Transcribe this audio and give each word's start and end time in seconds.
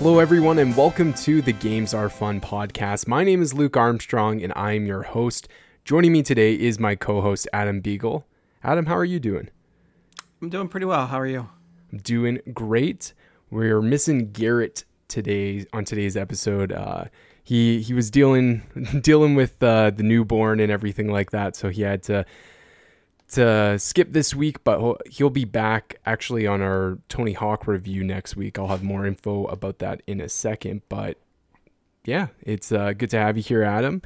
Hello, 0.00 0.18
everyone, 0.18 0.58
and 0.58 0.74
welcome 0.78 1.12
to 1.12 1.42
the 1.42 1.52
Games 1.52 1.92
Are 1.92 2.08
Fun 2.08 2.40
podcast. 2.40 3.06
My 3.06 3.22
name 3.22 3.42
is 3.42 3.52
Luke 3.52 3.76
Armstrong, 3.76 4.42
and 4.42 4.50
I 4.56 4.72
am 4.72 4.86
your 4.86 5.02
host. 5.02 5.46
Joining 5.84 6.10
me 6.10 6.22
today 6.22 6.54
is 6.54 6.80
my 6.80 6.94
co 6.94 7.20
host, 7.20 7.46
Adam 7.52 7.82
Beagle. 7.82 8.26
Adam, 8.64 8.86
how 8.86 8.96
are 8.96 9.04
you 9.04 9.20
doing? 9.20 9.50
I'm 10.40 10.48
doing 10.48 10.68
pretty 10.68 10.86
well. 10.86 11.06
How 11.06 11.20
are 11.20 11.26
you? 11.26 11.50
I'm 11.92 11.98
doing 11.98 12.40
great. 12.54 13.12
We're 13.50 13.82
missing 13.82 14.32
Garrett 14.32 14.84
today 15.08 15.66
on 15.74 15.84
today's 15.84 16.16
episode. 16.16 16.72
Uh, 16.72 17.04
he 17.44 17.82
he 17.82 17.92
was 17.92 18.10
dealing 18.10 18.62
dealing 19.02 19.34
with 19.34 19.62
uh, 19.62 19.90
the 19.90 20.02
newborn 20.02 20.60
and 20.60 20.72
everything 20.72 21.12
like 21.12 21.30
that, 21.32 21.56
so 21.56 21.68
he 21.68 21.82
had 21.82 22.02
to 22.04 22.24
to 23.30 23.78
skip 23.78 24.12
this 24.12 24.34
week, 24.34 24.62
but 24.64 25.06
he'll 25.08 25.30
be 25.30 25.44
back 25.44 26.00
actually 26.04 26.46
on 26.46 26.60
our 26.60 26.98
Tony 27.08 27.32
Hawk 27.32 27.66
review 27.66 28.04
next 28.04 28.36
week. 28.36 28.58
I'll 28.58 28.68
have 28.68 28.82
more 28.82 29.06
info 29.06 29.46
about 29.46 29.78
that 29.78 30.02
in 30.06 30.20
a 30.20 30.28
second. 30.28 30.82
But 30.88 31.18
yeah, 32.04 32.28
it's 32.42 32.72
uh, 32.72 32.92
good 32.92 33.10
to 33.10 33.18
have 33.18 33.36
you 33.36 33.42
here, 33.42 33.62
Adam. 33.62 34.02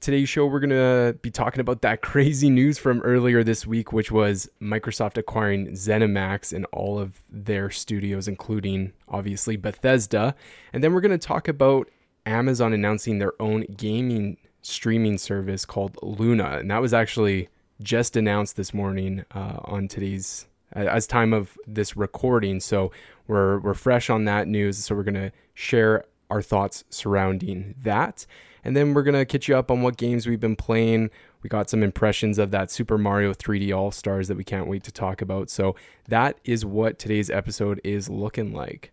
Today's 0.00 0.28
show, 0.28 0.46
we're 0.46 0.58
going 0.58 0.70
to 0.70 1.16
be 1.22 1.30
talking 1.30 1.60
about 1.60 1.82
that 1.82 2.02
crazy 2.02 2.50
news 2.50 2.78
from 2.78 3.00
earlier 3.02 3.44
this 3.44 3.66
week, 3.66 3.92
which 3.92 4.10
was 4.10 4.48
Microsoft 4.60 5.16
acquiring 5.16 5.68
ZeniMax 5.68 6.52
and 6.52 6.66
all 6.72 6.98
of 6.98 7.22
their 7.30 7.70
studios, 7.70 8.26
including 8.26 8.92
obviously 9.08 9.56
Bethesda. 9.56 10.34
And 10.72 10.82
then 10.82 10.92
we're 10.92 11.00
going 11.00 11.18
to 11.18 11.26
talk 11.26 11.46
about 11.46 11.88
Amazon 12.26 12.72
announcing 12.72 13.18
their 13.18 13.40
own 13.40 13.64
gaming 13.76 14.38
streaming 14.62 15.18
service 15.18 15.64
called 15.64 15.98
Luna. 16.02 16.58
And 16.58 16.70
that 16.70 16.80
was 16.80 16.94
actually 16.94 17.48
just 17.82 18.16
announced 18.16 18.56
this 18.56 18.72
morning 18.72 19.24
uh, 19.34 19.58
on 19.64 19.88
today's 19.88 20.46
as 20.74 21.06
time 21.06 21.32
of 21.32 21.56
this 21.66 21.96
recording. 21.96 22.60
So 22.60 22.92
we're 23.26 23.58
we're 23.60 23.74
fresh 23.74 24.10
on 24.10 24.24
that 24.24 24.48
news. 24.48 24.78
So 24.78 24.94
we're 24.94 25.02
gonna 25.02 25.32
share 25.54 26.04
our 26.30 26.42
thoughts 26.42 26.84
surrounding 26.88 27.74
that, 27.82 28.26
and 28.64 28.76
then 28.76 28.94
we're 28.94 29.02
gonna 29.02 29.24
catch 29.24 29.48
you 29.48 29.56
up 29.56 29.70
on 29.70 29.82
what 29.82 29.96
games 29.96 30.26
we've 30.26 30.40
been 30.40 30.56
playing. 30.56 31.10
We 31.42 31.48
got 31.48 31.68
some 31.68 31.82
impressions 31.82 32.38
of 32.38 32.52
that 32.52 32.70
Super 32.70 32.96
Mario 32.96 33.34
3D 33.34 33.76
All 33.76 33.90
Stars 33.90 34.28
that 34.28 34.36
we 34.36 34.44
can't 34.44 34.68
wait 34.68 34.84
to 34.84 34.92
talk 34.92 35.20
about. 35.20 35.50
So 35.50 35.74
that 36.08 36.38
is 36.44 36.64
what 36.64 36.98
today's 36.98 37.30
episode 37.30 37.80
is 37.82 38.08
looking 38.08 38.52
like. 38.52 38.92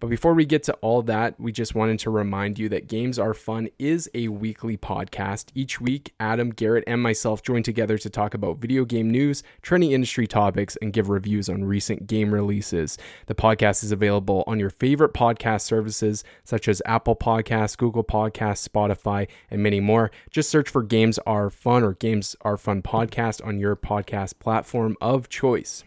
But 0.00 0.08
before 0.08 0.32
we 0.32 0.46
get 0.46 0.62
to 0.62 0.72
all 0.80 1.02
that, 1.02 1.38
we 1.38 1.52
just 1.52 1.74
wanted 1.74 1.98
to 2.00 2.10
remind 2.10 2.58
you 2.58 2.70
that 2.70 2.88
Games 2.88 3.18
Are 3.18 3.34
Fun 3.34 3.68
is 3.78 4.10
a 4.14 4.28
weekly 4.28 4.78
podcast. 4.78 5.48
Each 5.54 5.78
week, 5.78 6.14
Adam, 6.18 6.48
Garrett, 6.48 6.84
and 6.86 7.02
myself 7.02 7.42
join 7.42 7.62
together 7.62 7.98
to 7.98 8.08
talk 8.08 8.32
about 8.32 8.56
video 8.58 8.86
game 8.86 9.10
news, 9.10 9.42
trending 9.60 9.92
industry 9.92 10.26
topics, 10.26 10.76
and 10.80 10.94
give 10.94 11.10
reviews 11.10 11.50
on 11.50 11.64
recent 11.64 12.06
game 12.06 12.32
releases. 12.32 12.96
The 13.26 13.34
podcast 13.34 13.84
is 13.84 13.92
available 13.92 14.42
on 14.46 14.58
your 14.58 14.70
favorite 14.70 15.12
podcast 15.12 15.62
services 15.62 16.24
such 16.44 16.66
as 16.66 16.80
Apple 16.86 17.14
Podcasts, 17.14 17.76
Google 17.76 18.04
Podcasts, 18.04 18.66
Spotify, 18.66 19.28
and 19.50 19.62
many 19.62 19.80
more. 19.80 20.10
Just 20.30 20.48
search 20.48 20.70
for 20.70 20.82
Games 20.82 21.18
Are 21.26 21.50
Fun 21.50 21.84
or 21.84 21.92
Games 21.92 22.34
Are 22.40 22.56
Fun 22.56 22.80
podcast 22.80 23.46
on 23.46 23.58
your 23.58 23.76
podcast 23.76 24.38
platform 24.38 24.96
of 25.02 25.28
choice. 25.28 25.84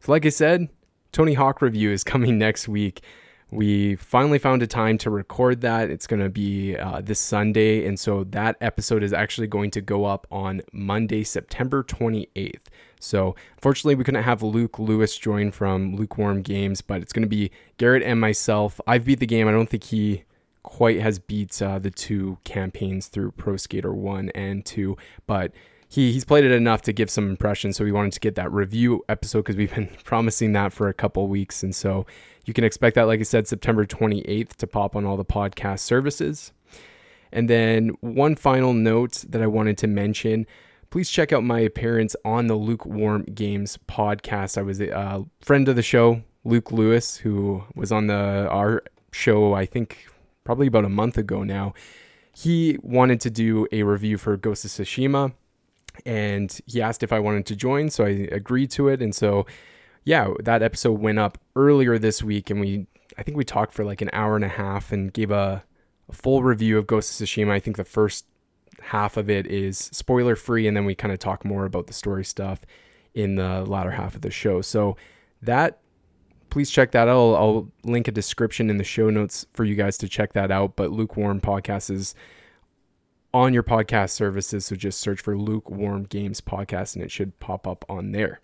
So, 0.00 0.12
like 0.12 0.26
I 0.26 0.28
said, 0.28 0.68
Tony 1.18 1.34
Hawk 1.34 1.60
review 1.62 1.90
is 1.90 2.04
coming 2.04 2.38
next 2.46 2.68
week. 2.68 3.00
We 3.50 3.96
finally 3.96 4.38
found 4.38 4.62
a 4.62 4.68
time 4.68 4.98
to 4.98 5.10
record 5.10 5.62
that. 5.62 5.90
It's 5.90 6.06
going 6.06 6.22
to 6.22 6.28
be 6.28 6.76
uh, 6.76 7.00
this 7.00 7.18
Sunday. 7.18 7.88
And 7.88 7.98
so 7.98 8.22
that 8.30 8.54
episode 8.60 9.02
is 9.02 9.12
actually 9.12 9.48
going 9.48 9.72
to 9.72 9.80
go 9.80 10.04
up 10.04 10.28
on 10.30 10.62
Monday, 10.70 11.24
September 11.24 11.82
28th. 11.82 12.60
So 13.00 13.34
unfortunately, 13.56 13.96
we 13.96 14.04
couldn't 14.04 14.22
have 14.22 14.44
Luke 14.44 14.78
Lewis 14.78 15.18
join 15.18 15.50
from 15.50 15.96
Lukewarm 15.96 16.40
Games, 16.40 16.82
but 16.82 17.02
it's 17.02 17.12
going 17.12 17.24
to 17.24 17.28
be 17.28 17.50
Garrett 17.78 18.04
and 18.04 18.20
myself. 18.20 18.80
I've 18.86 19.04
beat 19.04 19.18
the 19.18 19.26
game. 19.26 19.48
I 19.48 19.50
don't 19.50 19.68
think 19.68 19.82
he 19.82 20.22
quite 20.62 21.00
has 21.00 21.18
beat 21.18 21.60
uh, 21.60 21.80
the 21.80 21.90
two 21.90 22.38
campaigns 22.44 23.08
through 23.08 23.32
Pro 23.32 23.56
Skater 23.56 23.92
1 23.92 24.28
and 24.36 24.64
2, 24.64 24.96
but 25.26 25.50
he 25.88 26.12
he's 26.12 26.24
played 26.24 26.44
it 26.44 26.52
enough 26.52 26.82
to 26.82 26.92
give 26.92 27.10
some 27.10 27.28
impressions. 27.28 27.76
So 27.76 27.84
we 27.84 27.92
wanted 27.92 28.12
to 28.12 28.20
get 28.20 28.34
that 28.34 28.52
review 28.52 29.04
episode 29.08 29.40
because 29.40 29.56
we've 29.56 29.74
been 29.74 29.88
promising 30.04 30.52
that 30.52 30.72
for 30.72 30.88
a 30.88 30.94
couple 30.94 31.26
weeks, 31.28 31.62
and 31.62 31.74
so 31.74 32.06
you 32.44 32.54
can 32.54 32.64
expect 32.64 32.94
that, 32.94 33.06
like 33.06 33.20
I 33.20 33.24
said, 33.24 33.48
September 33.48 33.84
28th 33.84 34.54
to 34.56 34.66
pop 34.66 34.96
on 34.96 35.04
all 35.04 35.16
the 35.16 35.24
podcast 35.24 35.80
services. 35.80 36.52
And 37.30 37.48
then 37.48 37.90
one 38.00 38.36
final 38.36 38.72
note 38.72 39.24
that 39.28 39.42
I 39.42 39.46
wanted 39.46 39.76
to 39.78 39.86
mention. 39.86 40.46
Please 40.90 41.10
check 41.10 41.34
out 41.34 41.44
my 41.44 41.60
appearance 41.60 42.16
on 42.24 42.46
the 42.46 42.54
Lukewarm 42.54 43.24
Games 43.24 43.78
podcast. 43.86 44.56
I 44.56 44.62
was 44.62 44.80
a 44.80 44.96
uh, 44.96 45.24
friend 45.42 45.68
of 45.68 45.76
the 45.76 45.82
show, 45.82 46.22
Luke 46.44 46.72
Lewis, 46.72 47.18
who 47.18 47.64
was 47.74 47.92
on 47.92 48.06
the 48.06 48.48
our 48.50 48.82
show, 49.12 49.52
I 49.52 49.66
think 49.66 50.06
probably 50.44 50.66
about 50.66 50.86
a 50.86 50.88
month 50.88 51.18
ago 51.18 51.42
now. 51.42 51.74
He 52.34 52.78
wanted 52.82 53.20
to 53.22 53.30
do 53.30 53.66
a 53.70 53.82
review 53.82 54.16
for 54.16 54.34
Ghost 54.38 54.64
of 54.64 54.70
Tsushima 54.70 55.34
and 56.06 56.58
he 56.66 56.80
asked 56.80 57.02
if 57.02 57.12
I 57.12 57.18
wanted 57.18 57.46
to 57.46 57.56
join, 57.56 57.90
so 57.90 58.04
I 58.04 58.28
agreed 58.32 58.70
to 58.72 58.88
it. 58.88 59.02
And 59.02 59.14
so, 59.14 59.46
yeah, 60.04 60.32
that 60.40 60.62
episode 60.62 61.00
went 61.00 61.18
up 61.18 61.38
earlier 61.56 61.98
this 61.98 62.22
week, 62.22 62.50
and 62.50 62.60
we 62.60 62.86
I 63.16 63.22
think 63.22 63.36
we 63.36 63.44
talked 63.44 63.74
for 63.74 63.84
like 63.84 64.00
an 64.00 64.10
hour 64.12 64.36
and 64.36 64.44
a 64.44 64.48
half 64.48 64.92
and 64.92 65.12
gave 65.12 65.30
a, 65.30 65.64
a 66.08 66.12
full 66.12 66.42
review 66.42 66.78
of 66.78 66.86
Ghost 66.86 67.20
of 67.20 67.26
Tsushima. 67.26 67.50
I 67.50 67.60
think 67.60 67.76
the 67.76 67.84
first 67.84 68.26
half 68.80 69.16
of 69.16 69.28
it 69.28 69.46
is 69.46 69.78
spoiler 69.92 70.36
free, 70.36 70.68
and 70.68 70.76
then 70.76 70.84
we 70.84 70.94
kind 70.94 71.12
of 71.12 71.18
talk 71.18 71.44
more 71.44 71.64
about 71.64 71.88
the 71.88 71.92
story 71.92 72.24
stuff 72.24 72.60
in 73.14 73.34
the 73.34 73.64
latter 73.64 73.90
half 73.90 74.14
of 74.14 74.20
the 74.20 74.30
show. 74.30 74.60
So 74.60 74.96
that 75.42 75.80
please 76.50 76.70
check 76.70 76.92
that 76.92 77.08
out. 77.08 77.16
I'll, 77.18 77.36
I'll 77.36 77.72
link 77.84 78.08
a 78.08 78.12
description 78.12 78.70
in 78.70 78.78
the 78.78 78.84
show 78.84 79.10
notes 79.10 79.46
for 79.52 79.64
you 79.64 79.74
guys 79.74 79.98
to 79.98 80.08
check 80.08 80.32
that 80.32 80.50
out. 80.50 80.76
But 80.76 80.90
Lukewarm 80.90 81.40
Podcast 81.40 81.90
is 81.90 82.14
on 83.32 83.54
your 83.54 83.62
podcast 83.62 84.10
services. 84.10 84.66
So 84.66 84.76
just 84.76 85.00
search 85.00 85.20
for 85.20 85.36
Lukewarm 85.36 86.04
Games 86.04 86.40
Podcast 86.40 86.94
and 86.94 87.04
it 87.04 87.10
should 87.10 87.38
pop 87.40 87.66
up 87.66 87.84
on 87.88 88.12
there. 88.12 88.40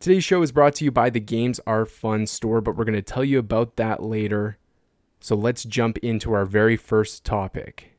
Today's 0.00 0.24
show 0.24 0.42
is 0.42 0.52
brought 0.52 0.74
to 0.76 0.84
you 0.84 0.92
by 0.92 1.10
the 1.10 1.20
Games 1.20 1.60
Are 1.66 1.84
Fun 1.84 2.26
store, 2.26 2.60
but 2.60 2.76
we're 2.76 2.84
going 2.84 2.94
to 2.94 3.02
tell 3.02 3.24
you 3.24 3.38
about 3.38 3.76
that 3.76 4.02
later. 4.02 4.58
So 5.20 5.34
let's 5.34 5.64
jump 5.64 5.98
into 5.98 6.32
our 6.32 6.44
very 6.44 6.76
first 6.76 7.24
topic. 7.24 7.92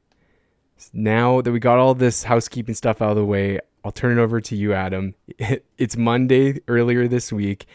Now 0.93 1.41
that 1.41 1.51
we 1.51 1.59
got 1.59 1.77
all 1.77 1.93
this 1.93 2.23
housekeeping 2.23 2.75
stuff 2.75 3.01
out 3.01 3.11
of 3.11 3.17
the 3.17 3.25
way, 3.25 3.59
I'll 3.83 3.91
turn 3.91 4.17
it 4.17 4.21
over 4.21 4.39
to 4.39 4.55
you, 4.55 4.73
Adam. 4.73 5.15
It's 5.77 5.97
Monday 5.97 6.59
earlier 6.67 7.07
this 7.07 7.31
week. 7.31 7.65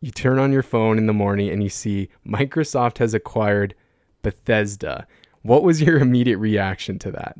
You 0.00 0.10
turn 0.10 0.38
on 0.38 0.52
your 0.52 0.62
phone 0.62 0.98
in 0.98 1.06
the 1.06 1.12
morning 1.12 1.48
and 1.50 1.62
you 1.62 1.68
see 1.68 2.08
Microsoft 2.26 2.98
has 2.98 3.14
acquired 3.14 3.74
Bethesda. 4.22 5.06
What 5.42 5.62
was 5.62 5.82
your 5.82 5.98
immediate 6.00 6.38
reaction 6.38 6.98
to 7.00 7.10
that? 7.12 7.36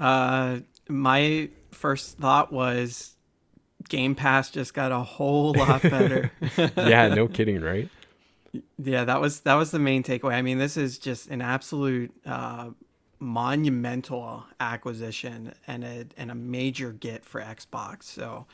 Uh, 0.00 0.60
my 0.88 1.50
first 1.70 2.18
thought 2.18 2.52
was 2.52 3.14
Game 3.88 4.14
Pass 4.14 4.50
just 4.50 4.74
got 4.74 4.92
a 4.92 5.00
whole 5.00 5.52
lot 5.52 5.82
better. 5.82 6.32
yeah, 6.76 7.08
no 7.08 7.28
kidding, 7.28 7.60
right? 7.60 7.88
Yeah, 8.82 9.04
that 9.04 9.20
was 9.20 9.40
that 9.42 9.54
was 9.54 9.70
the 9.70 9.78
main 9.78 10.02
takeaway. 10.02 10.32
I 10.34 10.42
mean, 10.42 10.58
this 10.58 10.76
is 10.76 10.98
just 10.98 11.28
an 11.28 11.42
absolute 11.42 12.12
uh, 12.26 12.70
monumental 13.18 14.44
acquisition 14.58 15.52
and 15.66 15.84
a 15.84 16.06
and 16.16 16.30
a 16.30 16.34
major 16.34 16.92
get 16.92 17.24
for 17.24 17.40
Xbox. 17.40 18.04
So. 18.04 18.46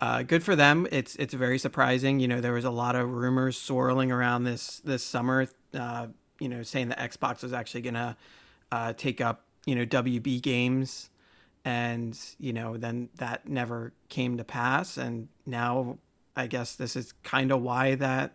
Uh, 0.00 0.22
good 0.22 0.42
for 0.42 0.54
them. 0.56 0.86
It's 0.90 1.14
it's 1.16 1.32
very 1.32 1.56
surprising. 1.56 2.18
You 2.18 2.28
know, 2.28 2.40
there 2.40 2.52
was 2.52 2.64
a 2.64 2.70
lot 2.70 2.94
of 2.96 3.08
rumors 3.08 3.56
swirling 3.56 4.10
around 4.10 4.44
this 4.44 4.80
this 4.80 5.02
summer. 5.04 5.46
Uh, 5.72 6.08
you 6.40 6.48
know, 6.48 6.62
saying 6.62 6.88
that 6.88 6.98
Xbox 6.98 7.42
was 7.42 7.52
actually 7.54 7.82
gonna 7.82 8.16
uh, 8.72 8.92
take 8.92 9.20
up 9.20 9.43
you 9.66 9.74
know 9.74 9.86
WB 9.86 10.42
games 10.42 11.10
and 11.64 12.18
you 12.38 12.52
know 12.52 12.76
then 12.76 13.08
that 13.16 13.48
never 13.48 13.92
came 14.08 14.36
to 14.36 14.44
pass. 14.44 14.96
And 14.96 15.28
now 15.46 15.98
I 16.36 16.46
guess 16.46 16.76
this 16.76 16.96
is 16.96 17.12
kind 17.22 17.52
of 17.52 17.62
why 17.62 17.94
that 17.96 18.34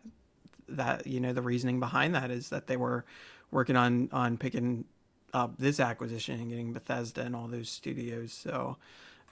that 0.68 1.08
you 1.08 1.20
know 1.20 1.34
the 1.34 1.42
reasoning 1.42 1.80
behind 1.80 2.16
that 2.16 2.32
is 2.32 2.50
that 2.50 2.68
they 2.68 2.78
were 2.78 3.06
working 3.52 3.76
on 3.76 4.10
on 4.12 4.38
picking 4.38 4.86
up 5.34 5.58
this 5.58 5.80
acquisition 5.80 6.40
and 6.40 6.50
getting 6.50 6.74
Bethesda 6.74 7.22
and 7.22 7.36
all 7.36 7.48
those 7.48 7.70
studios. 7.70 8.34
So 8.34 8.78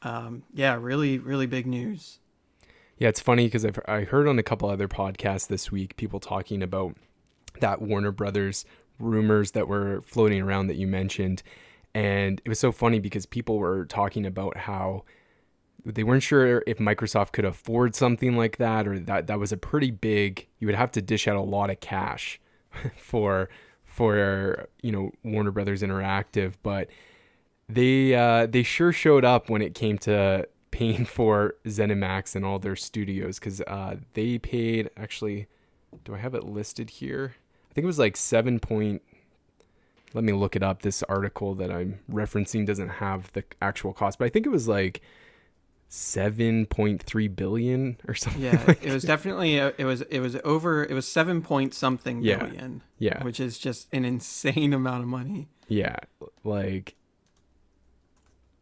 um, 0.03 0.43
yeah 0.53 0.75
really 0.79 1.17
really 1.17 1.47
big 1.47 1.65
news. 1.65 2.19
Yeah 2.97 3.09
it's 3.09 3.19
funny 3.19 3.45
because 3.45 3.65
I've 3.65 3.79
I 3.87 4.01
heard 4.01 4.27
on 4.27 4.37
a 4.37 4.43
couple 4.43 4.69
other 4.69 4.87
podcasts 4.87 5.47
this 5.47 5.71
week 5.71 5.97
people 5.97 6.19
talking 6.19 6.61
about 6.61 6.95
that 7.59 7.81
Warner 7.81 8.11
Brothers 8.11 8.65
rumors 8.99 9.51
that 9.51 9.67
were 9.67 10.01
floating 10.01 10.41
around 10.41 10.67
that 10.67 10.75
you 10.75 10.87
mentioned 10.87 11.41
and 11.97 12.39
it 12.45 12.49
was 12.49 12.59
so 12.59 12.71
funny 12.71 12.99
because 12.99 13.25
people 13.25 13.57
were 13.57 13.83
talking 13.85 14.23
about 14.23 14.55
how 14.55 15.03
they 15.83 16.03
weren't 16.03 16.21
sure 16.21 16.63
if 16.67 16.77
Microsoft 16.77 17.31
could 17.31 17.43
afford 17.43 17.95
something 17.95 18.37
like 18.37 18.57
that 18.57 18.87
or 18.87 18.99
that 18.99 19.25
that 19.25 19.39
was 19.39 19.51
a 19.51 19.57
pretty 19.57 19.89
big 19.89 20.45
you 20.59 20.67
would 20.67 20.75
have 20.75 20.91
to 20.91 21.01
dish 21.01 21.27
out 21.27 21.35
a 21.35 21.41
lot 21.41 21.71
of 21.71 21.79
cash 21.79 22.39
for 22.95 23.49
for 23.83 24.67
you 24.83 24.91
know 24.91 25.11
Warner 25.23 25.49
Brothers 25.49 25.81
Interactive 25.81 26.53
but 26.61 26.87
they 27.67 28.13
uh, 28.13 28.45
they 28.45 28.61
sure 28.61 28.91
showed 28.91 29.25
up 29.25 29.49
when 29.49 29.63
it 29.63 29.73
came 29.73 29.97
to 29.99 30.47
paying 30.69 31.03
for 31.17 31.55
ZeniMax 31.65 32.35
and 32.35 32.45
all 32.45 32.59
their 32.59 32.75
studios 32.75 33.39
because 33.39 33.59
uh, 33.61 33.95
they 34.13 34.37
paid 34.37 34.91
actually 34.95 35.47
do 36.03 36.13
I 36.13 36.19
have 36.19 36.35
it 36.35 36.43
listed 36.43 36.91
here? 36.91 37.33
I 37.71 37.73
think 37.73 37.83
it 37.83 37.87
was 37.87 37.97
like 37.97 38.17
seven 38.17 38.59
point. 38.59 39.01
Let 40.13 40.23
me 40.23 40.33
look 40.33 40.55
it 40.55 40.63
up. 40.63 40.81
This 40.81 41.03
article 41.03 41.53
that 41.55 41.71
I'm 41.71 41.99
referencing 42.11 42.65
doesn't 42.65 42.89
have 42.89 43.31
the 43.33 43.43
actual 43.61 43.93
cost, 43.93 44.17
but 44.19 44.25
I 44.25 44.29
think 44.29 44.45
it 44.45 44.49
was 44.49 44.67
like 44.67 45.01
7.3 45.89 47.35
billion 47.35 47.97
or 48.07 48.13
something. 48.13 48.41
Yeah, 48.41 48.61
like 48.67 48.83
it 48.83 48.91
was 48.93 49.03
definitely 49.03 49.57
a, 49.57 49.73
it 49.77 49.85
was 49.85 50.01
it 50.03 50.19
was 50.19 50.35
over 50.43 50.83
it 50.83 50.93
was 50.93 51.07
seven 51.07 51.41
point 51.41 51.73
something 51.73 52.21
Yeah. 52.21 52.43
billion, 52.43 52.83
Yeah. 52.99 53.23
which 53.23 53.39
is 53.39 53.57
just 53.57 53.87
an 53.93 54.05
insane 54.05 54.73
amount 54.73 55.03
of 55.03 55.07
money. 55.09 55.47
Yeah, 55.67 55.97
like 56.43 56.95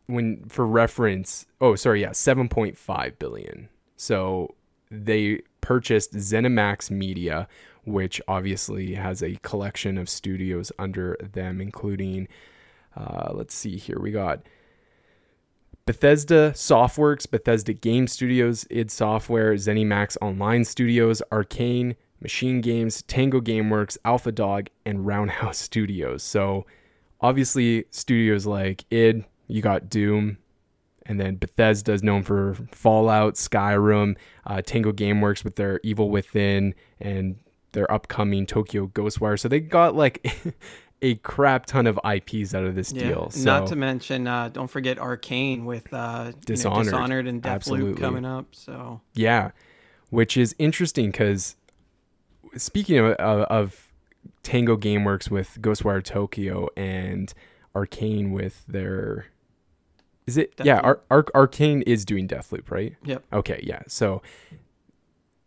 when 0.08 0.46
for 0.50 0.66
reference, 0.68 1.46
oh 1.62 1.76
sorry, 1.76 2.02
yeah, 2.02 2.10
7.5 2.12 3.18
billion. 3.20 3.70
So 3.98 4.54
they 4.92 5.42
purchased 5.62 6.14
ZeniMax 6.14 6.92
Media, 6.92 7.48
which 7.86 8.22
obviously 8.28 8.96
has 8.96 9.22
a 9.22 9.36
collection 9.42 9.98
of 9.98 10.10
studios 10.10 10.72
under 10.78 11.18
them 11.22 11.62
including 11.62 12.28
uh, 12.96 13.32
let's 13.34 13.54
see 13.54 13.78
here. 13.78 14.00
We 14.00 14.12
got 14.12 14.42
Bethesda 15.86 16.52
Softworks, 16.52 17.30
Bethesda 17.30 17.74
Game 17.74 18.08
Studios, 18.08 18.66
id 18.70 18.90
Software, 18.90 19.54
ZeniMax 19.54 20.18
Online 20.22 20.64
Studios, 20.64 21.22
Arcane, 21.32 21.96
Machine 22.22 22.62
Games, 22.62 23.02
Tango 23.04 23.42
Gameworks, 23.42 23.98
Alpha 24.06 24.32
Dog, 24.32 24.70
and 24.86 25.06
Roundhouse 25.06 25.58
Studios. 25.58 26.24
So 26.24 26.66
obviously 27.22 27.86
studios 27.92 28.46
like 28.46 28.86
id, 28.90 29.26
you 29.48 29.62
got 29.62 29.90
Doom, 29.90 30.38
and 31.06 31.20
then 31.20 31.36
Bethesda 31.36 31.94
is 31.94 32.02
known 32.02 32.24
for 32.24 32.56
Fallout, 32.72 33.36
Skyrim, 33.36 34.18
uh, 34.48 34.62
Tango 34.62 34.92
Gameworks 34.92 35.44
with 35.44 35.56
their 35.56 35.80
Evil 35.84 36.10
Within, 36.10 36.74
and 37.00 37.36
their 37.76 37.92
upcoming 37.92 38.48
Tokyo 38.48 38.88
Ghostwire. 38.88 39.40
So 39.40 39.48
they 39.48 39.60
got 39.60 39.96
like 39.96 40.26
a 41.04 41.16
crap 41.16 41.68
ton 41.68 41.86
of 41.86 42.00
IPs 42.04 42.56
out 42.56 42.64
of 42.64 42.74
this 42.74 42.90
deal. 42.90 43.30
So 43.30 43.44
Not 43.44 43.68
to 43.68 43.76
mention, 43.76 44.28
uh, 44.28 44.50
don't 44.50 44.70
forget 44.70 44.98
Arcane 44.98 45.66
with 45.66 45.94
uh, 45.94 46.24
you 46.26 46.32
know, 46.32 46.40
Dishonored. 46.46 46.86
Dishonored 46.86 47.28
and 47.28 47.44
Deathloop 47.44 48.00
coming 48.00 48.26
up. 48.26 48.48
So 48.56 49.02
Yeah, 49.14 49.52
which 50.10 50.36
is 50.36 50.56
interesting 50.58 51.12
because 51.12 51.56
speaking 52.58 52.98
of, 52.98 53.12
of, 53.14 53.42
of 53.42 53.92
Tango 54.42 54.78
GameWorks 54.78 55.30
with 55.30 55.58
Ghostwire 55.62 56.04
Tokyo 56.04 56.70
and 56.76 57.32
Arcane 57.76 58.32
with 58.32 58.66
their, 58.68 59.28
is 60.26 60.38
it? 60.38 60.54
Yeah, 60.64 60.80
Deathloop. 60.80 60.84
Ar- 60.86 61.02
Ar- 61.12 61.26
Arcane 61.36 61.82
is 61.84 62.06
doing 62.06 62.28
Deathloop, 62.28 62.72
right? 62.72 62.96
Yep. 63.04 63.24
Okay, 63.34 63.60
yeah. 63.64 63.82
So 63.88 64.22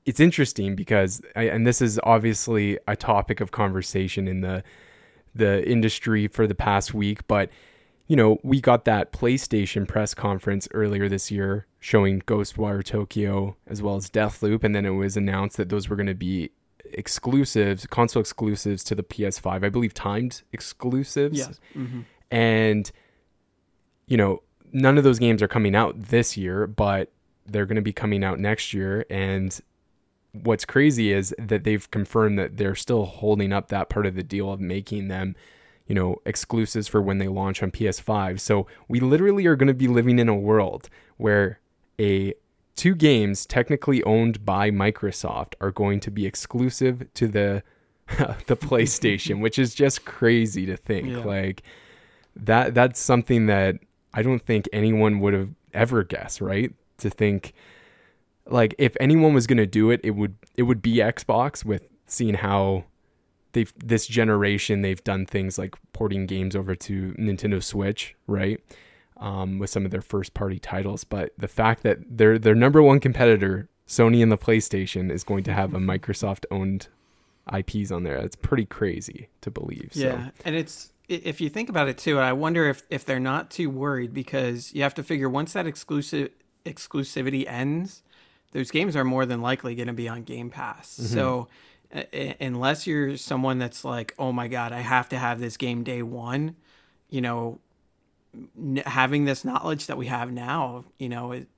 it's 0.08 0.20
interesting 0.20 0.74
because, 0.74 1.20
I, 1.36 1.42
and 1.44 1.66
this 1.66 1.82
is 1.82 2.00
obviously 2.02 2.78
a 2.88 2.96
topic 2.96 3.42
of 3.42 3.50
conversation 3.50 4.26
in 4.26 4.40
the 4.40 4.64
the 5.34 5.68
industry 5.68 6.26
for 6.26 6.46
the 6.46 6.54
past 6.54 6.94
week, 6.94 7.26
but 7.28 7.50
you 8.06 8.16
know, 8.16 8.38
we 8.42 8.58
got 8.58 8.86
that 8.86 9.12
PlayStation 9.12 9.86
press 9.86 10.14
conference 10.14 10.66
earlier 10.72 11.10
this 11.10 11.30
year 11.30 11.66
showing 11.78 12.22
Ghostwire 12.22 12.82
Tokyo 12.82 13.54
as 13.66 13.82
well 13.82 13.96
as 13.96 14.08
Deathloop, 14.08 14.64
and 14.64 14.74
then 14.74 14.86
it 14.86 14.90
was 14.90 15.14
announced 15.14 15.58
that 15.58 15.68
those 15.68 15.90
were 15.90 15.96
going 15.96 16.06
to 16.06 16.14
be 16.14 16.52
exclusives, 16.86 17.86
console 17.86 18.22
exclusives 18.22 18.82
to 18.84 18.94
the 18.94 19.02
PS5. 19.02 19.62
I 19.62 19.68
believe 19.68 19.92
timed 19.92 20.40
exclusives. 20.54 21.36
yes, 21.36 21.60
hmm 21.74 22.00
And 22.30 22.90
you 24.06 24.16
know, 24.16 24.42
none 24.72 24.96
of 24.96 25.04
those 25.04 25.18
games 25.18 25.42
are 25.42 25.48
coming 25.48 25.76
out 25.76 26.00
this 26.00 26.34
year, 26.34 26.66
but 26.66 27.12
they're 27.44 27.66
going 27.66 27.76
to 27.76 27.82
be 27.82 27.92
coming 27.92 28.24
out 28.24 28.38
next 28.40 28.72
year 28.72 29.04
and 29.10 29.60
what's 30.32 30.64
crazy 30.64 31.12
is 31.12 31.34
that 31.38 31.64
they've 31.64 31.90
confirmed 31.90 32.38
that 32.38 32.56
they're 32.56 32.74
still 32.74 33.04
holding 33.04 33.52
up 33.52 33.68
that 33.68 33.88
part 33.88 34.06
of 34.06 34.14
the 34.14 34.22
deal 34.22 34.52
of 34.52 34.60
making 34.60 35.08
them, 35.08 35.34
you 35.86 35.94
know, 35.94 36.16
exclusives 36.24 36.88
for 36.88 37.00
when 37.00 37.18
they 37.18 37.28
launch 37.28 37.62
on 37.62 37.70
PS5. 37.70 38.40
So 38.40 38.66
we 38.88 39.00
literally 39.00 39.46
are 39.46 39.56
going 39.56 39.68
to 39.68 39.74
be 39.74 39.88
living 39.88 40.18
in 40.18 40.28
a 40.28 40.34
world 40.34 40.88
where 41.16 41.60
a 41.98 42.34
two 42.76 42.94
games 42.94 43.44
technically 43.44 44.02
owned 44.04 44.44
by 44.44 44.70
Microsoft 44.70 45.54
are 45.60 45.72
going 45.72 45.98
to 46.00 46.10
be 46.10 46.26
exclusive 46.26 47.12
to 47.14 47.26
the 47.26 47.62
the 48.46 48.56
PlayStation, 48.56 49.40
which 49.42 49.58
is 49.58 49.74
just 49.74 50.04
crazy 50.04 50.66
to 50.66 50.76
think. 50.76 51.08
Yeah. 51.08 51.24
Like 51.24 51.62
that 52.36 52.74
that's 52.74 53.00
something 53.00 53.46
that 53.46 53.76
I 54.14 54.22
don't 54.22 54.40
think 54.40 54.68
anyone 54.72 55.20
would 55.20 55.34
have 55.34 55.50
ever 55.74 56.04
guessed, 56.04 56.40
right? 56.40 56.72
To 56.98 57.10
think 57.10 57.52
like 58.48 58.74
if 58.78 58.96
anyone 59.00 59.34
was 59.34 59.46
going 59.46 59.58
to 59.58 59.66
do 59.66 59.90
it, 59.90 60.00
it 60.02 60.12
would 60.12 60.36
it 60.56 60.62
would 60.62 60.82
be 60.82 60.96
Xbox 60.96 61.64
with 61.64 61.86
seeing 62.06 62.34
how 62.34 62.84
they've 63.52 63.72
this 63.76 64.06
generation 64.06 64.82
they've 64.82 65.02
done 65.04 65.26
things 65.26 65.58
like 65.58 65.74
porting 65.92 66.26
games 66.26 66.56
over 66.56 66.74
to 66.74 67.14
Nintendo 67.18 67.62
Switch, 67.62 68.14
right? 68.26 68.60
Um, 69.16 69.58
with 69.58 69.70
some 69.70 69.84
of 69.84 69.90
their 69.90 70.00
first 70.00 70.32
party 70.32 70.58
titles, 70.58 71.02
but 71.04 71.32
the 71.36 71.48
fact 71.48 71.82
that 71.82 71.98
their 72.08 72.38
their 72.38 72.54
number 72.54 72.82
one 72.82 73.00
competitor, 73.00 73.68
Sony 73.86 74.22
and 74.22 74.30
the 74.30 74.38
PlayStation, 74.38 75.10
is 75.10 75.24
going 75.24 75.42
to 75.44 75.52
have 75.52 75.74
a 75.74 75.78
Microsoft 75.78 76.44
owned 76.50 76.88
IPs 77.52 77.90
on 77.90 78.04
there, 78.04 78.16
it's 78.16 78.36
pretty 78.36 78.66
crazy 78.66 79.28
to 79.40 79.50
believe. 79.50 79.90
So. 79.92 80.00
Yeah, 80.00 80.30
and 80.44 80.54
it's 80.54 80.92
if 81.08 81.40
you 81.40 81.48
think 81.48 81.68
about 81.68 81.88
it 81.88 81.98
too, 81.98 82.18
I 82.18 82.32
wonder 82.32 82.68
if 82.68 82.82
if 82.90 83.04
they're 83.04 83.18
not 83.18 83.50
too 83.50 83.70
worried 83.70 84.14
because 84.14 84.72
you 84.74 84.82
have 84.82 84.94
to 84.94 85.02
figure 85.02 85.28
once 85.28 85.52
that 85.54 85.66
exclusive 85.66 86.30
exclusivity 86.64 87.46
ends, 87.48 88.02
those 88.52 88.70
games 88.70 88.96
are 88.96 89.04
more 89.04 89.26
than 89.26 89.42
likely 89.42 89.74
going 89.74 89.88
to 89.88 89.92
be 89.92 90.08
on 90.08 90.22
Game 90.22 90.50
Pass. 90.50 90.98
Mm-hmm. 91.00 91.14
So 91.14 91.48
uh, 91.94 92.02
uh, 92.12 92.32
unless 92.40 92.86
you're 92.86 93.16
someone 93.16 93.58
that's 93.58 93.84
like, 93.84 94.14
oh 94.18 94.32
my 94.32 94.48
god, 94.48 94.72
I 94.72 94.80
have 94.80 95.08
to 95.10 95.18
have 95.18 95.40
this 95.40 95.56
game 95.56 95.84
day 95.84 96.02
one, 96.02 96.56
you 97.08 97.20
know, 97.20 97.60
n- 98.34 98.82
having 98.84 99.24
this 99.24 99.44
knowledge 99.44 99.86
that 99.86 99.96
we 99.96 100.06
have 100.06 100.30
now, 100.30 100.84
you 100.98 101.08
know, 101.08 101.32
it 101.32 101.48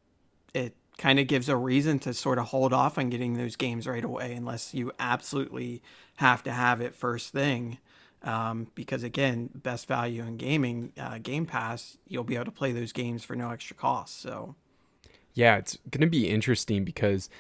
it 0.55 0.75
kind 0.99 1.19
of 1.19 1.27
gives 1.27 1.49
a 1.49 1.57
reason 1.57 1.99
to 1.99 2.13
sort 2.13 2.39
of 2.39 2.47
hold 2.47 2.73
off 2.73 2.99
on 2.99 3.09
getting 3.09 3.35
those 3.37 3.57
games 3.57 3.87
right 3.87 4.05
away 4.05 4.35
unless 4.35 4.75
you 4.75 4.93
absolutely 4.99 5.83
have 6.17 6.43
to 6.43 6.53
have 6.53 6.81
it 6.81 6.95
first 6.95 7.33
thing. 7.33 7.79
Um, 8.23 8.67
because 8.75 9.03
again, 9.03 9.49
best 9.55 9.89
value 9.89 10.23
in 10.23 10.37
gaming, 10.37 10.93
uh, 11.01 11.17
Game 11.17 11.47
Pass, 11.47 11.97
you'll 12.07 12.23
be 12.23 12.35
able 12.35 12.45
to 12.45 12.51
play 12.51 12.71
those 12.71 12.93
games 12.93 13.25
for 13.25 13.35
no 13.35 13.51
extra 13.51 13.75
cost. 13.75 14.21
So 14.21 14.57
Yeah, 15.41 15.57
it's 15.57 15.79
going 15.91 16.03
to 16.03 16.07
be 16.07 16.29
interesting 16.29 16.85
because, 16.85 17.31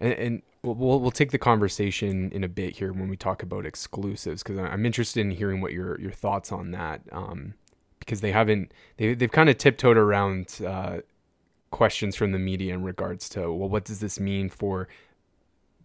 and, 0.00 0.12
and 0.14 0.42
we'll, 0.62 0.98
we'll 0.98 1.10
take 1.10 1.30
the 1.30 1.36
conversation 1.36 2.32
in 2.32 2.42
a 2.42 2.48
bit 2.48 2.78
here 2.78 2.90
when 2.90 3.10
we 3.10 3.18
talk 3.18 3.42
about 3.42 3.66
exclusives 3.66 4.42
because 4.42 4.58
I'm 4.58 4.86
interested 4.86 5.20
in 5.20 5.32
hearing 5.32 5.60
what 5.60 5.72
your 5.72 6.00
your 6.00 6.10
thoughts 6.10 6.52
on 6.52 6.70
that. 6.70 7.02
Um, 7.12 7.52
because 7.98 8.22
they 8.22 8.32
haven't 8.32 8.72
they 8.96 9.12
they've 9.12 9.30
kind 9.30 9.50
of 9.50 9.58
tiptoed 9.58 9.98
around 9.98 10.60
uh, 10.66 11.00
questions 11.70 12.16
from 12.16 12.32
the 12.32 12.38
media 12.38 12.72
in 12.72 12.82
regards 12.82 13.28
to 13.28 13.52
well, 13.52 13.68
what 13.68 13.84
does 13.84 14.00
this 14.00 14.18
mean 14.18 14.48
for 14.48 14.88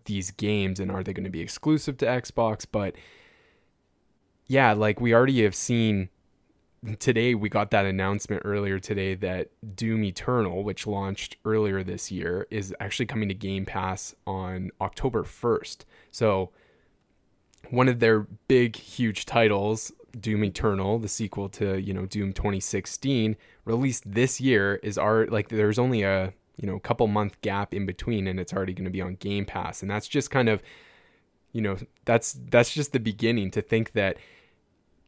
these 0.06 0.32
games 0.32 0.80
and 0.80 0.90
are 0.90 1.04
they 1.04 1.12
going 1.12 1.26
to 1.26 1.30
be 1.30 1.42
exclusive 1.42 1.98
to 1.98 2.06
Xbox? 2.06 2.66
But 2.72 2.96
yeah, 4.48 4.72
like 4.72 5.02
we 5.02 5.14
already 5.14 5.44
have 5.44 5.56
seen 5.56 6.08
today 7.00 7.36
we 7.36 7.50
got 7.50 7.72
that 7.72 7.86
announcement 7.86 8.42
earlier 8.46 8.80
today 8.80 9.16
that 9.16 9.50
Doom 9.76 10.04
Eternal, 10.04 10.64
which 10.64 10.86
launched 10.86 11.38
earlier 11.46 11.84
this 11.84 12.12
year, 12.12 12.48
is 12.50 12.74
actually 12.80 13.06
coming 13.06 13.30
to 13.30 13.36
Game 13.36 13.66
Pass 13.66 14.16
on 14.28 14.72
October 14.80 15.24
1st. 15.24 15.86
So 16.12 16.52
one 17.70 17.88
of 17.88 18.00
their 18.00 18.22
big 18.48 18.76
huge 18.76 19.26
titles, 19.26 19.92
Doom 20.20 20.44
Eternal, 20.44 21.00
the 21.00 21.08
sequel 21.08 21.50
to, 21.50 21.80
you 21.82 21.94
know, 21.94 22.06
Doom 22.06 22.34
2016, 22.34 23.36
released 23.66 24.04
this 24.12 24.40
year 24.40 24.76
is 24.84 24.98
our 24.98 25.26
like 25.28 25.50
there's 25.50 25.80
only 25.80 26.04
a, 26.04 26.34
you 26.58 26.68
know, 26.68 26.80
couple 26.80 27.08
month 27.08 27.42
gap 27.42 27.74
in 27.74 27.86
between 27.86 28.28
and 28.28 28.40
it's 28.40 28.54
already 28.54 28.74
going 28.74 28.86
to 28.86 28.92
be 28.92 29.02
on 29.02 29.16
Game 29.16 29.46
Pass. 29.46 29.82
And 29.82 29.90
that's 29.90 30.08
just 30.08 30.30
kind 30.30 30.50
of 30.50 30.62
you 31.56 31.62
know, 31.62 31.78
that's 32.04 32.38
that's 32.50 32.74
just 32.74 32.92
the 32.92 33.00
beginning 33.00 33.50
to 33.52 33.62
think 33.62 33.94
that 33.94 34.18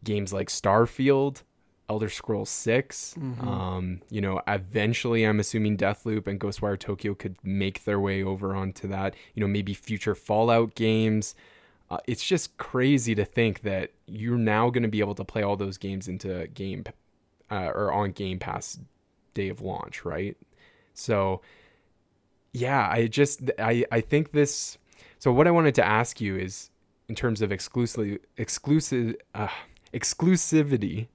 games 0.05 0.31
like 0.31 0.47
Starfield, 0.47 1.43
Elder 1.89 2.09
Scrolls 2.09 2.49
6, 2.49 3.15
um, 3.41 4.01
you 4.09 4.19
know, 4.19 4.41
eventually 4.47 5.23
I'm 5.23 5.39
assuming 5.39 5.77
Deathloop 5.77 6.27
and 6.27 6.39
Ghostwire 6.39 6.77
Tokyo 6.77 7.13
could 7.13 7.37
make 7.43 7.85
their 7.85 7.99
way 7.99 8.21
over 8.23 8.55
onto 8.55 8.87
that. 8.89 9.15
You 9.33 9.41
know, 9.41 9.47
maybe 9.47 9.73
future 9.73 10.13
Fallout 10.13 10.75
games. 10.75 11.33
Uh, 11.89 11.99
it's 12.05 12.25
just 12.25 12.57
crazy 12.57 13.15
to 13.15 13.23
think 13.23 13.61
that 13.61 13.91
you're 14.05 14.37
now 14.37 14.69
going 14.69 14.83
to 14.83 14.89
be 14.89 14.99
able 14.99 15.15
to 15.15 15.23
play 15.23 15.41
all 15.41 15.55
those 15.55 15.77
games 15.77 16.09
into 16.09 16.47
game 16.47 16.83
uh, 17.49 17.71
or 17.73 17.93
on 17.93 18.11
Game 18.11 18.39
Pass 18.39 18.79
day 19.33 19.47
of 19.47 19.61
launch, 19.61 20.03
right? 20.03 20.35
So, 20.93 21.41
yeah, 22.51 22.89
I 22.91 23.07
just 23.07 23.49
I 23.57 23.85
I 23.91 24.01
think 24.01 24.31
this. 24.31 24.77
So 25.19 25.31
what 25.31 25.47
I 25.47 25.51
wanted 25.51 25.75
to 25.75 25.85
ask 25.85 26.19
you 26.19 26.35
is, 26.35 26.69
in 27.07 27.15
terms 27.15 27.41
of 27.41 27.51
exclusive 27.51 28.17
exclusive 28.35 29.15
uh, 29.33 29.47
exclusivity, 29.93 31.07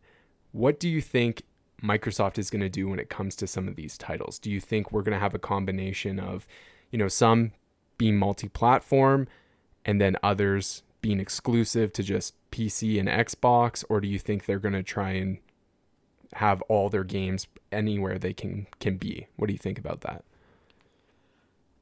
what 0.53 0.79
do 0.79 0.89
you 0.89 1.01
think 1.01 1.43
Microsoft 1.83 2.39
is 2.39 2.51
going 2.51 2.61
to 2.61 2.69
do 2.69 2.89
when 2.89 2.99
it 2.99 3.11
comes 3.11 3.35
to 3.37 3.47
some 3.47 3.67
of 3.69 3.77
these 3.77 3.99
titles? 3.99 4.39
Do 4.39 4.51
you 4.51 4.61
think 4.61 4.93
we're 4.93 5.03
going 5.03 5.17
to 5.17 5.19
have 5.19 5.35
a 5.35 5.39
combination 5.39 6.21
of, 6.21 6.47
you 6.91 6.99
know, 6.99 7.09
some 7.09 7.53
being 7.99 8.17
multi-platform 8.17 9.27
and 9.85 10.01
then 10.01 10.17
others 10.23 10.83
being 11.01 11.19
exclusive 11.19 11.93
to 11.95 12.03
just 12.03 12.35
PC 12.51 12.99
and 13.01 13.09
Xbox, 13.09 13.85
or 13.89 14.01
do 14.01 14.07
you 14.07 14.19
think 14.19 14.45
they're 14.45 14.59
going 14.59 14.75
to 14.75 14.83
try 14.83 15.11
and 15.11 15.39
have 16.35 16.63
all 16.63 16.89
their 16.89 17.05
games 17.05 17.47
anywhere 17.71 18.19
they 18.19 18.33
can 18.33 18.67
can 18.79 18.97
be? 18.97 19.27
What 19.37 19.49
do 19.49 19.53
you 19.53 19.59
think 19.59 19.79
about 19.79 20.03
that? 20.03 20.25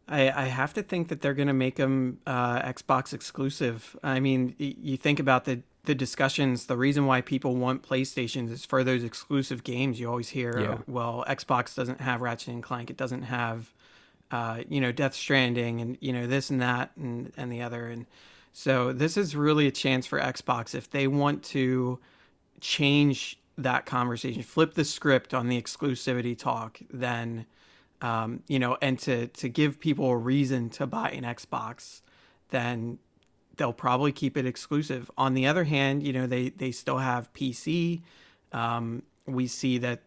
I, 0.09 0.31
I 0.31 0.45
have 0.47 0.75
to 0.75 0.83
think 0.83 1.09
that 1.09 1.21
they're 1.21 1.35
going 1.35 1.49
to 1.49 1.55
make 1.55 1.77
them 1.77 2.19
uh, 2.27 2.61
Xbox 2.62 3.12
exclusive. 3.12 3.97
I 4.03 4.19
mean, 4.19 4.57
you 4.59 4.97
think 4.97 5.21
about 5.21 5.45
the 5.45 5.62
the 5.84 5.94
discussions. 5.94 6.66
The 6.66 6.76
reason 6.76 7.06
why 7.06 7.20
people 7.20 7.56
want 7.56 7.82
PlayStations 7.82 8.50
is 8.50 8.64
for 8.64 8.84
those 8.84 9.04
exclusive 9.04 9.64
games. 9.64 9.99
You 9.99 10.08
always 10.08 10.30
hear, 10.30 10.58
yeah. 10.60 10.78
well, 10.87 11.25
Xbox 11.28 11.75
doesn't 11.75 12.00
have 12.00 12.20
Ratchet 12.20 12.54
and 12.54 12.62
Clank. 12.62 12.90
It 12.90 12.96
doesn't 12.96 13.22
have, 13.22 13.72
uh, 14.30 14.62
you 14.68 14.80
know, 14.80 14.92
Death 14.92 15.14
Stranding, 15.14 15.80
and 15.80 15.96
you 16.00 16.12
know 16.12 16.26
this 16.26 16.50
and 16.50 16.60
that 16.60 16.90
and 16.96 17.32
and 17.37 17.50
the 17.50 17.62
other. 17.62 17.87
And 17.87 18.06
so 18.52 18.92
this 18.92 19.16
is 19.16 19.34
really 19.34 19.66
a 19.66 19.72
chance 19.72 20.06
for 20.06 20.20
Xbox 20.20 20.75
if 20.75 20.90
they 20.90 21.06
want 21.06 21.42
to 21.44 21.99
change 22.60 23.38
that 23.56 23.87
conversation, 23.87 24.42
flip 24.42 24.75
the 24.75 24.84
script 24.84 25.34
on 25.34 25.49
the 25.49 25.60
exclusivity 25.60 26.37
talk, 26.37 26.80
then 26.90 27.46
um, 28.02 28.42
you 28.49 28.58
know, 28.58 28.76
and 28.80 28.99
to 29.00 29.28
to 29.28 29.49
give 29.49 29.78
people 29.80 30.10
a 30.10 30.16
reason 30.16 30.70
to 30.70 30.87
buy 30.87 31.10
an 31.10 31.25
Xbox, 31.25 32.00
then 32.50 32.99
they'll 33.61 33.73
probably 33.73 34.11
keep 34.11 34.37
it 34.37 34.47
exclusive. 34.47 35.11
On 35.17 35.35
the 35.35 35.47
other 35.47 35.64
hand, 35.64 36.02
you 36.02 36.12
know, 36.12 36.26
they 36.26 36.49
they 36.49 36.73
still 36.73 36.99
have 36.99 37.33
PC. 37.35 38.00
Um, 38.52 39.05
we 39.26 39.47
see 39.47 39.79
that 39.79 40.00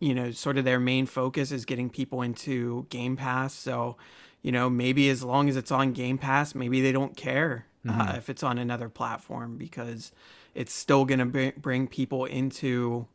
you 0.00 0.14
know, 0.14 0.30
sort 0.30 0.58
of 0.58 0.64
their 0.64 0.80
main 0.80 1.06
focus 1.06 1.52
is 1.52 1.64
getting 1.64 1.90
people 1.90 2.22
into 2.22 2.86
Game 2.90 3.16
Pass. 3.16 3.54
So, 3.54 3.96
you 4.42 4.52
know, 4.52 4.68
maybe 4.68 5.08
as 5.08 5.22
long 5.22 5.48
as 5.48 5.56
it's 5.56 5.70
on 5.70 5.92
Game 5.92 6.18
Pass, 6.18 6.54
maybe 6.54 6.80
they 6.80 6.92
don't 6.92 7.16
care 7.16 7.66
uh, 7.86 7.92
mm-hmm. 7.92 8.00
uh, 8.00 8.12
if 8.16 8.28
it's 8.28 8.42
on 8.42 8.58
another 8.58 8.88
platform 8.88 9.56
because 9.56 10.12
it's 10.54 10.72
still 10.72 11.04
going 11.04 11.18
to 11.20 11.52
bring 11.56 11.86
people 11.86 12.24
into 12.24 13.06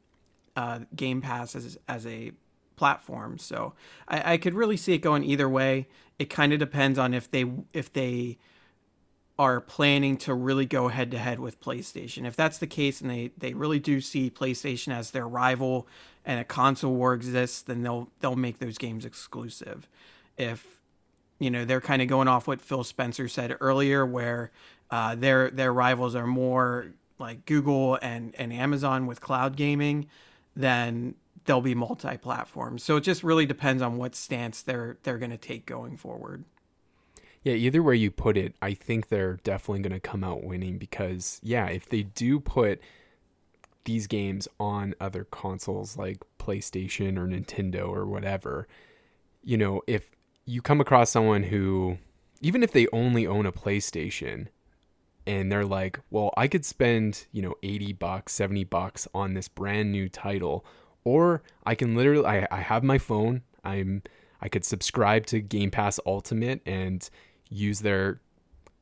uh, 0.56 0.80
Game 0.96 1.22
Pass 1.22 1.56
as 1.56 1.78
as 1.88 2.06
a 2.08 2.32
platform. 2.76 3.38
So 3.38 3.74
I, 4.08 4.34
I 4.34 4.38
could 4.38 4.54
really 4.54 4.78
see 4.78 4.94
it 4.94 5.00
going 5.00 5.24
either 5.24 5.48
way. 5.48 5.88
It 6.20 6.30
kind 6.30 6.54
of 6.54 6.60
depends 6.60 6.98
on 6.98 7.14
if 7.14 7.30
they 7.30 7.46
if 7.74 7.92
they 7.94 8.38
are 9.40 9.60
planning 9.60 10.16
to 10.16 10.34
really 10.34 10.66
go 10.66 10.90
head 10.90 11.10
to 11.12 11.18
head 11.18 11.40
with 11.40 11.60
PlayStation. 11.60 12.26
If 12.26 12.36
that's 12.36 12.60
the 12.60 12.68
case 12.68 13.02
and 13.02 13.10
they, 13.10 13.32
they 13.38 13.54
really 13.54 13.80
do 13.80 14.00
see 14.00 14.30
PlayStation 14.30 14.94
as 14.94 15.12
their 15.12 15.28
rival 15.28 15.88
and 16.24 16.40
a 16.40 16.44
console 16.44 16.94
war 16.94 17.14
exists, 17.14 17.62
then 17.62 17.82
they'll 17.82 18.10
they'll 18.20 18.36
make 18.36 18.60
those 18.60 18.78
games 18.78 19.06
exclusive. 19.06 19.88
If 20.38 20.82
you 21.40 21.50
know 21.50 21.66
they're 21.66 21.82
kind 21.82 22.02
of 22.02 22.08
going 22.08 22.28
off 22.28 22.48
what 22.48 22.62
Phil 22.62 22.84
Spencer 22.84 23.28
said 23.28 23.58
earlier, 23.60 24.06
where 24.06 24.52
uh, 24.92 25.16
their 25.16 25.50
their 25.50 25.74
rivals 25.74 26.16
are 26.16 26.28
more 26.28 26.94
like 27.20 27.46
Google 27.46 27.98
and 28.02 28.36
and 28.38 28.54
Amazon 28.54 29.08
with 29.08 29.20
cloud 29.20 29.56
gaming, 29.56 30.08
then 30.56 31.16
they'll 31.46 31.60
be 31.60 31.76
multi-platform. 31.76 32.78
So 32.78 32.96
it 32.98 33.02
just 33.02 33.24
really 33.24 33.46
depends 33.46 33.82
on 33.82 33.98
what 33.98 34.16
stance 34.16 34.62
they're 34.62 34.98
they're 35.04 35.18
going 35.18 35.32
to 35.32 35.38
take 35.38 35.66
going 35.66 35.98
forward. 35.98 36.46
Yeah, 37.44 37.54
either 37.54 37.84
way 37.84 37.96
you 37.96 38.10
put 38.10 38.38
it, 38.38 38.56
I 38.62 38.74
think 38.74 39.10
they're 39.10 39.38
definitely 39.44 39.82
going 39.82 39.94
to 39.94 40.00
come 40.00 40.24
out 40.24 40.44
winning 40.44 40.78
because 40.78 41.40
yeah, 41.44 41.68
if 41.68 41.88
they 41.88 42.04
do 42.04 42.40
put 42.40 42.82
these 43.86 44.08
games 44.08 44.48
on 44.60 44.96
other 45.02 45.26
consoles 45.26 45.98
like 45.98 46.20
PlayStation 46.40 47.18
or 47.18 47.28
Nintendo 47.28 47.90
or 47.90 48.06
whatever, 48.06 48.68
you 49.44 49.58
know, 49.58 49.82
if 49.88 50.12
you 50.46 50.62
come 50.62 50.80
across 50.80 51.10
someone 51.10 51.44
who 51.44 51.98
even 52.42 52.64
if 52.64 52.72
they 52.72 52.88
only 52.94 53.28
own 53.28 53.46
a 53.46 53.52
PlayStation 53.52 54.48
and 55.26 55.52
they're 55.52 55.66
like, 55.66 56.00
"Well, 56.10 56.34
I 56.36 56.48
could 56.48 56.66
spend, 56.66 57.26
you 57.32 57.42
know, 57.42 57.56
80 57.64 57.94
bucks, 57.94 58.34
70 58.34 58.66
bucks 58.66 59.08
on 59.14 59.34
this 59.34 59.48
brand 59.48 59.92
new 59.92 60.10
title 60.10 60.66
or 61.04 61.42
I 61.66 61.76
can 61.76 61.96
literally 61.96 62.26
I, 62.26 62.48
I 62.52 62.62
have 62.62 62.84
my 62.84 62.98
phone. 62.98 63.42
I'm 63.64 64.04
I 64.42 64.50
could 64.50 64.66
subscribe 64.66 65.26
to 65.28 65.40
Game 65.40 65.72
Pass 65.72 66.00
Ultimate 66.06 66.62
and 66.66 67.10
use 67.54 67.82
their 67.82 68.20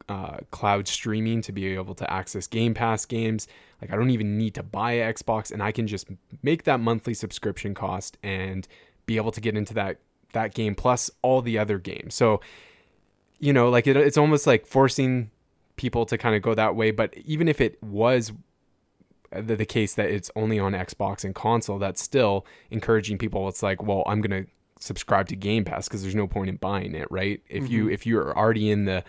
uh, 0.09 0.37
cloud 0.51 0.87
streaming 0.87 1.41
to 1.41 1.51
be 1.51 1.73
able 1.73 1.95
to 1.95 2.11
access 2.11 2.47
Game 2.47 2.73
Pass 2.73 3.05
games. 3.05 3.47
Like 3.81 3.91
I 3.91 3.95
don't 3.95 4.09
even 4.09 4.37
need 4.37 4.55
to 4.55 4.63
buy 4.63 4.93
an 4.93 5.13
Xbox, 5.13 5.51
and 5.51 5.61
I 5.61 5.71
can 5.71 5.87
just 5.87 6.07
make 6.43 6.63
that 6.63 6.79
monthly 6.79 7.13
subscription 7.13 7.73
cost 7.73 8.17
and 8.23 8.67
be 9.05 9.17
able 9.17 9.31
to 9.31 9.41
get 9.41 9.55
into 9.55 9.73
that 9.75 9.97
that 10.33 10.53
game 10.53 10.75
plus 10.75 11.11
all 11.21 11.41
the 11.41 11.57
other 11.57 11.77
games. 11.77 12.15
So 12.15 12.41
you 13.39 13.53
know, 13.53 13.69
like 13.69 13.87
it, 13.87 13.97
it's 13.97 14.17
almost 14.17 14.45
like 14.45 14.65
forcing 14.65 15.31
people 15.75 16.05
to 16.05 16.17
kind 16.17 16.35
of 16.35 16.41
go 16.41 16.53
that 16.53 16.75
way. 16.75 16.91
But 16.91 17.17
even 17.17 17.47
if 17.47 17.59
it 17.59 17.81
was 17.81 18.31
the, 19.31 19.55
the 19.55 19.65
case 19.65 19.95
that 19.95 20.09
it's 20.09 20.29
only 20.35 20.59
on 20.59 20.73
Xbox 20.73 21.23
and 21.23 21.33
console, 21.33 21.79
that's 21.79 22.01
still 22.01 22.45
encouraging 22.69 23.17
people. 23.17 23.47
It's 23.47 23.63
like, 23.63 23.81
well, 23.81 24.03
I'm 24.05 24.21
gonna 24.21 24.45
subscribe 24.81 25.27
to 25.29 25.35
Game 25.35 25.63
Pass 25.63 25.87
because 25.87 26.01
there's 26.01 26.15
no 26.15 26.27
point 26.27 26.49
in 26.49 26.57
buying 26.57 26.95
it, 26.95 27.07
right? 27.09 27.41
If 27.47 27.63
mm-hmm. 27.63 27.73
you 27.73 27.89
if 27.89 28.05
you're 28.05 28.37
already 28.37 28.69
in 28.69 28.85
the 28.85 29.03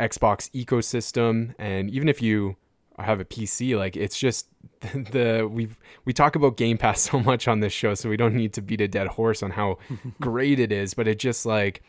Xbox 0.00 0.50
ecosystem, 0.50 1.54
and 1.58 1.90
even 1.90 2.08
if 2.08 2.20
you 2.20 2.56
have 2.98 3.20
a 3.20 3.24
PC, 3.24 3.76
like 3.76 3.96
it's 3.96 4.18
just 4.18 4.48
the 4.94 5.48
we 5.50 5.68
we 6.04 6.12
talk 6.12 6.34
about 6.34 6.56
Game 6.56 6.78
Pass 6.78 7.00
so 7.10 7.20
much 7.20 7.46
on 7.46 7.60
this 7.60 7.72
show, 7.72 7.94
so 7.94 8.08
we 8.08 8.16
don't 8.16 8.34
need 8.34 8.52
to 8.54 8.62
beat 8.62 8.80
a 8.80 8.88
dead 8.88 9.06
horse 9.08 9.42
on 9.42 9.52
how 9.52 9.78
great 10.20 10.58
it 10.58 10.72
is, 10.72 10.94
but 10.94 11.06
it 11.06 11.18
just 11.18 11.46
like 11.46 11.82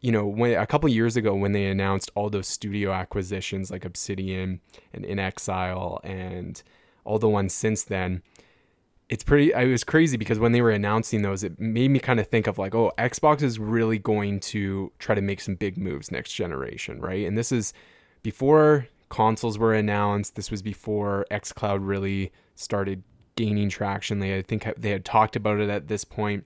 you 0.00 0.12
know, 0.12 0.26
when 0.26 0.54
a 0.54 0.66
couple 0.66 0.88
years 0.90 1.16
ago 1.16 1.34
when 1.34 1.52
they 1.52 1.66
announced 1.66 2.10
all 2.14 2.28
those 2.30 2.46
studio 2.46 2.92
acquisitions 2.92 3.70
like 3.70 3.84
Obsidian 3.84 4.60
and 4.92 5.04
inXile 5.04 6.00
and 6.04 6.62
all 7.04 7.18
the 7.18 7.28
ones 7.28 7.54
since 7.54 7.82
then, 7.82 8.22
it's 9.08 9.22
pretty 9.22 9.52
it 9.52 9.68
was 9.68 9.84
crazy 9.84 10.16
because 10.16 10.38
when 10.38 10.52
they 10.52 10.60
were 10.60 10.70
announcing 10.70 11.22
those 11.22 11.44
it 11.44 11.60
made 11.60 11.90
me 11.90 11.98
kind 11.98 12.18
of 12.18 12.26
think 12.26 12.46
of 12.46 12.58
like 12.58 12.74
oh 12.74 12.90
xbox 12.98 13.40
is 13.42 13.58
really 13.58 13.98
going 13.98 14.40
to 14.40 14.92
try 14.98 15.14
to 15.14 15.20
make 15.20 15.40
some 15.40 15.54
big 15.54 15.78
moves 15.78 16.10
next 16.10 16.32
generation 16.32 17.00
right? 17.00 17.26
And 17.26 17.38
this 17.38 17.52
is 17.52 17.72
before 18.22 18.88
consoles 19.08 19.58
were 19.58 19.72
announced. 19.72 20.34
This 20.34 20.50
was 20.50 20.62
before 20.62 21.26
xcloud 21.30 21.78
really 21.82 22.32
started 22.54 23.02
gaining 23.36 23.68
traction. 23.68 24.18
They 24.18 24.36
i 24.36 24.42
think 24.42 24.66
they 24.76 24.90
had 24.90 25.04
talked 25.04 25.36
about 25.36 25.60
it 25.60 25.68
at 25.68 25.88
this 25.88 26.04
point. 26.04 26.44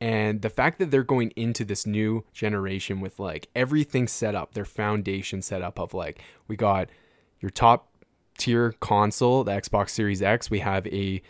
And 0.00 0.42
the 0.42 0.50
fact 0.50 0.80
that 0.80 0.90
they're 0.90 1.04
going 1.04 1.30
into 1.36 1.64
this 1.64 1.86
new 1.86 2.24
generation 2.32 3.00
with 3.00 3.20
like 3.20 3.48
everything 3.54 4.08
set 4.08 4.34
up, 4.34 4.54
their 4.54 4.64
foundation 4.64 5.42
set 5.42 5.62
up 5.62 5.78
of 5.78 5.94
like, 5.94 6.20
we 6.48 6.56
got 6.56 6.88
your 7.40 7.50
top 7.50 7.88
tier 8.36 8.72
console, 8.80 9.44
the 9.44 9.52
Xbox 9.52 9.90
Series 9.90 10.20
X. 10.20 10.50
We 10.50 10.58
have 10.58 10.88
a 10.88 11.22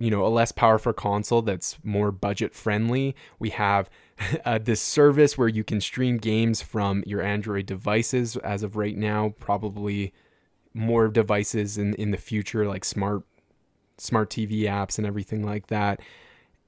you 0.00 0.10
know 0.10 0.26
a 0.26 0.28
less 0.28 0.50
powerful 0.50 0.92
console 0.92 1.42
that's 1.42 1.78
more 1.84 2.10
budget 2.10 2.54
friendly. 2.54 3.14
We 3.38 3.50
have 3.50 3.88
uh, 4.44 4.58
this 4.58 4.80
service 4.80 5.38
where 5.38 5.48
you 5.48 5.62
can 5.62 5.80
stream 5.80 6.16
games 6.16 6.60
from 6.60 7.04
your 7.06 7.22
Android 7.22 7.66
devices 7.66 8.36
as 8.38 8.64
of 8.64 8.74
right 8.74 8.96
now. 8.96 9.34
Probably 9.38 10.12
more 10.74 11.06
devices 11.08 11.78
in 11.78 11.94
in 11.94 12.10
the 12.10 12.18
future, 12.18 12.66
like 12.66 12.84
smart 12.84 13.22
smart 13.98 14.30
TV 14.30 14.62
apps 14.62 14.98
and 14.98 15.06
everything 15.06 15.44
like 15.44 15.68
that 15.68 16.00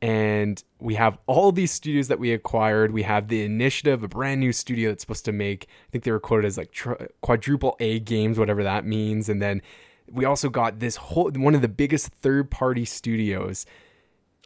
and 0.03 0.65
we 0.81 0.97
have 0.97 1.17
all 1.29 1.53
these 1.53 1.71
studios 1.71 2.09
that 2.09 2.19
we 2.19 2.33
acquired. 2.33 2.91
We 2.91 3.05
have 3.05 3.29
the 3.29 3.45
initiative, 3.45 4.03
a 4.03 4.09
brand 4.09 4.41
new 4.41 4.53
studio 4.53 4.91
that's 4.91 5.05
supposed 5.05 5.25
to 5.27 5.33
make, 5.33 5.69
I 5.89 5.91
think 5.93 6.03
they 6.03 6.11
were 6.11 6.19
quoted 6.19 6.45
as 6.49 6.59
like 6.59 6.73
tri- 6.73 7.07
quadruple 7.21 7.77
A 7.79 8.01
games, 8.01 8.37
whatever 8.37 8.65
that 8.65 8.85
means. 8.85 9.29
And 9.29 9.41
then 9.41 9.63
we 10.11 10.25
also 10.25 10.49
got 10.49 10.79
this 10.79 10.97
whole, 10.97 11.31
one 11.31 11.55
of 11.55 11.63
the 11.63 11.69
biggest 11.69 12.09
third 12.09 12.51
party 12.51 12.85
studios. 12.85 13.67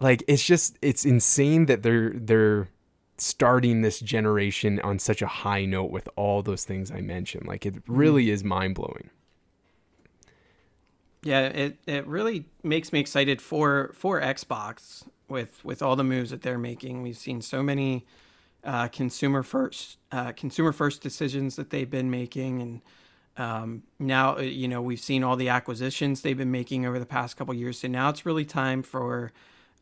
Like 0.00 0.22
it's 0.28 0.44
just, 0.44 0.78
it's 0.82 1.04
insane 1.04 1.66
that 1.66 1.82
they're, 1.82 2.12
they're, 2.14 2.68
starting 3.18 3.82
this 3.82 4.00
generation 4.00 4.80
on 4.80 4.98
such 4.98 5.22
a 5.22 5.26
high 5.26 5.64
note 5.64 5.90
with 5.90 6.08
all 6.16 6.42
those 6.42 6.64
things 6.64 6.90
I 6.90 7.00
mentioned. 7.00 7.46
Like 7.46 7.64
it 7.64 7.76
really 7.86 8.30
is 8.30 8.44
mind 8.44 8.74
blowing. 8.74 9.10
Yeah, 11.22 11.46
it, 11.46 11.78
it 11.86 12.06
really 12.06 12.46
makes 12.62 12.92
me 12.92 13.00
excited 13.00 13.42
for 13.42 13.90
for 13.94 14.20
Xbox 14.20 15.08
with 15.28 15.64
with 15.64 15.82
all 15.82 15.96
the 15.96 16.04
moves 16.04 16.30
that 16.30 16.42
they're 16.42 16.58
making. 16.58 17.02
We've 17.02 17.16
seen 17.16 17.42
so 17.42 17.62
many 17.62 18.06
uh, 18.62 18.88
consumer 18.88 19.42
first 19.42 19.98
uh, 20.12 20.32
consumer 20.32 20.72
first 20.72 21.02
decisions 21.02 21.56
that 21.56 21.70
they've 21.70 21.90
been 21.90 22.10
making, 22.10 22.62
and 22.62 22.80
um, 23.36 23.82
now 23.98 24.36
uh, 24.36 24.40
you 24.40 24.68
know 24.68 24.80
we've 24.80 25.00
seen 25.00 25.22
all 25.22 25.36
the 25.36 25.48
acquisitions 25.48 26.22
they've 26.22 26.36
been 26.36 26.50
making 26.50 26.86
over 26.86 26.98
the 26.98 27.06
past 27.06 27.36
couple 27.36 27.54
years. 27.54 27.78
So 27.78 27.88
now 27.88 28.08
it's 28.08 28.24
really 28.24 28.44
time 28.44 28.82
for 28.82 29.32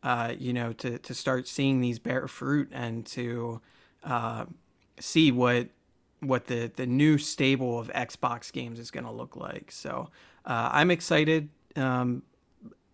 uh, 0.03 0.33
you 0.37 0.53
know 0.53 0.73
to 0.73 0.99
to 0.99 1.13
start 1.13 1.47
seeing 1.47 1.81
these 1.81 1.99
bear 1.99 2.27
fruit 2.27 2.69
and 2.71 3.05
to 3.07 3.61
uh, 4.03 4.45
see 4.99 5.31
what 5.31 5.69
what 6.19 6.47
the 6.47 6.71
the 6.75 6.85
new 6.85 7.17
stable 7.17 7.79
of 7.79 7.87
Xbox 7.89 8.51
games 8.51 8.79
is 8.79 8.91
going 8.91 9.05
to 9.05 9.11
look 9.11 9.35
like. 9.35 9.71
So 9.71 10.09
uh, 10.45 10.69
I'm 10.71 10.91
excited 10.91 11.49
um, 11.75 12.23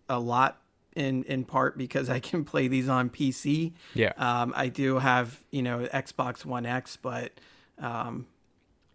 a 0.08 0.18
lot 0.18 0.60
in 0.94 1.24
in 1.24 1.44
part 1.44 1.76
because 1.76 2.08
I 2.10 2.20
can 2.20 2.44
play 2.52 2.68
these 2.68 2.88
on 2.88 3.10
PC. 3.10 3.72
Yeah. 3.94 4.12
Um, 4.16 4.52
I 4.56 4.68
do 4.68 4.98
have 4.98 5.40
you 5.50 5.62
know 5.62 5.88
Xbox 5.92 6.44
One 6.44 6.66
X, 6.66 6.96
but 6.96 7.32
Um, 7.78 8.26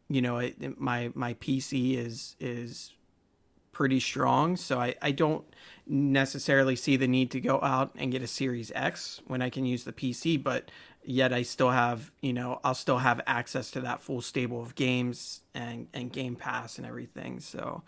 you 0.10 0.22
know, 0.22 0.38
it, 0.38 0.80
my 0.80 1.12
my 1.14 1.34
PC 1.36 1.98
is 1.98 2.36
is 2.40 2.94
pretty 3.72 4.00
strong, 4.00 4.58
so 4.58 4.80
I, 4.80 4.96
I 5.04 5.12
don't 5.12 5.46
necessarily 5.86 6.76
see 6.76 6.96
the 6.96 7.08
need 7.08 7.30
to 7.32 7.40
go 7.40 7.62
out 7.62 7.92
and 7.96 8.12
get 8.12 8.24
a 8.24 8.28
Series 8.28 8.72
X 8.74 9.22
when 9.28 9.42
I 9.42 9.50
can 9.52 9.66
use 9.66 9.84
the 9.84 9.94
PC, 9.94 10.42
but 10.42 10.72
yet 11.04 11.32
I 11.32 11.44
still 11.44 11.70
have, 11.70 12.12
you 12.22 12.34
know, 12.34 12.60
I'll 12.64 12.74
still 12.74 12.98
have 12.98 13.22
access 13.28 13.70
to 13.72 13.82
that 13.82 14.02
full 14.02 14.22
stable 14.22 14.62
of 14.62 14.76
games 14.76 15.42
and, 15.54 15.88
and 15.94 16.12
Game 16.12 16.36
Pass 16.36 16.78
and 16.78 16.88
everything. 16.88 17.40
So, 17.40 17.84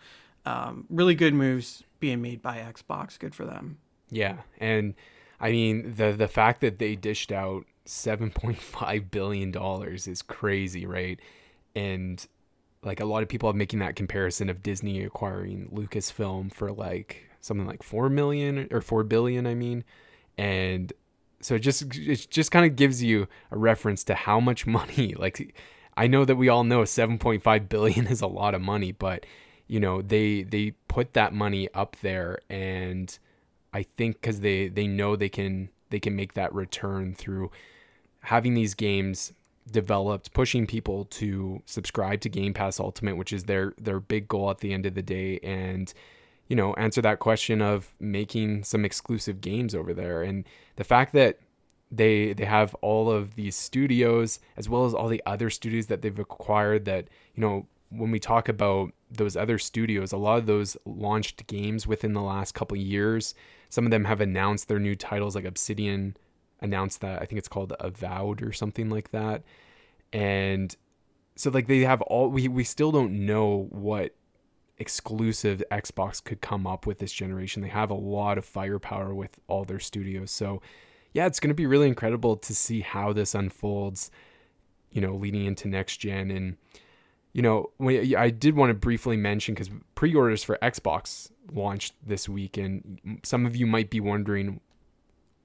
um, 0.46 0.86
really 0.88 1.14
good 1.14 1.34
moves 1.34 1.82
being 1.98 2.22
made 2.22 2.40
by 2.40 2.58
Xbox. 2.58 3.18
Good 3.18 3.34
for 3.34 3.44
them. 3.44 3.78
Yeah. 4.10 4.36
And 4.58 4.94
I 5.40 5.50
mean, 5.50 5.94
the, 5.96 6.12
the 6.12 6.28
fact 6.28 6.60
that 6.60 6.78
they 6.78 6.96
dished 6.96 7.32
out 7.32 7.66
$7.5 7.86 9.10
billion 9.10 9.54
is 9.94 10.22
crazy, 10.22 10.86
right? 10.86 11.20
And 11.74 12.26
like 12.82 13.00
a 13.00 13.04
lot 13.04 13.22
of 13.22 13.28
people 13.28 13.48
are 13.50 13.54
making 13.54 13.80
that 13.80 13.96
comparison 13.96 14.48
of 14.48 14.62
Disney 14.62 15.02
acquiring 15.02 15.68
Lucasfilm 15.72 16.52
for 16.52 16.72
like 16.72 17.24
something 17.40 17.66
like 17.66 17.82
4 17.82 18.08
million 18.08 18.68
or 18.70 18.80
4 18.80 19.04
billion, 19.04 19.46
I 19.46 19.54
mean. 19.54 19.84
And 20.38 20.92
so 21.40 21.54
it 21.54 21.60
just 21.60 21.82
it 21.96 22.26
just 22.30 22.50
kind 22.50 22.66
of 22.66 22.76
gives 22.76 23.02
you 23.02 23.28
a 23.50 23.58
reference 23.58 24.04
to 24.04 24.14
how 24.14 24.40
much 24.40 24.66
money 24.80 25.14
like 25.18 25.54
I 25.96 26.06
know 26.06 26.24
that 26.24 26.36
we 26.36 26.48
all 26.48 26.64
know 26.64 26.82
7.5 26.82 27.68
billion 27.68 28.06
is 28.06 28.20
a 28.22 28.26
lot 28.26 28.54
of 28.54 28.62
money, 28.62 28.92
but 28.92 29.26
you 29.66 29.80
know, 29.80 30.02
they 30.02 30.42
they 30.42 30.72
put 30.88 31.12
that 31.12 31.32
money 31.32 31.68
up 31.74 31.96
there 32.02 32.38
and 32.48 33.16
I 33.72 33.82
think 33.82 34.22
cuz 34.22 34.40
they 34.40 34.68
they 34.68 34.86
know 34.86 35.16
they 35.16 35.28
can 35.28 35.68
they 35.90 36.00
can 36.00 36.16
make 36.16 36.34
that 36.34 36.54
return 36.54 37.14
through 37.14 37.50
having 38.22 38.54
these 38.54 38.74
games 38.74 39.32
developed, 39.70 40.32
pushing 40.32 40.66
people 40.66 41.04
to 41.06 41.62
subscribe 41.66 42.20
to 42.22 42.28
Game 42.28 42.54
Pass 42.54 42.80
Ultimate, 42.80 43.16
which 43.16 43.32
is 43.32 43.44
their 43.44 43.74
their 43.78 44.00
big 44.00 44.28
goal 44.28 44.50
at 44.50 44.58
the 44.58 44.72
end 44.72 44.86
of 44.86 44.94
the 44.94 45.02
day 45.02 45.38
and 45.42 45.92
you 46.50 46.56
know, 46.56 46.74
answer 46.74 47.00
that 47.00 47.20
question 47.20 47.62
of 47.62 47.94
making 48.00 48.64
some 48.64 48.84
exclusive 48.84 49.40
games 49.40 49.72
over 49.72 49.94
there. 49.94 50.24
And 50.24 50.44
the 50.74 50.84
fact 50.84 51.12
that 51.12 51.38
they 51.92 52.32
they 52.32 52.44
have 52.44 52.74
all 52.82 53.08
of 53.10 53.36
these 53.36 53.54
studios 53.54 54.40
as 54.56 54.68
well 54.68 54.84
as 54.84 54.92
all 54.92 55.08
the 55.08 55.22
other 55.24 55.48
studios 55.48 55.86
that 55.86 56.02
they've 56.02 56.18
acquired 56.18 56.84
that, 56.86 57.06
you 57.36 57.40
know, 57.40 57.66
when 57.90 58.10
we 58.10 58.18
talk 58.18 58.48
about 58.48 58.92
those 59.08 59.36
other 59.36 59.58
studios, 59.58 60.10
a 60.12 60.16
lot 60.16 60.38
of 60.38 60.46
those 60.46 60.76
launched 60.84 61.46
games 61.46 61.86
within 61.86 62.14
the 62.14 62.20
last 62.20 62.52
couple 62.52 62.76
years. 62.76 63.32
Some 63.68 63.84
of 63.84 63.92
them 63.92 64.04
have 64.04 64.20
announced 64.20 64.66
their 64.66 64.80
new 64.80 64.96
titles 64.96 65.36
like 65.36 65.44
Obsidian 65.44 66.16
announced 66.62 67.00
that 67.00 67.22
I 67.22 67.24
think 67.24 67.38
it's 67.38 67.48
called 67.48 67.72
Avowed 67.80 68.42
or 68.42 68.52
something 68.52 68.90
like 68.90 69.10
that. 69.10 69.42
And 70.12 70.74
so 71.36 71.50
like 71.50 71.66
they 71.66 71.80
have 71.80 72.02
all 72.02 72.28
we 72.28 72.48
we 72.48 72.64
still 72.64 72.92
don't 72.92 73.24
know 73.26 73.68
what 73.70 74.14
exclusive 74.80 75.62
Xbox 75.70 76.24
could 76.24 76.40
come 76.40 76.66
up 76.66 76.86
with 76.86 76.98
this 76.98 77.12
generation. 77.12 77.62
They 77.62 77.68
have 77.68 77.90
a 77.90 77.94
lot 77.94 78.38
of 78.38 78.44
firepower 78.44 79.14
with 79.14 79.38
all 79.46 79.64
their 79.64 79.78
studios. 79.78 80.30
So, 80.30 80.62
yeah, 81.12 81.26
it's 81.26 81.38
going 81.38 81.50
to 81.50 81.54
be 81.54 81.66
really 81.66 81.86
incredible 81.86 82.36
to 82.38 82.54
see 82.54 82.80
how 82.80 83.12
this 83.12 83.34
unfolds, 83.34 84.10
you 84.90 85.02
know, 85.02 85.14
leading 85.14 85.44
into 85.44 85.68
next 85.68 85.98
gen. 85.98 86.30
And, 86.30 86.56
you 87.34 87.42
know, 87.42 87.70
I 87.78 88.30
did 88.30 88.56
want 88.56 88.70
to 88.70 88.74
briefly 88.74 89.18
mention 89.18 89.54
because 89.54 89.70
pre 89.94 90.14
orders 90.14 90.42
for 90.42 90.58
Xbox 90.62 91.30
launched 91.52 91.94
this 92.04 92.26
week. 92.28 92.56
And 92.56 93.20
some 93.22 93.44
of 93.44 93.54
you 93.54 93.66
might 93.66 93.90
be 93.90 94.00
wondering 94.00 94.60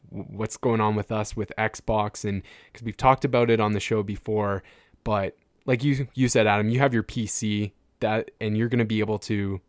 what's 0.10 0.58
going 0.58 0.82
on 0.82 0.96
with 0.96 1.12
us 1.12 1.36
with 1.36 1.52
Xbox. 1.58 2.28
And 2.28 2.42
because 2.72 2.84
we've 2.84 2.98
talked 2.98 3.26
about 3.26 3.50
it 3.50 3.60
on 3.60 3.74
the 3.74 3.80
show 3.80 4.04
before, 4.04 4.64
but 5.04 5.38
like 5.66 5.84
you, 5.84 6.08
you 6.14 6.28
said, 6.28 6.48
Adam, 6.48 6.70
you 6.70 6.80
have 6.80 6.94
your 6.94 7.04
PC 7.04 7.72
that 8.00 8.32
and 8.40 8.58
you're 8.58 8.70
going 8.70 8.80
to 8.80 8.86
be 8.86 9.00
able 9.00 9.20
to 9.20 9.62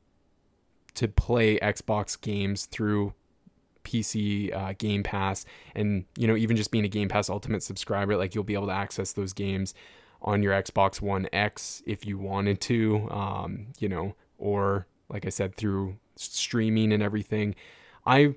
to 0.95 1.09
play 1.09 1.59
Xbox 1.59 2.19
games 2.21 2.67
through 2.67 3.13
PC 3.85 4.55
uh, 4.55 4.75
Game 4.79 5.03
Pass, 5.03 5.45
and 5.75 6.05
you 6.17 6.27
know 6.27 6.37
even 6.37 6.57
just 6.57 6.71
being 6.71 6.85
a 6.85 6.89
Game 6.89 7.09
Pass 7.09 7.31
Ultimate 7.31 7.63
subscriber, 7.63 8.17
like 8.17 8.35
you'll 8.35 8.45
be 8.45 8.55
able 8.55 8.67
to 8.67 8.73
access 8.73 9.13
those 9.13 9.33
games 9.33 9.75
on 10.23 10.43
your 10.43 10.53
Xbox 10.53 11.01
One 11.01 11.29
X 11.33 11.83
if 11.87 12.05
you 12.05 12.19
wanted 12.19 12.61
to, 12.63 13.09
um, 13.11 13.69
you 13.79 13.89
know, 13.89 14.17
or 14.39 14.87
like 15.09 15.25
I 15.25 15.29
said 15.29 15.55
through 15.55 15.97
streaming 16.17 16.93
and 16.93 17.03
everything. 17.03 17.55
I 18.05 18.35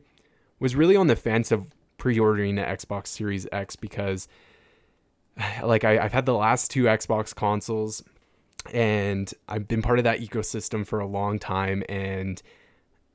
was 0.60 0.76
really 0.76 0.96
on 0.96 1.08
the 1.08 1.16
fence 1.16 1.52
of 1.52 1.66
pre-ordering 2.00 2.56
the 2.56 2.64
Xbox 2.64 3.08
Series 3.08 3.46
X 3.52 3.76
because, 3.76 4.28
like, 5.64 5.84
I, 5.84 6.00
I've 6.00 6.14
had 6.14 6.26
the 6.26 6.34
last 6.34 6.72
two 6.72 6.86
Xbox 6.86 7.36
consoles 7.36 8.04
and 8.74 9.34
I've 9.48 9.68
been 9.68 9.82
part 9.82 10.00
of 10.00 10.04
that 10.04 10.20
ecosystem 10.20 10.86
for 10.86 11.00
a 11.00 11.08
long 11.08 11.40
time 11.40 11.84
and 11.88 12.42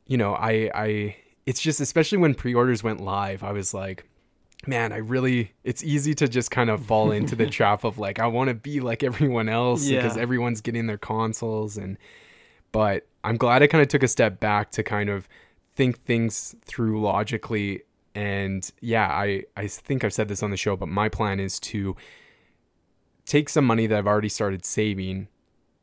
you 0.06 0.16
know 0.16 0.34
I 0.34 0.70
I 0.74 1.16
it's 1.46 1.60
just 1.60 1.80
especially 1.80 2.18
when 2.18 2.34
pre-orders 2.34 2.82
went 2.82 3.00
live 3.00 3.42
I 3.42 3.52
was 3.52 3.74
like 3.74 4.04
man 4.66 4.92
I 4.92 4.98
really 4.98 5.52
it's 5.62 5.84
easy 5.84 6.14
to 6.14 6.28
just 6.28 6.50
kind 6.50 6.70
of 6.70 6.84
fall 6.84 7.10
into 7.10 7.36
the 7.36 7.46
trap 7.50 7.84
of 7.84 7.98
like 7.98 8.18
I 8.18 8.26
want 8.26 8.48
to 8.48 8.54
be 8.54 8.80
like 8.80 9.02
everyone 9.02 9.48
else 9.48 9.86
yeah. 9.86 10.02
because 10.02 10.16
everyone's 10.16 10.60
getting 10.60 10.86
their 10.86 10.98
consoles 10.98 11.76
and 11.76 11.98
but 12.72 13.06
I'm 13.22 13.36
glad 13.36 13.62
I 13.62 13.66
kind 13.66 13.82
of 13.82 13.88
took 13.88 14.02
a 14.02 14.08
step 14.08 14.40
back 14.40 14.70
to 14.72 14.82
kind 14.82 15.08
of 15.08 15.28
think 15.76 16.02
things 16.04 16.54
through 16.64 17.00
logically 17.00 17.82
and 18.14 18.70
yeah 18.80 19.08
I 19.08 19.44
I 19.56 19.66
think 19.66 20.04
I've 20.04 20.12
said 20.12 20.28
this 20.28 20.42
on 20.42 20.50
the 20.50 20.56
show 20.56 20.76
but 20.76 20.88
my 20.88 21.08
plan 21.08 21.40
is 21.40 21.58
to 21.60 21.96
take 23.26 23.48
some 23.48 23.64
money 23.64 23.86
that 23.86 23.98
I've 23.98 24.06
already 24.06 24.28
started 24.28 24.64
saving 24.64 25.28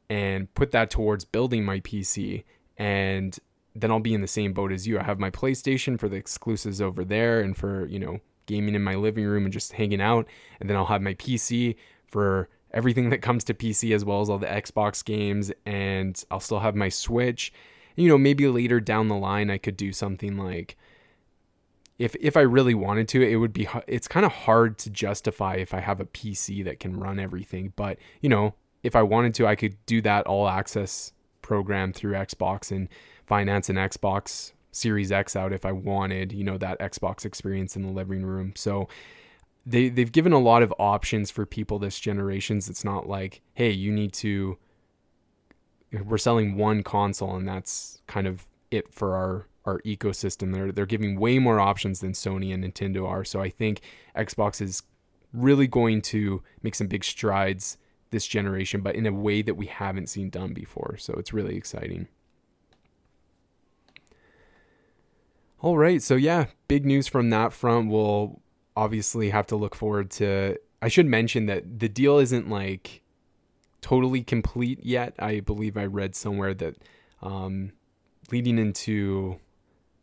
and 0.10 0.54
put 0.54 0.72
that 0.72 0.90
towards 0.90 1.26
building 1.26 1.64
my 1.64 1.80
PC 1.80 2.44
and 2.78 3.38
then 3.76 3.92
I'll 3.92 4.00
be 4.00 4.14
in 4.14 4.22
the 4.22 4.28
same 4.28 4.54
boat 4.54 4.72
as 4.72 4.88
you. 4.88 5.00
I 5.00 5.04
have 5.04 5.20
my 5.20 5.30
PlayStation 5.30 6.00
for 6.00 6.10
the 6.10 6.18
exclusives 6.18 6.82
over 6.82 7.06
there 7.06 7.40
and 7.40 7.56
for, 7.56 7.86
you 7.86 8.00
know, 8.00 8.20
gaming 8.46 8.76
in 8.76 8.84
my 8.84 8.96
living 8.96 9.26
room 9.26 9.46
and 9.46 9.54
just 9.54 9.74
hanging 9.74 10.02
out. 10.02 10.28
And 10.60 10.70
then 10.70 10.76
I'll 10.76 10.88
have 10.88 11.02
my 11.02 11.14
PC 11.14 11.76
for 12.08 12.50
everything 12.72 13.10
that 13.10 13.22
comes 13.22 13.44
to 13.46 13.54
PC 13.54 13.94
as 13.96 14.04
well 14.04 14.22
as 14.22 14.30
all 14.30 14.38
the 14.38 14.48
Xbox 14.48 15.04
games 15.04 15.52
and 15.66 16.22
I'll 16.30 16.40
still 16.40 16.60
have 16.60 16.76
my 16.76 16.90
Switch. 16.90 17.54
You 17.96 18.08
know, 18.08 18.18
maybe 18.18 18.48
later 18.48 18.80
down 18.80 19.08
the 19.08 19.16
line 19.16 19.50
I 19.50 19.58
could 19.58 19.78
do 19.78 19.94
something 19.94 20.38
like 20.38 20.78
if 22.02 22.16
if 22.20 22.36
I 22.36 22.42
really 22.42 22.74
wanted 22.74 23.08
to, 23.10 23.22
it 23.22 23.36
would 23.36 23.54
be 23.54 23.68
it's 23.86 24.08
kind 24.08 24.26
of 24.26 24.32
hard 24.32 24.80
to 24.80 24.90
justify 24.90 25.56
if 25.56 25.72
I 25.72 25.82
have 25.82 26.00
a 26.00 26.06
PC 26.06 26.66
that 26.66 26.80
can 26.80 27.00
run 27.00 27.20
everything, 27.20 27.74
but 27.76 28.00
you 28.22 28.30
know, 28.30 28.56
if 28.82 28.96
I 28.96 29.04
wanted 29.04 29.36
to, 29.36 29.46
I 29.46 29.56
could 29.56 29.78
do 29.86 30.02
that 30.02 30.26
all 30.26 30.50
access 30.50 31.14
program 31.44 31.94
through 31.94 32.14
Xbox 32.14 32.72
and 32.72 32.90
finance 33.28 33.70
an 33.70 33.76
Xbox 33.76 34.54
Series 34.72 35.12
X 35.12 35.36
out 35.36 35.54
if 35.54 35.64
I 35.64 35.72
wanted, 35.72 36.32
you 36.32 36.44
know, 36.44 36.58
that 36.58 36.80
Xbox 36.80 37.24
experience 37.24 37.76
in 37.76 37.84
the 37.84 37.92
living 37.92 38.26
room. 38.26 38.54
So 38.56 38.90
they 39.64 39.88
they've 39.90 40.12
given 40.12 40.34
a 40.34 40.40
lot 40.40 40.64
of 40.64 40.74
options 40.80 41.30
for 41.30 41.46
people 41.46 41.78
this 41.78 42.00
generations. 42.00 42.68
It's 42.68 42.84
not 42.84 43.08
like, 43.08 43.42
hey, 43.54 43.70
you 43.70 43.92
need 43.92 44.12
to 44.14 44.58
we're 46.04 46.18
selling 46.18 46.56
one 46.56 46.82
console 46.82 47.36
and 47.36 47.48
that's 47.48 48.02
kind 48.08 48.26
of 48.26 48.48
it 48.72 48.92
for 48.92 49.14
our 49.16 49.46
our 49.66 49.80
ecosystem. 49.82 50.54
They're 50.54 50.72
they're 50.72 50.86
giving 50.86 51.20
way 51.20 51.40
more 51.40 51.60
options 51.60 52.00
than 52.00 52.14
Sony 52.14 52.54
and 52.54 52.64
Nintendo 52.64 53.08
are. 53.08 53.24
So 53.24 53.42
I 53.42 53.50
think 53.50 53.82
Xbox 54.16 54.62
is 54.62 54.84
really 55.34 55.68
going 55.68 56.02
to 56.02 56.44
make 56.62 56.76
some 56.76 56.88
big 56.88 57.04
strides 57.04 57.78
this 58.12 58.28
generation, 58.28 58.82
but 58.82 58.96
in 58.96 59.06
a 59.06 59.12
way 59.12 59.42
that 59.42 59.56
we 59.56 59.68
haven't 59.68 60.08
seen 60.08 60.30
done 60.30 60.54
before. 60.54 60.98
So 60.98 61.14
it's 61.14 61.34
really 61.34 61.56
exciting. 61.56 62.08
All 65.62 65.78
right. 65.78 66.02
So, 66.02 66.16
yeah, 66.16 66.48
big 66.68 66.86
news 66.86 67.08
from 67.08 67.30
that 67.30 67.54
front. 67.54 67.90
We'll 67.90 68.42
obviously 68.76 69.30
have 69.30 69.46
to 69.48 69.56
look 69.56 69.76
forward 69.76 70.10
to. 70.12 70.58
I 70.82 70.88
should 70.88 71.06
mention 71.06 71.46
that 71.46 71.80
the 71.80 71.88
deal 71.88 72.18
isn't 72.18 72.50
like 72.50 73.04
totally 73.82 74.24
complete 74.24 74.80
yet. 74.84 75.14
I 75.20 75.40
believe 75.40 75.78
I 75.78 75.86
read 75.86 76.16
somewhere 76.16 76.56
that 76.56 76.78
um, 77.22 77.74
leading 78.32 78.58
into 78.58 79.40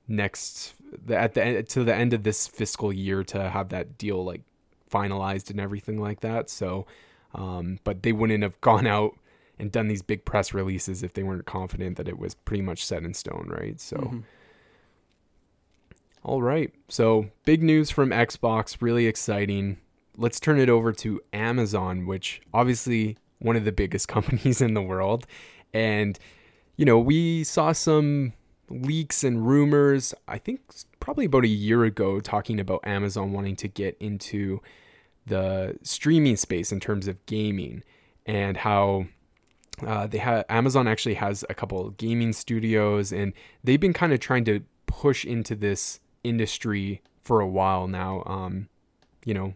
next 0.09 0.75
at 1.09 1.35
the 1.35 1.63
to 1.63 1.85
the 1.85 1.95
end 1.95 2.15
of 2.15 2.23
this 2.23 2.47
fiscal 2.47 2.93
year 2.93 3.23
to 3.23 3.51
have 3.51 3.69
that 3.69 3.99
deal 3.99 4.25
like 4.25 4.41
finalized 4.91 5.51
and 5.51 5.61
everything 5.61 6.01
like 6.01 6.21
that. 6.21 6.49
So 6.51 6.87
um, 7.35 7.79
but 7.85 8.03
they 8.03 8.13
wouldn't 8.13 8.43
have 8.43 8.61
gone 8.61 8.87
out 8.97 9.17
and 9.59 9.73
done 9.73 9.89
these 9.89 10.03
big 10.03 10.25
press 10.25 10.55
releases 10.55 11.03
if 11.03 11.15
they 11.15 11.23
weren't 11.23 11.47
confident 11.47 11.97
that 11.97 12.09
it 12.09 12.19
was 12.19 12.35
pretty 12.35 12.63
much 12.63 12.85
set 12.85 13.03
in 13.03 13.13
stone, 13.13 13.49
right? 13.51 13.81
So, 13.81 13.97
mm-hmm. 13.97 14.21
all 16.23 16.43
right. 16.43 16.73
So, 16.89 17.31
big 17.45 17.63
news 17.63 17.91
from 17.91 18.11
Xbox, 18.11 18.77
really 18.81 19.07
exciting. 19.07 19.79
Let's 20.17 20.39
turn 20.41 20.59
it 20.61 20.69
over 20.69 20.93
to 20.93 21.21
Amazon, 21.33 22.07
which 22.07 22.41
obviously 22.55 23.17
one 23.41 23.57
of 23.57 23.65
the 23.65 23.73
biggest 23.73 24.09
companies 24.09 24.61
in 24.61 24.75
the 24.75 24.83
world. 24.83 25.27
And, 25.75 26.19
you 26.77 26.85
know, 26.85 26.99
we 26.99 27.45
saw 27.45 27.73
some 27.73 28.33
leaks 28.71 29.25
and 29.25 29.47
rumors, 29.47 30.15
I 30.27 30.39
think 30.39 30.61
probably 31.01 31.25
about 31.27 31.45
a 31.45 31.49
year 31.49 31.85
ago, 31.85 32.21
talking 32.21 32.61
about 32.61 32.81
Amazon 32.85 33.33
wanting 33.33 33.57
to 33.57 33.69
get 33.69 33.97
into 33.99 34.61
the 35.27 35.79
streaming 35.83 36.37
space 36.37 36.73
in 36.73 36.81
terms 36.81 37.09
of 37.09 37.25
gaming. 37.27 37.83
and 38.29 38.59
how 38.59 39.07
uh, 39.85 40.07
they 40.07 40.19
have 40.19 40.45
Amazon 40.49 40.87
actually 40.87 41.15
has 41.15 41.45
a 41.49 41.55
couple 41.55 41.87
of 41.87 41.97
gaming 41.97 42.33
studios, 42.33 43.11
and 43.11 43.33
they've 43.65 43.81
been 43.81 43.93
kind 43.95 44.13
of 44.13 44.21
trying 44.21 44.45
to 44.45 44.61
push 44.87 45.25
into 45.25 45.55
this 45.55 45.99
industry 46.23 47.01
for 47.23 47.41
a 47.41 47.47
while 47.47 47.89
now. 47.89 48.23
Um, 48.27 48.69
you 49.25 49.35
know, 49.35 49.55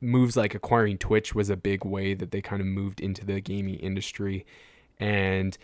moves 0.00 0.36
like 0.36 0.54
acquiring 0.54 0.98
Twitch 0.98 1.34
was 1.34 1.50
a 1.50 1.56
big 1.56 1.84
way 1.84 2.14
that 2.14 2.30
they 2.30 2.42
kind 2.42 2.60
of 2.60 2.66
moved 2.66 3.00
into 3.00 3.24
the 3.24 3.40
gaming 3.40 3.76
industry. 3.76 4.44
And 4.98 5.56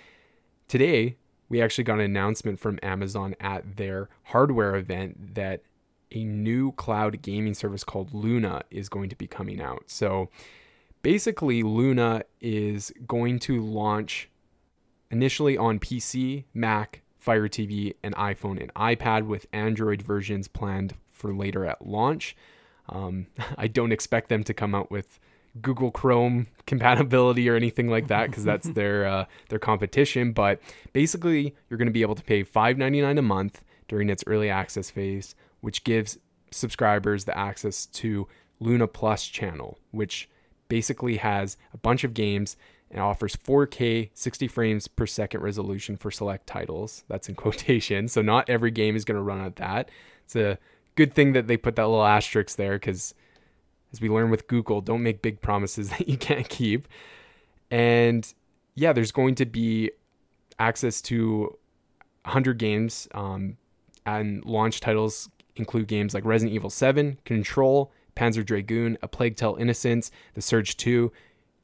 today, 0.66 1.16
we 1.50 1.60
actually 1.60 1.84
got 1.84 1.94
an 1.94 2.00
announcement 2.00 2.58
from 2.58 2.78
Amazon 2.82 3.34
at 3.40 3.76
their 3.76 4.08
hardware 4.24 4.76
event 4.76 5.34
that 5.34 5.62
a 6.12 6.24
new 6.24 6.72
cloud 6.72 7.20
gaming 7.22 7.54
service 7.54 7.84
called 7.84 8.14
Luna 8.14 8.62
is 8.70 8.88
going 8.88 9.10
to 9.10 9.16
be 9.16 9.26
coming 9.26 9.60
out. 9.60 9.84
So 9.86 10.30
basically, 11.02 11.62
Luna 11.62 12.22
is 12.40 12.92
going 13.06 13.40
to 13.40 13.60
launch 13.60 14.30
initially 15.10 15.58
on 15.58 15.78
PC, 15.78 16.44
Mac, 16.54 17.02
Fire 17.18 17.48
TV, 17.48 17.94
and 18.02 18.14
iPhone 18.14 18.60
and 18.60 18.72
iPad 18.74 19.26
with 19.26 19.46
Android 19.52 20.02
versions 20.02 20.48
planned 20.48 20.94
for 21.10 21.34
later 21.34 21.66
at 21.66 21.86
launch. 21.86 22.36
Um, 22.88 23.26
I 23.58 23.66
don't 23.66 23.92
expect 23.92 24.28
them 24.28 24.44
to 24.44 24.54
come 24.54 24.74
out 24.74 24.90
with 24.90 25.18
Google 25.60 25.90
Chrome 25.90 26.46
compatibility 26.66 27.48
or 27.48 27.56
anything 27.56 27.88
like 27.88 28.08
that 28.08 28.28
because 28.28 28.44
that's 28.44 28.68
their 28.74 29.06
uh, 29.06 29.24
their 29.48 29.58
competition. 29.58 30.32
But 30.32 30.60
basically, 30.92 31.54
you're 31.68 31.78
going 31.78 31.86
to 31.86 31.92
be 31.92 32.02
able 32.02 32.14
to 32.14 32.22
pay 32.22 32.44
$5.99 32.44 33.18
a 33.18 33.22
month 33.22 33.64
during 33.88 34.08
its 34.08 34.24
early 34.26 34.50
access 34.50 34.90
phase, 34.90 35.34
which 35.60 35.84
gives 35.84 36.18
subscribers 36.50 37.24
the 37.24 37.36
access 37.36 37.86
to 37.86 38.28
Luna 38.60 38.86
Plus 38.86 39.26
channel, 39.26 39.78
which 39.90 40.28
basically 40.68 41.16
has 41.16 41.56
a 41.72 41.78
bunch 41.78 42.04
of 42.04 42.14
games 42.14 42.56
and 42.90 43.00
offers 43.00 43.36
4K 43.36 44.10
60 44.14 44.48
frames 44.48 44.88
per 44.88 45.06
second 45.06 45.40
resolution 45.40 45.96
for 45.96 46.10
select 46.10 46.46
titles. 46.46 47.04
That's 47.08 47.28
in 47.28 47.34
quotation. 47.36 48.08
So 48.08 48.22
not 48.22 48.48
every 48.48 48.70
game 48.70 48.96
is 48.96 49.04
going 49.04 49.16
to 49.16 49.22
run 49.22 49.40
at 49.40 49.56
that. 49.56 49.90
It's 50.24 50.36
a 50.36 50.58
good 50.96 51.14
thing 51.14 51.32
that 51.32 51.46
they 51.46 51.56
put 51.56 51.76
that 51.76 51.86
little 51.86 52.04
asterisk 52.04 52.56
there 52.56 52.74
because 52.74 53.14
as 53.92 54.00
we 54.00 54.08
learn 54.08 54.30
with 54.30 54.46
Google, 54.46 54.80
don't 54.80 55.02
make 55.02 55.22
big 55.22 55.40
promises 55.40 55.90
that 55.90 56.08
you 56.08 56.16
can't 56.16 56.48
keep. 56.48 56.86
And 57.70 58.32
yeah, 58.74 58.92
there's 58.92 59.12
going 59.12 59.34
to 59.36 59.46
be 59.46 59.90
access 60.58 61.00
to 61.02 61.56
100 62.24 62.58
games, 62.58 63.08
um, 63.14 63.56
and 64.04 64.44
launch 64.44 64.80
titles 64.80 65.28
include 65.56 65.86
games 65.86 66.14
like 66.14 66.24
Resident 66.24 66.54
Evil 66.54 66.70
7, 66.70 67.18
Control, 67.24 67.92
Panzer 68.16 68.44
Dragoon, 68.44 68.98
A 69.02 69.08
Plague 69.08 69.36
Tale 69.36 69.56
Innocence, 69.58 70.10
The 70.34 70.42
Surge 70.42 70.76
2, 70.76 71.12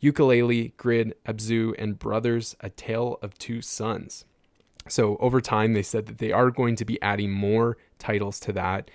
Yooka-Laylee, 0.03 0.77
Grid, 0.77 1.15
Abzu, 1.27 1.75
and 1.79 1.99
Brothers, 1.99 2.57
A 2.61 2.71
Tale 2.71 3.19
of 3.23 3.37
Two 3.39 3.63
Sons. 3.63 4.25
So 4.89 5.17
over 5.17 5.41
time, 5.41 5.73
they 5.73 5.83
said 5.83 6.07
that 6.07 6.19
they 6.19 6.33
are 6.33 6.51
going 6.51 6.77
to 6.77 6.85
be 6.85 7.01
adding 7.03 7.33
more 7.33 7.77
titles 7.99 8.39
to 8.41 8.53
that. 8.53 8.91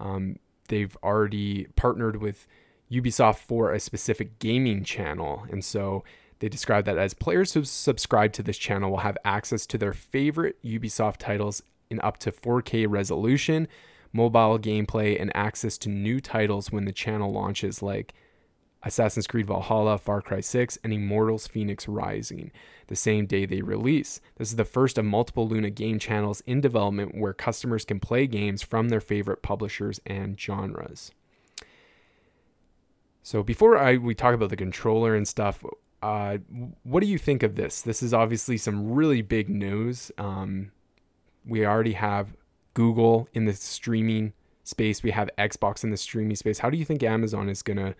Um, 0.00 0.38
they've 0.68 0.96
already 1.02 1.66
partnered 1.76 2.16
with 2.16 2.46
Ubisoft 2.94 3.38
for 3.38 3.72
a 3.72 3.80
specific 3.80 4.38
gaming 4.38 4.84
channel. 4.84 5.46
And 5.50 5.64
so 5.64 6.04
they 6.38 6.48
describe 6.48 6.84
that 6.84 6.98
as 6.98 7.14
players 7.14 7.54
who 7.54 7.64
subscribe 7.64 8.32
to 8.34 8.42
this 8.42 8.58
channel 8.58 8.90
will 8.90 8.98
have 8.98 9.18
access 9.24 9.66
to 9.66 9.78
their 9.78 9.92
favorite 9.92 10.62
Ubisoft 10.62 11.18
titles 11.18 11.62
in 11.90 12.00
up 12.00 12.18
to 12.18 12.32
4K 12.32 12.86
resolution, 12.88 13.68
mobile 14.12 14.58
gameplay, 14.58 15.20
and 15.20 15.34
access 15.34 15.78
to 15.78 15.88
new 15.88 16.20
titles 16.20 16.70
when 16.70 16.84
the 16.84 16.92
channel 16.92 17.32
launches, 17.32 17.82
like 17.82 18.14
Assassin's 18.82 19.26
Creed 19.26 19.46
Valhalla, 19.46 19.96
Far 19.96 20.20
Cry 20.20 20.40
6, 20.40 20.78
and 20.84 20.92
Immortals 20.92 21.46
Phoenix 21.46 21.88
Rising, 21.88 22.52
the 22.88 22.96
same 22.96 23.26
day 23.26 23.46
they 23.46 23.62
release. 23.62 24.20
This 24.36 24.50
is 24.50 24.56
the 24.56 24.64
first 24.64 24.98
of 24.98 25.06
multiple 25.06 25.48
Luna 25.48 25.70
game 25.70 25.98
channels 25.98 26.42
in 26.46 26.60
development 26.60 27.16
where 27.16 27.32
customers 27.32 27.84
can 27.84 27.98
play 27.98 28.26
games 28.26 28.62
from 28.62 28.90
their 28.90 29.00
favorite 29.00 29.42
publishers 29.42 30.00
and 30.04 30.38
genres. 30.38 31.10
So 33.24 33.42
before 33.42 33.78
I 33.78 33.96
we 33.96 34.14
talk 34.14 34.34
about 34.34 34.50
the 34.50 34.56
controller 34.56 35.16
and 35.16 35.26
stuff, 35.26 35.64
uh, 36.02 36.36
what 36.82 37.00
do 37.00 37.06
you 37.06 37.16
think 37.16 37.42
of 37.42 37.56
this? 37.56 37.80
This 37.80 38.02
is 38.02 38.12
obviously 38.12 38.58
some 38.58 38.92
really 38.92 39.22
big 39.22 39.48
news. 39.48 40.12
Um, 40.18 40.72
we 41.46 41.64
already 41.64 41.94
have 41.94 42.36
Google 42.74 43.26
in 43.32 43.46
the 43.46 43.54
streaming 43.54 44.34
space. 44.62 45.02
We 45.02 45.10
have 45.12 45.30
Xbox 45.38 45.82
in 45.82 45.90
the 45.90 45.96
streaming 45.96 46.36
space. 46.36 46.58
How 46.58 46.68
do 46.68 46.76
you 46.76 46.84
think 46.84 47.02
Amazon 47.02 47.48
is 47.48 47.62
gonna 47.62 47.94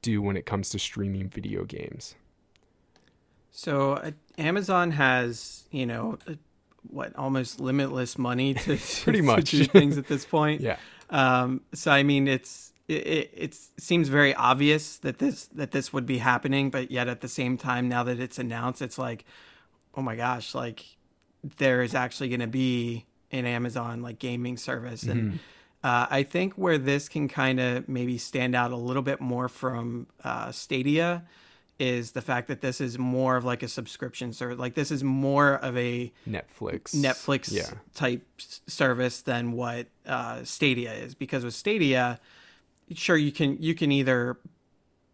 do 0.00 0.22
when 0.22 0.38
it 0.38 0.46
comes 0.46 0.70
to 0.70 0.78
streaming 0.78 1.28
video 1.28 1.64
games? 1.64 2.14
So 3.50 3.92
uh, 3.92 4.12
Amazon 4.38 4.92
has, 4.92 5.66
you 5.70 5.84
know, 5.84 6.18
uh, 6.26 6.36
what 6.88 7.14
almost 7.16 7.60
limitless 7.60 8.16
money 8.16 8.54
to 8.54 8.78
pretty 9.02 9.20
much 9.20 9.50
to 9.50 9.58
do 9.58 9.64
things 9.66 9.98
at 9.98 10.06
this 10.06 10.24
point. 10.24 10.62
Yeah. 10.70 10.78
Um, 11.10 11.62
so 11.74 11.90
I 11.90 12.02
mean, 12.02 12.28
it's 12.28 12.69
it, 12.90 13.30
it, 13.36 13.56
seems 13.78 14.08
very 14.08 14.34
obvious 14.34 14.98
that 14.98 15.18
this 15.18 15.46
that 15.54 15.70
this 15.70 15.92
would 15.92 16.06
be 16.06 16.18
happening, 16.18 16.70
but 16.70 16.90
yet 16.90 17.08
at 17.08 17.20
the 17.20 17.28
same 17.28 17.56
time, 17.56 17.88
now 17.88 18.02
that 18.04 18.18
it's 18.20 18.38
announced, 18.38 18.82
it's 18.82 18.98
like, 18.98 19.24
oh 19.94 20.02
my 20.02 20.16
gosh, 20.16 20.54
like 20.54 20.84
there 21.58 21.82
is 21.82 21.94
actually 21.94 22.28
going 22.28 22.40
to 22.40 22.46
be 22.46 23.06
an 23.30 23.46
Amazon 23.46 24.02
like 24.02 24.18
gaming 24.18 24.56
service, 24.56 25.04
and 25.04 25.20
Mm-hmm. 25.20 25.36
uh, 25.84 26.06
I 26.10 26.22
think 26.24 26.54
where 26.54 26.78
this 26.78 27.08
can 27.08 27.28
kind 27.28 27.60
of 27.60 27.88
maybe 27.88 28.18
stand 28.18 28.54
out 28.54 28.70
a 28.72 28.76
little 28.76 29.02
bit 29.02 29.20
more 29.20 29.48
from 29.48 30.06
uh, 30.24 30.50
Stadia 30.52 31.24
is 31.78 32.12
the 32.12 32.20
fact 32.20 32.48
that 32.48 32.60
this 32.60 32.78
is 32.78 32.98
more 32.98 33.36
of 33.36 33.44
like 33.46 33.62
a 33.62 33.68
subscription 33.68 34.34
service. 34.34 34.58
Like 34.58 34.74
this 34.74 34.90
is 34.90 35.02
more 35.02 35.54
of 35.54 35.74
a 35.78 36.12
Netflix. 36.28 36.94
Netflix 36.94 37.50
Yeah. 37.50 37.70
type 37.94 38.22
s- 38.38 38.60
service 38.66 39.22
than 39.22 39.52
what 39.52 39.86
uh, 40.06 40.44
Stadia 40.44 40.92
is. 40.92 41.14
Because 41.14 41.42
with 41.42 41.54
Stadia, 41.54 42.20
sure 42.94 43.16
you 43.16 43.32
can 43.32 43.56
you 43.60 43.74
can 43.74 43.92
either 43.92 44.38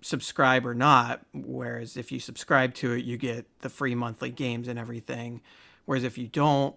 subscribe 0.02 0.66
or 0.66 0.74
not. 0.74 1.22
Whereas 1.34 1.96
if 1.96 2.12
you 2.12 2.20
subscribe 2.20 2.74
to 2.74 2.92
it, 2.92 3.04
you 3.04 3.16
get 3.16 3.46
the 3.60 3.68
free 3.68 3.94
monthly 3.94 4.30
games 4.30 4.68
and 4.68 4.78
everything. 4.78 5.40
Whereas 5.84 6.04
if 6.04 6.18
you 6.18 6.28
don't, 6.28 6.74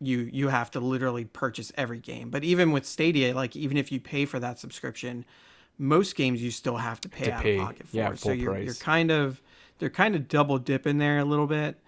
you 0.00 0.28
you 0.32 0.48
have 0.48 0.70
to 0.72 0.80
literally 0.80 1.24
purchase 1.24 1.72
every 1.76 1.98
game. 1.98 2.30
But 2.30 2.44
even 2.44 2.72
with 2.72 2.86
Stadia, 2.86 3.34
like 3.34 3.56
even 3.56 3.76
if 3.76 3.92
you 3.92 4.00
pay 4.00 4.24
for 4.26 4.38
that 4.40 4.58
subscription, 4.58 5.24
most 5.78 6.16
games 6.16 6.42
you 6.42 6.50
still 6.50 6.76
have 6.78 7.00
to 7.02 7.08
pay 7.08 7.24
To 7.26 7.32
out 7.32 7.42
pay, 7.42 7.56
of 7.58 7.66
pocket 7.66 7.88
for. 7.88 7.96
yeah, 7.96 8.14
so 8.14 8.32
you're 8.32 8.58
you're 8.58 8.74
kind 8.74 9.10
of 9.10 9.42
they're 9.78 9.90
kind 9.90 10.14
of 10.14 10.28
double 10.28 10.58
dipping 10.58 10.98
there 10.98 11.18
a 11.18 11.24
little 11.24 11.46
bit. 11.46 11.78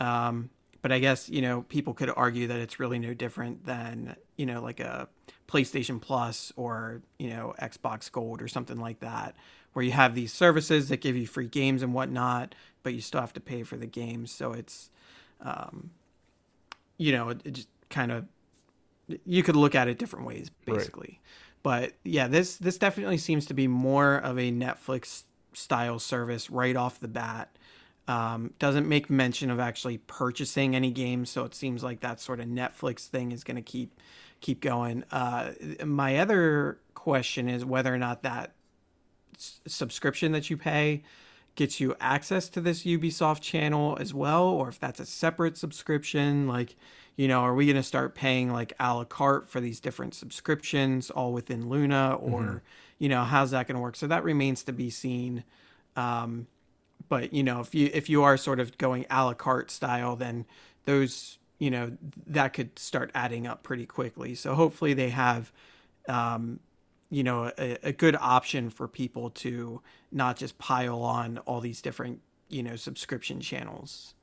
Um, 0.00 0.50
but 0.82 0.90
I 0.92 0.98
guess 0.98 1.28
you 1.28 1.42
know 1.42 1.62
people 1.62 1.94
could 1.94 2.10
argue 2.14 2.46
that 2.48 2.58
it's 2.60 2.80
really 2.80 2.98
no 2.98 3.14
different 3.14 3.64
than 3.66 4.16
you 4.36 4.46
know 4.46 4.60
like 4.62 4.80
a 4.80 5.08
PlayStation 5.52 6.00
Plus 6.00 6.52
or 6.56 7.02
you 7.18 7.28
know 7.28 7.54
Xbox 7.60 8.10
Gold 8.10 8.40
or 8.40 8.48
something 8.48 8.78
like 8.78 9.00
that, 9.00 9.34
where 9.72 9.84
you 9.84 9.92
have 9.92 10.14
these 10.14 10.32
services 10.32 10.88
that 10.88 11.00
give 11.00 11.16
you 11.16 11.26
free 11.26 11.48
games 11.48 11.82
and 11.82 11.92
whatnot, 11.92 12.54
but 12.82 12.94
you 12.94 13.00
still 13.00 13.20
have 13.20 13.32
to 13.34 13.40
pay 13.40 13.62
for 13.62 13.76
the 13.76 13.86
games. 13.86 14.30
So 14.30 14.52
it's, 14.52 14.90
um, 15.40 15.90
you 16.98 17.12
know, 17.12 17.28
it, 17.30 17.40
it 17.44 17.52
just 17.52 17.68
kind 17.90 18.10
of 18.12 18.26
you 19.26 19.42
could 19.42 19.56
look 19.56 19.74
at 19.74 19.88
it 19.88 19.98
different 19.98 20.26
ways 20.26 20.50
Right. 20.66 20.76
basically. 20.76 21.20
But 21.62 21.92
yeah, 22.02 22.26
this 22.28 22.56
this 22.56 22.78
definitely 22.78 23.18
seems 23.18 23.46
to 23.46 23.54
be 23.54 23.68
more 23.68 24.16
of 24.16 24.38
a 24.38 24.50
Netflix 24.50 25.24
style 25.52 25.98
service 25.98 26.50
right 26.50 26.76
off 26.76 26.98
the 26.98 27.08
bat. 27.08 27.50
Um, 28.08 28.52
doesn't 28.58 28.88
make 28.88 29.08
mention 29.10 29.48
of 29.48 29.60
actually 29.60 29.98
purchasing 29.98 30.74
any 30.74 30.90
games, 30.90 31.30
so 31.30 31.44
it 31.44 31.54
seems 31.54 31.84
like 31.84 32.00
that 32.00 32.20
sort 32.20 32.40
of 32.40 32.46
Netflix 32.46 33.06
thing 33.06 33.30
is 33.30 33.44
going 33.44 33.54
to 33.56 33.62
keep 33.62 33.92
keep 34.42 34.60
going. 34.60 35.04
Uh, 35.10 35.52
my 35.86 36.18
other 36.18 36.78
question 36.94 37.48
is 37.48 37.64
whether 37.64 37.94
or 37.94 37.98
not 37.98 38.22
that 38.22 38.52
s- 39.34 39.60
subscription 39.66 40.32
that 40.32 40.50
you 40.50 40.58
pay 40.58 41.02
gets 41.54 41.80
you 41.80 41.94
access 42.00 42.48
to 42.48 42.60
this 42.60 42.84
Ubisoft 42.84 43.40
channel 43.40 43.96
as 44.00 44.12
well, 44.12 44.44
or 44.44 44.68
if 44.68 44.78
that's 44.78 45.00
a 45.00 45.06
separate 45.06 45.56
subscription. 45.56 46.46
Like, 46.46 46.76
you 47.16 47.28
know, 47.28 47.40
are 47.40 47.54
we 47.54 47.66
going 47.66 47.76
to 47.76 47.82
start 47.82 48.14
paying 48.14 48.52
like 48.52 48.72
a 48.80 48.94
la 48.94 49.04
carte 49.04 49.48
for 49.48 49.60
these 49.60 49.80
different 49.80 50.14
subscriptions 50.14 51.10
all 51.10 51.32
within 51.32 51.68
Luna, 51.68 52.14
or 52.14 52.62
you 52.98 53.08
know, 53.08 53.24
how's 53.24 53.50
that 53.50 53.66
going 53.66 53.76
to 53.76 53.82
work? 53.82 53.96
So 53.96 54.06
that 54.06 54.24
remains 54.24 54.62
to 54.64 54.72
be 54.72 54.90
seen. 54.90 55.44
Um, 55.96 56.46
but 57.08 57.32
you 57.32 57.42
know, 57.42 57.60
if 57.60 57.74
you 57.74 57.90
if 57.92 58.08
you 58.08 58.22
are 58.22 58.36
sort 58.36 58.60
of 58.60 58.78
going 58.78 59.06
a 59.10 59.24
la 59.24 59.34
carte 59.34 59.70
style, 59.70 60.16
then 60.16 60.46
those 60.84 61.38
you 61.62 61.70
know 61.70 61.96
that 62.26 62.54
could 62.54 62.76
start 62.76 63.12
adding 63.14 63.46
up 63.46 63.62
pretty 63.62 63.86
quickly. 63.86 64.34
So 64.34 64.56
hopefully 64.56 64.94
they 64.94 65.10
have 65.10 65.52
um, 66.08 66.58
you 67.08 67.22
know 67.22 67.52
a, 67.56 67.78
a 67.84 67.92
good 67.92 68.16
option 68.16 68.68
for 68.68 68.88
people 68.88 69.30
to 69.30 69.80
not 70.10 70.36
just 70.36 70.58
pile 70.58 71.02
on 71.02 71.38
all 71.38 71.60
these 71.60 71.80
different 71.80 72.20
you 72.48 72.64
know 72.64 72.74
subscription 72.74 73.40
channels 73.40 74.14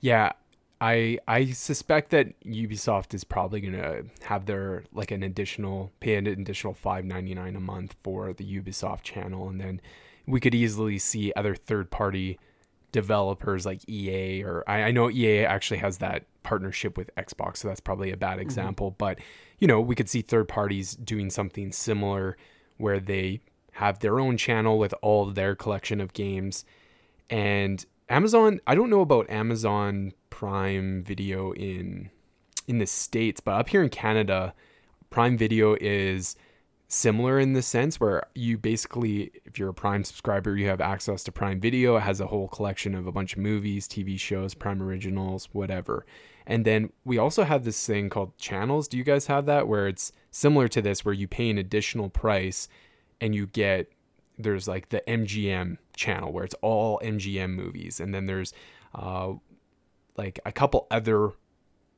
Yeah, 0.00 0.32
I 0.80 1.18
I 1.28 1.46
suspect 1.50 2.10
that 2.12 2.38
Ubisoft 2.44 3.12
is 3.12 3.24
probably 3.24 3.60
gonna 3.60 4.04
have 4.22 4.46
their 4.46 4.84
like 4.94 5.10
an 5.10 5.22
additional 5.22 5.90
pay 6.00 6.16
an 6.16 6.26
additional 6.26 6.72
five 6.72 7.04
ninety 7.04 7.34
nine 7.34 7.54
a 7.54 7.60
month 7.60 7.96
for 8.02 8.32
the 8.32 8.44
Ubisoft 8.44 9.02
channel, 9.02 9.48
and 9.50 9.60
then 9.60 9.80
we 10.26 10.40
could 10.40 10.54
easily 10.54 10.98
see 10.98 11.34
other 11.36 11.54
third 11.54 11.90
party 11.90 12.38
developers 12.96 13.66
like 13.66 13.86
EA 13.86 14.42
or 14.42 14.64
I, 14.66 14.84
I 14.84 14.90
know 14.90 15.10
EA 15.10 15.44
actually 15.44 15.76
has 15.80 15.98
that 15.98 16.24
partnership 16.42 16.96
with 16.96 17.14
Xbox, 17.16 17.58
so 17.58 17.68
that's 17.68 17.78
probably 17.78 18.10
a 18.10 18.16
bad 18.16 18.38
example. 18.38 18.92
Mm-hmm. 18.92 18.96
But 18.96 19.18
you 19.58 19.68
know, 19.68 19.82
we 19.82 19.94
could 19.94 20.08
see 20.08 20.22
third 20.22 20.48
parties 20.48 20.96
doing 20.96 21.28
something 21.28 21.72
similar 21.72 22.38
where 22.78 22.98
they 22.98 23.42
have 23.72 23.98
their 23.98 24.18
own 24.18 24.38
channel 24.38 24.78
with 24.78 24.94
all 25.02 25.26
their 25.26 25.54
collection 25.54 26.00
of 26.00 26.14
games. 26.14 26.64
And 27.28 27.84
Amazon, 28.08 28.60
I 28.66 28.74
don't 28.74 28.88
know 28.88 29.02
about 29.02 29.28
Amazon 29.28 30.14
Prime 30.30 31.04
Video 31.04 31.52
in 31.52 32.08
in 32.66 32.78
the 32.78 32.86
states, 32.86 33.40
but 33.40 33.52
up 33.52 33.68
here 33.68 33.82
in 33.82 33.90
Canada, 33.90 34.54
Prime 35.10 35.36
Video 35.36 35.76
is 35.78 36.34
similar 36.88 37.40
in 37.40 37.52
the 37.52 37.62
sense 37.62 37.98
where 37.98 38.22
you 38.34 38.56
basically 38.56 39.32
if 39.44 39.58
you're 39.58 39.70
a 39.70 39.74
prime 39.74 40.04
subscriber 40.04 40.56
you 40.56 40.68
have 40.68 40.80
access 40.80 41.24
to 41.24 41.32
prime 41.32 41.60
video. 41.60 41.96
It 41.96 42.00
has 42.00 42.20
a 42.20 42.26
whole 42.26 42.48
collection 42.48 42.94
of 42.94 43.06
a 43.06 43.12
bunch 43.12 43.32
of 43.32 43.38
movies 43.40 43.88
tv 43.88 44.18
shows 44.18 44.54
prime 44.54 44.82
originals 44.82 45.48
whatever. 45.52 46.06
And 46.46 46.64
then 46.64 46.92
we 47.04 47.18
also 47.18 47.42
have 47.42 47.64
this 47.64 47.84
thing 47.84 48.08
called 48.08 48.38
channels. 48.38 48.86
Do 48.86 48.96
you 48.96 49.02
guys 49.02 49.26
have 49.26 49.46
that? 49.46 49.66
Where 49.66 49.88
it's 49.88 50.12
similar 50.30 50.68
to 50.68 50.82
this 50.82 51.04
where 51.04 51.14
you 51.14 51.26
pay 51.26 51.50
an 51.50 51.58
additional 51.58 52.08
price 52.08 52.68
and 53.20 53.34
you 53.34 53.46
get 53.46 53.90
there's 54.38 54.68
like 54.68 54.90
the 54.90 55.02
mgm 55.08 55.78
channel 55.96 56.30
where 56.30 56.44
it's 56.44 56.54
all 56.62 57.00
mgm 57.02 57.50
movies. 57.50 57.98
And 57.98 58.14
then 58.14 58.26
there's 58.26 58.52
uh, 58.94 59.32
like 60.16 60.38
a 60.46 60.52
couple 60.52 60.86
other 60.90 61.32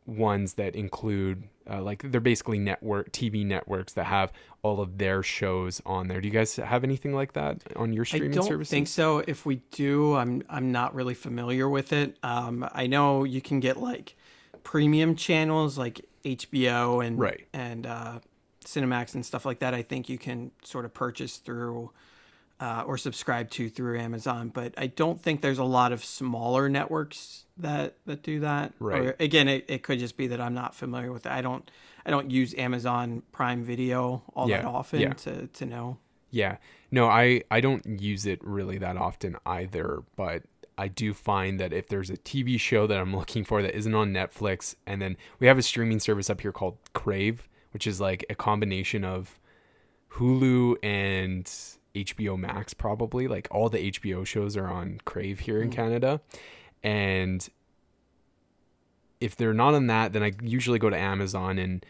ones 0.06 0.54
that 0.54 0.74
include 0.74 1.44
uh, 1.70 1.82
like 1.82 2.02
they're 2.10 2.20
basically 2.20 2.58
network 2.58 3.12
TV 3.12 3.44
networks 3.44 3.92
that 3.94 4.04
have 4.04 4.32
all 4.62 4.80
of 4.80 4.98
their 4.98 5.22
shows 5.22 5.80
on 5.84 6.08
there. 6.08 6.20
Do 6.20 6.28
you 6.28 6.34
guys 6.34 6.56
have 6.56 6.84
anything 6.84 7.14
like 7.14 7.34
that 7.34 7.62
on 7.76 7.92
your 7.92 8.04
streaming 8.04 8.32
service? 8.32 8.36
I 8.36 8.40
don't 8.40 8.48
services? 8.48 8.70
think 8.70 8.88
so. 8.88 9.18
If 9.26 9.46
we 9.46 9.56
do, 9.70 10.14
I'm 10.14 10.42
I'm 10.48 10.72
not 10.72 10.94
really 10.94 11.14
familiar 11.14 11.68
with 11.68 11.92
it. 11.92 12.16
Um, 12.22 12.68
I 12.72 12.86
know 12.86 13.24
you 13.24 13.40
can 13.40 13.60
get 13.60 13.76
like 13.76 14.16
premium 14.64 15.16
channels 15.16 15.78
like 15.78 16.04
HBO 16.24 17.04
and 17.04 17.18
right. 17.18 17.46
and 17.52 17.86
uh, 17.86 18.18
Cinemax 18.64 19.14
and 19.14 19.24
stuff 19.24 19.46
like 19.46 19.60
that. 19.60 19.74
I 19.74 19.82
think 19.82 20.08
you 20.08 20.18
can 20.18 20.50
sort 20.62 20.84
of 20.84 20.92
purchase 20.92 21.36
through 21.36 21.90
uh, 22.60 22.84
or 22.86 22.98
subscribe 22.98 23.50
to 23.50 23.68
through 23.68 23.98
Amazon. 23.98 24.48
But 24.48 24.74
I 24.76 24.88
don't 24.88 25.20
think 25.20 25.40
there's 25.40 25.58
a 25.58 25.64
lot 25.64 25.92
of 25.92 26.04
smaller 26.04 26.68
networks 26.68 27.44
that 27.56 27.96
that 28.06 28.22
do 28.22 28.40
that. 28.40 28.72
Right. 28.78 29.06
Or, 29.06 29.16
again, 29.20 29.48
it, 29.48 29.64
it 29.68 29.82
could 29.82 29.98
just 29.98 30.16
be 30.16 30.26
that 30.28 30.40
I'm 30.40 30.54
not 30.54 30.74
familiar 30.74 31.12
with 31.12 31.26
it. 31.26 31.32
I 31.32 31.40
don't 31.40 31.70
I 32.04 32.10
don't 32.10 32.30
use 32.30 32.54
Amazon 32.56 33.22
Prime 33.32 33.64
Video 33.64 34.22
all 34.34 34.48
yeah. 34.48 34.62
that 34.62 34.66
often 34.66 35.00
yeah. 35.00 35.12
to 35.12 35.46
to 35.46 35.66
know. 35.66 35.98
Yeah. 36.30 36.56
No, 36.90 37.06
I 37.06 37.42
I 37.50 37.60
don't 37.60 38.00
use 38.00 38.26
it 38.26 38.42
really 38.42 38.78
that 38.78 38.96
often 38.96 39.36
either, 39.46 40.02
but 40.16 40.42
I 40.76 40.88
do 40.88 41.12
find 41.12 41.58
that 41.58 41.72
if 41.72 41.88
there's 41.88 42.08
a 42.08 42.16
TV 42.16 42.58
show 42.58 42.86
that 42.86 42.98
I'm 42.98 43.14
looking 43.16 43.44
for 43.44 43.62
that 43.62 43.76
isn't 43.76 43.94
on 43.94 44.12
Netflix, 44.12 44.76
and 44.86 45.02
then 45.02 45.16
we 45.40 45.46
have 45.48 45.58
a 45.58 45.62
streaming 45.62 46.00
service 46.00 46.30
up 46.30 46.40
here 46.40 46.52
called 46.52 46.78
Crave, 46.92 47.48
which 47.72 47.86
is 47.86 48.00
like 48.00 48.24
a 48.30 48.34
combination 48.34 49.04
of 49.04 49.38
Hulu 50.12 50.76
and 50.82 51.50
HBO 52.04 52.38
Max 52.38 52.74
probably. 52.74 53.28
Like 53.28 53.48
all 53.50 53.68
the 53.68 53.90
HBO 53.92 54.26
shows 54.26 54.56
are 54.56 54.68
on 54.68 55.00
Crave 55.04 55.40
here 55.40 55.60
in 55.60 55.70
mm. 55.70 55.74
Canada. 55.74 56.20
And 56.82 57.48
if 59.20 59.36
they're 59.36 59.54
not 59.54 59.74
on 59.74 59.86
that, 59.88 60.12
then 60.12 60.22
I 60.22 60.32
usually 60.42 60.78
go 60.78 60.90
to 60.90 60.96
Amazon 60.96 61.58
and 61.58 61.84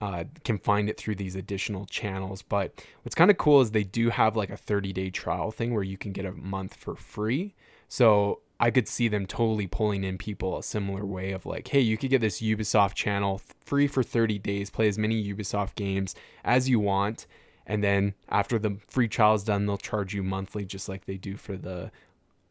uh, 0.00 0.24
can 0.44 0.58
find 0.58 0.88
it 0.88 0.96
through 0.96 1.16
these 1.16 1.34
additional 1.36 1.84
channels. 1.86 2.42
But 2.42 2.84
what's 3.02 3.14
kind 3.14 3.30
of 3.30 3.38
cool 3.38 3.60
is 3.60 3.72
they 3.72 3.84
do 3.84 4.10
have 4.10 4.36
like 4.36 4.50
a 4.50 4.56
30 4.56 4.92
day 4.92 5.10
trial 5.10 5.50
thing 5.50 5.74
where 5.74 5.82
you 5.82 5.98
can 5.98 6.12
get 6.12 6.24
a 6.24 6.32
month 6.32 6.74
for 6.74 6.94
free. 6.94 7.54
So 7.88 8.40
I 8.60 8.70
could 8.70 8.88
see 8.88 9.08
them 9.08 9.26
totally 9.26 9.66
pulling 9.66 10.04
in 10.04 10.18
people 10.18 10.58
a 10.58 10.62
similar 10.62 11.04
way 11.04 11.32
of 11.32 11.46
like, 11.46 11.68
hey, 11.68 11.80
you 11.80 11.96
could 11.96 12.10
get 12.10 12.20
this 12.20 12.40
Ubisoft 12.40 12.94
channel 12.94 13.40
free 13.64 13.86
for 13.86 14.02
30 14.02 14.38
days, 14.38 14.70
play 14.70 14.88
as 14.88 14.98
many 14.98 15.22
Ubisoft 15.32 15.74
games 15.74 16.14
as 16.44 16.68
you 16.68 16.80
want 16.80 17.26
and 17.68 17.84
then 17.84 18.14
after 18.30 18.58
the 18.58 18.78
free 18.88 19.08
trial 19.08 19.34
is 19.34 19.44
done, 19.44 19.66
they'll 19.66 19.76
charge 19.76 20.14
you 20.14 20.22
monthly, 20.22 20.64
just 20.64 20.88
like 20.88 21.04
they 21.04 21.18
do 21.18 21.36
for 21.36 21.56
the 21.56 21.92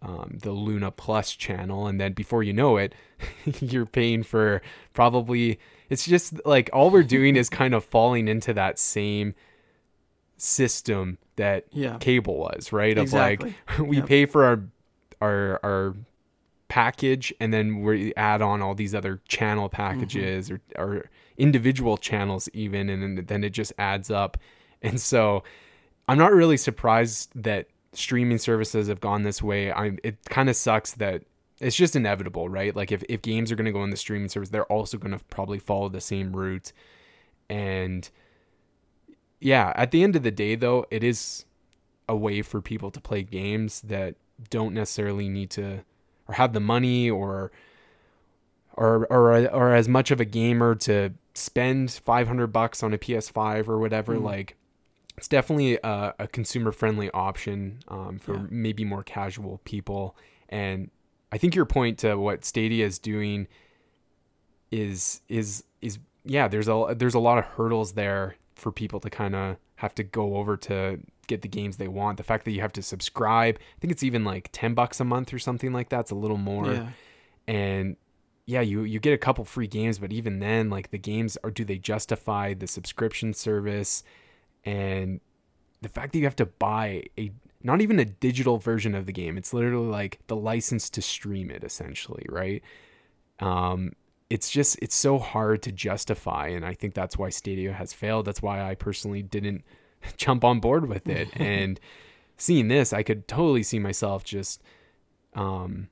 um, 0.04 0.38
the 0.44 0.52
Luna 0.52 0.92
Plus 0.92 1.34
channel. 1.34 1.88
And 1.88 2.00
then 2.00 2.14
before 2.14 2.44
you 2.44 2.54
know 2.54 2.78
it, 2.78 2.94
you're 3.60 3.88
paying 3.88 4.24
for 4.24 4.62
probably. 4.94 5.60
It's 5.90 6.06
just 6.06 6.46
like 6.46 6.70
all 6.72 6.92
we're 6.92 7.04
doing 7.04 7.36
is 7.36 7.50
kind 7.50 7.74
of 7.74 7.84
falling 7.84 8.28
into 8.28 8.54
that 8.54 8.78
same 8.78 9.34
system 10.38 11.18
that 11.38 11.66
yeah. 11.72 11.98
cable 11.98 12.38
was, 12.38 12.72
right? 12.72 12.96
Exactly. 12.96 13.56
Of 13.68 13.80
like 13.80 13.88
we 13.90 13.98
yep. 13.98 14.06
pay 14.06 14.26
for 14.28 14.46
our 14.46 14.64
our 15.20 15.60
our 15.64 15.96
package 16.68 17.34
and 17.40 17.54
then 17.54 17.82
we 17.82 18.14
add 18.16 18.42
on 18.42 18.62
all 18.62 18.76
these 18.76 18.94
other 18.94 19.22
channel 19.28 19.70
packages 19.70 20.50
mm-hmm. 20.50 20.82
or, 20.82 20.86
or 20.86 21.10
individual 21.38 21.98
channels 21.98 22.50
even 22.52 22.90
and 22.90 23.26
then 23.28 23.44
it 23.44 23.52
just 23.52 23.72
adds 23.78 24.12
up 24.12 24.38
and 24.82 25.00
so 25.00 25.44
I'm 26.08 26.18
not 26.18 26.34
really 26.34 26.58
surprised 26.58 27.32
that 27.36 27.68
streaming 27.94 28.38
services 28.38 28.88
have 28.88 29.00
gone 29.00 29.24
this 29.24 29.42
way. 29.42 29.72
I'm 29.72 30.00
it 30.04 30.18
kind 30.30 30.50
of 30.50 30.56
sucks 30.56 30.94
that 30.94 31.24
it's 31.60 31.76
just 31.76 31.96
inevitable, 31.96 32.50
right? 32.50 32.76
Like 32.76 32.92
if, 32.92 33.04
if 33.10 33.22
games 33.22 33.52
are 33.52 33.56
going 33.56 33.66
to 33.66 33.72
go 33.72 33.82
on 33.82 33.90
the 33.90 33.98
streaming 33.98 34.30
service, 34.30 34.50
they're 34.50 34.66
also 34.66 34.98
going 34.98 35.18
to 35.18 35.24
probably 35.26 35.58
follow 35.58 35.90
the 35.90 36.02
same 36.02 36.36
route. 36.36 36.72
And 37.50 38.08
yeah, 39.40 39.74
at 39.76 39.92
the 39.92 40.04
end 40.04 40.16
of 40.16 40.24
the 40.24 40.32
day 40.32 40.56
though, 40.56 40.86
it 40.92 41.04
is 41.04 41.46
a 42.08 42.16
way 42.16 42.42
for 42.42 42.62
people 42.62 42.92
to 42.92 43.02
play 43.02 43.24
games 43.24 43.82
that 43.82 44.16
don't 44.50 44.74
necessarily 44.74 45.28
need 45.28 45.50
to 45.50 45.84
or 46.28 46.36
have 46.36 46.54
the 46.54 46.60
money 46.60 47.10
or 47.10 47.52
or 48.74 49.08
or 49.10 49.48
or 49.50 49.74
as 49.74 49.88
much 49.88 50.12
of 50.12 50.20
a 50.20 50.26
gamer 50.26 50.76
to 50.76 51.14
spend 51.34 51.92
500 51.92 52.48
bucks 52.48 52.84
on 52.84 52.94
a 52.94 52.98
PS5 52.98 53.68
or 53.68 53.80
whatever 53.80 54.16
mm. 54.16 54.24
like 54.24 54.56
it's 55.18 55.28
definitely 55.28 55.80
a, 55.84 56.14
a 56.20 56.28
consumer 56.28 56.72
friendly 56.72 57.10
option 57.12 57.80
um, 57.88 58.20
for 58.20 58.36
yeah. 58.36 58.46
maybe 58.50 58.86
more 58.86 59.04
casual 59.04 59.60
people. 59.66 60.16
And 60.50 60.92
I 61.32 61.38
think 61.38 61.56
your 61.56 61.66
point 61.66 61.98
to 62.00 62.16
what 62.16 62.46
Stadia 62.46 62.86
is 62.86 63.00
doing 63.00 63.48
is 64.72 65.22
is 65.28 65.64
is 65.82 66.00
yeah. 66.24 66.48
There's 66.48 66.68
a 66.68 66.96
there's 66.96 67.16
a 67.16 67.20
lot 67.20 67.38
of 67.38 67.46
hurdles 67.46 67.94
there 67.94 68.36
for 68.56 68.72
people 68.72 69.00
to 69.00 69.10
kind 69.10 69.36
of 69.36 69.58
have 69.78 69.96
to 69.96 70.04
go 70.04 70.38
over 70.38 70.56
to 70.58 71.00
get 71.28 71.42
the 71.42 71.48
games 71.48 71.78
they 71.78 71.88
want. 71.88 72.18
The 72.18 72.24
fact 72.24 72.46
that 72.46 72.52
you 72.52 72.62
have 72.62 72.74
to 72.74 72.82
subscribe, 72.82 73.58
I 73.60 73.80
think 73.80 73.92
it's 73.92 74.04
even 74.04 74.24
like 74.24 74.50
ten 74.52 74.74
bucks 74.74 75.00
a 75.00 75.04
month 75.04 75.34
or 75.34 75.40
something 75.40 75.74
like 75.74 75.90
that. 75.90 76.02
It's 76.02 76.12
a 76.12 76.16
little 76.16 76.38
more, 76.38 76.72
yeah. 76.72 76.90
and 77.48 77.98
yeah, 78.46 78.62
you 78.62 78.84
you 78.84 79.00
get 79.00 79.14
a 79.14 79.18
couple 79.18 79.44
free 79.46 79.68
games, 79.68 80.00
but 80.00 80.14
even 80.14 80.40
then, 80.40 80.70
like 80.70 80.92
the 80.92 80.98
games 80.98 81.38
are 81.44 81.52
do 81.52 81.66
they 81.66 81.78
justify 81.78 82.54
the 82.54 82.68
subscription 82.68 83.34
service? 83.34 84.04
And 84.66 85.20
the 85.82 85.90
fact 85.90 86.14
that 86.14 86.20
you 86.20 86.26
have 86.26 86.36
to 86.36 86.46
buy 86.46 87.04
a 87.18 87.32
not 87.64 87.82
even 87.82 88.00
a 88.00 88.06
digital 88.06 88.58
version 88.58 88.96
of 88.96 89.06
the 89.06 89.12
game 89.12 89.38
it's 89.38 89.54
literally 89.54 89.88
like 89.88 90.20
the 90.28 90.36
license 90.36 90.90
to 90.90 91.02
stream 91.02 91.50
it 91.50 91.64
essentially 91.64 92.26
right? 92.30 92.64
Um 93.40 93.94
it's 94.30 94.50
just 94.50 94.78
it's 94.82 94.96
so 94.96 95.20
hard 95.20 95.62
to 95.64 95.72
justify 95.72 96.48
and 96.48 96.66
i 96.66 96.74
think 96.74 96.94
that's 96.94 97.18
why 97.18 97.30
stadia 97.30 97.74
has 97.74 97.94
failed. 97.94 98.26
That's 98.26 98.42
why 98.42 98.62
i 98.62 98.76
personally 98.76 99.22
didn't 99.24 99.64
jump 100.18 100.44
on 100.44 100.60
board 100.60 100.88
with 100.88 101.08
it. 101.08 101.30
And 101.40 101.80
seeing 102.38 102.68
this 102.68 102.94
i 102.94 103.04
could 103.04 103.28
totally 103.28 103.64
see 103.64 103.80
myself 103.80 104.24
just 104.24 104.62
um 105.34 105.88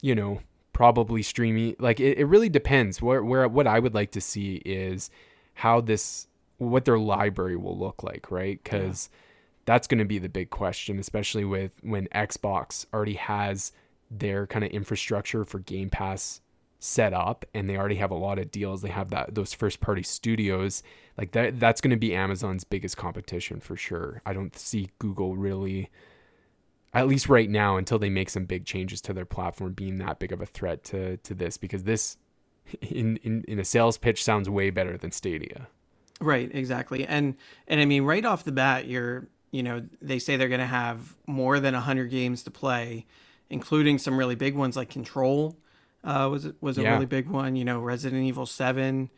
you 0.00 0.14
know 0.14 0.40
probably 0.72 1.22
streaming 1.22 1.76
like 1.78 2.00
it, 2.00 2.16
it 2.16 2.24
really 2.24 2.48
depends. 2.48 3.02
Where 3.02 3.22
where 3.22 3.46
what 3.48 3.66
i 3.66 3.78
would 3.78 3.94
like 3.94 4.12
to 4.12 4.20
see 4.20 4.56
is 4.64 5.10
how 5.54 5.82
this 5.82 6.26
what 6.60 6.84
their 6.84 6.98
library 6.98 7.56
will 7.56 7.76
look 7.76 8.02
like, 8.02 8.30
right? 8.30 8.62
Because 8.62 9.08
yeah. 9.10 9.18
that's 9.64 9.86
going 9.86 9.98
to 9.98 10.04
be 10.04 10.18
the 10.18 10.28
big 10.28 10.50
question, 10.50 10.98
especially 10.98 11.44
with 11.44 11.72
when 11.82 12.06
Xbox 12.08 12.86
already 12.92 13.14
has 13.14 13.72
their 14.10 14.46
kind 14.46 14.64
of 14.64 14.70
infrastructure 14.70 15.44
for 15.44 15.58
Game 15.60 15.88
Pass 15.88 16.40
set 16.78 17.12
up 17.12 17.44
and 17.54 17.68
they 17.68 17.76
already 17.76 17.96
have 17.96 18.10
a 18.10 18.16
lot 18.16 18.38
of 18.38 18.50
deals. 18.50 18.82
They 18.82 18.88
have 18.88 19.10
that 19.10 19.34
those 19.34 19.54
first 19.54 19.80
party 19.80 20.02
studios. 20.02 20.82
Like 21.16 21.32
that 21.32 21.60
that's 21.60 21.80
going 21.80 21.90
to 21.90 21.96
be 21.96 22.14
Amazon's 22.14 22.64
biggest 22.64 22.96
competition 22.96 23.60
for 23.60 23.76
sure. 23.76 24.22
I 24.26 24.32
don't 24.32 24.56
see 24.56 24.90
Google 24.98 25.36
really 25.36 25.90
at 26.92 27.06
least 27.06 27.28
right 27.28 27.48
now 27.48 27.76
until 27.76 27.98
they 27.98 28.10
make 28.10 28.30
some 28.30 28.46
big 28.46 28.64
changes 28.64 29.00
to 29.02 29.12
their 29.12 29.24
platform 29.24 29.72
being 29.72 29.98
that 29.98 30.18
big 30.18 30.32
of 30.32 30.40
a 30.40 30.46
threat 30.46 30.82
to 30.84 31.18
to 31.18 31.34
this 31.34 31.56
because 31.56 31.84
this 31.84 32.16
in 32.82 33.18
in, 33.18 33.44
in 33.46 33.58
a 33.58 33.64
sales 33.64 33.98
pitch 33.98 34.24
sounds 34.24 34.48
way 34.48 34.70
better 34.70 34.96
than 34.96 35.12
Stadia. 35.12 35.68
Right, 36.20 36.50
exactly. 36.52 37.06
And 37.06 37.36
and 37.66 37.80
I 37.80 37.84
mean 37.84 38.04
right 38.04 38.24
off 38.24 38.44
the 38.44 38.52
bat 38.52 38.86
you're, 38.86 39.28
you 39.50 39.62
know, 39.62 39.82
they 40.02 40.18
say 40.18 40.36
they're 40.36 40.48
going 40.48 40.60
to 40.60 40.66
have 40.66 41.16
more 41.26 41.58
than 41.60 41.74
100 41.74 42.10
games 42.10 42.42
to 42.44 42.50
play, 42.50 43.06
including 43.48 43.98
some 43.98 44.18
really 44.18 44.34
big 44.34 44.54
ones 44.54 44.76
like 44.76 44.90
Control. 44.90 45.56
Uh, 46.02 46.28
was 46.30 46.48
was 46.60 46.78
a 46.78 46.82
yeah. 46.82 46.94
really 46.94 47.06
big 47.06 47.28
one, 47.28 47.56
you 47.56 47.64
know, 47.64 47.80
Resident 47.80 48.22
Evil 48.22 48.46
7, 48.46 49.10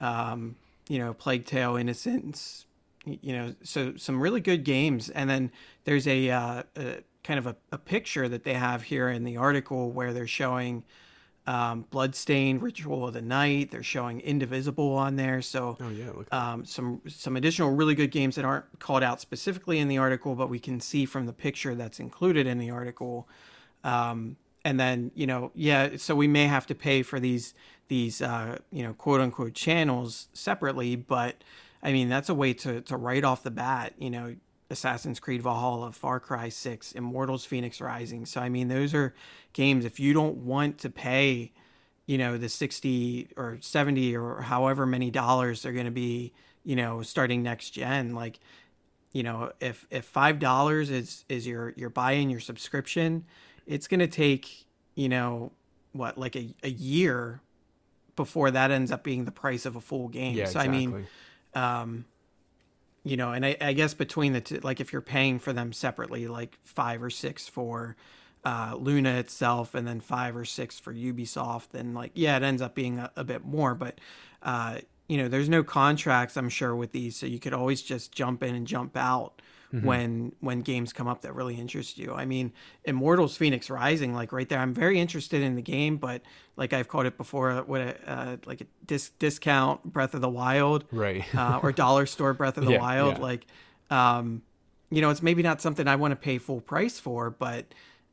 um, 0.00 0.56
you 0.88 0.98
know, 0.98 1.12
Plague 1.14 1.44
Tale 1.44 1.76
Innocence, 1.76 2.66
you 3.04 3.32
know, 3.32 3.54
so 3.62 3.94
some 3.96 4.20
really 4.20 4.40
good 4.40 4.64
games. 4.64 5.10
And 5.10 5.28
then 5.28 5.50
there's 5.84 6.06
a, 6.06 6.30
uh, 6.30 6.62
a 6.76 7.02
kind 7.24 7.38
of 7.38 7.46
a, 7.46 7.56
a, 7.72 7.78
picture 7.78 8.28
that 8.28 8.44
they 8.44 8.54
have 8.54 8.84
here 8.84 9.08
in 9.08 9.24
the 9.24 9.36
article 9.36 9.90
where 9.90 10.12
they're 10.12 10.26
showing 10.26 10.84
um, 11.48 11.86
Bloodstained, 11.90 12.62
Ritual 12.62 13.08
of 13.08 13.14
the 13.14 13.22
Night. 13.22 13.70
They're 13.70 13.82
showing 13.82 14.20
Indivisible 14.20 14.92
on 14.92 15.16
there. 15.16 15.40
So 15.40 15.78
oh, 15.80 15.88
yeah, 15.88 16.10
um, 16.30 16.66
some 16.66 17.00
some 17.08 17.36
additional 17.36 17.70
really 17.70 17.94
good 17.94 18.10
games 18.10 18.36
that 18.36 18.44
aren't 18.44 18.78
called 18.78 19.02
out 19.02 19.18
specifically 19.18 19.78
in 19.78 19.88
the 19.88 19.96
article, 19.96 20.34
but 20.34 20.50
we 20.50 20.58
can 20.58 20.78
see 20.78 21.06
from 21.06 21.24
the 21.24 21.32
picture 21.32 21.74
that's 21.74 21.98
included 21.98 22.46
in 22.46 22.58
the 22.58 22.70
article. 22.70 23.26
Um, 23.82 24.36
and 24.62 24.78
then 24.78 25.10
you 25.14 25.26
know, 25.26 25.50
yeah, 25.54 25.96
so 25.96 26.14
we 26.14 26.28
may 26.28 26.46
have 26.46 26.66
to 26.66 26.74
pay 26.74 27.02
for 27.02 27.18
these 27.18 27.54
these 27.88 28.20
uh, 28.20 28.58
you 28.70 28.82
know 28.82 28.92
quote 28.92 29.22
unquote 29.22 29.54
channels 29.54 30.28
separately, 30.34 30.96
but 30.96 31.42
I 31.82 31.92
mean 31.92 32.10
that's 32.10 32.28
a 32.28 32.34
way 32.34 32.52
to 32.52 32.82
to 32.82 32.96
right 32.98 33.24
off 33.24 33.42
the 33.42 33.50
bat, 33.50 33.94
you 33.96 34.10
know, 34.10 34.36
Assassin's 34.70 35.20
Creed 35.20 35.42
Valhalla, 35.42 35.92
Far 35.92 36.20
Cry 36.20 36.48
6, 36.48 36.92
Immortals 36.92 37.46
Fenyx 37.46 37.80
Rising. 37.80 38.26
So 38.26 38.40
I 38.40 38.48
mean 38.48 38.68
those 38.68 38.94
are 38.94 39.14
games 39.52 39.84
if 39.84 39.98
you 39.98 40.12
don't 40.12 40.38
want 40.38 40.78
to 40.78 40.90
pay, 40.90 41.52
you 42.06 42.18
know, 42.18 42.36
the 42.36 42.48
60 42.48 43.28
or 43.36 43.58
70 43.60 44.16
or 44.16 44.42
however 44.42 44.86
many 44.86 45.10
dollars 45.10 45.62
they're 45.62 45.72
going 45.72 45.86
to 45.86 45.90
be, 45.90 46.32
you 46.64 46.76
know, 46.76 47.02
starting 47.02 47.42
next 47.42 47.70
gen 47.70 48.14
like 48.14 48.40
you 49.12 49.22
know, 49.22 49.52
if 49.60 49.86
if 49.90 50.12
$5 50.12 50.90
is 50.90 51.24
is 51.28 51.46
your 51.46 51.72
your 51.76 51.90
buy-in 51.90 52.30
your 52.30 52.40
subscription, 52.40 53.24
it's 53.66 53.88
going 53.88 54.00
to 54.00 54.06
take, 54.06 54.66
you 54.94 55.08
know, 55.08 55.52
what 55.92 56.18
like 56.18 56.36
a, 56.36 56.54
a 56.62 56.68
year 56.68 57.40
before 58.16 58.50
that 58.50 58.70
ends 58.70 58.92
up 58.92 59.02
being 59.02 59.24
the 59.24 59.32
price 59.32 59.64
of 59.64 59.76
a 59.76 59.80
full 59.80 60.08
game. 60.08 60.36
Yeah, 60.36 60.44
so 60.44 60.60
exactly. 60.60 60.68
I 60.68 60.86
mean, 60.86 61.06
um, 61.54 62.04
you 63.04 63.16
know, 63.16 63.32
and 63.32 63.44
I, 63.44 63.56
I, 63.60 63.72
guess 63.72 63.94
between 63.94 64.32
the 64.32 64.40
two, 64.40 64.60
like 64.62 64.80
if 64.80 64.92
you're 64.92 65.02
paying 65.02 65.38
for 65.38 65.52
them 65.52 65.72
separately, 65.72 66.26
like 66.26 66.58
five 66.64 67.02
or 67.02 67.10
six 67.10 67.48
for 67.48 67.96
uh, 68.44 68.74
Luna 68.78 69.14
itself, 69.18 69.74
and 69.74 69.86
then 69.86 70.00
five 70.00 70.36
or 70.36 70.44
six 70.44 70.78
for 70.78 70.92
Ubisoft, 70.92 71.68
then 71.72 71.94
like 71.94 72.12
yeah, 72.14 72.36
it 72.36 72.42
ends 72.42 72.62
up 72.62 72.74
being 72.74 72.98
a, 72.98 73.10
a 73.16 73.24
bit 73.24 73.44
more. 73.44 73.74
But 73.74 74.00
uh, 74.42 74.78
you 75.08 75.16
know, 75.16 75.28
there's 75.28 75.48
no 75.48 75.62
contracts, 75.62 76.36
I'm 76.36 76.48
sure, 76.48 76.76
with 76.76 76.92
these, 76.92 77.16
so 77.16 77.26
you 77.26 77.38
could 77.38 77.54
always 77.54 77.82
just 77.82 78.12
jump 78.12 78.42
in 78.42 78.54
and 78.54 78.66
jump 78.66 78.96
out 78.96 79.40
mm-hmm. 79.72 79.86
when 79.86 80.32
when 80.40 80.60
games 80.60 80.92
come 80.92 81.06
up 81.06 81.22
that 81.22 81.34
really 81.34 81.56
interest 81.56 81.98
you. 81.98 82.12
I 82.14 82.24
mean, 82.24 82.52
Immortals 82.84 83.38
Fenyx 83.38 83.70
Rising, 83.70 84.14
like 84.14 84.32
right 84.32 84.48
there, 84.48 84.58
I'm 84.58 84.74
very 84.74 84.98
interested 84.98 85.42
in 85.42 85.56
the 85.56 85.62
game, 85.62 85.96
but 85.96 86.22
like 86.56 86.72
I've 86.72 86.88
called 86.88 87.06
it 87.06 87.16
before, 87.16 87.54
what 87.66 87.80
a, 87.80 88.10
uh, 88.10 88.36
like 88.46 88.60
a 88.62 88.66
dis- 88.86 89.10
discount 89.18 89.84
Breath 89.84 90.14
of 90.14 90.20
the 90.20 90.28
Wild, 90.28 90.84
right, 90.90 91.24
uh, 91.34 91.60
or 91.62 91.72
dollar 91.84 92.06
store 92.06 92.34
Breath 92.34 92.56
of 92.56 92.66
the 92.66 92.72
yeah, 92.72 92.80
Wild, 92.80 93.16
yeah. 93.16 93.22
like. 93.22 93.46
Um, 93.90 94.42
you 94.90 95.02
know, 95.02 95.10
it's 95.10 95.22
maybe 95.22 95.42
not 95.42 95.60
something 95.60 95.86
I 95.86 95.96
want 95.96 96.12
to 96.12 96.16
pay 96.16 96.38
full 96.38 96.62
price 96.62 96.98
for, 96.98 97.28
but 97.28 97.66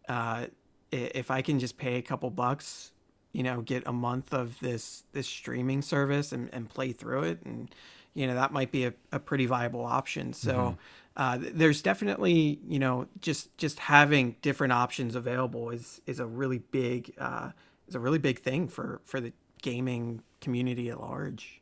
uh, 0.09 0.47
if 0.91 1.31
I 1.31 1.41
can 1.41 1.57
just 1.59 1.77
pay 1.77 1.95
a 1.95 2.01
couple 2.01 2.29
bucks, 2.29 2.91
you 3.31 3.43
know, 3.43 3.61
get 3.61 3.83
a 3.85 3.93
month 3.93 4.33
of 4.33 4.59
this 4.59 5.03
this 5.13 5.25
streaming 5.25 5.81
service 5.81 6.33
and, 6.33 6.49
and 6.53 6.69
play 6.69 6.91
through 6.91 7.23
it, 7.23 7.39
and 7.45 7.73
you 8.13 8.27
know 8.27 8.35
that 8.35 8.51
might 8.51 8.71
be 8.71 8.85
a, 8.85 8.93
a 9.13 9.19
pretty 9.19 9.45
viable 9.45 9.85
option. 9.85 10.33
So 10.33 10.53
mm-hmm 10.53 10.81
uh, 11.17 11.37
there's 11.39 11.81
definitely 11.81 12.59
you 12.67 12.79
know 12.79 13.07
just 13.21 13.55
just 13.57 13.79
having 13.79 14.35
different 14.41 14.73
options 14.73 15.15
available 15.15 15.69
is 15.69 16.01
is 16.05 16.19
a 16.19 16.25
really 16.25 16.59
big 16.59 17.13
uh, 17.17 17.51
is 17.87 17.95
a 17.95 17.99
really 17.99 18.19
big 18.19 18.39
thing 18.39 18.67
for 18.67 19.01
for 19.05 19.21
the 19.21 19.33
gaming 19.61 20.21
community 20.41 20.89
at 20.89 20.99
large. 20.99 21.61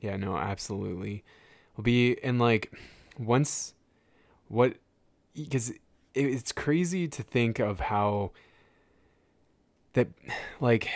Yeah, 0.00 0.16
no, 0.16 0.36
absolutely. 0.36 1.24
Will 1.76 1.84
be 1.84 2.22
and 2.22 2.38
like 2.38 2.72
once 3.18 3.74
what 4.48 4.74
because 5.34 5.70
it, 5.70 5.80
it's 6.14 6.52
crazy 6.52 7.08
to 7.08 7.22
think 7.22 7.58
of 7.58 7.80
how 7.80 8.32
that 9.94 10.08
like 10.60 10.88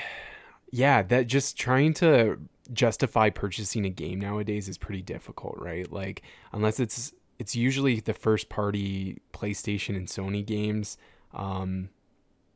yeah 0.70 1.02
that 1.02 1.26
just 1.26 1.59
trying 1.59 1.94
to 1.94 2.38
justify 2.72 3.31
purchasing 3.31 3.87
a 3.87 3.90
game 3.90 4.20
nowadays 4.20 4.68
is 4.68 4.76
pretty 4.76 5.00
difficult 5.00 5.57
right 5.59 5.90
like 5.90 6.22
unless 6.52 6.78
it's 6.78 7.14
it's 7.38 7.55
usually 7.55 8.01
the 8.01 8.14
first 8.14 8.48
party 8.48 9.18
PlayStation 9.33 9.96
and 9.96 10.09
Sony 10.09 10.44
games 10.44 10.96
um, 11.33 11.90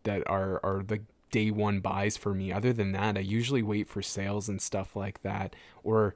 that 0.05 0.23
are 0.29 0.61
are 0.65 0.83
the 0.83 1.01
day 1.31 1.51
one 1.51 1.81
buys 1.81 2.17
for 2.17 2.35
me. 2.35 2.53
Other 2.53 2.73
than 2.73 2.93
that, 2.93 3.17
I 3.17 3.21
usually 3.21 3.63
wait 3.63 3.89
for 3.89 4.03
sales 4.03 4.49
and 4.49 4.61
stuff 4.61 4.95
like 4.97 5.23
that, 5.23 5.55
or 5.83 6.15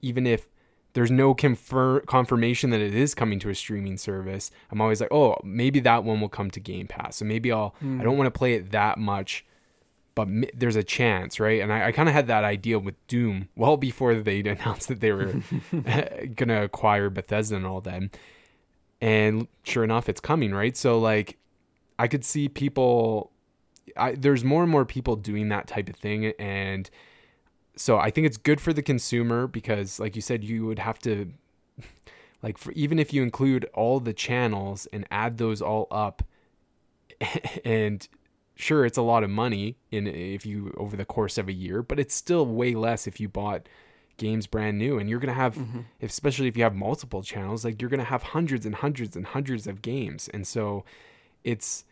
even 0.00 0.26
if 0.26 0.46
there's 0.94 1.10
no 1.10 1.34
confer- 1.34 2.00
confirmation 2.00 2.70
that 2.70 2.80
it 2.80 2.94
is 2.94 3.14
coming 3.14 3.40
to 3.40 3.50
a 3.50 3.54
streaming 3.54 3.96
service, 3.96 4.52
I'm 4.70 4.80
always 4.80 5.00
like, 5.00 5.12
oh, 5.12 5.36
maybe 5.42 5.80
that 5.80 6.04
one 6.04 6.20
will 6.20 6.28
come 6.28 6.52
to 6.52 6.60
Game 6.60 6.86
Pass. 6.86 7.16
So 7.16 7.24
maybe 7.24 7.50
I'll. 7.50 7.74
Mm. 7.82 7.94
I 7.94 7.98
hmm. 7.98 8.02
don't 8.02 8.16
want 8.16 8.32
to 8.32 8.38
play 8.38 8.54
it 8.54 8.70
that 8.70 8.98
much 8.98 9.44
but 10.14 10.28
there's 10.54 10.76
a 10.76 10.84
chance, 10.84 11.40
right? 11.40 11.60
And 11.60 11.72
I, 11.72 11.88
I 11.88 11.92
kind 11.92 12.08
of 12.08 12.14
had 12.14 12.26
that 12.28 12.44
idea 12.44 12.78
with 12.78 12.94
Doom 13.06 13.48
well 13.56 13.76
before 13.76 14.14
they 14.14 14.40
announced 14.44 14.88
that 14.88 15.00
they 15.00 15.12
were 15.12 15.34
gonna 16.36 16.62
acquire 16.62 17.10
Bethesda 17.10 17.56
and 17.56 17.66
all 17.66 17.80
that. 17.82 18.02
And 19.00 19.48
sure 19.64 19.84
enough, 19.84 20.08
it's 20.08 20.20
coming, 20.20 20.52
right? 20.52 20.76
So 20.76 20.98
like, 20.98 21.36
I 21.98 22.08
could 22.08 22.24
see 22.24 22.48
people. 22.48 23.30
I, 23.96 24.12
there's 24.12 24.42
more 24.42 24.62
and 24.62 24.72
more 24.72 24.84
people 24.84 25.14
doing 25.14 25.50
that 25.50 25.66
type 25.66 25.88
of 25.88 25.96
thing, 25.96 26.26
and 26.38 26.88
so 27.76 27.98
I 27.98 28.10
think 28.10 28.26
it's 28.26 28.36
good 28.36 28.60
for 28.60 28.72
the 28.72 28.82
consumer 28.82 29.46
because, 29.46 29.98
like 30.00 30.16
you 30.16 30.22
said, 30.22 30.44
you 30.44 30.66
would 30.66 30.78
have 30.78 30.98
to, 31.00 31.32
like, 32.42 32.58
for 32.58 32.72
even 32.72 32.98
if 32.98 33.12
you 33.12 33.22
include 33.22 33.66
all 33.74 34.00
the 34.00 34.12
channels 34.12 34.86
and 34.92 35.06
add 35.10 35.38
those 35.38 35.60
all 35.60 35.86
up, 35.90 36.22
and 37.64 38.08
sure 38.56 38.84
it's 38.86 38.98
a 38.98 39.02
lot 39.02 39.24
of 39.24 39.30
money 39.30 39.76
in 39.90 40.06
if 40.06 40.46
you 40.46 40.74
over 40.76 40.96
the 40.96 41.04
course 41.04 41.38
of 41.38 41.48
a 41.48 41.52
year, 41.52 41.82
but 41.82 41.98
it's 41.98 42.14
still 42.14 42.46
way 42.46 42.74
less 42.74 43.06
if 43.06 43.20
you 43.20 43.28
bought 43.28 43.68
games 44.16 44.46
brand 44.46 44.78
new. 44.78 44.98
And 44.98 45.10
you're 45.10 45.18
going 45.18 45.34
to 45.34 45.40
have 45.40 45.56
mm-hmm. 45.56 45.80
especially 46.02 46.48
if 46.48 46.56
you 46.56 46.62
have 46.62 46.74
multiple 46.74 47.22
channels 47.22 47.64
like 47.64 47.80
you're 47.80 47.90
going 47.90 47.98
to 47.98 48.06
have 48.06 48.22
hundreds 48.22 48.64
and 48.66 48.76
hundreds 48.76 49.16
and 49.16 49.26
hundreds 49.26 49.66
of 49.66 49.82
games. 49.82 50.28
And 50.32 50.46
so 50.46 50.84
it's 51.42 51.84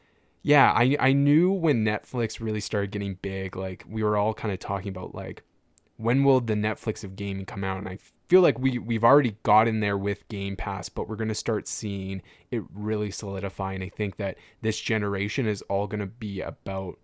yeah 0.45 0.73
i 0.73 0.97
i 0.99 1.13
knew 1.13 1.53
when 1.53 1.85
netflix 1.85 2.41
really 2.41 2.59
started 2.59 2.91
getting 2.91 3.15
big 3.23 3.55
like 3.55 3.85
we 3.89 4.03
were 4.03 4.17
all 4.17 4.35
kind 4.35 4.53
of 4.53 4.59
talking 4.59 4.89
about 4.89 5.15
like 5.15 5.45
when 5.97 6.25
will 6.25 6.41
the 6.41 6.55
netflix 6.55 7.05
of 7.05 7.17
gaming 7.17 7.47
come 7.47 7.65
out? 7.65 7.79
And 7.79 7.89
i 7.89 7.99
feel 8.33 8.41
like 8.41 8.59
we 8.59 8.79
we've 8.79 9.05
already 9.05 9.37
gotten 9.43 9.81
there 9.81 9.99
with 9.99 10.27
Game 10.29 10.57
Pass, 10.57 10.89
but 10.89 11.07
we're 11.07 11.17
going 11.17 11.29
to 11.29 11.35
start 11.35 11.69
seeing 11.69 12.23
it 12.51 12.63
really 12.73 13.11
solidify. 13.11 13.75
And 13.75 13.85
I 13.85 13.91
think 13.91 14.17
that 14.17 14.39
this 14.63 14.81
generation 14.81 15.47
is 15.47 15.61
all 15.69 15.87
going 15.87 16.01
to 16.01 16.07
be 16.07 16.41
about, 16.41 16.99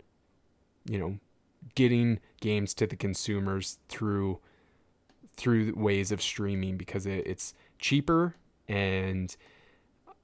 you 0.89 0.97
know, 0.97 1.19
getting 1.75 2.19
games 2.41 2.73
to 2.73 2.87
the 2.87 2.95
consumers 2.95 3.77
through 3.89 4.39
through 5.37 5.71
ways 5.75 6.11
of 6.11 6.19
streaming 6.19 6.77
because 6.77 7.05
it, 7.05 7.27
it's 7.27 7.53
cheaper 7.77 8.35
and 8.67 9.35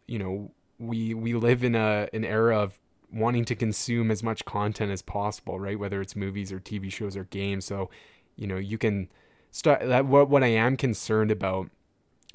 you 0.07 0.17
know 0.17 0.49
we 0.79 1.13
we 1.13 1.35
live 1.35 1.63
in 1.63 1.75
a 1.75 2.09
an 2.13 2.25
era 2.25 2.57
of 2.57 2.79
wanting 3.13 3.45
to 3.45 3.53
consume 3.53 4.09
as 4.09 4.23
much 4.23 4.43
content 4.43 4.91
as 4.91 5.03
possible 5.03 5.59
right 5.59 5.77
whether 5.77 6.01
it's 6.01 6.15
movies 6.15 6.51
or 6.51 6.59
tv 6.59 6.91
shows 6.91 7.15
or 7.15 7.25
games 7.25 7.63
so 7.63 7.91
you 8.35 8.47
know 8.47 8.57
you 8.57 8.77
can 8.77 9.07
start 9.55 9.87
that 9.87 10.05
what 10.05 10.29
what 10.29 10.43
I 10.43 10.47
am 10.47 10.75
concerned 10.75 11.31
about 11.31 11.69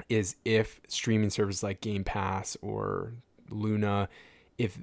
is 0.09 0.37
if 0.43 0.81
streaming 0.87 1.29
services 1.29 1.61
like 1.61 1.79
Game 1.79 2.03
Pass 2.03 2.57
or 2.63 3.13
Luna, 3.51 4.09
if 4.57 4.79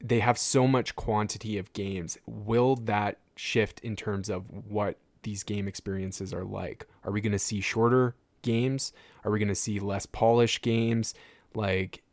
they 0.00 0.20
have 0.20 0.38
so 0.38 0.68
much 0.68 0.94
quantity 0.94 1.58
of 1.58 1.72
games, 1.72 2.16
will 2.26 2.76
that 2.76 3.18
shift 3.34 3.80
in 3.80 3.96
terms 3.96 4.30
of 4.30 4.48
what 4.50 4.98
these 5.24 5.42
game 5.42 5.66
experiences 5.66 6.32
are 6.32 6.44
like? 6.44 6.86
Are 7.02 7.10
we 7.10 7.20
going 7.20 7.32
to 7.32 7.40
see 7.40 7.60
shorter 7.60 8.14
games? 8.42 8.92
Are 9.24 9.32
we 9.32 9.40
going 9.40 9.48
to 9.48 9.54
see 9.56 9.80
less 9.80 10.06
polished 10.06 10.62
games? 10.62 11.12
Like, 11.56 12.04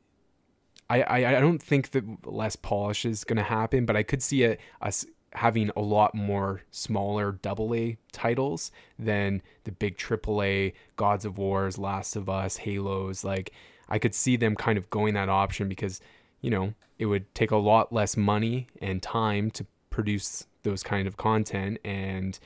I, 0.89 1.03
I, 1.03 1.37
I 1.37 1.39
don't 1.39 1.61
think 1.61 1.91
that 1.91 2.25
less 2.25 2.55
polish 2.55 3.05
is 3.05 3.23
going 3.23 3.37
to 3.37 3.43
happen, 3.43 3.85
but 3.85 3.95
I 3.95 4.01
could 4.01 4.23
see 4.23 4.41
it 4.41 4.59
us 4.81 5.05
having 5.33 5.71
a 5.75 5.81
lot 5.81 6.13
more 6.13 6.61
smaller 6.71 7.31
double 7.31 7.73
A 7.73 7.97
titles 8.11 8.71
than 8.99 9.41
the 9.63 9.71
big 9.71 9.97
triple 9.97 10.41
A 10.43 10.73
Gods 10.95 11.25
of 11.25 11.37
Wars, 11.37 11.77
Last 11.77 12.15
of 12.15 12.29
Us, 12.29 12.57
Halos. 12.57 13.23
Like 13.23 13.51
I 13.87 13.99
could 13.99 14.13
see 14.13 14.35
them 14.35 14.55
kind 14.55 14.77
of 14.77 14.89
going 14.89 15.13
that 15.13 15.29
option 15.29 15.69
because, 15.69 16.01
you 16.41 16.49
know, 16.49 16.73
it 16.99 17.05
would 17.05 17.33
take 17.33 17.51
a 17.51 17.57
lot 17.57 17.91
less 17.91 18.15
money 18.15 18.67
and 18.81 19.01
time 19.01 19.49
to 19.51 19.65
produce 19.89 20.45
those 20.63 20.83
kind 20.83 21.07
of 21.07 21.17
content 21.17 21.79
and 21.83 22.39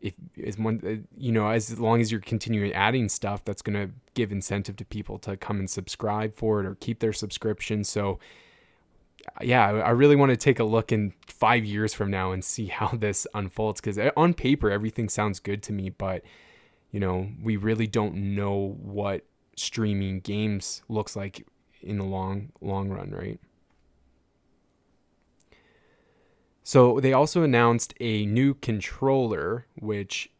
if 0.00 0.14
as 0.46 0.58
one 0.58 0.80
uh, 0.86 1.08
you 1.16 1.32
know 1.32 1.48
as 1.48 1.78
long 1.78 2.00
as 2.00 2.10
you're 2.10 2.20
continuing 2.20 2.72
adding 2.72 3.08
stuff 3.08 3.44
that's 3.44 3.62
going 3.62 3.74
to 3.74 3.92
give 4.14 4.32
incentive 4.32 4.76
to 4.76 4.84
people 4.84 5.18
to 5.18 5.36
come 5.36 5.58
and 5.58 5.68
subscribe 5.68 6.34
for 6.36 6.60
it 6.60 6.66
or 6.66 6.74
keep 6.76 7.00
their 7.00 7.12
subscription 7.12 7.84
so 7.84 8.18
yeah, 9.40 9.66
I 9.66 9.90
really 9.90 10.16
want 10.16 10.30
to 10.30 10.36
take 10.36 10.58
a 10.58 10.64
look 10.64 10.92
in 10.92 11.12
five 11.26 11.64
years 11.64 11.94
from 11.94 12.10
now 12.10 12.32
and 12.32 12.44
see 12.44 12.66
how 12.78 12.88
this 12.88 13.26
unfolds. 13.34 13.80
Because 13.80 13.98
eh, 13.98 14.10
on 14.16 14.34
paper, 14.34 14.70
everything 14.70 15.08
sounds 15.08 15.40
good 15.40 15.62
to 15.64 15.72
me, 15.72 15.90
but 15.90 16.22
you 16.90 17.00
know, 17.00 17.28
we 17.42 17.56
really 17.56 17.86
don't 17.86 18.14
know 18.16 18.76
what 18.80 19.24
streaming 19.56 20.20
games 20.20 20.82
looks 20.88 21.14
like 21.14 21.46
in 21.82 21.98
the 21.98 22.04
long 22.04 22.50
long 22.60 22.88
run, 22.88 23.10
right? 23.10 23.40
So 26.62 27.00
they 27.00 27.12
also 27.12 27.42
announced 27.42 27.94
a 28.00 28.26
new 28.26 28.54
controller, 28.54 29.66
which 29.76 30.30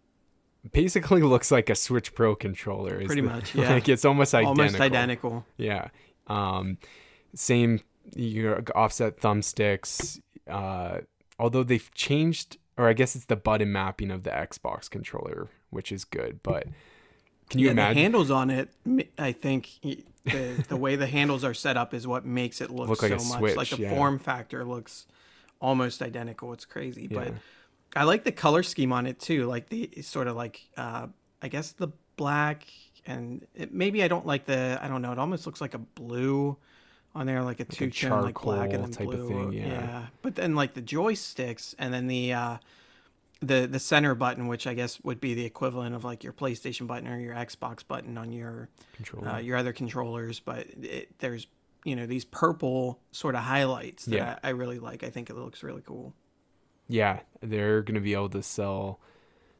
basically 0.72 1.22
looks 1.24 1.50
like 1.50 1.70
a 1.70 1.74
Switch 1.74 2.14
Pro 2.14 2.34
controller. 2.34 3.04
Pretty 3.04 3.20
the, 3.20 3.28
much, 3.28 3.54
yeah. 3.54 3.72
Like 3.72 3.88
it's 3.88 4.04
almost 4.04 4.34
identical. 4.34 4.62
Almost 4.62 4.80
identical. 4.80 5.46
Yeah. 5.56 5.88
Um, 6.26 6.78
same 7.34 7.80
your 8.14 8.62
offset 8.74 9.20
thumbsticks. 9.20 10.20
Uh, 10.48 11.00
although 11.38 11.62
they've 11.62 11.90
changed, 11.94 12.58
or 12.76 12.88
I 12.88 12.92
guess 12.92 13.16
it's 13.16 13.26
the 13.26 13.36
button 13.36 13.72
mapping 13.72 14.10
of 14.10 14.22
the 14.24 14.30
Xbox 14.30 14.90
controller, 14.90 15.48
which 15.70 15.92
is 15.92 16.04
good. 16.04 16.40
But 16.42 16.66
can 17.48 17.60
you 17.60 17.66
yeah, 17.66 17.72
imagine 17.72 17.96
the 17.96 18.02
handles 18.02 18.30
on 18.30 18.50
it? 18.50 18.70
I 19.18 19.32
think 19.32 19.70
the 20.24 20.64
the 20.68 20.76
way 20.76 20.96
the 20.96 21.06
handles 21.06 21.44
are 21.44 21.54
set 21.54 21.76
up 21.76 21.94
is 21.94 22.06
what 22.06 22.24
makes 22.24 22.60
it 22.60 22.70
look, 22.70 22.88
look 22.88 23.00
so 23.00 23.08
like 23.08 23.24
much 23.24 23.38
switch, 23.38 23.56
like 23.56 23.68
the 23.70 23.78
yeah. 23.78 23.94
form 23.94 24.18
factor 24.18 24.64
looks 24.64 25.06
almost 25.60 26.02
identical. 26.02 26.52
It's 26.52 26.64
crazy, 26.64 27.08
yeah. 27.10 27.18
but 27.18 27.34
I 27.96 28.04
like 28.04 28.24
the 28.24 28.32
color 28.32 28.62
scheme 28.62 28.92
on 28.92 29.06
it 29.06 29.18
too. 29.18 29.46
Like 29.46 29.68
the 29.68 29.90
sort 30.02 30.28
of 30.28 30.36
like 30.36 30.68
uh, 30.76 31.08
I 31.42 31.48
guess 31.48 31.72
the 31.72 31.88
black 32.16 32.66
and 33.06 33.46
it, 33.54 33.72
maybe 33.72 34.02
I 34.02 34.08
don't 34.08 34.26
like 34.26 34.44
the 34.44 34.78
I 34.80 34.88
don't 34.88 35.02
know. 35.02 35.12
It 35.12 35.18
almost 35.18 35.46
looks 35.46 35.60
like 35.60 35.74
a 35.74 35.78
blue 35.78 36.56
on 37.14 37.26
there, 37.26 37.42
like 37.42 37.60
a 37.60 37.64
like 37.64 37.70
two 37.70 37.90
tone, 37.90 38.22
like 38.22 38.40
black 38.40 38.72
and 38.72 38.84
then 38.84 39.06
blue. 39.06 39.28
Thing, 39.28 39.52
yeah. 39.52 39.66
yeah. 39.66 40.06
But 40.22 40.36
then 40.36 40.54
like 40.54 40.74
the 40.74 40.82
joysticks 40.82 41.74
and 41.78 41.92
then 41.92 42.06
the 42.06 42.32
uh, 42.32 42.56
the 43.40 43.66
the 43.66 43.78
center 43.78 44.14
button, 44.14 44.46
which 44.46 44.66
I 44.66 44.74
guess 44.74 45.00
would 45.02 45.20
be 45.20 45.34
the 45.34 45.44
equivalent 45.44 45.94
of 45.94 46.04
like 46.04 46.22
your 46.22 46.32
PlayStation 46.32 46.86
button 46.86 47.08
or 47.08 47.18
your 47.18 47.34
Xbox 47.34 47.86
button 47.86 48.16
on 48.16 48.32
your 48.32 48.68
uh, 49.26 49.38
your 49.38 49.56
other 49.56 49.72
controllers. 49.72 50.40
But 50.40 50.66
it, 50.80 51.18
there's 51.18 51.46
you 51.84 51.96
know 51.96 52.06
these 52.06 52.24
purple 52.24 53.00
sort 53.12 53.34
of 53.34 53.42
highlights 53.42 54.04
that 54.04 54.16
yeah. 54.16 54.38
I, 54.42 54.48
I 54.48 54.50
really 54.50 54.78
like. 54.78 55.02
I 55.02 55.10
think 55.10 55.30
it 55.30 55.36
looks 55.36 55.62
really 55.62 55.82
cool. 55.84 56.14
Yeah, 56.86 57.20
they're 57.40 57.82
gonna 57.82 58.00
be 58.00 58.12
able 58.12 58.30
to 58.30 58.42
sell 58.42 59.00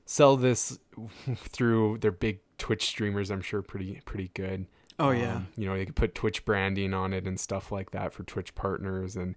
sell 0.05 0.37
this 0.37 0.79
through 1.37 1.99
their 1.99 2.13
big 2.13 2.41
Twitch 2.59 2.87
streamers. 2.87 3.31
I'm 3.31 3.43
sure 3.43 3.63
pretty 3.63 4.01
pretty 4.05 4.31
good. 4.35 4.67
Oh 5.01 5.13
yeah. 5.13 5.37
Um, 5.37 5.49
you 5.57 5.67
know, 5.67 5.77
they 5.77 5.87
could 5.87 5.97
put 5.97 6.15
Twitch 6.15 6.45
branding 6.45 6.93
on 6.93 7.15
it 7.15 7.27
and 7.27 7.41
stuff 7.41 7.73
like 7.73 7.91
that 7.93 8.13
for 8.13 8.23
Twitch 8.23 8.55
partners. 8.55 9.17
And 9.17 9.35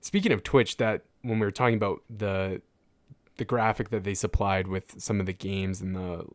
speaking 0.00 0.30
of 0.30 0.42
Twitch, 0.42 0.76
that 0.76 1.04
when 1.22 1.38
we 1.38 1.46
were 1.46 1.50
talking 1.50 1.76
about 1.76 2.02
the 2.14 2.60
the 3.38 3.46
graphic 3.46 3.88
that 3.88 4.04
they 4.04 4.14
supplied 4.14 4.66
with 4.66 5.00
some 5.00 5.20
of 5.20 5.26
the 5.26 5.32
games 5.32 5.80
and 5.80 5.96
the 5.96 6.26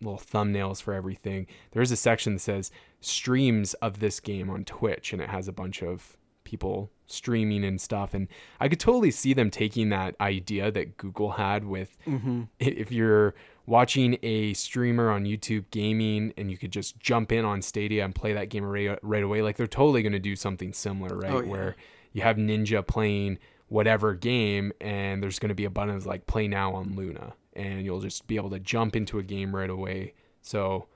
little 0.00 0.18
thumbnails 0.18 0.80
for 0.80 0.94
everything, 0.94 1.48
there 1.72 1.82
is 1.82 1.90
a 1.90 1.96
section 1.96 2.34
that 2.34 2.40
says 2.40 2.70
streams 3.00 3.74
of 3.74 3.98
this 3.98 4.20
game 4.20 4.48
on 4.48 4.64
Twitch, 4.64 5.12
and 5.12 5.20
it 5.20 5.28
has 5.28 5.48
a 5.48 5.52
bunch 5.52 5.82
of 5.82 6.16
people 6.44 6.90
streaming 7.06 7.64
and 7.64 7.80
stuff. 7.80 8.14
And 8.14 8.28
I 8.60 8.68
could 8.68 8.78
totally 8.78 9.10
see 9.10 9.32
them 9.32 9.50
taking 9.50 9.88
that 9.88 10.14
idea 10.20 10.70
that 10.70 10.96
Google 10.98 11.32
had 11.32 11.64
with 11.64 11.96
mm-hmm. 12.06 12.42
if 12.60 12.92
you're 12.92 13.34
watching 13.66 14.18
a 14.22 14.52
streamer 14.54 15.10
on 15.10 15.24
YouTube 15.24 15.64
gaming 15.70 16.32
and 16.36 16.50
you 16.50 16.58
could 16.58 16.72
just 16.72 16.98
jump 16.98 17.30
in 17.32 17.44
on 17.44 17.62
Stadia 17.62 18.04
and 18.04 18.14
play 18.14 18.32
that 18.32 18.48
game 18.48 18.64
right, 18.64 18.98
right 19.02 19.22
away. 19.22 19.42
Like 19.42 19.56
they're 19.56 19.66
totally 19.66 20.02
going 20.02 20.12
to 20.12 20.18
do 20.18 20.36
something 20.36 20.72
similar, 20.72 21.16
right? 21.16 21.32
Oh, 21.32 21.40
yeah. 21.40 21.48
Where 21.48 21.76
you 22.12 22.22
have 22.22 22.36
Ninja 22.36 22.86
playing 22.86 23.38
whatever 23.68 24.14
game 24.14 24.72
and 24.80 25.22
there's 25.22 25.38
going 25.38 25.48
to 25.48 25.54
be 25.54 25.64
a 25.64 25.70
button 25.70 25.94
that's 25.94 26.06
like 26.06 26.26
play 26.26 26.48
now 26.48 26.74
on 26.74 26.94
Luna 26.94 27.34
and 27.54 27.84
you'll 27.84 28.00
just 28.00 28.26
be 28.26 28.36
able 28.36 28.50
to 28.50 28.58
jump 28.58 28.96
into 28.96 29.18
a 29.18 29.22
game 29.22 29.54
right 29.54 29.70
away. 29.70 30.14
So 30.42 30.88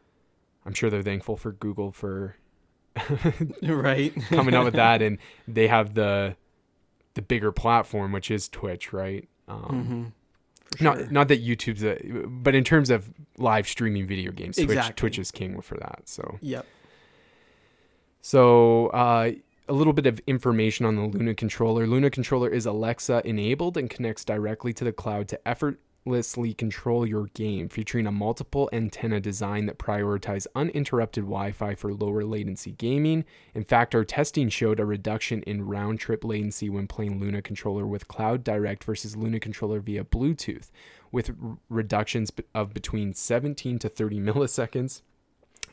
I'm 0.64 0.74
sure 0.74 0.90
they're 0.90 1.02
thankful 1.02 1.36
for 1.36 1.52
Google 1.52 1.92
for 1.92 2.36
right 3.62 4.12
coming 4.28 4.54
up 4.54 4.64
with 4.64 4.74
that 4.74 5.02
and 5.02 5.18
they 5.46 5.68
have 5.68 5.94
the 5.94 6.36
the 7.14 7.22
bigger 7.22 7.52
platform 7.52 8.12
which 8.12 8.30
is 8.30 8.48
Twitch, 8.48 8.92
right? 8.92 9.28
Um, 9.48 10.12
Sure. 10.76 10.84
Not 10.84 11.10
not 11.10 11.28
that 11.28 11.44
YouTube's 11.44 11.84
a, 11.84 12.26
but 12.26 12.54
in 12.54 12.64
terms 12.64 12.90
of 12.90 13.10
live 13.38 13.68
streaming 13.68 14.06
video 14.06 14.32
games, 14.32 14.58
exactly. 14.58 14.92
Twitch 14.94 14.96
Twitch 14.96 15.18
is 15.18 15.30
king 15.30 15.60
for 15.60 15.76
that. 15.78 16.02
So 16.04 16.38
yep. 16.40 16.66
So 18.20 18.88
uh, 18.88 19.32
a 19.68 19.72
little 19.72 19.92
bit 19.92 20.06
of 20.06 20.20
information 20.26 20.86
on 20.86 20.96
the 20.96 21.02
Luna 21.02 21.34
controller. 21.34 21.86
Luna 21.86 22.10
controller 22.10 22.48
is 22.48 22.66
Alexa 22.66 23.22
enabled 23.24 23.76
and 23.76 23.88
connects 23.88 24.24
directly 24.24 24.72
to 24.74 24.84
the 24.84 24.92
cloud 24.92 25.28
to 25.28 25.48
effort 25.48 25.78
control 26.54 27.06
your 27.06 27.26
game, 27.34 27.68
featuring 27.68 28.06
a 28.06 28.12
multiple 28.12 28.70
antenna 28.72 29.20
design 29.20 29.66
that 29.66 29.78
prioritizes 29.78 30.46
uninterrupted 30.54 31.24
Wi 31.24 31.52
Fi 31.52 31.74
for 31.74 31.92
lower 31.92 32.24
latency 32.24 32.72
gaming. 32.72 33.24
In 33.54 33.64
fact, 33.64 33.94
our 33.94 34.04
testing 34.04 34.48
showed 34.48 34.78
a 34.78 34.84
reduction 34.84 35.42
in 35.42 35.66
round 35.66 35.98
trip 35.98 36.24
latency 36.24 36.70
when 36.70 36.86
playing 36.86 37.18
Luna 37.18 37.42
controller 37.42 37.86
with 37.86 38.08
Cloud 38.08 38.44
Direct 38.44 38.84
versus 38.84 39.16
Luna 39.16 39.40
controller 39.40 39.80
via 39.80 40.04
Bluetooth, 40.04 40.70
with 41.10 41.30
r- 41.30 41.58
reductions 41.68 42.30
of 42.54 42.72
between 42.72 43.12
17 43.12 43.78
to 43.80 43.88
30 43.88 44.20
milliseconds 44.20 45.02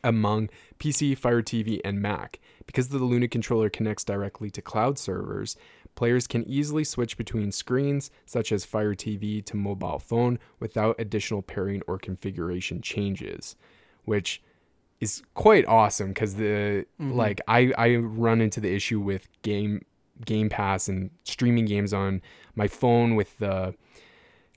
among 0.03 0.49
PC, 0.79 1.17
Fire 1.17 1.41
TV, 1.41 1.79
and 1.85 2.01
Mac. 2.01 2.39
Because 2.65 2.89
the 2.89 2.97
Luna 2.97 3.27
controller 3.27 3.69
connects 3.69 4.03
directly 4.03 4.49
to 4.51 4.61
cloud 4.61 4.97
servers, 4.97 5.55
Players 5.95 6.27
can 6.27 6.43
easily 6.47 6.83
switch 6.83 7.17
between 7.17 7.51
screens, 7.51 8.09
such 8.25 8.51
as 8.51 8.65
Fire 8.65 8.95
TV 8.95 9.43
to 9.45 9.55
mobile 9.55 9.99
phone, 9.99 10.39
without 10.59 10.95
additional 10.99 11.41
pairing 11.41 11.81
or 11.87 11.97
configuration 11.97 12.81
changes, 12.81 13.55
which 14.05 14.41
is 14.99 15.21
quite 15.33 15.65
awesome 15.65 16.09
because 16.09 16.35
the 16.35 16.85
mm-hmm. 16.99 17.13
like 17.13 17.41
I 17.47 17.73
I 17.77 17.95
run 17.95 18.41
into 18.41 18.59
the 18.59 18.73
issue 18.73 18.99
with 18.99 19.27
game 19.41 19.85
Game 20.25 20.49
Pass 20.49 20.87
and 20.87 21.11
streaming 21.25 21.65
games 21.65 21.93
on 21.93 22.21
my 22.55 22.67
phone 22.67 23.15
with 23.15 23.37
the 23.39 23.75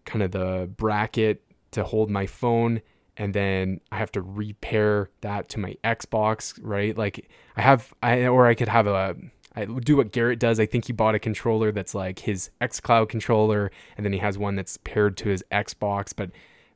kind 0.04 0.22
of 0.22 0.30
the 0.30 0.70
bracket 0.76 1.42
to 1.72 1.84
hold 1.84 2.10
my 2.10 2.26
phone 2.26 2.80
and 3.16 3.34
then 3.34 3.80
I 3.90 3.96
have 3.96 4.12
to 4.12 4.22
repair 4.22 5.10
that 5.22 5.48
to 5.50 5.60
my 5.60 5.76
Xbox, 5.82 6.58
right? 6.62 6.96
Like 6.96 7.28
I 7.56 7.62
have 7.62 7.92
I 8.02 8.26
or 8.26 8.46
I 8.46 8.54
could 8.54 8.68
have 8.68 8.86
a 8.86 9.16
I 9.56 9.64
do 9.64 9.96
what 9.96 10.12
Garrett 10.12 10.38
does. 10.38 10.60
I 10.60 10.66
think 10.66 10.84
he 10.84 10.92
bought 10.92 11.14
a 11.14 11.18
controller 11.18 11.72
that's 11.72 11.94
like 11.94 12.20
his 12.20 12.50
xCloud 12.60 13.08
controller, 13.08 13.70
and 13.96 14.04
then 14.04 14.12
he 14.12 14.18
has 14.18 14.36
one 14.36 14.54
that's 14.54 14.76
paired 14.76 15.16
to 15.18 15.30
his 15.30 15.42
Xbox. 15.50 16.12
But 16.14 16.30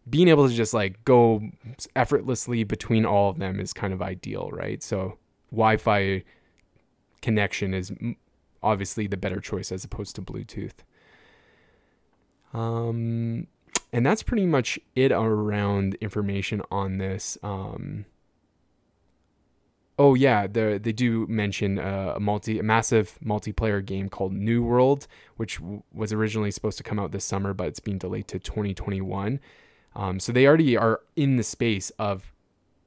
being 0.08 0.28
able 0.28 0.48
to 0.48 0.54
just 0.54 0.72
like 0.72 1.04
go 1.04 1.42
effortlessly 1.94 2.64
between 2.64 3.04
all 3.04 3.28
of 3.30 3.38
them 3.38 3.60
is 3.60 3.72
kind 3.72 3.92
of 3.92 4.00
ideal, 4.00 4.48
right? 4.50 4.82
So 4.82 5.18
Wi-Fi 5.50 6.24
connection 7.20 7.74
is 7.74 7.92
obviously 8.62 9.06
the 9.06 9.16
better 9.16 9.40
choice 9.40 9.70
as 9.70 9.84
opposed 9.84 10.16
to 10.16 10.22
Bluetooth. 10.22 10.72
Um, 12.54 13.46
and 13.92 14.06
that's 14.06 14.22
pretty 14.22 14.46
much 14.46 14.78
it 14.94 15.12
around 15.12 15.96
information 15.96 16.62
on 16.70 16.98
this. 16.98 17.36
Um, 17.42 18.06
Oh 20.02 20.14
yeah, 20.14 20.46
the, 20.46 20.80
they 20.82 20.92
do 20.92 21.26
mention 21.26 21.78
uh, 21.78 22.14
a 22.16 22.20
multi, 22.20 22.58
a 22.58 22.62
massive 22.62 23.18
multiplayer 23.22 23.84
game 23.84 24.08
called 24.08 24.32
New 24.32 24.62
World, 24.62 25.06
which 25.36 25.58
w- 25.58 25.82
was 25.92 26.10
originally 26.10 26.50
supposed 26.50 26.78
to 26.78 26.82
come 26.82 26.98
out 26.98 27.12
this 27.12 27.26
summer, 27.26 27.52
but 27.52 27.66
it's 27.66 27.80
being 27.80 27.98
delayed 27.98 28.26
to 28.28 28.38
2021. 28.38 29.40
Um, 29.94 30.18
so 30.18 30.32
they 30.32 30.46
already 30.46 30.74
are 30.74 31.02
in 31.16 31.36
the 31.36 31.42
space 31.42 31.90
of 31.98 32.32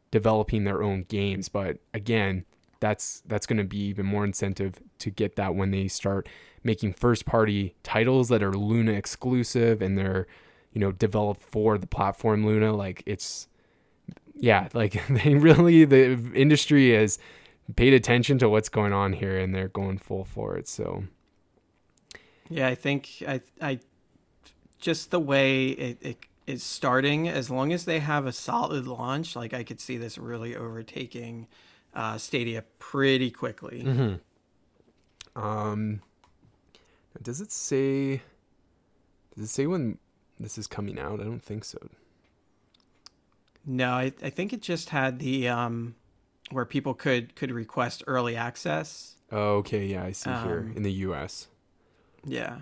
developing 0.09 0.64
their 0.64 0.82
own 0.82 1.03
games, 1.03 1.49
but 1.49 1.78
again, 1.93 2.45
that's 2.80 3.22
that's 3.28 3.45
going 3.45 3.57
to 3.57 3.64
be 3.64 3.78
even 3.78 4.07
more 4.07 4.26
incentive 4.26 4.82
to 4.97 5.11
get 5.11 5.36
that 5.36 5.53
when 5.53 5.70
they 5.70 5.88
start 5.88 6.28
making 6.64 6.93
first 6.93 7.28
party 7.28 7.76
titles 7.84 8.30
that 8.30 8.41
are 8.41 8.53
Luna 8.53 8.93
exclusive 8.93 9.84
and 9.84 9.99
they're 9.99 10.26
you 10.72 10.82
know 10.82 10.91
developed 10.91 11.43
for 11.43 11.78
the 11.78 11.86
platform 11.86 12.43
Luna. 12.43 12.74
Like 12.74 13.03
it's 13.05 13.47
yeah, 14.36 14.70
like 14.74 15.06
they 15.10 15.36
really 15.36 15.86
the 15.86 16.32
industry 16.34 16.94
has 16.94 17.20
paid 17.76 17.94
attention 17.94 18.38
to 18.40 18.50
what's 18.50 18.70
going 18.70 18.94
on 18.94 19.14
here 19.14 19.38
and 19.38 19.54
they're 19.56 19.70
going 19.70 19.98
full 19.98 20.26
for 20.26 20.58
it. 20.58 20.68
So 20.68 21.04
yeah, 22.50 22.68
I 22.68 22.76
think 22.76 23.24
I 23.28 23.42
I 23.62 23.80
just 24.80 25.12
the 25.12 25.20
way 25.20 25.68
it, 25.68 25.98
it 26.02 26.18
is 26.46 26.64
starting, 26.64 27.30
as 27.30 27.50
long 27.50 27.72
as 27.72 27.86
they 27.86 28.00
have 28.00 28.26
a 28.26 28.32
solid 28.32 28.86
launch, 28.86 29.36
like 29.36 29.54
I 29.54 29.64
could 29.64 29.80
see 29.80 29.98
this 29.98 30.18
really 30.18 30.56
overtaking 30.56 31.48
uh, 31.94 32.18
Stadia 32.18 32.64
pretty 32.80 33.32
quickly. 33.32 33.84
Mm-hmm. 33.84 35.42
Um, 35.42 36.02
does 37.22 37.42
it 37.42 37.52
say? 37.52 38.22
Does 39.36 39.46
it 39.46 39.50
say 39.50 39.66
when 39.68 39.98
this 40.40 40.58
is 40.58 40.68
coming 40.68 41.00
out? 41.00 41.20
I 41.20 41.24
don't 41.24 41.44
think 41.44 41.64
so. 41.64 41.80
No, 43.66 43.91
I, 43.91 44.14
I 44.22 44.30
think 44.30 44.53
it 44.53 44.61
just 44.61 44.89
had 44.89 45.20
the 45.20 45.47
um, 45.47 45.95
where 46.51 46.66
people 46.66 46.93
could 46.93 47.36
could 47.36 47.51
request 47.51 48.03
early 48.07 48.36
access. 48.36 49.16
Oh, 49.32 49.57
okay, 49.57 49.86
yeah, 49.86 50.03
I 50.03 50.11
see 50.11 50.30
um, 50.30 50.47
here 50.47 50.72
in 50.76 50.84
the 50.84 50.91
U.S. 50.91 51.47
Yeah, 52.26 52.59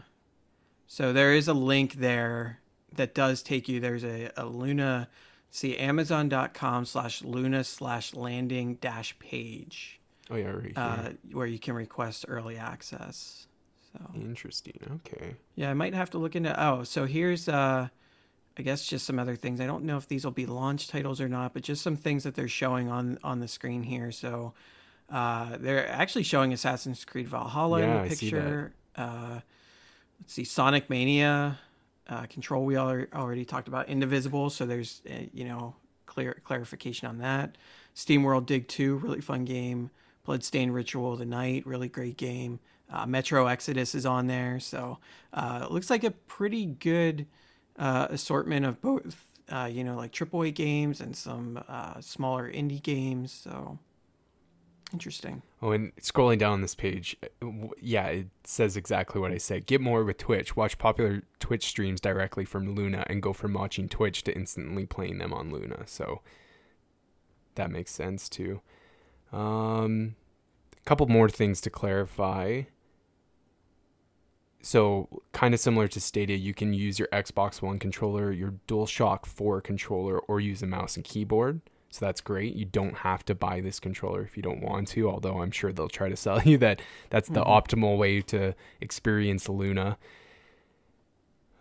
so 0.88 1.14
there 1.14 1.34
is 1.34 1.48
a 1.48 1.54
link 1.54 1.96
there 1.96 2.60
that 2.94 3.16
does 3.16 3.42
take 3.42 3.68
you. 3.68 3.80
There's 3.80 4.04
a, 4.04 4.30
a 4.38 4.46
Luna 4.46 5.10
See 5.54 5.78
Amazon.com 5.78 6.86
slash 6.86 7.22
Luna 7.22 7.66
slash 7.66 8.14
landing 8.14 8.76
dash 8.76 9.20
page. 9.20 10.00
Oh 10.30 10.38
yeah, 10.38 10.48
right 10.48 10.72
uh, 10.78 11.10
where 11.34 11.46
you 11.46 11.60
can 11.60 11.76
request 11.76 12.24
early 12.30 12.56
access. 12.58 13.48
So 13.92 14.00
interesting. 14.16 15.02
Okay. 15.06 15.36
Yeah, 15.56 15.70
I 15.70 15.74
might 15.74 15.94
have 15.94 16.10
to 16.12 16.18
look 16.18 16.38
into. 16.38 16.58
Oh, 16.58 16.84
so 16.84 17.06
here's 17.06 17.50
uh, 17.50 17.90
I 18.58 18.64
guess 18.64 18.86
just 18.86 19.06
some 19.06 19.18
other 19.18 19.36
things. 19.36 19.62
I 19.62 19.66
don't 19.66 19.86
know 19.86 19.98
if 19.98 20.08
these 20.08 20.26
will 20.26 20.32
be 20.32 20.46
launch 20.46 20.88
titles 20.88 21.22
or 21.22 21.30
not, 21.30 21.54
but 21.54 21.64
just 21.64 21.82
some 21.82 21.96
things 21.96 22.24
that 22.24 22.36
they're 22.36 22.48
showing 22.48 22.90
on 22.90 23.18
on 23.24 23.40
the 23.40 23.48
screen 23.48 23.84
here. 23.84 24.12
So 24.12 24.54
uh, 25.10 25.58
they're 25.60 25.88
actually 25.90 26.24
showing 26.24 26.54
Assassin's 26.54 27.06
Creed 27.06 27.28
Valhalla 27.28 27.80
Yeah, 27.80 27.98
in 27.98 28.04
the 28.04 28.10
picture. 28.10 28.74
Uh, 28.96 29.40
let's 30.20 30.34
see, 30.34 30.44
Sonic 30.44 30.90
Mania, 30.90 31.60
uh, 32.08 32.26
Control. 32.26 32.66
We 32.66 32.76
al- 32.76 33.06
already 33.14 33.46
talked 33.46 33.68
about 33.68 33.88
Indivisible, 33.90 34.50
so 34.50 34.66
there's 34.66 35.02
uh, 35.10 35.26
you 35.34 35.46
know 35.46 35.76
clear 36.06 36.36
clarification 36.44 37.08
on 37.08 37.20
that. 37.20 37.58
SteamWorld 37.96 38.46
Dig 38.46 38.68
Two, 38.68 38.98
really 38.98 39.22
fun 39.22 39.46
game. 39.46 39.92
Bloodstained 40.24 40.74
Ritual 40.74 41.14
of 41.14 41.20
the 41.20 41.26
Night, 41.26 41.66
really 41.66 41.88
great 41.88 42.16
game. 42.16 42.60
Uh, 42.92 43.06
Metro 43.06 43.48
Exodus 43.48 43.96
is 43.96 44.06
on 44.06 44.28
there, 44.28 44.60
so 44.60 45.00
uh, 45.34 45.62
it 45.64 45.72
looks 45.72 45.90
like 45.90 46.04
a 46.04 46.12
pretty 46.12 46.66
good 46.66 47.26
uh, 47.78 48.08
assortment 48.10 48.66
of 48.66 48.82
both, 48.82 49.26
uh, 49.50 49.70
you 49.72 49.84
know, 49.84 49.96
like 49.96 50.12
AAA 50.12 50.54
games 50.54 51.02
and 51.02 51.16
some 51.16 51.64
uh, 51.68 52.00
smaller 52.02 52.52
indie 52.52 52.82
games. 52.82 53.32
So 53.32 53.80
interesting. 54.94 55.42
Oh, 55.62 55.72
and 55.72 55.96
scrolling 55.98 56.38
down 56.38 56.62
this 56.62 56.76
page, 56.76 57.16
uh, 57.24 57.48
yeah, 57.80 58.08
it 58.08 58.28
says 58.44 58.76
exactly 58.78 59.22
what 59.22 59.32
I 59.32 59.38
said. 59.38 59.66
Get 59.66 59.82
more 59.82 60.04
with 60.04 60.18
Twitch. 60.18 60.56
Watch 60.56 60.78
popular 60.78 61.24
Twitch 61.40 61.66
streams 61.66 62.02
directly 62.02 62.46
from 62.46 62.76
Luna 62.76 63.06
and 63.08 63.22
go 63.22 63.34
from 63.34 63.54
watching 63.54 63.88
Twitch 63.88 64.24
to 64.24 64.36
instantly 64.36 64.86
playing 64.86 65.18
them 65.18 65.34
on 65.34 65.52
Luna. 65.52 65.84
So 65.86 66.22
that 67.56 67.72
makes 67.72 67.92
sense 67.92 68.30
too. 68.30 68.62
Um, 69.32 70.16
a 70.76 70.84
couple 70.86 71.08
more 71.08 71.30
things 71.30 71.62
to 71.62 71.70
clarify. 71.70 72.64
So, 74.64 75.22
kind 75.34 75.54
of 75.54 75.60
similar 75.60 75.88
to 75.88 76.00
Stadia, 76.00 76.38
you 76.38 76.54
can 76.54 76.74
use 76.74 77.00
your 77.00 77.08
Xbox 77.12 77.62
One 77.62 77.80
controller, 77.80 78.32
your 78.32 78.54
DualShock 78.68 79.26
4 79.26 79.60
controller, 79.62 80.20
or 80.20 80.40
use 80.40 80.62
a 80.62 80.68
mouse 80.68 80.96
and 80.96 81.04
keyboard. 81.04 81.62
So 81.90 82.06
that's 82.06 82.22
great. 82.22 82.56
You 82.56 82.64
don't 82.66 82.98
have 83.00 83.26
to 83.26 83.36
buy 83.36 83.60
this 83.60 83.80
controller 83.80 84.22
if 84.22 84.38
you 84.38 84.44
don't 84.44 84.62
want 84.62 84.88
to, 84.90 85.10
although 85.10 85.42
I'm 85.42 85.52
sure 85.52 85.74
they'll 85.74 85.90
try 85.90 86.08
to 86.10 86.16
sell 86.16 86.42
you 86.46 86.58
that 86.60 86.82
that's 87.10 87.28
the 87.28 87.44
Mhm. 87.44 87.48
optimal 87.48 87.98
way 87.98 88.22
to 88.22 88.56
experience 88.80 89.50
Luna. 89.50 89.98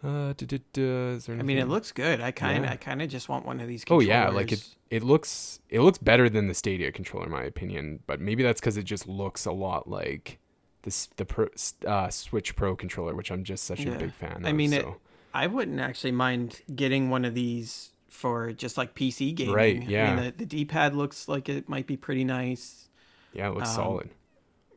Uh, 0.03 0.33
duh, 0.33 0.57
is 0.81 1.27
there 1.27 1.37
I 1.39 1.43
mean, 1.43 1.59
it 1.59 1.69
looks 1.69 1.93
good. 1.93 2.21
I 2.23 2.31
kind 2.31 2.59
of, 2.59 2.65
Yeah. 2.65 2.73
I 2.73 2.77
kind 2.77 3.03
of 3.03 3.11
just 3.11 3.29
want 3.29 3.45
one 3.45 3.61
of 3.61 3.69
these. 3.69 3.85
Oh 3.91 4.01
yeah, 4.01 4.29
like 4.29 4.51
it 4.53 4.65
it 4.89 5.03
looks 5.03 5.61
it 5.69 5.81
looks 5.81 5.99
better 5.99 6.29
than 6.31 6.47
the 6.47 6.55
Stadia 6.55 6.91
controller 6.91 7.27
in 7.27 7.33
my 7.33 7.43
opinion, 7.43 8.01
but 8.07 8.21
maybe 8.21 8.43
that's 8.43 8.61
cuz 8.63 8.77
it 8.79 8.85
just 8.85 9.07
looks 9.07 9.45
a 9.45 9.53
lot 9.53 9.89
like 9.89 10.39
this 10.83 11.07
the 11.17 11.25
Pro, 11.25 11.49
uh, 11.87 12.09
Switch 12.11 12.57
Pro 12.57 12.77
controller, 12.77 13.15
which 13.15 13.31
I'm 13.31 13.45
just 13.45 13.65
such 13.65 13.85
a 13.85 13.91
big 13.93 14.13
fan 14.13 14.37
Of, 14.37 14.47
I 14.47 14.53
mean, 14.53 14.73
it- 14.73 14.87
I 15.33 15.47
wouldn't 15.47 15.81
actually 15.81 16.13
mind 16.13 16.61
getting 16.75 17.09
one 17.11 17.25
of 17.25 17.35
these 17.35 17.91
for 18.09 18.53
just 18.53 18.77
like 18.77 18.95
PC 18.95 19.35
gaming. 19.35 19.55
Right, 19.55 19.81
I 19.81 19.85
yeah. 19.85 20.15
mean, 20.15 20.25
the, 20.25 20.31
the 20.33 20.47
D-pad 20.47 20.95
looks 20.97 21.29
like 21.29 21.49
it 21.49 21.69
might 21.69 21.87
be 21.87 21.97
pretty 21.97 22.25
nice. 22.25 22.89
yeah, 23.33 23.49
it 23.49 23.55
looks 23.55 23.69
um, 23.71 23.75
solid. 23.75 24.11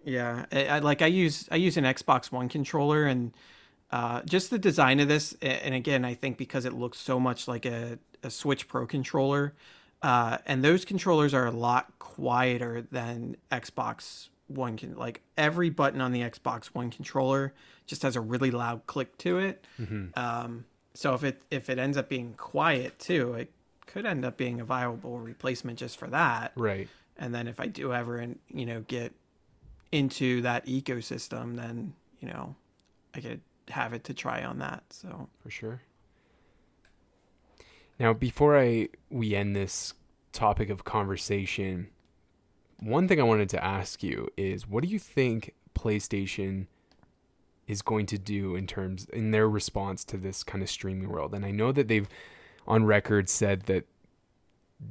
Yeah, 0.06 0.46
I, 0.52 0.68
I 0.68 0.80
like 0.80 1.02
I 1.02 1.08
use 1.08 1.48
I 1.52 1.56
use 1.56 1.78
an 1.78 1.86
Xbox 1.86 2.32
One 2.32 2.50
controller 2.50 3.06
and 3.06 3.34
uh, 3.92 4.22
just 4.24 4.50
the 4.50 4.60
design 4.60 5.00
of 5.00 5.08
this, 5.08 5.36
and 5.42 5.74
again, 5.74 6.04
I 6.04 6.14
think 6.14 6.38
because 6.38 6.66
it 6.66 6.74
looks 6.74 6.98
so 7.00 7.20
much 7.20 7.48
like 7.48 7.66
a, 7.66 8.00
a 8.22 8.30
Switch 8.30 8.68
Pro 8.68 8.86
controller, 8.86 9.54
uh, 10.02 10.40
and 10.46 10.64
those 10.64 10.84
controllers 10.84 11.34
are 11.34 11.46
a 11.46 11.52
lot 11.52 11.98
quieter 12.00 12.82
than 12.92 13.38
Xbox 13.52 14.30
One 14.48 14.78
can. 14.78 14.96
Like 14.96 15.22
every 15.38 15.70
button 15.70 16.02
on 16.02 16.12
the 16.12 16.22
Xbox 16.22 16.68
One 16.68 16.90
controller 16.90 17.54
just 17.86 18.02
has 18.04 18.16
a 18.16 18.22
really 18.22 18.52
loud 18.52 18.86
click 18.88 19.18
to 19.20 19.40
it. 19.40 19.66
Mhm. 19.80 20.16
Um, 20.18 20.66
so 20.94 21.14
if 21.14 21.24
it 21.24 21.42
if 21.50 21.70
it 21.70 21.80
ends 21.80 21.98
up 21.98 22.10
being 22.10 22.34
quiet 22.34 23.00
too, 23.00 23.34
it 23.34 23.52
could 23.86 24.06
end 24.06 24.26
up 24.26 24.38
being 24.38 24.60
a 24.60 24.66
viable 24.66 25.20
replacement 25.20 25.80
just 25.80 25.98
for 25.98 26.08
that. 26.08 26.52
Right. 26.56 26.88
And 27.18 27.34
then 27.34 27.48
if 27.48 27.60
I 27.60 27.68
do 27.68 27.94
ever 27.94 28.18
and 28.18 28.40
you 28.50 28.66
know 28.66 28.82
get 28.82 29.14
into 29.92 30.42
that 30.42 30.66
ecosystem, 30.66 31.56
then 31.56 31.94
you 32.20 32.28
know 32.28 32.56
I 33.14 33.22
could 33.22 33.42
have 33.70 33.94
it 33.94 34.04
to 34.06 34.14
try 34.14 34.44
on 34.44 34.60
that. 34.60 34.84
So 34.90 35.30
for 35.42 35.50
sure. 35.50 35.82
Now, 38.00 38.14
before 38.14 38.58
I 38.60 38.90
we 39.10 39.36
end 39.36 39.56
this 39.56 39.94
topic 40.32 40.70
of 40.70 40.84
conversation, 40.84 41.90
one 42.84 43.08
thing 43.08 43.20
I 43.20 43.24
wanted 43.24 43.50
to 43.50 43.64
ask 43.64 44.04
you 44.04 44.28
is, 44.36 44.68
what 44.68 44.84
do 44.84 44.90
you 44.90 45.00
think 45.00 45.54
PlayStation 45.74 46.68
is 47.66 47.82
going 47.82 48.06
to 48.08 48.18
do 48.18 48.56
in 48.56 48.68
terms 48.68 49.06
in 49.14 49.32
their 49.32 49.48
response 49.48 50.04
to 50.06 50.18
this 50.18 50.44
kind 50.44 50.62
of 50.62 50.70
streaming 50.70 51.10
world? 51.10 51.34
And 51.34 51.46
I 51.46 51.52
know 51.52 51.72
that 51.72 51.88
they've 51.88 52.08
on 52.68 52.86
record 52.86 53.30
said 53.30 53.64
that 53.64 53.86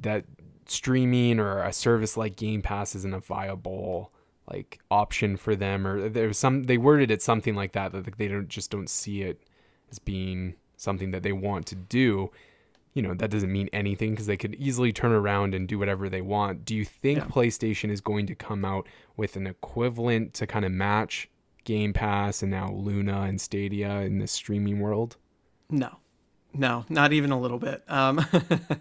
that 0.01 0.25
streaming 0.65 1.39
or 1.39 1.61
a 1.61 1.73
service 1.73 2.17
like 2.17 2.35
Game 2.35 2.61
Pass 2.61 2.95
isn't 2.95 3.13
a 3.13 3.19
viable 3.19 4.11
like 4.51 4.79
option 4.91 5.37
for 5.37 5.55
them 5.55 5.87
or 5.87 6.09
there 6.09 6.27
was 6.27 6.37
some 6.37 6.63
they 6.63 6.77
worded 6.77 7.09
it 7.09 7.21
something 7.21 7.55
like 7.55 7.71
that 7.71 7.93
that 7.93 8.17
they 8.17 8.27
don't 8.27 8.49
just 8.49 8.69
don't 8.69 8.89
see 8.89 9.21
it 9.21 9.41
as 9.89 9.99
being 9.99 10.55
something 10.75 11.11
that 11.11 11.23
they 11.23 11.31
want 11.31 11.65
to 11.65 11.75
do 11.75 12.29
you 12.93 13.01
know 13.01 13.13
that 13.13 13.29
doesn't 13.31 13.51
mean 13.51 13.69
anything 13.73 14.11
because 14.11 14.25
they 14.27 14.37
could 14.37 14.55
easily 14.55 14.91
turn 14.93 15.11
around 15.11 15.53
and 15.55 15.67
do 15.67 15.79
whatever 15.79 16.09
they 16.09 16.21
want 16.21 16.63
do 16.65 16.75
you 16.75 16.85
think 16.85 17.19
Yeah. 17.19 17.25
playstation 17.25 17.89
is 17.89 18.01
going 18.01 18.25
to 18.27 18.35
come 18.35 18.63
out 18.65 18.87
with 19.17 19.35
an 19.35 19.47
equivalent 19.47 20.33
to 20.35 20.45
kind 20.47 20.63
of 20.65 20.71
match 20.71 21.29
game 21.63 21.93
pass 21.93 22.41
and 22.43 22.51
now 22.51 22.71
luna 22.71 23.21
and 23.21 23.39
stadia 23.41 24.01
in 24.01 24.19
the 24.19 24.27
streaming 24.27 24.79
world 24.79 25.17
no, 25.69 25.97
no, 26.53 26.85
not 26.87 27.13
even 27.13 27.31
a 27.31 27.39
little 27.39 27.57
bit. 27.57 27.83
Um, 27.87 28.23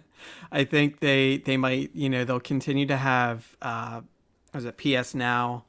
I 0.52 0.64
think 0.64 1.00
they 1.00 1.38
they 1.38 1.56
might 1.56 1.90
you 1.94 2.10
know 2.10 2.24
they'll 2.24 2.40
continue 2.40 2.84
to 2.86 2.98
have 2.98 3.56
uh, 3.62 4.02
was 4.52 4.66
it 4.66 4.76
PS 4.76 5.14
Now, 5.14 5.64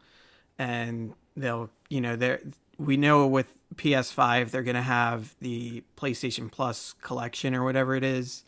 and 0.60 1.14
they'll 1.38 1.70
you 1.90 2.02
know 2.02 2.18
they're 2.18 2.42
we 2.78 2.98
know 2.98 3.28
with 3.28 3.58
PS5 3.76 4.52
they're 4.52 4.64
gonna 4.64 4.82
have 4.82 5.36
the 5.40 5.84
PlayStation 5.98 6.52
Plus 6.52 6.94
collection 7.02 7.56
or 7.56 7.64
whatever 7.64 7.96
it 7.96 8.04
is, 8.04 8.44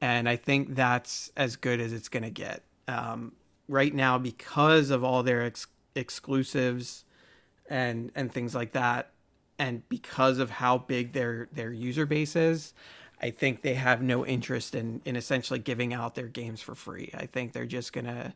and 0.00 0.28
I 0.28 0.36
think 0.36 0.74
that's 0.74 1.30
as 1.36 1.56
good 1.56 1.80
as 1.80 1.92
it's 1.92 2.08
gonna 2.08 2.30
get. 2.30 2.62
Um, 2.88 3.32
right 3.68 3.94
now, 3.94 4.18
because 4.18 4.90
of 4.90 5.02
all 5.04 5.22
their 5.22 5.42
ex- 5.42 5.66
exclusives 5.94 7.04
and 7.68 8.10
and 8.14 8.32
things 8.32 8.54
like 8.54 8.72
that, 8.72 9.10
and 9.58 9.88
because 9.88 10.38
of 10.38 10.50
how 10.50 10.78
big 10.78 11.12
their 11.12 11.48
their 11.52 11.72
user 11.72 12.06
base 12.06 12.36
is, 12.36 12.74
I 13.20 13.30
think 13.30 13.62
they 13.62 13.74
have 13.74 14.02
no 14.02 14.26
interest 14.26 14.74
in 14.74 15.00
in 15.04 15.16
essentially 15.16 15.58
giving 15.58 15.92
out 15.94 16.14
their 16.14 16.28
games 16.28 16.60
for 16.60 16.74
free. 16.74 17.10
I 17.14 17.26
think 17.26 17.52
they're 17.52 17.66
just 17.66 17.92
gonna, 17.92 18.34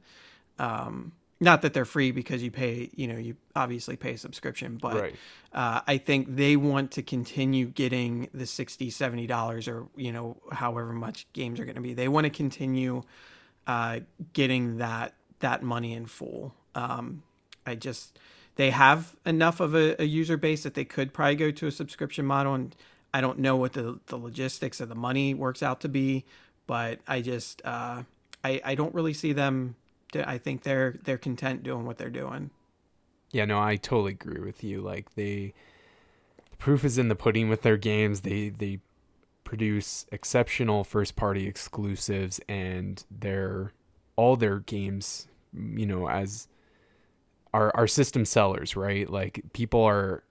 um, 0.58 1.12
not 1.40 1.62
that 1.62 1.72
they're 1.72 1.86
free 1.86 2.10
because 2.12 2.42
you 2.42 2.50
pay, 2.50 2.90
you 2.94 3.08
know, 3.08 3.16
you 3.16 3.36
obviously 3.56 3.96
pay 3.96 4.12
a 4.12 4.18
subscription, 4.18 4.76
but 4.80 4.94
Right. 4.94 5.14
uh, 5.52 5.80
I 5.86 5.98
think 5.98 6.36
they 6.36 6.56
want 6.56 6.92
to 6.92 7.02
continue 7.02 7.66
getting 7.66 8.28
the 8.34 8.46
60 8.46 8.90
70 8.90 9.26
dollars 9.26 9.66
or 9.68 9.88
you 9.96 10.12
know 10.12 10.36
however 10.52 10.92
much 10.92 11.26
games 11.32 11.58
are 11.60 11.64
going 11.64 11.76
to 11.76 11.80
be. 11.80 11.94
They 11.94 12.08
want 12.08 12.24
to 12.24 12.30
continue 12.30 13.02
uh, 13.66 14.00
getting 14.32 14.78
that 14.78 15.14
that 15.40 15.62
money 15.62 15.94
in 15.94 16.06
full. 16.06 16.54
Um, 16.74 17.22
I 17.66 17.74
just 17.74 18.18
they 18.56 18.70
have 18.70 19.16
enough 19.24 19.60
of 19.60 19.74
a, 19.74 20.00
a 20.00 20.04
user 20.04 20.36
base 20.36 20.62
that 20.64 20.74
they 20.74 20.84
could 20.84 21.12
probably 21.14 21.36
go 21.36 21.50
to 21.50 21.66
a 21.66 21.70
subscription 21.70 22.26
model, 22.26 22.54
and 22.54 22.76
I 23.14 23.20
don't 23.22 23.38
know 23.38 23.56
what 23.56 23.72
the 23.72 24.00
the 24.06 24.16
logistics 24.18 24.80
of 24.80 24.88
the 24.88 24.94
money 24.94 25.34
works 25.34 25.62
out 25.62 25.80
to 25.82 25.88
be, 25.88 26.24
but 26.66 27.00
I 27.08 27.22
just 27.22 27.62
uh, 27.64 28.02
I 28.44 28.60
I 28.64 28.74
don't 28.74 28.94
really 28.94 29.14
see 29.14 29.32
them. 29.32 29.76
I 30.14 30.38
think 30.38 30.62
they're 30.62 30.96
they're 31.04 31.18
content 31.18 31.62
doing 31.62 31.86
what 31.86 31.98
they're 31.98 32.10
doing. 32.10 32.50
Yeah, 33.32 33.44
no, 33.44 33.60
I 33.60 33.76
totally 33.76 34.12
agree 34.12 34.40
with 34.40 34.64
you. 34.64 34.80
Like 34.80 35.14
they 35.14 35.54
the 36.50 36.56
proof 36.58 36.84
is 36.84 36.98
in 36.98 37.08
the 37.08 37.14
pudding 37.14 37.48
with 37.48 37.62
their 37.62 37.76
games. 37.76 38.22
They 38.22 38.48
they 38.48 38.80
produce 39.44 40.06
exceptional 40.12 40.84
first 40.84 41.16
party 41.16 41.46
exclusives 41.46 42.40
and 42.48 43.04
their 43.10 43.72
all 44.16 44.36
their 44.36 44.60
games, 44.60 45.28
you 45.52 45.86
know, 45.86 46.08
as 46.08 46.48
are 47.54 47.74
are 47.74 47.86
system 47.86 48.24
sellers, 48.24 48.76
right? 48.76 49.08
Like 49.08 49.42
people 49.52 49.82
are 49.82 50.24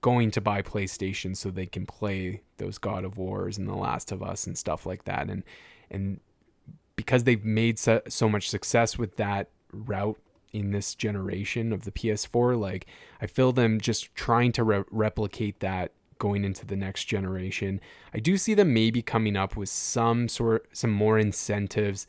going 0.00 0.30
to 0.30 0.40
buy 0.40 0.62
PlayStation 0.62 1.36
so 1.36 1.50
they 1.50 1.66
can 1.66 1.86
play 1.86 2.42
those 2.58 2.78
God 2.78 3.04
of 3.04 3.18
Wars 3.18 3.58
and 3.58 3.68
The 3.68 3.74
Last 3.74 4.12
of 4.12 4.22
Us 4.22 4.46
and 4.46 4.56
stuff 4.56 4.86
like 4.86 5.04
that 5.04 5.28
and 5.28 5.42
and 5.90 6.20
because 6.96 7.24
they've 7.24 7.44
made 7.44 7.78
so, 7.78 8.00
so 8.08 8.28
much 8.28 8.48
success 8.48 8.98
with 8.98 9.16
that 9.16 9.50
route 9.72 10.18
in 10.52 10.70
this 10.70 10.94
generation 10.94 11.72
of 11.72 11.84
the 11.84 11.90
PS4 11.92 12.58
like 12.58 12.86
I 13.20 13.26
feel 13.26 13.52
them 13.52 13.80
just 13.80 14.14
trying 14.14 14.52
to 14.52 14.64
re- 14.64 14.84
replicate 14.90 15.60
that 15.60 15.92
going 16.18 16.44
into 16.44 16.64
the 16.64 16.76
next 16.76 17.04
generation. 17.04 17.78
I 18.14 18.20
do 18.20 18.38
see 18.38 18.54
them 18.54 18.72
maybe 18.72 19.02
coming 19.02 19.36
up 19.36 19.56
with 19.56 19.68
some 19.68 20.28
sort 20.28 20.66
some 20.72 20.90
more 20.90 21.18
incentives 21.18 22.06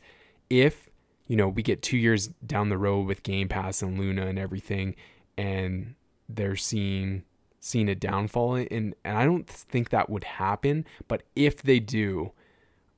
if 0.48 0.88
you 1.26 1.36
know 1.36 1.48
we 1.48 1.62
get 1.62 1.82
2 1.82 1.98
years 1.98 2.28
down 2.46 2.70
the 2.70 2.78
road 2.78 3.06
with 3.06 3.22
Game 3.22 3.48
Pass 3.48 3.82
and 3.82 3.98
Luna 3.98 4.26
and 4.26 4.38
everything 4.38 4.94
and 5.36 5.94
they're 6.28 6.56
seeing 6.56 7.24
seeing 7.60 7.88
a 7.88 7.94
downfall 7.94 8.54
and 8.54 8.94
and 9.04 9.18
I 9.18 9.24
don't 9.24 9.46
think 9.46 9.90
that 9.90 10.08
would 10.08 10.24
happen, 10.24 10.86
but 11.06 11.22
if 11.36 11.62
they 11.62 11.80
do, 11.80 12.32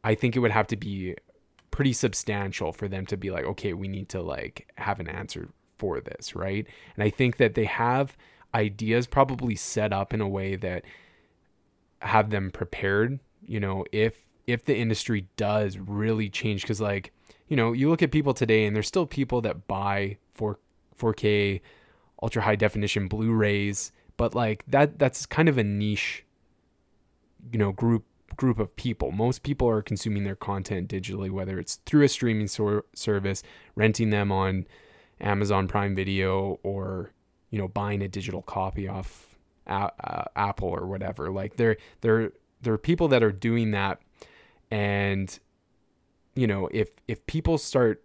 I 0.05 0.15
think 0.15 0.37
it 0.37 0.39
would 0.41 0.53
have 0.53 0.69
to 0.69 0.77
be 0.77 1.17
pretty 1.71 1.93
substantial 1.93 2.73
for 2.73 2.89
them 2.89 3.07
to 3.07 3.17
be 3.17 3.31
like, 3.31 3.45
okay, 3.45 3.73
we 3.73 3.89
need 3.89 4.09
to 4.11 4.23
like 4.23 4.71
have 4.77 5.01
an 5.01 5.09
answer 5.09 5.51
for 5.79 6.01
this, 6.01 6.35
right? 6.35 6.67
And 6.95 7.03
I 7.03 7.11
think 7.11 7.37
that 7.39 7.55
they 7.55 7.65
have 7.65 8.17
ideas 8.55 9.07
probably 9.07 9.55
set 9.55 9.93
up 9.93 10.13
in 10.13 10.21
a 10.21 10.29
way 10.29 10.57
that 10.57 10.83
have 12.03 12.31
them 12.31 12.51
prepared, 12.51 13.21
you 13.45 13.61
know, 13.61 13.85
if 13.93 14.27
if 14.47 14.65
the 14.65 14.77
industry 14.77 15.29
does 15.37 15.79
really 15.79 16.29
change 16.29 16.67
cuz 16.67 16.81
like, 16.81 17.13
you 17.49 17.57
know, 17.57 17.73
you 17.73 17.89
look 17.89 18.03
at 18.03 18.11
people 18.11 18.35
today 18.35 18.65
and 18.65 18.75
there's 18.75 18.89
still 18.89 19.07
people 19.07 19.41
that 19.43 19.67
buy 19.67 20.17
4 20.35 20.59
4K 20.99 21.61
ultra 22.23 22.43
high 22.43 22.57
definition 22.57 23.09
Blu-rays, 23.09 23.93
but 24.17 24.35
like 24.35 24.65
that 24.67 24.99
that's 24.99 25.25
kind 25.27 25.49
of 25.49 25.57
a 25.57 25.65
niche 25.65 26.25
you 27.53 27.59
know, 27.59 27.73
group 27.73 28.05
group 28.37 28.59
of 28.59 28.75
people. 28.77 29.13
Most 29.13 29.43
people 29.43 29.69
are 29.69 29.83
consuming 29.83 30.25
their 30.25 30.37
content 30.37 30.89
digitally, 30.89 31.31
whether 31.31 31.59
it's 31.59 31.77
through 31.87 32.05
a 32.05 32.09
streaming 32.09 32.49
sor- 32.49 32.85
service, 32.95 33.43
renting 33.75 34.11
them 34.11 34.31
on 34.33 34.67
Amazon 35.21 35.69
Prime 35.69 35.95
Video, 35.95 36.59
or 36.63 37.13
you 37.51 37.59
know, 37.59 37.69
buying 37.69 38.01
a 38.03 38.09
digital 38.09 38.43
copy 38.43 38.87
off 38.89 39.37
a- 39.67 39.93
uh, 40.05 40.25
Apple 40.37 40.69
or 40.69 40.87
whatever. 40.87 41.31
Like 41.31 41.57
there, 41.57 41.77
there, 42.01 42.33
there 42.63 42.73
are 42.73 42.79
people 42.79 43.09
that 43.09 43.23
are 43.23 43.33
doing 43.33 43.73
that, 43.73 44.01
and 44.71 45.39
you 46.35 46.47
know, 46.47 46.69
if 46.73 46.91
if 47.09 47.27
people 47.27 47.59
start 47.59 48.05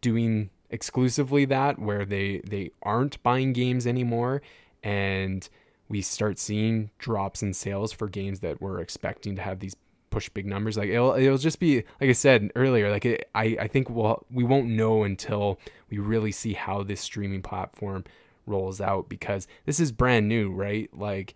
doing 0.00 0.50
exclusively 0.70 1.44
that, 1.46 1.78
where 1.78 2.04
they 2.04 2.40
they 2.46 2.70
aren't 2.82 3.22
buying 3.22 3.52
games 3.52 3.86
anymore, 3.86 4.42
and 4.82 5.48
we 5.92 6.00
start 6.00 6.38
seeing 6.38 6.90
drops 6.98 7.42
in 7.42 7.52
sales 7.52 7.92
for 7.92 8.08
games 8.08 8.40
that 8.40 8.62
we're 8.62 8.80
expecting 8.80 9.36
to 9.36 9.42
have 9.42 9.60
these 9.60 9.76
push 10.08 10.30
big 10.30 10.46
numbers. 10.46 10.78
Like 10.78 10.88
it'll, 10.88 11.12
it'll 11.12 11.36
just 11.36 11.60
be 11.60 11.84
like 12.00 12.08
i 12.08 12.12
said 12.12 12.50
earlier 12.56 12.90
like 12.90 13.04
it, 13.04 13.28
i 13.34 13.56
i 13.60 13.68
think 13.68 13.90
we'll 13.90 14.24
we 14.30 14.42
won't 14.42 14.68
know 14.68 15.04
until 15.04 15.60
we 15.90 15.98
really 15.98 16.32
see 16.32 16.54
how 16.54 16.82
this 16.82 17.02
streaming 17.02 17.42
platform 17.42 18.04
rolls 18.46 18.80
out 18.80 19.10
because 19.10 19.46
this 19.66 19.78
is 19.78 19.92
brand 19.92 20.28
new 20.28 20.50
right? 20.50 20.88
Like 20.94 21.34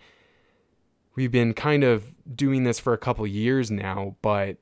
we've 1.15 1.31
been 1.31 1.53
kind 1.53 1.85
of 1.85 2.15
doing 2.35 2.65
this 2.65 2.79
for 2.79 2.95
a 2.95 2.99
couple 2.99 3.27
years 3.27 3.71
now 3.71 4.17
but 4.23 4.57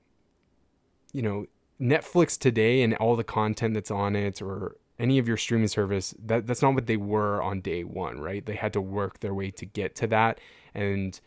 you 1.12 1.22
know 1.22 1.46
netflix 1.80 2.38
today 2.38 2.82
and 2.82 2.94
all 2.96 3.16
the 3.16 3.24
content 3.24 3.74
that's 3.74 3.90
on 3.90 4.14
it 4.14 4.42
or 4.42 4.76
any 4.98 5.18
of 5.18 5.26
your 5.26 5.36
streaming 5.36 5.68
service 5.68 6.14
that 6.24 6.46
that's 6.46 6.62
not 6.62 6.74
what 6.74 6.86
they 6.86 6.96
were 6.96 7.42
on 7.42 7.60
day 7.60 7.84
one 7.84 8.20
right? 8.20 8.44
They 8.44 8.54
had 8.54 8.72
to 8.74 8.80
work 8.80 9.20
their 9.20 9.34
way 9.34 9.50
to 9.52 9.66
get 9.66 9.94
to 9.96 10.06
that. 10.08 10.38
And 10.74 11.18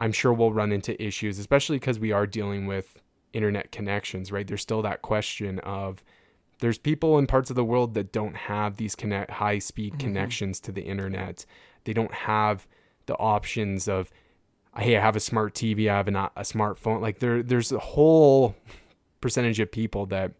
i'm 0.00 0.12
sure 0.12 0.32
we'll 0.32 0.52
run 0.52 0.72
into 0.72 1.00
issues 1.00 1.38
especially 1.38 1.78
because 1.78 2.00
we 2.00 2.10
are 2.10 2.26
dealing 2.26 2.66
with 2.66 3.00
internet 3.32 3.70
connections 3.72 4.32
right? 4.32 4.46
There's 4.46 4.62
still 4.62 4.82
that 4.82 5.02
question 5.02 5.58
of 5.60 6.02
there's 6.60 6.78
people 6.78 7.18
in 7.18 7.26
parts 7.26 7.50
of 7.50 7.56
the 7.56 7.64
world 7.64 7.94
that 7.94 8.12
don't 8.12 8.36
have 8.36 8.76
these 8.76 8.94
connect 8.94 9.32
high 9.32 9.58
speed 9.58 9.92
mm-hmm. 9.92 10.00
connections 10.00 10.60
to 10.60 10.72
the 10.72 10.82
internet. 10.82 11.44
They 11.84 11.92
don't 11.92 12.14
have 12.14 12.66
the 13.06 13.14
options 13.16 13.88
of 13.88 14.10
hey 14.78 14.96
i 14.96 15.00
have 15.00 15.14
a 15.14 15.20
smart 15.20 15.54
tv 15.54 15.88
i 15.88 15.96
have 15.96 16.08
a, 16.08 16.30
a 16.36 16.42
smartphone. 16.42 17.00
Like 17.00 17.18
there 17.18 17.42
there's 17.42 17.72
a 17.72 17.78
whole 17.78 18.56
percentage 19.20 19.60
of 19.60 19.70
people 19.70 20.06
that 20.06 20.32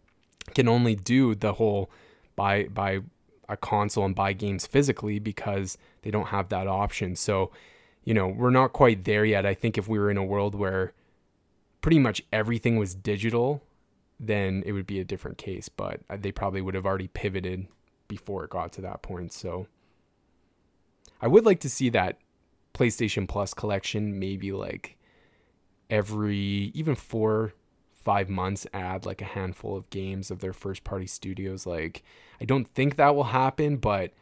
can 0.53 0.67
only 0.67 0.95
do 0.95 1.35
the 1.35 1.53
whole 1.53 1.89
buy 2.35 2.65
buy 2.65 3.01
a 3.47 3.57
console 3.57 4.05
and 4.05 4.15
buy 4.15 4.33
games 4.33 4.65
physically 4.65 5.19
because 5.19 5.77
they 6.01 6.11
don't 6.11 6.27
have 6.27 6.49
that 6.49 6.67
option. 6.67 7.15
So, 7.15 7.51
you 8.03 8.13
know, 8.13 8.27
we're 8.27 8.49
not 8.49 8.73
quite 8.73 9.03
there 9.03 9.25
yet. 9.25 9.45
I 9.45 9.53
think 9.53 9.77
if 9.77 9.87
we 9.87 9.99
were 9.99 10.09
in 10.09 10.17
a 10.17 10.23
world 10.23 10.55
where 10.55 10.93
pretty 11.81 11.99
much 11.99 12.23
everything 12.33 12.77
was 12.77 12.95
digital, 12.95 13.61
then 14.19 14.63
it 14.65 14.71
would 14.71 14.87
be 14.87 14.99
a 14.99 15.03
different 15.03 15.37
case, 15.37 15.69
but 15.69 15.99
uh, 16.09 16.17
they 16.19 16.31
probably 16.31 16.61
would 16.61 16.73
have 16.73 16.85
already 16.85 17.07
pivoted 17.07 17.67
before 18.07 18.43
it 18.43 18.49
got 18.49 18.71
to 18.73 18.81
that 18.81 19.01
point. 19.01 19.31
So, 19.33 19.67
I 21.21 21.27
would 21.27 21.45
like 21.45 21.59
to 21.61 21.69
see 21.69 21.89
that 21.89 22.17
PlayStation 22.73 23.27
Plus 23.27 23.53
collection 23.53 24.19
maybe 24.19 24.51
like 24.51 24.97
every 25.89 26.71
even 26.73 26.95
4 26.95 27.53
5 28.05 28.29
months 28.29 28.65
add 28.73 29.05
like 29.05 29.21
a 29.21 29.25
handful 29.25 29.75
of 29.75 29.89
games 29.89 30.31
of 30.31 30.39
their 30.39 30.53
first 30.53 30.85
party 30.85 31.07
studios 31.07 31.65
like 31.65 32.03
I 32.39 32.45
don't 32.45 32.67
think 32.73 32.95
that 32.95 33.15
will 33.15 33.25
happen, 33.25 33.77
but 33.77 34.13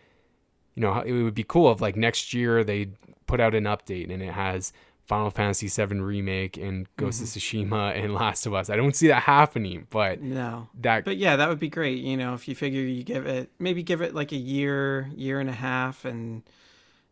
you 0.76 0.82
know, 0.82 1.02
it 1.02 1.12
would 1.12 1.36
be 1.36 1.44
cool 1.44 1.72
if 1.72 1.82
like 1.82 1.96
next 1.96 2.34
year 2.34 2.64
they 2.64 2.90
put 3.28 3.40
out 3.40 3.54
an 3.54 3.66
update 3.66 4.12
and 4.12 4.22
it 4.22 4.34
has 4.34 4.74
Final 5.06 5.30
Fantasy 5.30 5.68
VII 5.68 6.00
remake 6.00 6.58
and 6.58 6.88
Ghost 6.96 7.22
mm-hmm. 7.22 7.26
of 7.26 7.70
Tsushima 7.70 8.04
and 8.04 8.14
Last 8.14 8.46
of 8.46 8.54
Us. 8.54 8.70
I 8.70 8.76
don't 8.76 8.96
see 8.96 9.08
that 9.08 9.24
happening, 9.24 9.86
but 9.90 10.22
no, 10.22 10.70
that 10.80 11.04
but 11.04 11.18
yeah, 11.18 11.36
that 11.36 11.50
would 11.50 11.60
be 11.60 11.70
great. 11.70 12.00
You 12.00 12.16
know, 12.18 12.34
if 12.34 12.48
you 12.48 12.56
figure 12.56 12.82
you 12.82 13.04
give 13.04 13.26
it 13.26 13.52
maybe 13.60 13.84
give 13.84 14.02
it 14.02 14.16
like 14.16 14.32
a 14.32 14.38
year, 14.38 15.10
year 15.16 15.40
and 15.40 15.50
a 15.50 15.54
half, 15.54 16.06
and 16.06 16.44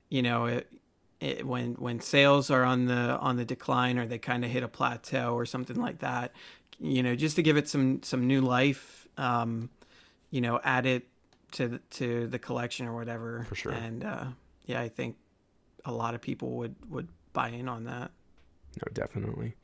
you 0.10 0.22
know 0.22 0.46
it. 0.46 0.72
It, 1.20 1.46
when 1.46 1.76
when 1.76 2.00
sales 2.00 2.50
are 2.50 2.64
on 2.64 2.86
the 2.86 2.96
on 3.20 3.36
the 3.36 3.46
decline 3.46 4.00
or 4.00 4.08
they 4.08 4.18
kind 4.18 4.44
of 4.44 4.50
hit 4.50 4.64
a 4.64 4.68
plateau 4.68 5.36
or 5.36 5.46
something 5.46 5.76
like 5.76 6.00
that, 6.00 6.32
you 6.82 7.04
know, 7.04 7.16
just 7.16 7.36
to 7.36 7.44
give 7.44 7.58
it 7.58 7.70
some 7.70 8.02
some 8.04 8.28
new 8.28 8.42
life. 8.42 9.08
Um, 9.18 9.70
you 10.32 10.42
know, 10.42 10.60
add 10.64 10.86
it 10.86 11.08
to 11.52 11.68
the, 11.68 11.78
to 11.92 12.28
the 12.28 12.40
collection 12.40 12.88
or 12.88 12.96
whatever. 12.96 13.46
For 13.48 13.56
sure. 13.56 13.72
And 13.74 14.04
uh, 14.04 14.26
yeah, 14.66 14.82
I 14.82 14.90
think 14.90 15.18
a 15.86 15.92
lot 15.92 16.16
of 16.16 16.22
people 16.22 16.52
would 16.58 16.76
would 16.90 17.10
buy 17.34 17.50
in 17.50 17.68
on 17.68 17.86
that. 17.86 18.12
No, 18.78 18.92
definitely. 18.94 19.56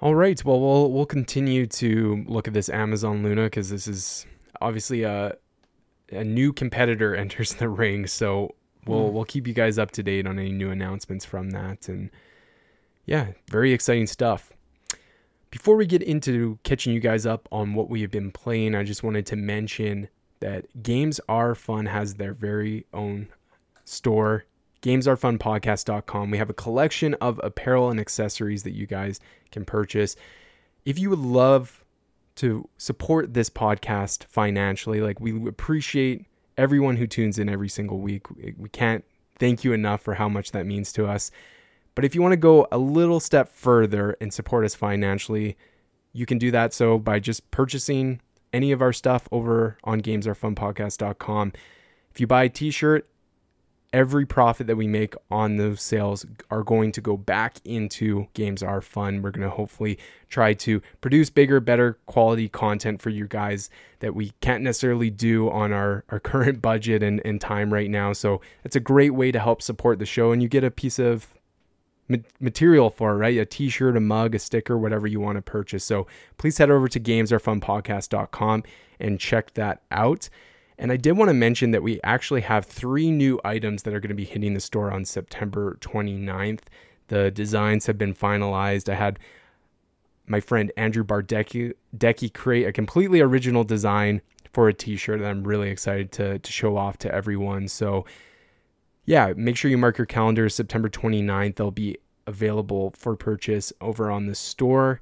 All 0.00 0.14
right. 0.14 0.44
Well, 0.44 0.60
we'll 0.60 0.90
we'll 0.90 1.06
continue 1.06 1.66
to 1.66 2.24
look 2.28 2.46
at 2.48 2.54
this 2.54 2.68
Amazon 2.68 3.22
Luna 3.22 3.44
because 3.44 3.70
this 3.70 3.86
is 3.86 4.26
obviously 4.60 5.04
a 5.04 5.36
a 6.12 6.24
new 6.24 6.52
competitor 6.52 7.16
enters 7.16 7.54
the 7.54 7.68
ring. 7.68 8.06
So 8.06 8.54
we'll 8.86 9.08
mm. 9.08 9.12
we'll 9.12 9.24
keep 9.24 9.46
you 9.46 9.54
guys 9.54 9.78
up 9.78 9.92
to 9.92 10.02
date 10.02 10.26
on 10.26 10.38
any 10.38 10.52
new 10.52 10.70
announcements 10.70 11.24
from 11.24 11.50
that. 11.50 11.88
And 11.88 12.10
yeah, 13.06 13.28
very 13.48 13.72
exciting 13.72 14.06
stuff. 14.06 14.52
Before 15.56 15.76
we 15.76 15.86
get 15.86 16.02
into 16.02 16.58
catching 16.64 16.92
you 16.92 17.00
guys 17.00 17.24
up 17.24 17.48
on 17.50 17.72
what 17.72 17.88
we 17.88 18.02
have 18.02 18.10
been 18.10 18.30
playing, 18.30 18.74
I 18.74 18.84
just 18.84 19.02
wanted 19.02 19.24
to 19.24 19.36
mention 19.36 20.08
that 20.40 20.82
Games 20.82 21.18
Are 21.30 21.54
Fun 21.54 21.86
has 21.86 22.16
their 22.16 22.34
very 22.34 22.84
own 22.92 23.28
store, 23.82 24.44
gamesarefunpodcast.com. 24.82 26.30
We 26.30 26.36
have 26.36 26.50
a 26.50 26.52
collection 26.52 27.14
of 27.22 27.40
apparel 27.42 27.88
and 27.88 27.98
accessories 27.98 28.64
that 28.64 28.74
you 28.74 28.86
guys 28.86 29.18
can 29.50 29.64
purchase. 29.64 30.14
If 30.84 30.98
you 30.98 31.08
would 31.08 31.20
love 31.20 31.86
to 32.34 32.68
support 32.76 33.32
this 33.32 33.48
podcast 33.48 34.24
financially, 34.24 35.00
like 35.00 35.20
we 35.20 35.48
appreciate 35.48 36.26
everyone 36.58 36.96
who 36.96 37.06
tunes 37.06 37.38
in 37.38 37.48
every 37.48 37.70
single 37.70 38.00
week. 38.00 38.26
We 38.58 38.68
can't 38.68 39.06
thank 39.38 39.64
you 39.64 39.72
enough 39.72 40.02
for 40.02 40.12
how 40.12 40.28
much 40.28 40.52
that 40.52 40.66
means 40.66 40.92
to 40.92 41.06
us. 41.06 41.30
But 41.96 42.04
if 42.04 42.14
you 42.14 42.22
want 42.22 42.32
to 42.32 42.36
go 42.36 42.68
a 42.70 42.78
little 42.78 43.18
step 43.18 43.48
further 43.48 44.16
and 44.20 44.32
support 44.32 44.64
us 44.64 44.76
financially, 44.76 45.56
you 46.12 46.26
can 46.26 46.38
do 46.38 46.52
that 46.52 46.72
so 46.72 46.98
by 46.98 47.18
just 47.18 47.50
purchasing 47.50 48.20
any 48.52 48.70
of 48.70 48.80
our 48.80 48.92
stuff 48.92 49.26
over 49.32 49.78
on 49.82 50.02
gamesarefunpodcast.com. 50.02 51.52
If 52.12 52.20
you 52.20 52.26
buy 52.26 52.44
a 52.44 52.48
t-shirt, 52.50 53.08
every 53.94 54.26
profit 54.26 54.66
that 54.66 54.76
we 54.76 54.86
make 54.86 55.14
on 55.30 55.56
those 55.56 55.80
sales 55.80 56.26
are 56.50 56.62
going 56.62 56.92
to 56.92 57.00
go 57.00 57.16
back 57.16 57.60
into 57.64 58.26
Games 58.34 58.62
Are 58.62 58.82
Fun. 58.82 59.22
We're 59.22 59.30
going 59.30 59.48
to 59.48 59.54
hopefully 59.54 59.98
try 60.28 60.52
to 60.52 60.82
produce 61.00 61.30
bigger, 61.30 61.60
better 61.60 61.98
quality 62.04 62.50
content 62.50 63.00
for 63.00 63.08
you 63.08 63.26
guys 63.26 63.70
that 64.00 64.14
we 64.14 64.32
can't 64.42 64.62
necessarily 64.62 65.08
do 65.08 65.48
on 65.48 65.72
our, 65.72 66.04
our 66.10 66.20
current 66.20 66.60
budget 66.60 67.02
and, 67.02 67.22
and 67.24 67.40
time 67.40 67.72
right 67.72 67.88
now. 67.88 68.12
So 68.12 68.42
it's 68.64 68.76
a 68.76 68.80
great 68.80 69.14
way 69.14 69.32
to 69.32 69.40
help 69.40 69.62
support 69.62 69.98
the 69.98 70.04
show, 70.04 70.30
and 70.30 70.42
you 70.42 70.48
get 70.50 70.62
a 70.62 70.70
piece 70.70 70.98
of 70.98 71.32
material 72.40 72.90
for, 72.90 73.16
right? 73.16 73.36
A 73.38 73.44
t-shirt, 73.44 73.96
a 73.96 74.00
mug, 74.00 74.34
a 74.34 74.38
sticker, 74.38 74.78
whatever 74.78 75.06
you 75.06 75.20
want 75.20 75.36
to 75.36 75.42
purchase. 75.42 75.84
So 75.84 76.06
please 76.38 76.58
head 76.58 76.70
over 76.70 76.88
to 76.88 77.00
gamesarefunpodcast.com 77.00 78.62
and 79.00 79.20
check 79.20 79.54
that 79.54 79.82
out. 79.90 80.28
And 80.78 80.92
I 80.92 80.96
did 80.96 81.12
want 81.12 81.30
to 81.30 81.34
mention 81.34 81.70
that 81.70 81.82
we 81.82 82.00
actually 82.04 82.42
have 82.42 82.66
three 82.66 83.10
new 83.10 83.40
items 83.44 83.82
that 83.82 83.94
are 83.94 84.00
going 84.00 84.10
to 84.10 84.14
be 84.14 84.24
hitting 84.24 84.54
the 84.54 84.60
store 84.60 84.90
on 84.90 85.04
September 85.04 85.78
29th. 85.80 86.60
The 87.08 87.30
designs 87.30 87.86
have 87.86 87.96
been 87.96 88.14
finalized. 88.14 88.88
I 88.88 88.94
had 88.94 89.18
my 90.26 90.40
friend 90.40 90.72
Andrew 90.76 91.04
Bardecki 91.04 91.72
Decky 91.96 92.32
create 92.32 92.66
a 92.66 92.72
completely 92.72 93.20
original 93.20 93.64
design 93.64 94.20
for 94.52 94.68
a 94.68 94.74
t-shirt 94.74 95.20
that 95.20 95.28
I'm 95.28 95.44
really 95.44 95.70
excited 95.70 96.12
to, 96.12 96.38
to 96.38 96.52
show 96.52 96.76
off 96.76 96.98
to 96.98 97.14
everyone. 97.14 97.68
So 97.68 98.04
yeah, 99.06 99.32
make 99.36 99.56
sure 99.56 99.70
you 99.70 99.78
mark 99.78 99.98
your 99.98 100.06
calendar 100.06 100.48
September 100.48 100.88
29th. 100.88 101.56
They'll 101.56 101.70
be 101.70 101.96
available 102.26 102.92
for 102.98 103.14
purchase 103.16 103.72
over 103.80 104.10
on 104.10 104.26
the 104.26 104.34
store. 104.34 105.00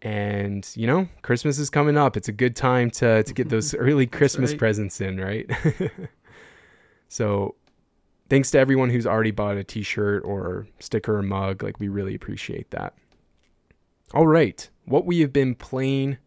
And 0.00 0.68
you 0.74 0.86
know, 0.86 1.08
Christmas 1.22 1.58
is 1.58 1.68
coming 1.68 1.96
up. 1.96 2.16
It's 2.16 2.28
a 2.28 2.32
good 2.32 2.54
time 2.54 2.90
to 2.92 3.22
to 3.24 3.34
get 3.34 3.48
those 3.48 3.74
early 3.74 4.06
Christmas 4.06 4.50
right. 4.50 4.58
presents 4.58 5.00
in, 5.00 5.18
right? 5.18 5.50
so, 7.08 7.56
thanks 8.28 8.50
to 8.52 8.58
everyone 8.58 8.90
who's 8.90 9.06
already 9.06 9.30
bought 9.30 9.56
a 9.56 9.64
t-shirt 9.64 10.22
or 10.24 10.66
sticker 10.78 11.16
or 11.16 11.22
mug. 11.22 11.62
Like 11.62 11.80
we 11.80 11.88
really 11.88 12.14
appreciate 12.14 12.70
that. 12.70 12.94
All 14.12 14.26
right, 14.26 14.68
what 14.84 15.06
we 15.06 15.20
have 15.20 15.32
been 15.32 15.54
playing. 15.54 16.18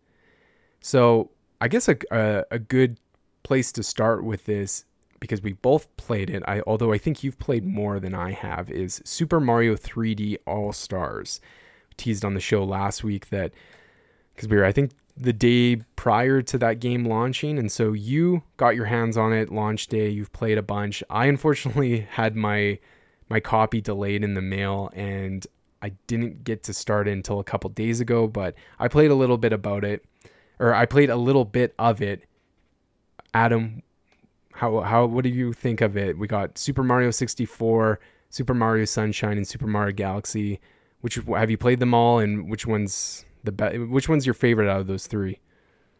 So, 0.81 1.29
I 1.61 1.67
guess 1.67 1.87
a 1.87 1.97
a, 2.11 2.45
a 2.51 2.59
good 2.59 2.99
place 3.43 3.71
to 3.73 3.83
start 3.83 4.23
with 4.25 4.45
this 4.45 4.85
because 5.19 5.41
we 5.41 5.53
both 5.53 5.95
played 5.97 6.29
it. 6.29 6.43
I 6.47 6.61
although 6.67 6.93
I 6.93 6.97
think 6.97 7.23
you've 7.23 7.39
played 7.39 7.65
more 7.65 7.99
than 7.99 8.13
I 8.13 8.31
have 8.31 8.69
is 8.69 9.01
Super 9.05 9.39
Mario 9.39 9.75
3D 9.75 10.37
All 10.45 10.71
Stars. 10.73 11.39
Teased 11.97 12.23
on 12.23 12.35
the 12.35 12.39
show 12.39 12.63
last 12.63 13.03
week 13.03 13.29
that 13.29 13.53
because 14.35 14.47
we 14.47 14.57
were 14.57 14.65
I 14.65 14.71
think 14.71 14.91
the 15.19 15.33
day 15.33 15.77
prior 15.95 16.41
to 16.43 16.57
that 16.59 16.79
game 16.79 17.05
launching, 17.05 17.57
and 17.57 17.71
so 17.71 17.93
you 17.93 18.43
got 18.57 18.75
your 18.75 18.85
hands 18.85 19.17
on 19.17 19.33
it 19.33 19.51
launch 19.51 19.87
day. 19.87 20.09
You've 20.09 20.31
played 20.31 20.57
a 20.57 20.63
bunch. 20.63 21.03
I 21.09 21.25
unfortunately 21.25 22.01
had 22.11 22.35
my 22.35 22.79
my 23.29 23.39
copy 23.39 23.81
delayed 23.81 24.23
in 24.23 24.35
the 24.35 24.41
mail, 24.41 24.91
and 24.93 25.45
I 25.81 25.89
didn't 26.07 26.43
get 26.43 26.63
to 26.63 26.73
start 26.73 27.07
it 27.07 27.11
until 27.11 27.39
a 27.39 27.43
couple 27.43 27.69
days 27.71 27.99
ago. 27.99 28.27
But 28.27 28.55
I 28.79 28.87
played 28.87 29.11
a 29.11 29.15
little 29.15 29.37
bit 29.37 29.53
about 29.53 29.83
it, 29.83 30.05
or 30.59 30.73
I 30.73 30.85
played 30.85 31.09
a 31.09 31.15
little 31.15 31.45
bit 31.45 31.73
of 31.79 32.01
it. 32.01 32.23
Adam, 33.33 33.81
how 34.57 34.81
how 34.81 35.05
what 35.05 35.23
do 35.23 35.29
you 35.29 35.53
think 35.53 35.81
of 35.81 35.95
it? 35.95 36.17
We 36.17 36.27
got 36.27 36.57
Super 36.57 36.83
Mario 36.83 37.11
64, 37.11 37.99
Super 38.31 38.53
Mario 38.53 38.85
Sunshine, 38.85 39.37
and 39.37 39.47
Super 39.47 39.67
Mario 39.67 39.93
Galaxy. 39.93 40.59
Which 41.01 41.15
have 41.15 41.51
you 41.51 41.57
played 41.57 41.79
them 41.79 41.93
all, 41.93 42.17
and 42.17 42.49
which 42.49 42.65
one's 42.65 43.23
the 43.43 43.51
best? 43.51 43.77
Which 43.77 44.09
one's 44.09 44.25
your 44.25 44.33
favorite 44.33 44.67
out 44.67 44.81
of 44.81 44.87
those 44.87 45.05
three? 45.05 45.39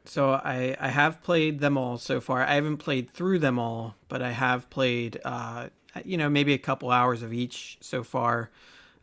So 0.06 0.32
I 0.32 0.76
I 0.80 0.90
have 0.90 1.22
played 1.22 1.60
them 1.60 1.78
all 1.78 1.98
so 1.98 2.20
far. 2.20 2.44
I 2.44 2.56
haven't 2.56 2.78
played 2.78 3.12
through 3.12 3.40
them 3.40 3.60
all, 3.60 3.96
but 4.08 4.24
I 4.24 4.32
have 4.32 4.70
played 4.72 5.20
uh 5.24 5.68
you 6.04 6.18
know 6.18 6.30
maybe 6.30 6.54
a 6.54 6.58
couple 6.58 6.90
hours 6.90 7.22
of 7.22 7.32
each 7.34 7.78
so 7.82 8.04
far. 8.04 8.50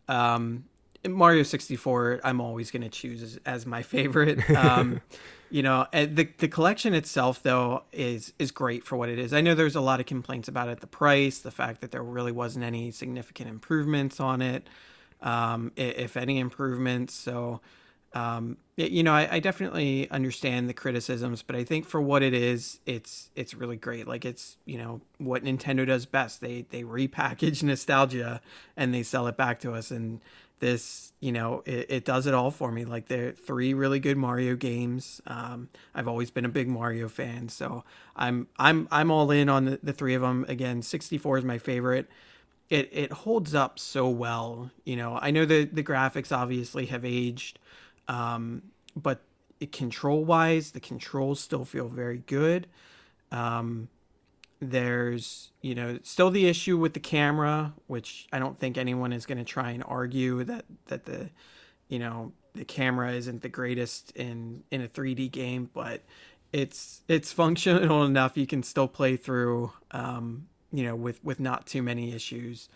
Um, 0.09 0.64
Mario 1.07 1.44
64 1.44 2.20
I'm 2.24 2.40
always 2.40 2.70
going 2.70 2.82
to 2.82 2.88
choose 2.88 3.22
as, 3.22 3.40
as, 3.46 3.66
my 3.66 3.82
favorite. 3.82 4.50
Um, 4.50 5.00
you 5.55 5.62
know, 5.62 5.86
the 5.92 6.28
the 6.38 6.48
collection 6.48 6.94
itself 6.94 7.40
though 7.40 7.84
is 7.92 8.32
is 8.40 8.50
great 8.50 8.84
for 8.84 8.96
what 8.96 9.09
it 9.09 9.20
is. 9.20 9.32
I 9.32 9.40
know 9.40 9.55
there's 9.55 9.76
a 9.76 9.80
lot 9.80 10.00
of 10.00 10.07
complaints 10.07 10.48
about 10.48 10.68
it, 10.68 10.80
the 10.80 10.88
price, 10.88 11.38
the 11.38 11.52
fact 11.52 11.80
that 11.80 11.92
there 11.92 12.02
really 12.02 12.32
wasn't 12.32 12.64
any 12.64 12.90
significant 12.90 13.48
improvements 13.48 14.18
on 14.18 14.42
it, 14.42 14.66
um, 15.22 15.70
if 15.76 16.16
any 16.16 16.40
improvements. 16.40 17.14
So, 17.14 17.61
um, 18.14 18.57
you 18.76 19.05
know, 19.05 19.12
I, 19.12 19.28
I, 19.36 19.38
definitely 19.38 20.11
understand 20.11 20.68
the 20.68 20.74
criticisms, 20.74 21.42
but 21.42 21.55
I 21.55 21.62
think 21.62 21.86
for 21.86 22.00
what 22.00 22.24
it 22.24 22.34
is, 22.34 22.80
it's 22.84 23.30
it's 23.36 23.55
really 23.55 23.76
great. 23.76 24.09
Like 24.09 24.24
it's 24.24 24.57
you 24.64 24.78
know 24.78 25.02
what 25.18 25.44
Nintendo 25.44 25.86
does 25.86 26.05
best. 26.05 26.40
They 26.40 26.66
they 26.70 26.82
repackage 26.82 27.62
nostalgia 27.62 28.40
and 28.76 28.92
they 28.92 29.05
sell 29.05 29.28
it 29.28 29.36
back 29.36 29.61
to 29.61 29.72
us 29.72 29.92
and 29.92 30.20
this 30.64 31.12
you 31.20 31.30
know 31.30 31.62
it, 31.66 31.86
it, 31.90 32.04
does 32.06 32.26
it 32.26 32.32
all 32.32 32.50
for 32.50 32.72
me. 32.72 32.86
Like 32.86 33.08
there 33.08 33.28
are 33.28 33.32
three 33.32 33.74
really 33.74 34.00
good 34.00 34.16
mario 34.16 34.56
games. 34.56 35.20
Um, 35.26 35.68
i've 35.94 36.08
always 36.08 36.30
been 36.30 36.46
a 36.46 36.48
big 36.48 36.68
mario 36.68 37.08
fan 37.08 37.48
so 37.50 37.84
i'm 38.16 38.48
i'm 38.58 38.88
i'm 38.90 39.10
all 39.10 39.30
in 39.30 39.48
on 39.50 39.66
the, 39.66 39.78
the 39.82 39.92
three 39.92 40.14
of 40.14 40.22
them 40.22 40.46
again 40.48 40.80
64 40.80 41.38
is 41.38 41.44
my 41.44 41.58
favorite. 41.58 42.08
It 42.70 42.88
it 42.92 43.12
holds 43.12 43.54
up 43.54 43.78
so 43.78 44.08
well 44.08 44.70
you 44.84 44.96
know. 44.96 45.18
I 45.20 45.30
know 45.30 45.44
the 45.44 45.64
the 45.64 45.84
graphics 45.84 46.34
obviously 46.34 46.86
have 46.86 47.04
aged 47.04 47.58
um, 48.08 48.62
but 48.96 49.20
control 49.72 50.24
wise 50.24 50.72
the 50.72 50.80
controls 50.80 51.40
still 51.40 51.66
feel 51.66 51.88
very 51.88 52.22
good. 52.26 52.66
Um, 53.30 53.88
there's, 54.70 55.50
you 55.60 55.74
know, 55.74 55.98
still 56.02 56.30
the 56.30 56.46
issue 56.46 56.76
with 56.76 56.94
the 56.94 57.00
camera, 57.00 57.74
which 57.86 58.26
I 58.32 58.38
don't 58.38 58.58
think 58.58 58.78
anyone 58.78 59.12
is 59.12 59.26
going 59.26 59.38
to 59.38 59.44
try 59.44 59.70
and 59.70 59.82
argue 59.86 60.44
that 60.44 60.64
that 60.86 61.04
the, 61.04 61.30
you 61.88 61.98
know, 61.98 62.32
the 62.54 62.64
camera 62.64 63.12
isn't 63.12 63.42
the 63.42 63.48
greatest 63.48 64.10
in 64.12 64.64
in 64.70 64.80
a 64.80 64.88
3D 64.88 65.30
game, 65.30 65.70
but 65.72 66.02
it's 66.52 67.02
it's 67.08 67.32
functional 67.32 68.04
enough 68.04 68.36
you 68.36 68.46
can 68.46 68.62
still 68.62 68.88
play 68.88 69.16
through 69.16 69.72
um, 69.90 70.46
you 70.74 70.82
know, 70.82 70.96
with 70.96 71.22
with 71.24 71.38
not 71.38 71.66
too 71.66 71.82
many 71.82 72.12
issues. 72.12 72.68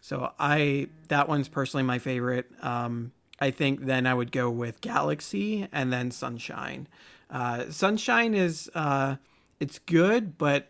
So 0.00 0.32
I 0.38 0.88
that 1.08 1.28
one's 1.28 1.48
personally 1.48 1.82
my 1.82 1.98
favorite. 1.98 2.46
Um, 2.62 3.12
I 3.40 3.50
think 3.50 3.86
then 3.86 4.06
I 4.06 4.14
would 4.14 4.32
go 4.32 4.50
with 4.50 4.80
Galaxy 4.80 5.66
and 5.72 5.92
then 5.92 6.10
Sunshine. 6.10 6.88
Uh, 7.30 7.70
Sunshine 7.70 8.34
is 8.34 8.70
uh, 8.74 9.16
it's 9.60 9.78
good, 9.78 10.36
but 10.36 10.68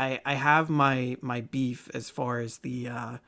I 0.00 0.20
I 0.24 0.34
have 0.34 0.70
my 0.70 1.16
my 1.20 1.42
beef 1.42 1.90
as 1.92 2.08
far 2.08 2.40
as 2.40 2.58
the 2.58 2.88
uh, 2.88 3.18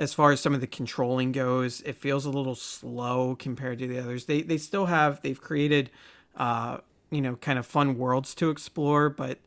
as 0.00 0.12
far 0.12 0.32
as 0.32 0.40
some 0.40 0.54
of 0.54 0.60
the 0.60 0.66
controlling 0.66 1.30
goes. 1.30 1.80
It 1.82 1.96
feels 1.96 2.24
a 2.26 2.30
little 2.30 2.56
slow 2.56 3.36
compared 3.36 3.78
to 3.78 3.86
the 3.86 3.98
others. 3.98 4.26
They 4.26 4.42
they 4.42 4.58
still 4.58 4.86
have 4.86 5.22
they've 5.22 5.40
created 5.40 5.90
uh, 6.36 6.78
you 7.10 7.20
know 7.20 7.36
kind 7.36 7.58
of 7.58 7.66
fun 7.66 7.96
worlds 7.96 8.34
to 8.36 8.50
explore, 8.50 9.08
but 9.08 9.38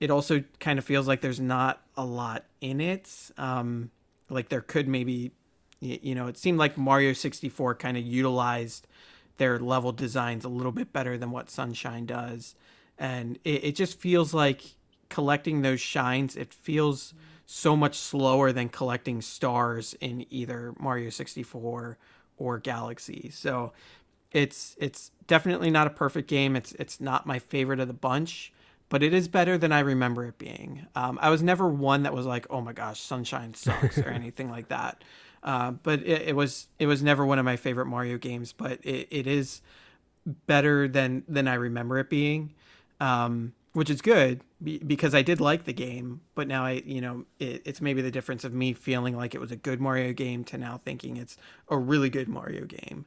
it 0.00 0.10
also 0.10 0.42
kind 0.58 0.78
of 0.78 0.84
feels 0.86 1.06
like 1.06 1.20
there's 1.20 1.40
not 1.40 1.82
a 1.96 2.04
lot 2.04 2.46
in 2.62 2.80
it. 2.80 3.30
Um, 3.36 3.90
like 4.30 4.48
there 4.48 4.62
could 4.62 4.88
maybe 4.88 5.32
you 5.80 6.14
know 6.14 6.28
it 6.28 6.38
seemed 6.38 6.58
like 6.58 6.78
Mario 6.78 7.12
64 7.12 7.74
kind 7.74 7.98
of 7.98 8.04
utilized 8.04 8.86
their 9.36 9.58
level 9.58 9.92
designs 9.92 10.44
a 10.44 10.48
little 10.48 10.72
bit 10.72 10.92
better 10.92 11.18
than 11.18 11.30
what 11.30 11.50
Sunshine 11.50 12.06
does. 12.06 12.54
And 12.98 13.38
it, 13.44 13.64
it 13.64 13.76
just 13.76 13.98
feels 13.98 14.34
like 14.34 14.76
collecting 15.10 15.60
those 15.60 15.80
shines, 15.80 16.36
it 16.36 16.54
feels 16.54 17.12
so 17.44 17.76
much 17.76 17.98
slower 17.98 18.52
than 18.52 18.68
collecting 18.68 19.20
stars 19.20 19.94
in 20.00 20.24
either 20.30 20.72
Mario 20.78 21.10
64 21.10 21.98
or 22.38 22.58
Galaxy. 22.58 23.30
So 23.30 23.72
it's 24.32 24.76
it's 24.78 25.10
definitely 25.26 25.70
not 25.70 25.86
a 25.86 25.90
perfect 25.90 26.28
game. 26.28 26.56
It's 26.56 26.72
it's 26.72 27.00
not 27.00 27.26
my 27.26 27.38
favorite 27.38 27.80
of 27.80 27.88
the 27.88 27.94
bunch, 27.94 28.52
but 28.88 29.02
it 29.02 29.12
is 29.12 29.28
better 29.28 29.58
than 29.58 29.72
I 29.72 29.80
remember 29.80 30.24
it 30.26 30.38
being. 30.38 30.86
Um, 30.94 31.18
I 31.20 31.30
was 31.30 31.42
never 31.42 31.68
one 31.68 32.04
that 32.04 32.14
was 32.14 32.26
like, 32.26 32.46
oh 32.50 32.60
my 32.60 32.72
gosh, 32.72 33.00
Sunshine 33.00 33.54
sucks 33.54 33.98
or 33.98 34.08
anything 34.08 34.50
like 34.50 34.68
that. 34.68 35.02
Uh, 35.42 35.72
but 35.72 36.00
it, 36.00 36.28
it, 36.28 36.36
was 36.36 36.68
it 36.78 36.86
was 36.86 37.02
never 37.02 37.24
one 37.24 37.38
of 37.38 37.44
my 37.44 37.56
favorite 37.56 37.86
Mario 37.86 38.18
games. 38.18 38.52
But 38.52 38.84
it, 38.84 39.08
it 39.10 39.26
is 39.26 39.62
better 40.46 40.86
than 40.86 41.24
than 41.28 41.48
I 41.48 41.54
remember 41.54 41.98
it 41.98 42.10
being. 42.10 42.54
Um, 43.00 43.54
which 43.72 43.88
is 43.88 44.02
good 44.02 44.40
because 44.62 45.14
I 45.14 45.22
did 45.22 45.40
like 45.40 45.64
the 45.64 45.72
game, 45.72 46.22
but 46.34 46.48
now 46.48 46.64
I, 46.64 46.82
you 46.84 47.00
know, 47.00 47.24
it, 47.38 47.62
it's 47.64 47.80
maybe 47.80 48.02
the 48.02 48.10
difference 48.10 48.44
of 48.44 48.52
me 48.52 48.72
feeling 48.72 49.16
like 49.16 49.34
it 49.34 49.40
was 49.40 49.52
a 49.52 49.56
good 49.56 49.80
Mario 49.80 50.12
game 50.12 50.44
to 50.44 50.58
now 50.58 50.76
thinking 50.76 51.16
it's 51.16 51.36
a 51.68 51.78
really 51.78 52.10
good 52.10 52.28
Mario 52.28 52.64
game. 52.64 53.06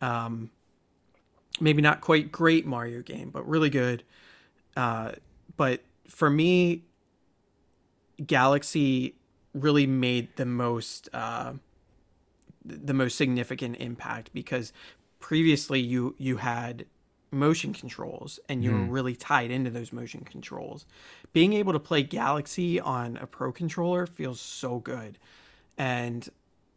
Um, 0.00 0.50
maybe 1.60 1.80
not 1.80 2.00
quite 2.00 2.32
great 2.32 2.66
Mario 2.66 3.02
game, 3.02 3.30
but 3.30 3.48
really 3.48 3.70
good. 3.70 4.02
Uh, 4.76 5.12
but 5.56 5.82
for 6.08 6.28
me, 6.28 6.84
Galaxy 8.26 9.14
really 9.54 9.86
made 9.86 10.36
the 10.36 10.46
most 10.46 11.08
uh, 11.12 11.52
the 12.64 12.94
most 12.94 13.16
significant 13.16 13.76
impact 13.76 14.30
because 14.32 14.72
previously 15.18 15.80
you 15.80 16.14
you 16.18 16.38
had 16.38 16.84
motion 17.30 17.72
controls 17.72 18.40
and 18.48 18.64
you're 18.64 18.74
mm. 18.74 18.90
really 18.90 19.14
tied 19.14 19.50
into 19.50 19.70
those 19.70 19.92
motion 19.92 20.20
controls. 20.22 20.86
Being 21.32 21.52
able 21.52 21.72
to 21.72 21.80
play 21.80 22.02
Galaxy 22.02 22.80
on 22.80 23.16
a 23.16 23.26
pro 23.26 23.52
controller 23.52 24.06
feels 24.06 24.40
so 24.40 24.78
good. 24.78 25.18
And 25.78 26.28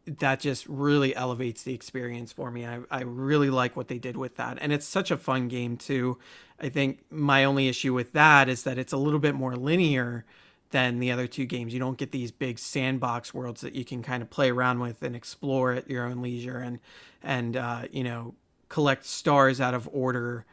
that 0.05 0.39
just 0.39 0.67
really 0.67 1.15
elevates 1.15 1.63
the 1.63 1.73
experience 1.73 2.31
for 2.31 2.51
me. 2.51 2.65
I, 2.65 2.79
I 2.91 3.01
really 3.01 3.49
like 3.49 3.75
what 3.75 3.87
they 3.87 3.99
did 3.99 4.17
with 4.17 4.35
that. 4.35 4.57
And 4.61 4.73
it's 4.73 4.85
such 4.85 5.11
a 5.11 5.17
fun 5.17 5.47
game, 5.47 5.77
too. 5.77 6.17
I 6.59 6.69
think 6.69 7.03
my 7.09 7.45
only 7.45 7.67
issue 7.67 7.93
with 7.93 8.11
that 8.13 8.49
is 8.49 8.63
that 8.63 8.77
it's 8.77 8.93
a 8.93 8.97
little 8.97 9.19
bit 9.19 9.33
more 9.33 9.55
linear 9.55 10.25
than 10.71 10.99
the 10.99 11.11
other 11.11 11.27
two 11.27 11.45
games. 11.45 11.73
You 11.73 11.79
don't 11.79 11.97
get 11.97 12.11
these 12.11 12.31
big 12.31 12.59
sandbox 12.59 13.33
worlds 13.33 13.61
that 13.61 13.75
you 13.75 13.85
can 13.85 14.01
kind 14.03 14.21
of 14.21 14.29
play 14.29 14.49
around 14.49 14.79
with 14.79 15.03
and 15.03 15.15
explore 15.15 15.71
at 15.71 15.89
your 15.89 16.05
own 16.05 16.21
leisure 16.21 16.57
and, 16.57 16.79
and, 17.21 17.55
uh, 17.55 17.83
you 17.91 18.03
know, 18.03 18.35
collect 18.73 19.05
stars 19.05 19.61
out 19.61 19.75
of 19.75 19.87
order, 19.93 20.45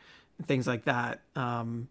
things 0.44 0.66
like 0.66 0.84
that. 0.84 1.22
Um, 1.34 1.88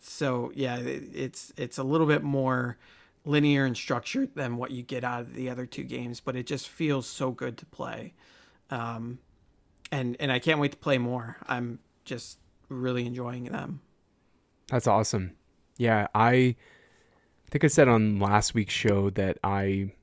so 0.00 0.52
yeah, 0.54 0.76
it, 0.76 1.02
it's 1.12 1.52
it's 1.56 1.76
a 1.76 1.82
little 1.82 2.06
bit 2.06 2.22
more 2.22 2.78
linear 3.24 3.64
and 3.64 3.76
structured 3.76 4.36
than 4.36 4.58
what 4.58 4.70
you 4.70 4.82
get 4.84 5.02
out 5.02 5.22
of 5.22 5.34
the 5.34 5.50
other 5.50 5.66
two 5.66 5.82
games, 5.82 6.20
but 6.20 6.36
it 6.36 6.46
just 6.46 6.68
feels 6.68 7.04
so 7.04 7.32
good 7.32 7.58
to 7.58 7.66
play. 7.66 8.14
Um, 8.70 9.18
and 9.90 10.16
and 10.20 10.30
I 10.30 10.38
can't 10.38 10.60
wait 10.60 10.70
to 10.70 10.78
play 10.78 10.98
more. 10.98 11.36
I'm 11.48 11.80
just 12.04 12.38
really 12.68 13.04
enjoying 13.04 13.46
them. 13.46 13.80
That's 14.68 14.86
awesome. 14.86 15.32
Yeah, 15.78 16.06
I 16.14 16.54
think 17.50 17.64
I 17.64 17.66
said 17.66 17.88
on 17.88 18.20
last 18.20 18.54
week's 18.54 18.72
show 18.72 19.10
that 19.10 19.38
I 19.42 19.94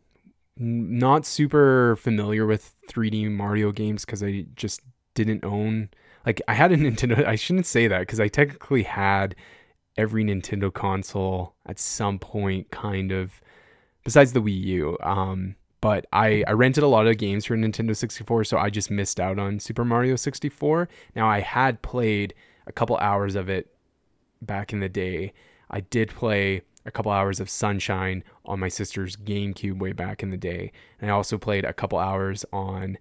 not 0.57 1.25
super 1.25 1.95
familiar 1.95 2.45
with 2.45 2.75
3D 2.89 3.31
Mario 3.31 3.71
games 3.71 4.03
because 4.03 4.21
I 4.21 4.47
just 4.57 4.81
didn't 5.17 5.43
own 5.43 5.89
like 6.25 6.41
I 6.47 6.53
had 6.53 6.71
a 6.71 6.77
Nintendo. 6.77 7.25
I 7.25 7.35
shouldn't 7.35 7.65
say 7.65 7.87
that 7.87 7.99
because 8.01 8.19
I 8.19 8.27
technically 8.27 8.83
had 8.83 9.35
every 9.97 10.23
Nintendo 10.23 10.71
console 10.71 11.55
at 11.65 11.79
some 11.79 12.19
point, 12.19 12.69
kind 12.69 13.11
of, 13.11 13.41
besides 14.03 14.33
the 14.33 14.41
Wii 14.41 14.61
U. 14.63 14.97
Um, 15.01 15.55
but 15.81 16.05
I, 16.13 16.43
I 16.47 16.51
rented 16.51 16.83
a 16.83 16.87
lot 16.87 17.07
of 17.07 17.17
games 17.17 17.45
for 17.45 17.55
Nintendo 17.55 17.95
64, 17.95 18.43
so 18.43 18.57
I 18.57 18.69
just 18.69 18.91
missed 18.91 19.19
out 19.19 19.39
on 19.39 19.59
Super 19.59 19.85
Mario 19.85 20.15
64. 20.15 20.87
Now 21.15 21.27
I 21.27 21.39
had 21.39 21.81
played 21.81 22.33
a 22.67 22.71
couple 22.71 22.97
hours 22.97 23.35
of 23.35 23.49
it 23.49 23.73
back 24.41 24.73
in 24.73 24.79
the 24.79 24.89
day. 24.89 25.33
I 25.69 25.81
did 25.81 26.09
play 26.09 26.61
a 26.85 26.91
couple 26.91 27.11
hours 27.11 27.39
of 27.39 27.49
Sunshine 27.49 28.23
on 28.45 28.59
my 28.59 28.69
sister's 28.69 29.15
GameCube 29.15 29.79
way 29.79 29.91
back 29.91 30.23
in 30.23 30.29
the 30.29 30.37
day. 30.37 30.71
And 31.01 31.11
I 31.11 31.13
also 31.13 31.37
played 31.37 31.65
a 31.65 31.73
couple 31.73 31.99
hours 31.99 32.45
on, 32.53 32.97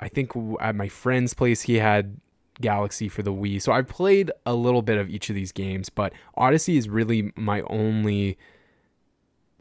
I 0.00 0.08
think 0.08 0.32
at 0.60 0.74
my 0.74 0.88
friend's 0.88 1.34
place, 1.34 1.62
he 1.62 1.76
had 1.76 2.16
Galaxy 2.60 3.08
for 3.08 3.22
the 3.22 3.32
Wii. 3.32 3.60
So 3.60 3.72
I've 3.72 3.88
played 3.88 4.30
a 4.44 4.54
little 4.54 4.82
bit 4.82 4.98
of 4.98 5.08
each 5.08 5.28
of 5.28 5.34
these 5.34 5.52
games, 5.52 5.88
but 5.88 6.12
Odyssey 6.36 6.76
is 6.76 6.88
really 6.88 7.32
my 7.36 7.62
only 7.62 8.38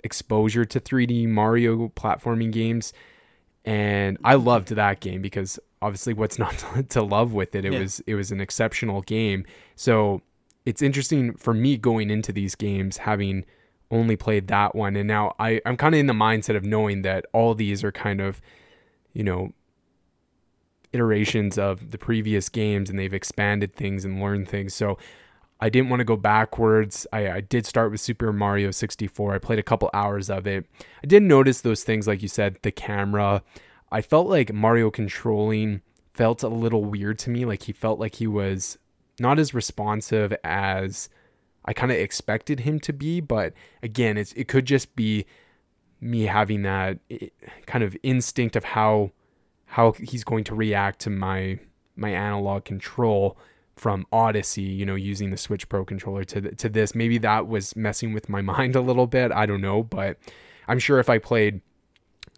exposure 0.03 0.65
to 0.65 0.79
3D 0.79 1.27
Mario 1.27 1.89
platforming 1.89 2.51
games. 2.51 2.93
And 3.65 4.17
I 4.23 4.35
loved 4.35 4.69
that 4.69 4.99
game 5.01 5.21
because 5.21 5.59
obviously 5.81 6.13
what's 6.13 6.39
not 6.39 6.63
to 6.89 7.01
love 7.01 7.33
with 7.33 7.55
it? 7.55 7.65
It 7.65 7.73
yeah. 7.73 7.79
was 7.79 7.99
it 8.07 8.15
was 8.15 8.31
an 8.31 8.41
exceptional 8.41 9.01
game. 9.01 9.45
So 9.75 10.21
it's 10.65 10.81
interesting 10.81 11.33
for 11.35 11.53
me 11.53 11.77
going 11.77 12.09
into 12.09 12.31
these 12.31 12.55
games 12.55 12.97
having 12.97 13.45
only 13.91 14.15
played 14.15 14.47
that 14.47 14.75
one 14.75 14.95
and 14.95 15.07
now 15.07 15.33
I, 15.39 15.61
I'm 15.65 15.75
kind 15.75 15.95
of 15.95 15.99
in 15.99 16.05
the 16.05 16.13
mindset 16.13 16.55
of 16.55 16.63
knowing 16.63 17.01
that 17.01 17.25
all 17.33 17.55
these 17.55 17.83
are 17.83 17.91
kind 17.91 18.21
of, 18.21 18.39
you 19.13 19.23
know, 19.23 19.51
iterations 20.93 21.57
of 21.57 21.91
the 21.91 21.97
previous 21.97 22.49
games 22.49 22.89
and 22.89 22.97
they've 22.97 23.13
expanded 23.13 23.73
things 23.73 24.05
and 24.05 24.21
learned 24.21 24.47
things. 24.49 24.73
So 24.73 24.97
I 25.59 25.69
didn't 25.69 25.89
want 25.89 25.99
to 25.99 26.05
go 26.05 26.15
backwards. 26.15 27.05
I, 27.11 27.29
I, 27.29 27.41
did 27.41 27.65
start 27.65 27.91
with 27.91 27.99
Super 27.99 28.31
Mario 28.31 28.71
64. 28.71 29.35
I 29.35 29.39
played 29.39 29.59
a 29.59 29.63
couple 29.63 29.89
hours 29.93 30.29
of 30.29 30.47
it. 30.47 30.65
I 31.03 31.07
did 31.07 31.21
notice 31.21 31.61
those 31.61 31.83
things, 31.83 32.07
like 32.07 32.21
you 32.21 32.27
said, 32.27 32.57
the 32.61 32.71
camera. 32.71 33.43
I 33.91 34.01
felt 34.01 34.27
like 34.27 34.53
Mario 34.53 34.89
controlling 34.89 35.81
felt 36.13 36.43
a 36.43 36.47
little 36.47 36.85
weird 36.85 37.19
to 37.19 37.29
me. 37.29 37.45
Like 37.45 37.63
he 37.63 37.73
felt 37.73 37.99
like 37.99 38.15
he 38.15 38.27
was 38.27 38.77
not 39.19 39.37
as 39.37 39.53
responsive 39.53 40.33
as 40.43 41.09
I 41.65 41.73
kind 41.73 41.91
of 41.91 41.97
expected 41.97 42.61
him 42.61 42.79
to 42.81 42.93
be. 42.93 43.19
But 43.19 43.53
again, 43.83 44.17
it's 44.17 44.31
it 44.33 44.47
could 44.47 44.65
just 44.65 44.95
be 44.95 45.25
me 46.01 46.23
having 46.23 46.63
that 46.63 46.99
eh, 47.11 47.27
kind 47.65 47.83
of 47.83 47.97
instinct 48.01 48.55
of 48.55 48.63
how 48.63 49.11
how 49.69 49.91
he's 49.93 50.23
going 50.23 50.43
to 50.43 50.55
react 50.55 50.99
to 51.01 51.09
my 51.09 51.59
my 51.95 52.09
analog 52.09 52.65
control 52.65 53.37
from 53.75 54.05
Odyssey, 54.11 54.63
you 54.63 54.85
know, 54.85 54.95
using 54.95 55.29
the 55.29 55.37
Switch 55.37 55.69
Pro 55.69 55.85
controller 55.85 56.23
to 56.25 56.41
to 56.55 56.69
this. 56.69 56.95
Maybe 56.95 57.17
that 57.19 57.47
was 57.47 57.75
messing 57.75 58.13
with 58.13 58.29
my 58.29 58.41
mind 58.53 58.75
a 58.75 58.81
little 58.81 59.07
bit. 59.07 59.31
I 59.31 59.45
don't 59.45 59.61
know, 59.61 59.83
but 59.83 60.17
I'm 60.67 60.79
sure 60.79 60.99
if 60.99 61.09
I 61.09 61.19
played 61.19 61.61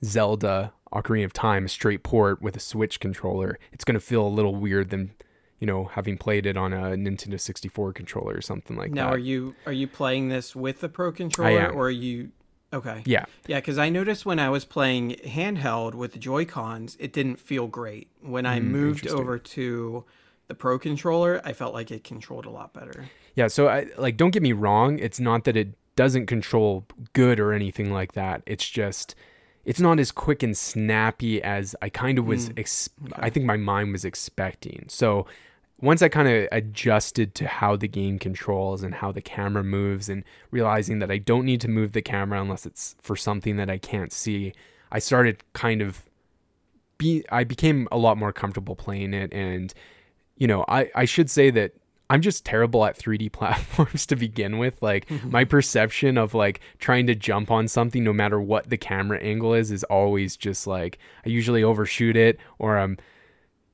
Zelda 0.04 0.74
Ocarina 0.94 1.26
of 1.26 1.34
Time, 1.34 1.68
straight 1.70 2.04
port 2.04 2.42
with 2.42 2.58
a 2.58 2.60
Switch 2.60 3.00
controller, 3.00 3.58
it's 3.72 3.86
going 3.86 3.94
to 3.94 4.06
feel 4.06 4.28
a 4.28 4.30
little 4.30 4.56
weird 4.56 4.90
than 4.90 5.12
you 5.60 5.68
know 5.68 5.86
having 5.86 6.18
played 6.18 6.46
it 6.46 6.58
on 6.58 6.74
a 6.74 6.98
Nintendo 6.98 7.40
64 7.40 7.94
controller 7.94 8.36
or 8.36 8.42
something 8.42 8.76
like 8.76 8.92
now, 8.92 9.04
that. 9.04 9.08
Now, 9.08 9.14
are 9.14 9.20
you 9.20 9.56
are 9.66 9.74
you 9.74 9.88
playing 9.88 10.28
this 10.28 10.54
with 10.54 10.82
the 10.82 10.90
Pro 10.90 11.14
controller, 11.14 11.72
or 11.72 11.86
are 11.86 11.90
you 11.90 12.32
Okay. 12.74 13.04
Yeah. 13.06 13.26
Yeah, 13.48 13.60
because 13.60 13.78
I 13.78 13.90
noticed 13.90 14.26
when 14.26 14.40
I 14.40 14.50
was 14.50 14.66
playing 14.66 15.12
handheld 15.26 15.94
with 15.94 16.14
the 16.14 16.20
Joy 16.20 16.46
Cons, 16.46 16.96
it 17.00 17.12
didn't 17.12 17.38
feel 17.38 17.68
great. 17.68 18.10
When 18.22 18.46
I 18.46 18.60
mm, 18.60 18.66
moved 18.66 19.08
over 19.08 19.38
to 19.38 20.06
the 20.48 20.56
Pro 20.56 20.80
controller, 20.80 21.42
I 21.44 21.54
felt 21.54 21.74
like 21.74 21.92
it 21.92 22.04
controlled 22.04 22.46
a 22.46 22.50
lot 22.50 22.74
better. 22.74 23.10
Yeah. 23.36 23.48
So 23.48 23.68
I 23.68 23.88
like. 23.98 24.18
Don't 24.18 24.32
get 24.32 24.42
me 24.44 24.54
wrong. 24.54 25.00
It's 25.00 25.20
not 25.20 25.44
that 25.46 25.58
it 25.58 25.74
doesn't 25.96 26.28
control 26.28 26.86
good 27.14 27.40
or 27.40 27.54
anything 27.54 27.92
like 27.92 28.14
that. 28.14 28.42
It's 28.46 28.70
just 28.70 29.16
it's 29.66 29.80
not 29.80 30.00
as 30.00 30.12
quick 30.12 30.42
and 30.44 30.58
snappy 30.58 31.42
as 31.44 31.76
I 31.82 31.90
kind 31.90 32.18
of 32.18 32.26
was. 32.26 32.50
Mm, 32.50 32.60
ex- 32.60 32.90
okay. 33.04 33.14
I 33.18 33.30
think 33.30 33.46
my 33.46 33.58
mind 33.58 33.92
was 33.92 34.06
expecting. 34.06 34.86
So 34.88 35.26
once 35.82 36.02
I 36.02 36.10
kind 36.10 36.28
of 36.28 36.48
adjusted 36.52 37.34
to 37.36 37.48
how 37.48 37.76
the 37.76 37.88
game 37.88 38.20
controls 38.20 38.84
and 38.84 38.94
how 38.96 39.12
the 39.12 39.22
camera 39.22 39.64
moves 39.64 40.10
and 40.10 40.24
realizing 40.52 41.00
that 41.00 41.12
I 41.12 41.18
don't 41.18 41.46
need 41.46 41.62
to 41.62 41.68
move 41.68 41.94
the 41.94 42.02
camera 42.02 42.42
unless 42.42 42.66
it's 42.66 42.96
for 43.02 43.16
something 43.16 43.58
that 43.58 43.70
I 43.70 43.78
can't 43.78 44.14
see, 44.14 44.54
I 44.92 45.00
started 45.00 45.44
kind 45.54 45.82
of 45.82 46.06
be 46.98 47.26
I 47.32 47.44
became 47.44 47.88
a 47.92 47.98
lot 47.98 48.18
more 48.18 48.32
comfortable 48.32 48.76
playing 48.76 49.14
it 49.14 49.34
and 49.34 49.74
you 50.38 50.48
know, 50.48 50.66
I 50.68 50.90
I 50.96 51.06
should 51.06 51.30
say 51.30 51.50
that 51.52 51.74
I'm 52.12 52.22
just 52.22 52.46
terrible 52.46 52.86
at 52.86 52.98
3D 52.98 53.32
platforms 53.32 54.06
to 54.08 54.16
begin 54.16 54.60
with. 54.60 54.82
Like 54.82 55.10
my 55.26 55.46
perception 55.46 56.18
of 56.18 56.34
like 56.34 56.60
trying 56.78 57.08
to 57.08 57.16
jump 57.16 57.50
on 57.50 57.68
something 57.68 58.04
no 58.04 58.14
matter 58.14 58.40
what 58.40 58.70
the 58.70 58.78
camera 58.78 59.20
angle 59.20 59.54
is 59.56 59.72
is 59.72 59.84
always 59.86 60.38
just 60.38 60.68
like 60.68 61.00
I 61.26 61.30
usually 61.30 61.64
overshoot 61.64 62.16
it 62.16 62.40
or 62.60 62.78
I'm 62.78 62.98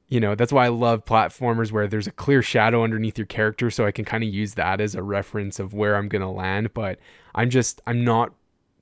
you 0.10 0.20
know 0.20 0.36
that's 0.36 0.54
why 0.54 0.66
i 0.66 0.70
love 0.70 1.06
platformers 1.06 1.72
where 1.72 1.88
there's 1.88 2.08
a 2.08 2.12
clear 2.12 2.42
shadow 2.42 2.84
underneath 2.84 3.18
your 3.18 3.28
character 3.28 3.70
so 3.70 3.86
i 3.86 3.92
can 3.92 4.06
kind 4.06 4.24
of 4.24 4.30
use 4.30 4.54
that 4.54 4.80
as 4.80 4.96
a 4.96 5.04
reference 5.04 5.60
of 5.60 5.74
where 5.74 5.96
i'm 5.96 6.08
going 6.08 6.22
to 6.22 6.28
land 6.28 6.74
but 6.74 7.00
i'm 7.36 7.50
just 7.50 7.82
i'm 7.88 8.04
not 8.04 8.34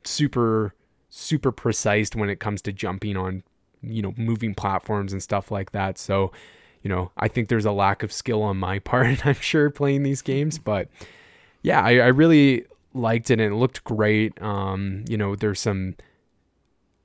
super 0.03 0.73
super 1.09 1.51
precise 1.51 2.09
when 2.13 2.29
it 2.29 2.39
comes 2.39 2.61
to 2.61 2.71
jumping 2.71 3.17
on 3.17 3.43
you 3.81 4.01
know 4.01 4.13
moving 4.17 4.53
platforms 4.53 5.13
and 5.13 5.21
stuff 5.21 5.51
like 5.51 5.71
that 5.71 5.97
so 5.97 6.31
you 6.83 6.89
know 6.89 7.11
i 7.17 7.27
think 7.27 7.49
there's 7.49 7.65
a 7.65 7.71
lack 7.71 8.03
of 8.03 8.11
skill 8.11 8.41
on 8.41 8.57
my 8.57 8.79
part 8.91 9.25
i'm 9.25 9.35
sure 9.35 9.69
playing 9.69 10.03
these 10.03 10.21
games 10.21 10.59
but 10.59 10.87
yeah 11.61 11.81
i, 11.81 11.97
I 11.97 12.07
really 12.07 12.65
liked 12.93 13.29
it 13.29 13.39
and 13.39 13.53
it 13.53 13.55
looked 13.55 13.83
great 13.83 14.39
um 14.41 15.03
you 15.07 15.17
know 15.17 15.35
there's 15.35 15.59
some 15.59 15.95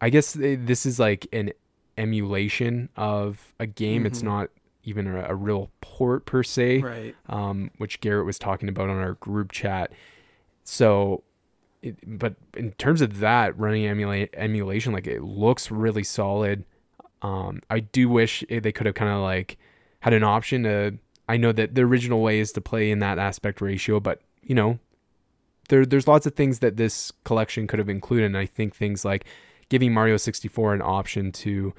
i 0.01 0.11
guess 0.11 0.37
this 0.39 0.87
is 0.87 0.99
like 0.99 1.27
an 1.33 1.53
emulation 2.01 2.89
of 2.97 3.53
a 3.61 3.67
game. 3.67 4.01
Mm-hmm. 4.01 4.07
It's 4.07 4.23
not 4.23 4.51
even 4.85 5.07
a, 5.07 5.27
a, 5.29 5.35
real 5.35 5.71
port 5.81 6.25
per 6.25 6.43
se, 6.43 6.79
right? 6.79 7.15
Um, 7.29 7.71
which 7.77 8.01
Garrett 8.01 8.27
was 8.27 8.39
talking 8.39 8.69
about 8.69 8.89
on 8.89 8.97
our 8.97 9.15
group 9.15 9.53
chat. 9.53 9.93
So, 10.65 11.23
it, 11.83 11.97
but 12.19 12.35
in 12.57 12.73
terms 12.73 13.03
of 13.03 13.19
that 13.19 13.59
running 13.59 13.85
emula- 13.85 14.31
emulation, 14.35 14.93
like 14.93 15.07
it 15.07 15.23
looks 15.23 15.71
really 15.71 16.05
solid. 16.05 16.65
Um, 17.23 17.61
I 17.69 17.81
do 17.81 18.09
wish 18.09 18.43
they 18.49 18.73
could 18.73 18.87
have 18.87 18.95
kind 18.95 19.13
of 19.13 19.21
like 19.21 19.59
had 20.01 20.13
an 20.13 20.25
option 20.25 20.63
to. 20.65 20.99
I 21.29 21.37
know 21.37 21.53
that 21.53 21.75
the 21.75 21.83
original 21.83 22.23
way 22.23 22.41
is 22.41 22.51
to 22.53 22.61
play 22.61 22.91
in 22.91 22.99
that 23.01 23.19
aspect 23.19 23.61
ratio, 23.61 24.01
but 24.01 24.23
you 24.43 24.55
know, 24.55 24.79
there 25.69 25.85
there's 25.85 26.09
lots 26.09 26.27
of 26.27 26.35
things 26.35 26.61
that 26.61 26.77
this 26.77 27.13
collection 27.25 27.67
could 27.67 27.79
have 27.79 27.89
included. 27.89 28.27
And 28.27 28.39
I 28.39 28.47
think 28.47 28.75
things 28.75 29.05
like 29.05 29.27
giving 29.71 29.95
Mario 29.95 30.19
64 30.19 30.75
an 30.75 30.83
option 30.83 31.33
to 31.33 31.73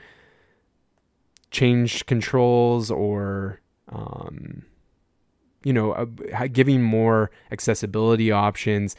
change 1.52 2.06
controls 2.08 2.90
or 2.90 3.62
um, 3.90 4.64
you 5.64 5.74
know 5.74 5.92
uh, 5.92 6.48
giving 6.48 6.82
more 6.82 7.30
accessibility 7.52 8.32
options 8.32 8.96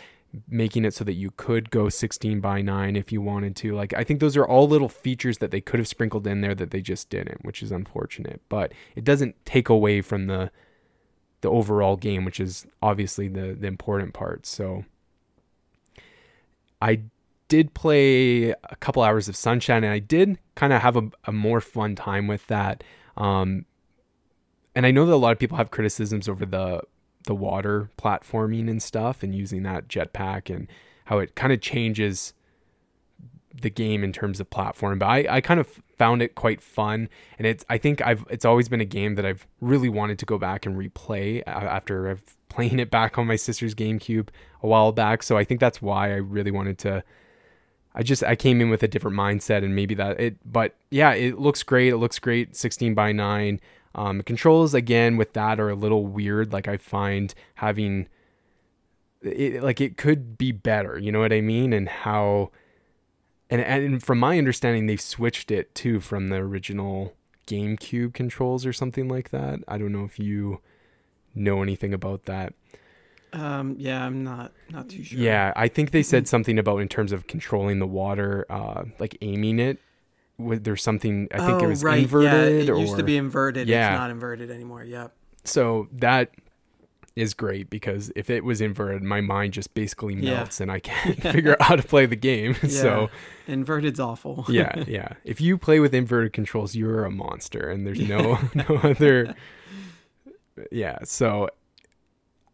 making 0.49 0.85
it 0.87 0.95
so 0.95 1.05
that 1.05 1.13
you 1.13 1.31
could 1.37 1.71
go 1.71 1.91
16 1.91 2.41
by 2.41 2.63
9 2.63 2.97
if 2.97 3.13
you 3.13 3.21
wanted 3.21 3.55
to. 3.57 3.75
Like 3.75 3.93
i 3.95 4.05
think 4.05 4.21
those 4.21 4.37
are 4.37 4.47
all 4.47 4.69
little 4.69 4.89
features 4.89 5.39
that 5.39 5.51
they 5.51 5.61
could 5.61 5.81
have 5.81 5.89
sprinkled 5.89 6.27
in 6.27 6.41
there 6.41 6.55
that 6.55 6.71
they 6.71 6.81
just 6.81 7.11
didn't 7.11 7.45
which 7.45 7.63
is 7.63 7.73
unfortunate. 7.73 8.41
But 8.49 8.73
it 8.95 9.05
doesn't 9.05 9.35
take 9.45 9.69
away 9.69 10.03
from 10.03 10.27
the 10.27 10.51
the 11.41 11.51
overall 11.51 11.97
game 11.97 12.25
which 12.25 12.39
is 12.39 12.67
obviously 12.83 13.29
the 13.29 13.57
the 13.59 13.67
important 13.67 14.13
part. 14.13 14.45
So 14.47 14.85
i 16.81 17.01
did 17.53 17.75
play 17.75 18.49
a 18.49 18.77
couple 18.81 19.03
hours 19.03 19.29
of 19.29 19.37
Sunshine, 19.37 19.85
and 19.85 19.93
I 19.93 19.99
did 19.99 20.39
kind 20.55 20.73
of 20.73 20.81
have 20.81 20.97
a, 20.97 21.11
a, 21.27 21.33
more 21.33 21.61
fun 21.61 21.95
time 21.95 22.27
with 22.27 22.47
that. 22.47 22.83
Um, 23.15 23.67
and 24.75 24.87
I 24.87 24.91
know 24.91 25.05
that 25.05 25.13
a 25.13 25.17
lot 25.17 25.33
of 25.33 25.39
people 25.39 25.59
have 25.59 25.71
criticisms 25.71 26.31
over 26.31 26.47
the 26.47 26.81
the 27.27 27.35
water 27.35 27.91
platforming 27.99 28.71
and 28.71 28.83
stuff, 28.83 29.23
and 29.23 29.35
using 29.35 29.65
that 29.65 29.87
jetpack 29.87 30.49
and 30.49 30.67
how 31.05 31.19
it 31.19 31.35
kind 31.35 31.53
of 31.53 31.61
changes 31.61 32.33
the 33.61 33.69
game 33.69 34.03
in 34.03 34.15
terms 34.15 34.41
of 34.41 34.49
platform. 34.49 34.99
But 34.99 35.11
I, 35.11 35.27
I 35.29 35.41
kind 35.43 35.61
of 35.61 35.69
found 35.99 36.23
it 36.23 36.35
quite 36.35 36.63
fun, 36.63 37.11
and 37.37 37.47
it's 37.47 37.67
I 37.69 37.77
think 37.77 38.01
I've 38.01 38.25
it's 38.31 38.47
always 38.47 38.71
been 38.71 38.81
a 38.81 38.87
game 38.87 39.17
that 39.17 39.27
I've 39.27 39.47
really 39.61 39.91
wanted 39.91 40.19
to 40.21 40.25
go 40.25 40.39
back 40.39 40.65
and 40.65 40.75
replay 40.75 41.43
after 41.47 42.09
I've 42.09 42.25
playing 42.49 42.79
it 42.79 42.91
back 42.91 43.19
on 43.19 43.27
my 43.27 43.37
sister's 43.37 43.75
GameCube 43.75 44.31
a 44.63 44.67
while 44.67 44.91
back. 44.93 45.23
So 45.23 45.37
I 45.37 45.45
think 45.45 45.61
that's 45.61 45.83
why 45.83 46.13
I 46.13 46.17
really 46.17 46.51
wanted 46.51 46.79
to 46.79 47.05
I 47.95 48.03
just 48.03 48.25
I 48.25 48.37
came 48.37 48.61
in 48.61 48.71
with 48.71 48.83
a 48.83 48.89
different 48.89 49.17
mindset 49.17 49.65
and 49.65 49.75
maybe 49.75 49.95
that 49.97 50.19
it 50.21 50.37
but 50.51 50.75
yeah 50.91 51.13
it 51.13 51.39
looks 51.39 51.63
great 51.63 51.93
it 51.93 51.99
looks 51.99 52.19
great 52.19 52.57
16 52.57 52.95
by 52.95 53.13
9 53.13 53.61
um, 53.95 54.23
controls 54.23 54.73
again 54.73 55.17
with 55.17 55.35
that 55.35 55.61
are 55.61 55.69
a 55.69 55.75
little 55.75 56.07
weird 56.07 56.53
like 56.53 56.67
I 56.67 56.79
find 56.79 57.35
having 57.57 58.09
it, 59.23 59.63
like 59.63 59.81
it 59.81 59.97
could 59.97 60.37
be 60.37 60.53
better. 60.53 60.99
You 60.99 61.13
know 61.13 61.21
what 61.21 61.33
I 61.33 61.41
mean? 61.41 61.73
And 61.73 61.89
how, 61.89 62.51
and 63.51 63.61
and 63.61 64.03
from 64.03 64.19
my 64.19 64.39
understanding, 64.39 64.87
they've 64.87 65.01
switched 65.01 65.51
it 65.51 65.75
too 65.75 66.01
from 66.01 66.29
the 66.29 66.37
original 66.37 67.15
GameCube 67.47 68.15
controls 68.15 68.67
or 68.67 68.73
something 68.73 69.09
like 69.09 69.31
that. 69.31 69.61
I 69.69 69.79
don't 69.79 69.93
know 69.93 70.05
if 70.05 70.19
you 70.19 70.61
know 71.35 71.63
anything 71.63 71.95
about 71.95 72.25
that. 72.25 72.55
Um, 73.33 73.77
yeah, 73.79 74.05
I'm 74.05 74.23
not 74.25 74.53
not 74.71 74.89
too 74.89 75.03
sure. 75.03 75.19
Yeah, 75.19 75.53
I 75.57 75.69
think 75.69 75.91
they 75.91 76.03
said 76.03 76.29
something 76.29 76.59
about 76.59 76.79
in 76.79 76.89
terms 76.89 77.13
of 77.13 77.27
controlling 77.27 77.79
the 77.79 77.87
water, 77.87 78.45
uh, 78.51 78.85
like 78.99 79.17
aiming 79.23 79.59
it. 79.59 79.79
There's 80.39 80.83
something 80.83 81.29
I 81.33 81.39
think 81.39 81.63
oh, 81.63 81.65
it 81.65 81.69
was 81.69 81.85
right. 81.85 82.03
inverted. 82.03 82.33
Yeah, 82.33 82.63
it 82.63 82.71
or, 82.71 82.79
used 82.79 82.97
to 82.97 83.03
be 83.03 83.17
inverted. 83.17 83.69
Yeah. 83.69 83.93
It's 83.93 83.99
not 83.99 84.11
inverted 84.11 84.51
anymore. 84.51 84.83
Yep. 84.85 85.13
so 85.45 85.89
that 85.93 86.31
is 87.15 87.35
great 87.35 87.69
because 87.69 88.11
if 88.17 88.31
it 88.31 88.43
was 88.45 88.61
inverted, 88.61 89.03
my 89.03 89.21
mind 89.21 89.53
just 89.53 89.75
basically 89.75 90.15
Yeah. 90.15 90.37
melts 90.37 90.61
and 90.61 90.71
I 90.73 90.81
can't 90.81 91.21
figure 91.21 91.53
out 91.53 91.63
how 91.63 91.77
to 91.77 91.83
play 91.83 92.07
the 92.07 92.17
game. 92.17 92.55
so 92.69 93.11
inverted's 93.47 94.01
awful. 94.01 94.47
yeah, 94.49 94.85
yeah. 94.87 95.13
If 95.25 95.41
you 95.41 95.59
play 95.59 95.79
with 95.81 95.95
inverted 95.95 96.33
controls, 96.33 96.75
you're 96.75 97.05
a 97.05 97.11
monster, 97.11 97.71
and 97.71 97.87
there's 97.87 98.01
no 98.01 98.39
no 98.55 98.77
other. 98.83 99.35
Yeah. 100.71 100.99
So. 101.05 101.49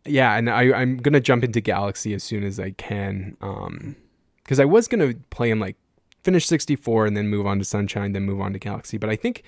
Yeah, 0.08 0.36
and 0.36 0.48
I 0.50 0.72
I'm 0.72 0.96
gonna 0.96 1.20
jump 1.20 1.44
into 1.44 1.60
Galaxy 1.60 2.14
as 2.14 2.22
soon 2.22 2.44
as 2.44 2.58
I 2.58 2.70
can, 2.72 3.36
um, 3.40 3.96
because 4.42 4.58
I 4.60 4.64
was 4.64 4.88
gonna 4.88 5.14
play 5.30 5.50
in 5.50 5.58
like 5.60 5.76
finish 6.24 6.46
64 6.46 7.06
and 7.06 7.16
then 7.16 7.28
move 7.28 7.46
on 7.46 7.58
to 7.58 7.64
Sunshine, 7.64 8.12
then 8.12 8.24
move 8.24 8.40
on 8.40 8.52
to 8.52 8.58
Galaxy. 8.58 8.98
But 8.98 9.10
I 9.10 9.16
think 9.16 9.42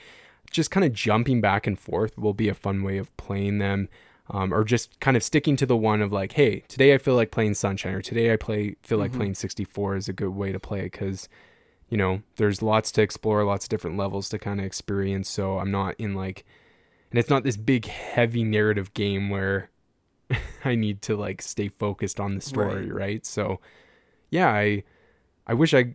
just 0.50 0.70
kind 0.70 0.84
of 0.84 0.92
jumping 0.92 1.40
back 1.40 1.66
and 1.66 1.78
forth 1.78 2.16
will 2.18 2.34
be 2.34 2.48
a 2.48 2.54
fun 2.54 2.82
way 2.82 2.98
of 2.98 3.14
playing 3.16 3.58
them. 3.58 3.88
Um, 4.32 4.54
or 4.54 4.62
just 4.62 5.00
kind 5.00 5.16
of 5.16 5.24
sticking 5.24 5.56
to 5.56 5.66
the 5.66 5.76
one 5.76 6.00
of 6.00 6.12
like, 6.12 6.32
hey, 6.32 6.60
today 6.68 6.94
I 6.94 6.98
feel 6.98 7.16
like 7.16 7.32
playing 7.32 7.54
Sunshine, 7.54 7.94
or 7.94 8.00
today 8.00 8.32
I 8.32 8.36
play 8.36 8.76
feel 8.80 8.98
like 8.98 9.10
Mhm. 9.10 9.16
playing 9.16 9.34
64 9.34 9.96
is 9.96 10.08
a 10.08 10.12
good 10.12 10.28
way 10.30 10.52
to 10.52 10.60
play 10.60 10.80
it 10.80 10.92
because, 10.92 11.28
you 11.88 11.96
know, 11.96 12.22
there's 12.36 12.62
lots 12.62 12.92
to 12.92 13.02
explore, 13.02 13.42
lots 13.44 13.64
of 13.64 13.70
different 13.70 13.96
levels 13.96 14.28
to 14.28 14.38
kind 14.38 14.60
of 14.60 14.66
experience. 14.66 15.28
So 15.28 15.58
I'm 15.58 15.72
not 15.72 15.96
in 15.98 16.14
like, 16.14 16.44
and 17.10 17.18
it's 17.18 17.28
not 17.28 17.42
this 17.42 17.56
big 17.56 17.86
heavy 17.86 18.44
narrative 18.44 18.94
game 18.94 19.30
where 19.30 19.68
I 20.64 20.74
need 20.74 21.02
to 21.02 21.16
like 21.16 21.42
stay 21.42 21.68
focused 21.68 22.20
on 22.20 22.34
the 22.34 22.40
story, 22.40 22.88
Right. 22.88 22.92
right? 22.92 23.24
So, 23.26 23.60
yeah, 24.30 24.48
I, 24.50 24.84
I 25.46 25.54
wish 25.54 25.74
I 25.74 25.94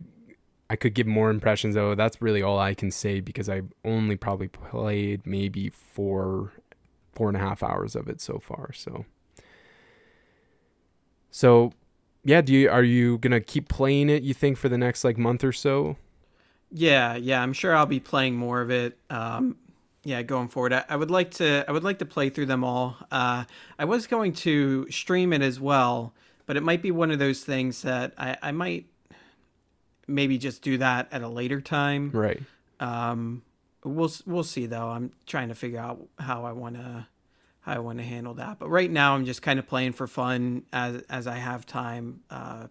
I 0.70 0.76
could 0.76 0.94
give 0.94 1.06
more 1.06 1.30
impressions 1.30 1.74
though. 1.76 1.94
That's 1.94 2.22
really 2.22 2.42
all 2.42 2.58
I 2.58 2.74
can 2.74 2.90
say 2.90 3.20
because 3.20 3.48
I've 3.48 3.72
only 3.84 4.16
probably 4.16 4.48
played 4.48 5.26
maybe 5.26 5.70
four 5.70 6.52
four 7.14 7.28
and 7.28 7.36
a 7.36 7.40
half 7.40 7.62
hours 7.62 7.96
of 7.96 8.08
it 8.08 8.20
so 8.20 8.38
far. 8.38 8.72
So 8.74 9.06
So 11.30 11.72
yeah, 12.24 12.40
do 12.40 12.52
you 12.52 12.70
are 12.70 12.82
you 12.82 13.18
gonna 13.18 13.40
keep 13.40 13.68
playing 13.68 14.10
it, 14.10 14.22
you 14.22 14.34
think, 14.34 14.56
for 14.56 14.68
the 14.68 14.78
next 14.78 15.04
like 15.04 15.18
month 15.18 15.44
or 15.44 15.52
so? 15.52 15.96
Yeah, 16.70 17.14
yeah, 17.16 17.42
I'm 17.42 17.52
sure 17.52 17.74
I'll 17.74 17.86
be 17.86 18.00
playing 18.00 18.36
more 18.36 18.60
of 18.60 18.70
it. 18.70 18.98
Um, 19.08 19.56
yeah, 20.06 20.22
going 20.22 20.46
forward, 20.46 20.72
I, 20.72 20.84
I 20.88 20.94
would 20.94 21.10
like 21.10 21.32
to. 21.32 21.64
I 21.66 21.72
would 21.72 21.82
like 21.82 21.98
to 21.98 22.06
play 22.06 22.30
through 22.30 22.46
them 22.46 22.62
all. 22.62 22.96
Uh, 23.10 23.42
I 23.76 23.84
was 23.86 24.06
going 24.06 24.34
to 24.34 24.88
stream 24.88 25.32
it 25.32 25.42
as 25.42 25.58
well, 25.58 26.14
but 26.46 26.56
it 26.56 26.62
might 26.62 26.80
be 26.80 26.92
one 26.92 27.10
of 27.10 27.18
those 27.18 27.42
things 27.42 27.82
that 27.82 28.14
I, 28.16 28.36
I 28.40 28.52
might 28.52 28.86
maybe 30.06 30.38
just 30.38 30.62
do 30.62 30.78
that 30.78 31.08
at 31.10 31.22
a 31.22 31.28
later 31.28 31.60
time. 31.60 32.12
Right. 32.12 32.40
Um, 32.78 33.42
we'll 33.82 34.12
we'll 34.26 34.44
see 34.44 34.66
though. 34.66 34.90
I'm 34.90 35.10
trying 35.26 35.48
to 35.48 35.56
figure 35.56 35.80
out 35.80 36.06
how 36.20 36.44
I 36.44 36.52
want 36.52 36.76
to 36.76 37.08
how 37.62 37.72
I 37.72 37.78
want 37.80 37.98
to 37.98 38.04
handle 38.04 38.34
that. 38.34 38.60
But 38.60 38.68
right 38.68 38.90
now, 38.90 39.16
I'm 39.16 39.24
just 39.24 39.42
kind 39.42 39.58
of 39.58 39.66
playing 39.66 39.94
for 39.94 40.06
fun 40.06 40.66
as 40.72 41.02
as 41.10 41.26
I 41.26 41.38
have 41.38 41.66
time 41.66 42.20
uh, 42.30 42.68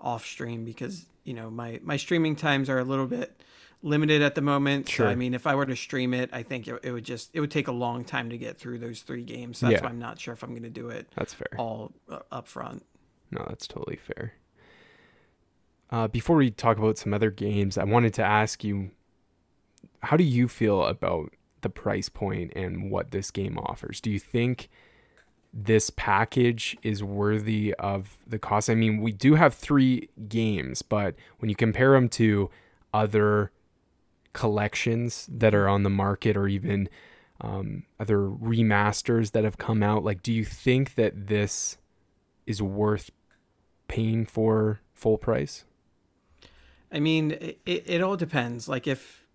off 0.00 0.24
stream 0.24 0.64
because 0.64 1.04
you 1.24 1.34
know 1.34 1.50
my 1.50 1.80
my 1.82 1.98
streaming 1.98 2.34
times 2.34 2.70
are 2.70 2.78
a 2.78 2.84
little 2.84 3.06
bit 3.06 3.38
limited 3.82 4.22
at 4.22 4.34
the 4.34 4.40
moment. 4.40 4.88
Sure. 4.88 5.06
So 5.06 5.10
I 5.10 5.14
mean, 5.14 5.34
if 5.34 5.46
I 5.46 5.54
were 5.54 5.66
to 5.66 5.76
stream 5.76 6.12
it, 6.14 6.30
I 6.32 6.42
think 6.42 6.66
it, 6.68 6.80
it 6.82 6.92
would 6.92 7.04
just 7.04 7.30
it 7.32 7.40
would 7.40 7.50
take 7.50 7.68
a 7.68 7.72
long 7.72 8.04
time 8.04 8.30
to 8.30 8.38
get 8.38 8.58
through 8.58 8.78
those 8.78 9.02
three 9.02 9.22
games. 9.24 9.58
So 9.58 9.66
that's 9.66 9.80
Yeah. 9.80 9.86
why 9.86 9.90
I'm 9.90 9.98
not 9.98 10.18
sure 10.20 10.34
if 10.34 10.42
I'm 10.42 10.50
going 10.50 10.62
to 10.62 10.70
do 10.70 10.88
it 10.90 11.08
That's 11.14 11.34
fair. 11.34 11.48
all 11.58 11.92
uh, 12.10 12.18
up 12.32 12.48
front. 12.48 12.84
No, 13.30 13.44
that's 13.48 13.66
totally 13.66 13.96
fair. 13.96 14.34
Uh, 15.90 16.08
before 16.08 16.36
we 16.36 16.50
talk 16.50 16.76
about 16.78 16.98
some 16.98 17.14
other 17.14 17.30
games, 17.30 17.78
I 17.78 17.84
wanted 17.84 18.12
to 18.14 18.22
ask 18.24 18.62
you, 18.62 18.90
how 20.02 20.16
do 20.16 20.24
you 20.24 20.48
feel 20.48 20.84
about 20.84 21.32
the 21.62 21.70
price 21.70 22.08
point 22.08 22.52
and 22.54 22.90
what 22.90 23.10
this 23.10 23.30
game 23.30 23.58
offers? 23.58 24.00
Do 24.00 24.10
you 24.10 24.18
think 24.18 24.68
this 25.52 25.88
package 25.90 26.76
is 26.82 27.02
worthy 27.02 27.74
of 27.78 28.18
the 28.26 28.38
cost? 28.38 28.68
I 28.68 28.74
mean, 28.74 29.00
we 29.00 29.12
do 29.12 29.34
have 29.36 29.54
three 29.54 30.10
games, 30.28 30.82
but 30.82 31.14
when 31.38 31.48
you 31.48 31.56
compare 31.56 31.92
them 31.92 32.08
to 32.10 32.50
other 32.92 33.50
collections 34.38 35.26
that 35.28 35.52
are 35.52 35.68
on 35.68 35.82
the 35.82 35.90
market 35.90 36.36
or 36.36 36.46
even 36.46 36.88
um, 37.40 37.82
other 37.98 38.18
remasters 38.18 39.32
that 39.32 39.42
have 39.42 39.58
come 39.58 39.82
out, 39.82 40.04
like, 40.04 40.22
do 40.22 40.32
you 40.32 40.44
think 40.44 40.94
that 40.94 41.26
this 41.26 41.76
is 42.46 42.62
worth 42.62 43.10
paying 43.88 44.24
for 44.24 44.78
full 44.94 45.18
price? 45.18 45.64
I 46.92 47.00
mean, 47.00 47.32
it, 47.32 47.58
it 47.66 48.00
all 48.00 48.16
depends. 48.16 48.68
Like 48.68 48.86
if 48.86 49.26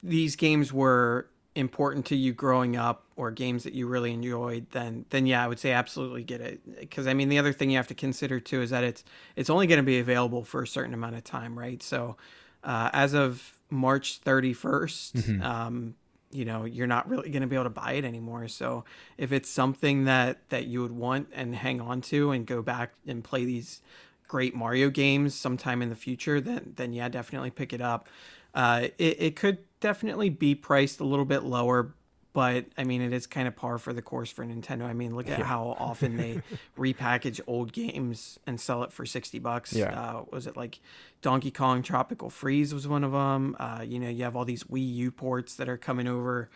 these 0.00 0.36
games 0.36 0.72
were 0.72 1.26
important 1.56 2.06
to 2.06 2.16
you 2.16 2.32
growing 2.32 2.76
up 2.76 3.06
or 3.16 3.32
games 3.32 3.64
that 3.64 3.74
you 3.74 3.88
really 3.88 4.12
enjoyed, 4.12 4.66
then 4.70 5.06
then 5.10 5.26
yeah, 5.26 5.44
I 5.44 5.48
would 5.48 5.58
say 5.58 5.72
absolutely 5.72 6.22
get 6.22 6.40
it. 6.40 6.78
Because 6.78 7.08
I 7.08 7.14
mean, 7.14 7.28
the 7.28 7.38
other 7.40 7.52
thing 7.52 7.68
you 7.70 7.78
have 7.78 7.88
to 7.88 7.94
consider 7.94 8.38
too 8.38 8.62
is 8.62 8.70
that 8.70 8.84
it's 8.84 9.02
it's 9.34 9.50
only 9.50 9.66
going 9.66 9.78
to 9.80 9.82
be 9.82 9.98
available 9.98 10.44
for 10.44 10.62
a 10.62 10.68
certain 10.68 10.94
amount 10.94 11.16
of 11.16 11.24
time, 11.24 11.58
right? 11.58 11.82
So 11.82 12.16
uh, 12.62 12.90
as 12.92 13.12
of 13.12 13.59
March 13.70 14.20
31st, 14.20 15.14
Mhm. 15.16 15.42
um, 15.42 15.94
you 16.32 16.44
know, 16.44 16.64
you're 16.64 16.86
not 16.86 17.08
really 17.08 17.28
going 17.30 17.42
to 17.42 17.48
be 17.48 17.56
able 17.56 17.64
to 17.64 17.70
buy 17.70 17.92
it 17.92 18.04
anymore. 18.04 18.46
So 18.48 18.84
if 19.18 19.32
it's 19.32 19.48
something 19.48 20.04
that 20.04 20.48
that 20.50 20.66
you 20.66 20.80
would 20.82 20.92
want 20.92 21.28
and 21.32 21.54
hang 21.54 21.80
on 21.80 22.00
to 22.02 22.30
and 22.30 22.46
go 22.46 22.62
back 22.62 22.92
and 23.06 23.24
play 23.24 23.44
these 23.44 23.82
great 24.28 24.54
Mario 24.54 24.90
games 24.90 25.34
sometime 25.34 25.82
in 25.82 25.88
the 25.88 25.96
future, 25.96 26.40
then 26.40 26.72
then 26.76 26.92
yeah, 26.92 27.08
definitely 27.08 27.50
pick 27.50 27.72
it 27.72 27.80
up. 27.80 28.08
Uh, 28.54 28.88
it 28.98 29.16
it 29.20 29.36
could 29.36 29.58
definitely 29.80 30.28
be 30.30 30.54
priced 30.54 31.00
a 31.00 31.04
little 31.04 31.24
bit 31.24 31.42
lower, 31.42 31.94
but 32.32 32.66
I 32.78 32.84
mean 32.84 33.00
it 33.02 33.12
is 33.12 33.26
kind 33.26 33.48
of 33.48 33.56
par 33.56 33.78
for 33.78 33.92
the 33.92 34.02
course 34.02 34.30
for 34.30 34.44
Nintendo. 34.44 34.84
I 34.84 34.92
mean, 34.92 35.14
look 35.16 35.28
at 35.28 35.38
Yeah. 35.40 35.44
how 35.44 35.76
often 35.78 36.16
they 36.16 36.40
repackage 36.78 37.40
old 37.46 37.72
games 37.72 38.38
and 38.46 38.60
sell 38.60 38.82
it 38.82 38.92
for 38.92 39.04
sixty 39.06 39.38
bucks. 39.38 39.72
Yeah. 39.72 39.98
Uh, 40.00 40.24
was 40.30 40.46
it 40.46 40.56
like 40.56 40.80
Donkey 41.22 41.50
Kong 41.50 41.82
Tropical 41.82 42.30
Freeze 42.30 42.72
was 42.72 42.86
one 42.88 43.04
of 43.04 43.12
them? 43.12 43.56
Uh, 43.58 43.82
you 43.86 43.98
know, 43.98 44.08
you 44.08 44.24
have 44.24 44.36
all 44.36 44.44
these 44.44 44.64
Wii 44.64 44.94
U 44.96 45.10
ports 45.10 45.56
that 45.56 45.68
are 45.68 45.76
coming 45.76 46.06
over 46.06 46.48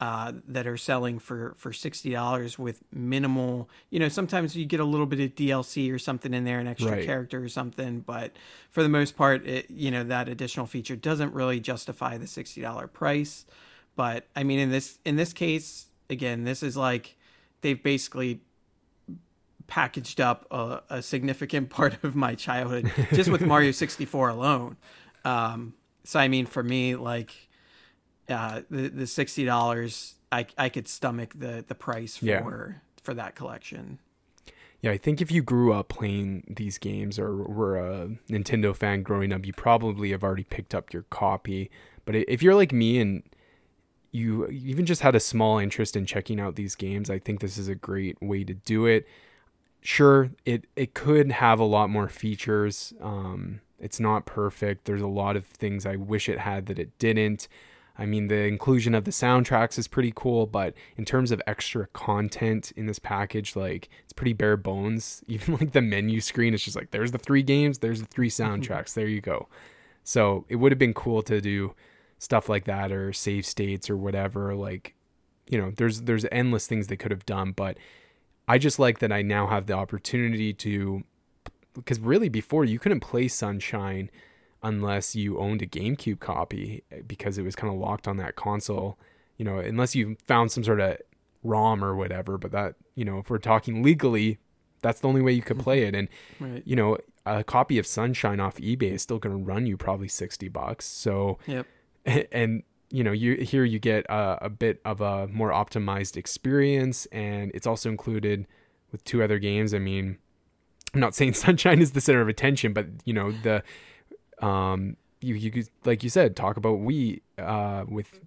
uh, 0.00 0.32
that 0.48 0.66
are 0.66 0.78
selling 0.78 1.18
for 1.18 1.54
for 1.58 1.72
sixty 1.74 2.10
dollars 2.10 2.58
with 2.58 2.80
minimal. 2.90 3.68
You 3.90 4.00
know, 4.00 4.08
sometimes 4.08 4.56
you 4.56 4.64
get 4.64 4.80
a 4.80 4.84
little 4.84 5.04
bit 5.06 5.20
of 5.20 5.34
DLC 5.34 5.92
or 5.92 5.98
something 5.98 6.32
in 6.32 6.44
there, 6.44 6.58
an 6.58 6.66
extra 6.66 6.92
Right. 6.92 7.04
character 7.04 7.42
or 7.44 7.48
something, 7.50 8.00
but 8.00 8.32
for 8.70 8.82
the 8.82 8.88
most 8.88 9.14
part, 9.14 9.46
it, 9.46 9.70
you 9.70 9.90
know, 9.90 10.02
that 10.04 10.26
additional 10.28 10.64
feature 10.66 10.96
doesn't 10.96 11.34
really 11.34 11.60
justify 11.60 12.16
the 12.16 12.26
sixty 12.26 12.62
dollar 12.62 12.86
price. 12.86 13.44
But 14.00 14.24
I 14.34 14.44
mean, 14.44 14.58
in 14.58 14.70
this 14.70 14.98
in 15.04 15.16
this 15.16 15.34
case, 15.34 15.84
again, 16.08 16.44
this 16.44 16.62
is 16.62 16.74
like 16.74 17.18
they've 17.60 17.82
basically 17.82 18.40
packaged 19.66 20.22
up 20.22 20.46
a, 20.50 20.80
a 20.88 21.02
significant 21.02 21.68
part 21.78 22.02
of 22.02 22.16
my 22.16 22.34
childhood 22.34 22.90
just 23.12 23.28
with 23.28 23.42
Mario 23.42 23.72
64 23.72 24.30
alone. 24.30 24.78
Um, 25.26 25.74
so 26.04 26.18
I 26.18 26.28
mean, 26.28 26.46
for 26.46 26.62
me, 26.62 26.96
like 26.96 27.34
uh, 28.30 28.62
the 28.70 28.88
the 28.88 29.06
sixty 29.06 29.44
dollars, 29.44 30.14
I 30.32 30.46
I 30.56 30.70
could 30.70 30.88
stomach 30.88 31.34
the 31.38 31.62
the 31.68 31.74
price 31.74 32.16
for 32.16 32.24
Yeah. 32.24 32.72
for 33.02 33.12
that 33.12 33.34
collection. 33.34 33.98
Yeah, 34.80 34.92
I 34.92 34.96
think 34.96 35.20
if 35.20 35.30
you 35.30 35.42
grew 35.42 35.74
up 35.74 35.88
playing 35.88 36.54
these 36.56 36.78
games 36.78 37.18
or 37.18 37.36
were 37.36 37.76
a 37.76 38.08
Nintendo 38.30 38.74
fan 38.74 39.02
growing 39.02 39.30
up, 39.30 39.44
you 39.44 39.52
probably 39.52 40.12
have 40.12 40.24
already 40.24 40.44
picked 40.44 40.74
up 40.74 40.90
your 40.90 41.02
copy. 41.10 41.70
But 42.06 42.14
if 42.16 42.42
you're 42.42 42.54
like 42.54 42.72
me 42.72 42.98
and 42.98 43.22
you 44.12 44.46
even 44.48 44.86
just 44.86 45.02
had 45.02 45.14
a 45.14 45.20
small 45.20 45.58
interest 45.58 45.96
in 45.96 46.06
checking 46.06 46.40
out 46.40 46.56
these 46.56 46.74
games, 46.74 47.10
I 47.10 47.18
think 47.18 47.40
this 47.40 47.56
is 47.56 47.68
a 47.68 47.74
great 47.74 48.20
way 48.20 48.44
to 48.44 48.54
do 48.54 48.86
it. 48.86 49.06
Sure, 49.82 50.30
it 50.44 50.66
it 50.76 50.94
could 50.94 51.32
have 51.32 51.58
a 51.58 51.64
lot 51.64 51.90
more 51.90 52.08
features. 52.08 52.92
Um, 53.00 53.60
it's 53.78 54.00
not 54.00 54.26
perfect. 54.26 54.84
There's 54.84 55.00
a 55.00 55.06
lot 55.06 55.36
of 55.36 55.46
things 55.46 55.86
I 55.86 55.96
wish 55.96 56.28
it 56.28 56.38
had 56.38 56.66
that 56.66 56.78
it 56.78 56.98
didn't. 56.98 57.48
I 57.98 58.06
mean, 58.06 58.28
the 58.28 58.44
inclusion 58.44 58.94
of 58.94 59.04
the 59.04 59.10
soundtracks 59.10 59.78
is 59.78 59.86
pretty 59.86 60.12
cool, 60.14 60.46
but 60.46 60.74
in 60.96 61.04
terms 61.04 61.30
of 61.30 61.42
extra 61.46 61.86
content 61.88 62.72
in 62.76 62.86
this 62.86 62.98
package, 62.98 63.56
like 63.56 63.88
it's 64.04 64.12
pretty 64.12 64.32
bare 64.32 64.56
bones. 64.56 65.22
Even 65.28 65.54
like 65.54 65.72
the 65.72 65.82
menu 65.82 66.20
screen, 66.20 66.54
it's 66.54 66.64
just 66.64 66.76
like 66.76 66.90
there's 66.90 67.12
the 67.12 67.18
three 67.18 67.42
games, 67.42 67.78
there's 67.78 68.00
the 68.00 68.06
three 68.06 68.30
soundtracks, 68.30 68.94
there 68.94 69.08
you 69.08 69.20
go. 69.20 69.48
So 70.02 70.46
it 70.48 70.56
would 70.56 70.72
have 70.72 70.78
been 70.78 70.94
cool 70.94 71.22
to 71.22 71.40
do 71.40 71.74
stuff 72.20 72.48
like 72.48 72.66
that 72.66 72.92
or 72.92 73.12
save 73.12 73.44
states 73.44 73.90
or 73.90 73.96
whatever. 73.96 74.54
Like, 74.54 74.94
you 75.48 75.58
know, 75.58 75.72
there's 75.74 76.02
there's 76.02 76.26
endless 76.30 76.68
things 76.68 76.86
they 76.86 76.96
could 76.96 77.10
have 77.10 77.26
done, 77.26 77.50
but 77.50 77.76
I 78.46 78.58
just 78.58 78.78
like 78.78 79.00
that 79.00 79.10
I 79.10 79.22
now 79.22 79.48
have 79.48 79.66
the 79.66 79.72
opportunity 79.72 80.52
to 80.54 81.02
because 81.74 81.98
really 81.98 82.28
before 82.28 82.64
you 82.64 82.78
couldn't 82.78 83.00
play 83.00 83.26
Sunshine 83.26 84.10
unless 84.62 85.16
you 85.16 85.38
owned 85.38 85.62
a 85.62 85.66
GameCube 85.66 86.20
copy 86.20 86.84
eh, 86.92 87.00
because 87.06 87.38
it 87.38 87.42
was 87.42 87.56
kind 87.56 87.72
of 87.72 87.80
locked 87.80 88.06
on 88.06 88.18
that 88.18 88.36
console, 88.36 88.98
you 89.38 89.44
know, 89.44 89.58
unless 89.58 89.94
you 89.94 90.16
found 90.26 90.52
some 90.52 90.62
sort 90.62 90.80
of 90.80 90.98
ROM 91.42 91.82
or 91.82 91.96
whatever, 91.96 92.36
but 92.36 92.52
that, 92.52 92.74
you 92.94 93.04
know, 93.04 93.18
if 93.18 93.30
we're 93.30 93.38
talking 93.38 93.82
legally, 93.82 94.38
that's 94.82 95.00
the 95.00 95.08
only 95.08 95.22
way 95.22 95.32
you 95.32 95.40
could 95.40 95.56
mm-hmm. 95.56 95.64
play 95.64 95.82
it 95.84 95.94
and 95.94 96.08
Right. 96.38 96.62
you 96.66 96.76
know, 96.76 96.98
a 97.24 97.42
copy 97.44 97.78
of 97.78 97.86
Sunshine 97.86 98.40
off 98.40 98.56
eBay 98.56 98.92
is 98.92 99.02
still 99.02 99.18
going 99.18 99.36
to 99.38 99.42
run 99.42 99.66
you 99.66 99.78
probably 99.78 100.08
60 100.08 100.48
bucks. 100.48 100.84
So 100.84 101.38
Yep. 101.46 101.66
and 102.32 102.62
you 102.90 103.04
know 103.04 103.12
you 103.12 103.36
here 103.36 103.64
you 103.64 103.78
get 103.78 104.04
a, 104.06 104.46
a 104.46 104.48
bit 104.48 104.80
of 104.84 105.00
a 105.00 105.28
more 105.28 105.50
optimized 105.50 106.16
experience 106.16 107.06
and 107.06 107.50
it's 107.54 107.66
also 107.66 107.88
included 107.88 108.46
with 108.92 109.04
two 109.04 109.22
other 109.22 109.38
games. 109.38 109.72
I 109.74 109.78
mean 109.78 110.18
i'm 110.94 111.00
not 111.00 111.14
saying 111.14 111.34
sunshine 111.46 111.80
is 111.80 111.92
the 111.92 112.00
center 112.00 112.20
of 112.20 112.28
attention 112.28 112.72
but 112.72 112.86
you 113.04 113.12
know 113.12 113.32
the 113.42 113.62
um 114.44 114.96
you 115.20 115.34
you 115.34 115.50
could 115.50 115.68
like 115.84 116.02
you 116.02 116.10
said 116.10 116.36
talk 116.36 116.56
about 116.56 116.78
Wii 116.78 117.20
uh 117.38 117.84
with 117.88 118.20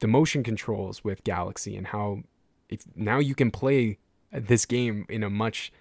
the 0.00 0.06
motion 0.06 0.42
controls 0.42 1.04
with 1.04 1.22
galaxy 1.24 1.76
and 1.76 1.88
how 1.88 2.22
if 2.68 2.82
now 2.94 3.18
you 3.18 3.34
can 3.34 3.50
play 3.50 3.98
this 4.32 4.64
game 4.64 5.04
in 5.08 5.22
a 5.22 5.30
much 5.30 5.72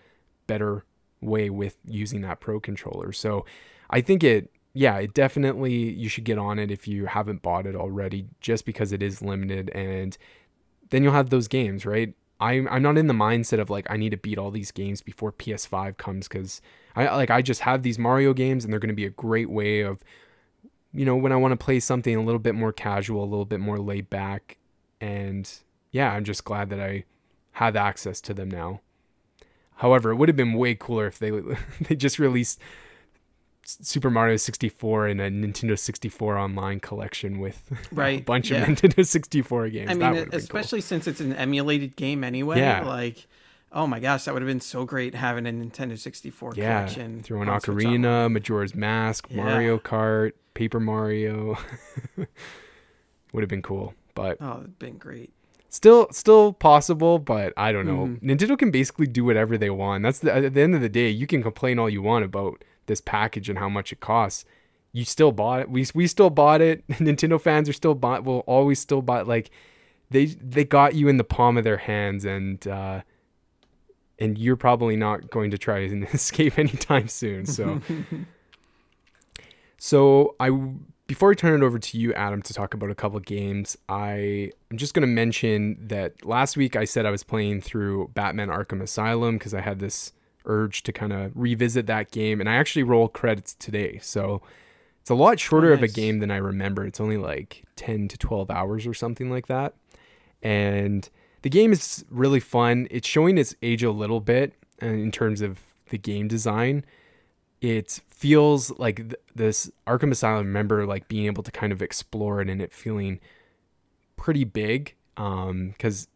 better 0.47 0.83
way 1.21 1.49
with 1.49 1.77
using 1.85 2.21
that 2.21 2.39
pro 2.39 2.59
controller. 2.59 3.11
So 3.11 3.45
i 3.89 4.01
think 4.01 4.23
it 4.23 4.51
yeah, 4.79 4.97
it 4.99 5.13
definitely 5.13 5.73
you 5.73 6.07
should 6.07 6.23
get 6.23 6.37
on 6.37 6.57
it 6.57 6.71
if 6.71 6.87
you 6.87 7.07
haven't 7.07 7.41
bought 7.41 7.65
it 7.65 7.75
already, 7.75 8.27
just 8.39 8.65
because 8.65 8.93
it 8.93 9.03
is 9.03 9.21
limited, 9.21 9.69
and 9.71 10.17
then 10.89 11.03
you'll 11.03 11.11
have 11.11 11.31
those 11.31 11.49
games, 11.49 11.85
right? 11.85 12.13
I'm 12.39 12.65
I'm 12.69 12.81
not 12.81 12.97
in 12.97 13.07
the 13.07 13.13
mindset 13.13 13.59
of 13.59 13.69
like 13.69 13.85
I 13.89 13.97
need 13.97 14.11
to 14.11 14.17
beat 14.17 14.37
all 14.37 14.51
these 14.51 14.71
games 14.71 15.01
before 15.01 15.33
PS5 15.33 15.97
comes 15.97 16.29
because 16.29 16.61
I 16.95 17.13
like 17.13 17.29
I 17.29 17.41
just 17.41 17.59
have 17.61 17.83
these 17.83 17.99
Mario 17.99 18.33
games 18.33 18.63
and 18.63 18.71
they're 18.71 18.79
going 18.79 18.87
to 18.87 18.95
be 18.95 19.05
a 19.05 19.09
great 19.09 19.49
way 19.49 19.81
of, 19.81 20.01
you 20.93 21.03
know, 21.03 21.17
when 21.17 21.33
I 21.33 21.35
want 21.35 21.51
to 21.51 21.61
play 21.61 21.81
something 21.81 22.15
a 22.15 22.23
little 22.23 22.39
bit 22.39 22.55
more 22.55 22.71
casual, 22.71 23.21
a 23.21 23.25
little 23.25 23.43
bit 23.43 23.59
more 23.59 23.79
laid 23.79 24.09
back, 24.09 24.59
and 25.01 25.51
yeah, 25.91 26.13
I'm 26.13 26.23
just 26.23 26.45
glad 26.45 26.69
that 26.69 26.79
I 26.79 27.03
have 27.51 27.75
access 27.75 28.21
to 28.21 28.33
them 28.33 28.49
now. 28.49 28.79
However, 29.75 30.11
it 30.11 30.15
would 30.15 30.29
have 30.29 30.37
been 30.37 30.53
way 30.53 30.73
cooler 30.73 31.07
if 31.07 31.19
they 31.19 31.31
they 31.81 31.97
just 31.97 32.17
released 32.17 32.61
Super 33.81 34.09
Mario 34.09 34.37
64 34.37 35.07
and 35.07 35.21
a 35.21 35.29
Nintendo 35.29 35.77
64 35.77 36.37
online 36.37 36.79
collection 36.79 37.39
with 37.39 37.61
a 37.91 37.95
Right, 37.95 38.25
bunch 38.25 38.51
yeah. 38.51 38.63
of 38.63 38.67
Nintendo 38.77 39.05
64 39.05 39.69
games. 39.69 39.91
I 39.91 39.93
mean, 39.93 40.09
would've 40.11 40.29
cool. 40.31 40.39
especially 40.39 40.81
since 40.81 41.07
it's 41.07 41.19
an 41.21 41.33
emulated 41.33 41.95
game 41.95 42.23
anyway. 42.23 42.59
Yeah. 42.59 42.83
Like, 42.85 43.27
oh 43.71 43.85
my 43.87 43.99
gosh, 43.99 44.23
that 44.25 44.33
would 44.33 44.41
have 44.41 44.47
been 44.49 44.61
so 44.61 44.85
great 44.85 45.13
having 45.15 45.45
a 45.45 45.51
Nintendo 45.51 45.97
64 45.97 46.53
yeah, 46.55 46.79
collection. 46.79 47.21
throw 47.23 47.43
Switch 47.43 47.47
Ocarina, 47.85 48.31
Majora's 48.31 48.73
Mask, 48.75 49.27
Yeah. 49.29 49.43
Mario 49.43 49.77
Kart, 49.77 50.31
Paper 50.53 50.79
Mario. 50.79 51.57
would 53.33 53.43
have 53.43 53.49
been 53.49 53.61
cool, 53.61 53.93
but 54.15 54.37
Oh, 54.41 54.59
it'd 54.59 54.79
been 54.79 54.97
great. 54.97 55.31
Still 55.69 56.07
still 56.11 56.51
possible 56.53 57.19
but 57.19 57.53
i 57.55 57.71
don't 57.71 57.85
know. 57.85 58.07
Mhm. 58.07 58.21
nintendo 58.23 58.57
can 58.57 58.71
basically 58.71 59.07
do 59.07 59.23
whatever 59.23 59.57
they 59.57 59.69
want. 59.69 60.03
That's 60.03 60.19
the, 60.19 60.33
at 60.35 60.53
the 60.53 60.61
end 60.61 60.73
of 60.75 60.81
the 60.81 60.89
day 60.89 61.09
you 61.09 61.27
can 61.27 61.41
complain 61.43 61.77
all 61.79 61.89
you 61.89 62.01
want 62.01 62.25
about 62.25 62.63
this 62.87 63.01
package 63.01 63.49
and 63.49 63.59
how 63.59 63.69
much 63.69 63.91
it 63.91 63.99
costs. 63.99 64.45
You 64.91 65.05
still 65.05 65.31
bought 65.31 65.59
it. 65.61 65.69
We, 65.69 65.85
we 65.93 66.07
still 66.07 66.31
bought 66.31 66.61
it. 66.61 66.87
Nintendo 66.93 67.39
fans 67.39 67.69
are 67.69 67.73
still 67.73 67.93
bought 67.93 68.23
will 68.25 68.39
always 68.47 68.79
still 68.79 69.03
buy 69.03 69.21
like 69.21 69.51
they 70.09 70.25
they 70.25 70.63
got 70.63 70.95
you 70.95 71.07
in 71.07 71.17
the 71.17 71.23
palm 71.23 71.55
of 71.57 71.63
their 71.63 71.77
hands 71.77 72.25
and 72.25 72.67
uh 72.67 73.01
and 74.17 74.37
you're 74.39 74.57
probably 74.57 74.95
not 74.97 75.29
going 75.29 75.51
to 75.51 75.57
try 75.57 75.79
and 75.79 76.03
escape 76.13 76.57
anytime 76.57 77.07
soon 77.07 77.45
so. 77.45 77.79
So 79.81 80.35
I 80.39 80.49
before 81.09 81.31
I 81.31 81.33
turn 81.33 81.59
it 81.59 81.65
over 81.65 81.79
to 81.79 81.97
you, 81.97 82.13
Adam, 82.13 82.43
to 82.43 82.53
talk 82.53 82.75
about 82.75 82.91
a 82.91 82.95
couple 82.95 83.19
games, 83.19 83.75
I 83.89 84.51
am 84.69 84.77
just 84.77 84.93
going 84.93 85.01
to 85.01 85.07
mention 85.07 85.87
that 85.87 86.23
last 86.23 86.55
week 86.55 86.75
I 86.75 86.85
said 86.85 87.07
I 87.07 87.09
was 87.09 87.23
playing 87.23 87.61
through 87.61 88.11
Batman 88.13 88.49
Arkham 88.49 88.79
Asylum 88.79 89.39
because 89.39 89.55
I 89.55 89.61
had 89.61 89.79
this 89.79 90.13
urge 90.45 90.83
to 90.83 90.91
kind 90.91 91.11
of 91.11 91.31
revisit 91.33 91.87
that 91.87 92.11
game, 92.11 92.39
and 92.39 92.47
I 92.47 92.57
actually 92.57 92.83
roll 92.83 93.07
credits 93.07 93.55
today. 93.55 93.97
So 94.03 94.43
it's 95.01 95.09
a 95.09 95.15
lot 95.15 95.39
shorter 95.39 95.73
of 95.73 95.81
a 95.81 95.87
game 95.87 96.19
than 96.19 96.29
I 96.29 96.37
remember. 96.37 96.85
It's 96.85 97.01
only 97.01 97.17
like 97.17 97.63
ten 97.75 98.07
to 98.09 98.15
twelve 98.15 98.51
hours 98.51 98.85
or 98.85 98.93
something 98.93 99.31
like 99.31 99.47
that, 99.47 99.73
and 100.43 101.09
the 101.41 101.49
game 101.49 101.71
is 101.71 102.05
really 102.11 102.39
fun. 102.39 102.87
It's 102.91 103.07
showing 103.07 103.39
its 103.39 103.55
age 103.63 103.81
a 103.81 103.89
little 103.89 104.19
bit 104.19 104.53
uh, 104.79 104.85
in 104.85 105.11
terms 105.11 105.41
of 105.41 105.57
the 105.89 105.97
game 105.97 106.27
design 106.27 106.85
it 107.61 107.99
feels 108.09 108.71
like 108.79 108.97
th- 108.97 109.15
this 109.35 109.71
Arkham 109.85 110.11
Asylum. 110.11 110.47
Remember, 110.47 110.85
like 110.85 111.07
being 111.07 111.25
able 111.25 111.43
to 111.43 111.51
kind 111.51 111.71
of 111.71 111.81
explore 111.81 112.41
it 112.41 112.49
and 112.49 112.61
it 112.61 112.73
feeling 112.73 113.19
pretty 114.17 114.43
big, 114.43 114.95
because 115.15 116.07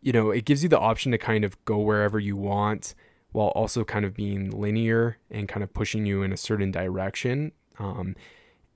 you 0.00 0.12
know 0.12 0.30
it 0.30 0.44
gives 0.44 0.62
you 0.62 0.68
the 0.68 0.78
option 0.78 1.12
to 1.12 1.18
kind 1.18 1.44
of 1.44 1.62
go 1.64 1.78
wherever 1.78 2.18
you 2.18 2.36
want, 2.36 2.94
while 3.32 3.48
also 3.48 3.84
kind 3.84 4.04
of 4.04 4.14
being 4.14 4.50
linear 4.50 5.18
and 5.30 5.48
kind 5.48 5.62
of 5.62 5.72
pushing 5.72 6.06
you 6.06 6.22
in 6.22 6.32
a 6.32 6.36
certain 6.36 6.70
direction. 6.70 7.52
Um, 7.78 8.16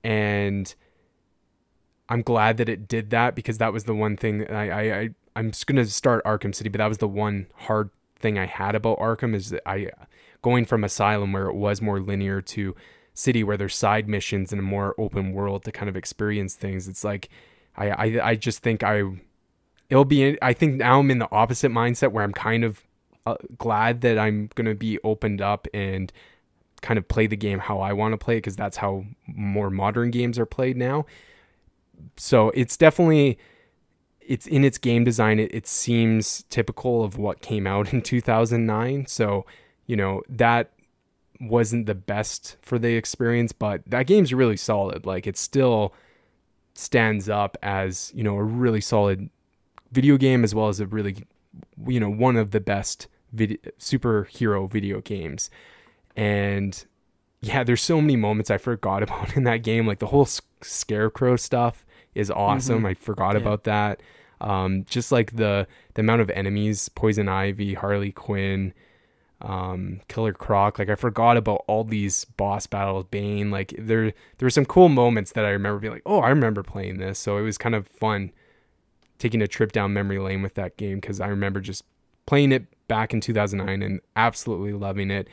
and 0.03 0.73
I'm 2.09 2.21
glad 2.21 2.57
that 2.57 2.69
it 2.69 2.87
did 2.87 3.09
that 3.11 3.35
because 3.35 3.57
that 3.57 3.73
was 3.73 3.85
the 3.85 3.95
one 3.95 4.17
thing 4.17 4.49
I, 4.49 4.69
I, 4.69 4.99
I 4.99 5.09
I'm 5.35 5.51
just 5.51 5.67
gonna 5.67 5.85
start 5.85 6.23
Arkham 6.25 6.53
City, 6.53 6.69
but 6.69 6.77
that 6.77 6.87
was 6.87 6.99
the 6.99 7.07
one 7.07 7.47
hard 7.55 7.89
thing 8.19 8.37
I 8.37 8.45
had 8.45 8.75
about 8.75 8.99
Arkham 8.99 9.33
is 9.33 9.49
that 9.49 9.67
I 9.67 9.89
going 10.43 10.65
from 10.65 10.83
Asylum 10.83 11.33
where 11.33 11.47
it 11.47 11.55
was 11.55 11.81
more 11.81 11.99
linear 11.99 12.41
to 12.41 12.75
City 13.15 13.43
where 13.43 13.57
there's 13.57 13.75
side 13.75 14.07
missions 14.07 14.51
and 14.51 14.59
a 14.59 14.63
more 14.63 14.93
open 14.99 15.33
world 15.33 15.63
to 15.63 15.71
kind 15.71 15.89
of 15.89 15.95
experience 15.95 16.53
things. 16.53 16.87
It's 16.87 17.03
like 17.03 17.29
I 17.75 17.89
I, 17.89 18.29
I 18.29 18.35
just 18.35 18.59
think 18.59 18.83
I 18.83 19.03
it'll 19.89 20.05
be 20.05 20.37
I 20.41 20.53
think 20.53 20.75
now 20.75 20.99
I'm 20.99 21.09
in 21.09 21.19
the 21.19 21.31
opposite 21.31 21.71
mindset 21.71 22.11
where 22.11 22.23
I'm 22.23 22.33
kind 22.33 22.63
of 22.63 22.83
uh, 23.25 23.35
glad 23.57 24.01
that 24.01 24.19
I'm 24.19 24.49
gonna 24.53 24.75
be 24.75 24.99
opened 25.03 25.41
up 25.41 25.67
and 25.73 26.11
kind 26.81 26.97
of 26.97 27.07
play 27.07 27.25
the 27.25 27.37
game 27.37 27.59
how 27.59 27.79
I 27.79 27.93
want 27.93 28.11
to 28.11 28.17
play 28.17 28.37
because 28.37 28.55
that's 28.55 28.77
how 28.77 29.05
more 29.25 29.69
modern 29.69 30.11
games 30.11 30.37
are 30.37 30.45
played 30.45 30.77
now. 30.77 31.05
So 32.17 32.49
it's 32.49 32.77
definitely 32.77 33.37
it's 34.19 34.47
in 34.47 34.63
its 34.63 34.77
game 34.77 35.03
design 35.03 35.39
it, 35.39 35.53
it 35.53 35.67
seems 35.67 36.43
typical 36.49 37.03
of 37.03 37.17
what 37.17 37.41
came 37.41 37.67
out 37.67 37.91
in 37.93 38.01
2009 38.01 39.05
so 39.05 39.45
you 39.87 39.95
know 39.95 40.21
that 40.29 40.71
wasn't 41.41 41.85
the 41.87 41.95
best 41.95 42.55
for 42.61 42.79
the 42.79 42.95
experience 42.95 43.51
but 43.51 43.81
that 43.87 44.07
game's 44.07 44.33
really 44.33 44.57
solid. 44.57 45.05
Like 45.05 45.27
it 45.27 45.37
still 45.37 45.93
stands 46.75 47.29
up 47.29 47.57
as 47.61 48.11
you 48.15 48.23
know 48.23 48.35
a 48.37 48.43
really 48.43 48.81
solid 48.81 49.29
video 49.91 50.17
game 50.17 50.43
as 50.43 50.55
well 50.55 50.69
as 50.69 50.79
a 50.79 50.87
really 50.87 51.23
you 51.85 51.99
know 51.99 52.09
one 52.09 52.35
of 52.35 52.51
the 52.51 52.59
best 52.59 53.07
video, 53.31 53.57
superhero 53.79 54.69
video 54.69 55.01
games. 55.01 55.49
And 56.15 56.83
yeah 57.41 57.63
there's 57.63 57.81
so 57.81 57.99
many 57.99 58.15
moments 58.15 58.49
i 58.49 58.57
forgot 58.57 59.03
about 59.07 59.35
in 59.35 59.43
that 59.43 59.63
game. 59.63 59.85
Like 59.87 59.99
the 59.99 60.07
whole 60.07 60.27
scarecrow 60.61 61.35
stuff 61.35 61.85
is 62.15 62.31
awesome. 62.31 62.83
Mhm. 62.83 62.87
i 62.89 62.93
forgot 62.93 63.33
Yeah. 63.35 63.41
about 63.41 63.63
that. 63.65 64.01
Um, 64.39 64.85
just 64.85 65.11
like 65.11 65.35
the 65.35 65.67
the 65.95 66.01
amount 66.01 66.21
of 66.21 66.29
enemies 66.31 66.89
poison 66.89 67.27
ivy 67.29 67.73
harley 67.75 68.11
quinn 68.11 68.73
um, 69.43 69.99
killer 70.07 70.33
croc. 70.33 70.79
Like 70.79 70.89
i 70.89 70.95
forgot 70.95 71.37
about 71.37 71.63
all 71.67 71.83
these 71.83 72.25
boss 72.25 72.65
battles 72.65 73.05
bane. 73.11 73.51
Like 73.51 73.73
there 73.77 74.05
there 74.05 74.45
were 74.45 74.49
some 74.49 74.65
cool 74.65 74.89
moments 74.89 75.33
that 75.33 75.45
i 75.45 75.49
remember 75.49 75.79
being 75.79 75.93
like 75.93 76.03
oh 76.05 76.19
i 76.19 76.29
remember 76.29 76.63
playing 76.63 76.97
this. 76.97 77.19
So 77.19 77.37
it 77.37 77.41
was 77.41 77.57
kind 77.57 77.75
of 77.75 77.87
fun 77.87 78.31
taking 79.19 79.41
a 79.41 79.47
trip 79.47 79.71
down 79.71 79.93
memory 79.93 80.19
lane 80.19 80.41
with 80.41 80.55
that 80.55 80.75
game 80.75 80.99
because 80.99 81.21
i 81.21 81.27
remember 81.27 81.61
just 81.61 81.83
playing 82.25 82.51
it 82.51 82.65
back 82.87 83.13
in 83.13 83.21
2009 83.21 83.81
and 83.81 84.01
absolutely 84.15 84.73
loving 84.73 85.11
it. 85.11 85.27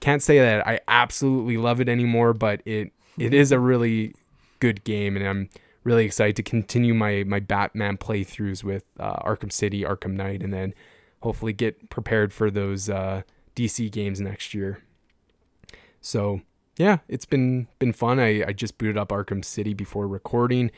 Can't 0.00 0.22
say 0.22 0.38
that 0.38 0.66
i 0.66 0.80
absolutely 0.88 1.58
love 1.58 1.80
it 1.80 1.88
anymore 1.88 2.32
but 2.32 2.62
it 2.64 2.92
it 3.18 3.34
is 3.34 3.52
a 3.52 3.58
really 3.58 4.14
good 4.58 4.82
game 4.84 5.14
and 5.14 5.26
i'm 5.26 5.50
really 5.84 6.06
excited 6.06 6.36
to 6.36 6.42
continue 6.42 6.94
my 6.94 7.22
my 7.24 7.38
batman 7.38 7.98
playthroughs 7.98 8.64
with 8.64 8.84
uh, 8.98 9.16
arkham 9.22 9.52
city 9.52 9.82
arkham 9.82 10.12
knight 10.12 10.42
and 10.42 10.54
then 10.54 10.72
hopefully 11.22 11.52
get 11.52 11.90
prepared 11.90 12.32
for 12.32 12.50
those 12.50 12.88
uh, 12.90 13.22
dc 13.56 13.90
games 13.92 14.20
next 14.20 14.54
year. 14.54 14.82
So 16.00 16.40
yeah 16.76 16.98
it's 17.08 17.24
been 17.26 17.66
been 17.78 17.92
fun. 17.92 18.18
I, 18.18 18.44
I 18.48 18.52
just 18.52 18.78
booted 18.78 18.96
up 18.96 19.08
arkham 19.10 19.44
city 19.44 19.74
before 19.74 20.08
recording 20.08 20.70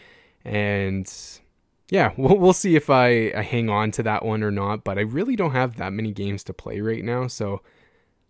and 0.44 1.12
yeah 1.90 2.12
we'll, 2.16 2.36
we'll 2.36 2.52
see 2.52 2.74
if 2.76 2.90
I, 2.90 3.32
I 3.36 3.42
hang 3.42 3.68
on 3.68 3.90
to 3.92 4.02
that 4.02 4.24
one 4.24 4.42
or 4.42 4.50
not 4.50 4.82
but 4.84 4.98
i 4.98 5.02
really 5.02 5.36
don't 5.36 5.52
have 5.52 5.76
that 5.76 5.92
many 5.92 6.12
games 6.12 6.42
to 6.44 6.52
play 6.52 6.80
right 6.80 7.04
now. 7.04 7.26
So 7.28 7.62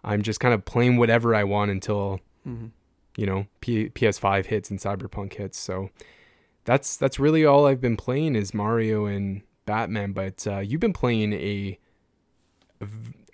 i'm 0.04 0.22
just 0.22 0.40
kind 0.40 0.52
of 0.54 0.64
playing 0.64 0.96
whatever 0.96 1.34
i 1.34 1.44
want 1.44 1.70
until 1.70 2.20
Mhm. 2.46 2.72
you 3.16 3.24
know 3.24 3.46
P- 3.60 3.88
ps5 3.90 4.46
hits 4.46 4.68
and 4.68 4.80
cyberpunk 4.80 5.34
hits. 5.34 5.56
So 5.58 5.90
that's 6.64 6.96
that's 6.96 7.18
really 7.20 7.44
all 7.46 7.66
i've 7.66 7.80
been 7.80 7.96
playing 7.96 8.34
is 8.36 8.52
mario 8.52 9.06
and 9.06 9.42
batman 9.64 10.12
but 10.12 10.44
uh, 10.46 10.58
you've 10.58 10.80
been 10.80 10.92
playing 10.92 11.32
a 11.32 11.78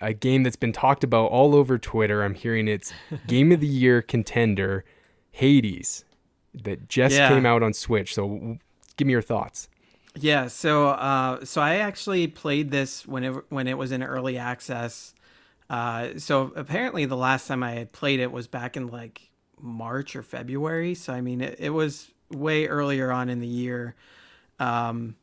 a 0.01 0.13
game 0.13 0.43
that's 0.43 0.55
been 0.55 0.71
talked 0.73 1.03
about 1.03 1.31
all 1.31 1.55
over 1.55 1.77
Twitter. 1.77 2.23
I'm 2.23 2.33
hearing 2.35 2.67
it's 2.67 2.93
game 3.27 3.51
of 3.51 3.59
the 3.59 3.67
year 3.67 4.01
contender, 4.01 4.85
Hades, 5.31 6.05
that 6.53 6.87
just 6.89 7.15
Yeah. 7.15 7.29
came 7.29 7.45
out 7.45 7.63
on 7.63 7.73
Switch. 7.73 8.13
So 8.13 8.27
w- 8.27 8.57
give 8.97 9.05
me 9.07 9.11
your 9.11 9.21
thoughts. 9.21 9.69
Yeah, 10.15 10.47
so 10.47 10.87
uh, 10.89 11.45
so 11.45 11.61
I 11.61 11.75
actually 11.77 12.27
played 12.27 12.71
this 12.71 13.05
when 13.07 13.23
it 13.23 13.31
when 13.49 13.67
it 13.67 13.77
was 13.77 13.91
in 13.91 14.03
early 14.03 14.37
access. 14.37 15.13
Uh, 15.69 16.17
so 16.17 16.51
apparently 16.55 17.05
the 17.05 17.15
last 17.15 17.47
time 17.47 17.61
I 17.61 17.71
had 17.73 17.91
played 17.91 18.19
it 18.19 18.31
was 18.31 18.47
back 18.47 18.75
in 18.75 18.87
like 18.87 19.29
March 19.61 20.15
or 20.15 20.23
February. 20.23 20.95
So 20.95 21.13
I 21.13 21.21
mean 21.21 21.41
it, 21.41 21.57
it 21.59 21.69
was 21.69 22.11
way 22.31 22.65
earlier 22.67 23.11
on 23.11 23.29
in 23.29 23.39
the 23.39 23.47
year. 23.47 23.95
Um, 24.59 25.15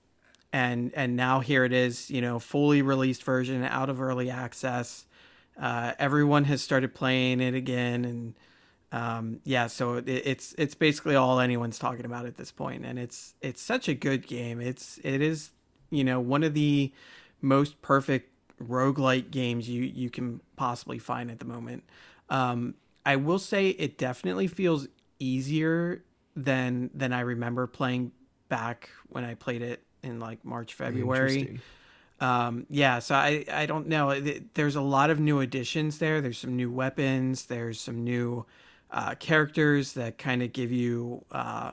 and 0.56 0.90
and 0.94 1.16
now 1.16 1.40
here 1.40 1.66
it 1.66 1.72
is, 1.74 2.10
you 2.10 2.22
know, 2.22 2.38
fully 2.38 2.80
released 2.80 3.22
version 3.22 3.62
out 3.62 3.90
of 3.90 4.00
early 4.00 4.30
access. 4.30 5.04
Uh, 5.60 5.92
everyone 5.98 6.44
has 6.44 6.62
started 6.62 6.94
playing 6.94 7.40
it 7.42 7.54
again, 7.54 8.06
and 8.06 8.34
um, 8.90 9.40
yeah, 9.44 9.66
so 9.66 9.96
it, 9.96 10.08
it's 10.08 10.54
it's 10.56 10.74
basically 10.74 11.14
all 11.14 11.40
anyone's 11.40 11.78
talking 11.78 12.06
about 12.06 12.24
at 12.24 12.38
this 12.38 12.50
point. 12.50 12.86
and 12.86 12.98
it's 12.98 13.34
it's 13.42 13.60
such 13.60 13.86
a 13.86 13.92
good 13.92 14.26
game. 14.26 14.58
It's 14.58 14.98
it 15.04 15.20
is 15.20 15.50
you 15.90 16.04
know 16.04 16.20
one 16.20 16.42
of 16.42 16.54
the 16.54 16.90
most 17.42 17.82
perfect 17.82 18.30
roguelike 18.58 19.30
games 19.30 19.68
you 19.68 19.82
you 19.82 20.08
can 20.08 20.40
possibly 20.56 20.98
find 20.98 21.30
at 21.30 21.38
the 21.38 21.44
moment. 21.44 21.84
Um, 22.30 22.76
I 23.04 23.16
will 23.16 23.38
say 23.38 23.68
it 23.68 23.98
definitely 23.98 24.46
feels 24.46 24.88
easier 25.18 26.02
than 26.34 26.88
than 26.94 27.12
I 27.12 27.20
remember 27.20 27.66
playing 27.66 28.12
back 28.48 28.88
when 29.10 29.22
I 29.22 29.34
played 29.34 29.60
it 29.60 29.85
in 30.06 30.20
like 30.20 30.44
March 30.44 30.74
February. 30.74 31.60
Um 32.18 32.64
yeah 32.70 32.98
so 33.00 33.14
i 33.14 33.44
i 33.52 33.66
don't 33.66 33.88
know. 33.88 34.18
There's 34.54 34.76
a 34.76 34.80
lot 34.80 35.10
of 35.10 35.20
new 35.20 35.40
additions 35.40 35.98
there. 35.98 36.20
There's 36.20 36.38
some 36.38 36.56
new 36.56 36.70
weapons. 36.70 37.46
There's 37.46 37.78
some 37.80 38.04
new 38.04 38.46
uh 38.90 39.16
characters 39.16 39.92
that 39.94 40.16
kind 40.16 40.42
of 40.42 40.52
give 40.52 40.72
you 40.72 41.24
uh 41.30 41.72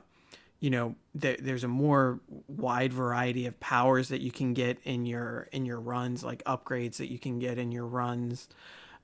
you 0.59 0.69
know 0.69 0.95
there, 1.15 1.37
there's 1.39 1.63
a 1.63 1.69
more 1.69 2.19
wide 2.47 2.91
variety 2.91 3.45
of 3.45 3.57
powers 3.59 4.09
that 4.09 4.21
you 4.21 4.31
can 4.31 4.53
get 4.53 4.79
in 4.83 5.05
your 5.05 5.47
in 5.51 5.65
your 5.65 5.79
runs 5.79 6.23
like 6.23 6.43
upgrades 6.43 6.97
that 6.97 7.09
you 7.11 7.19
can 7.19 7.39
get 7.39 7.57
in 7.57 7.71
your 7.71 7.85
runs 7.85 8.49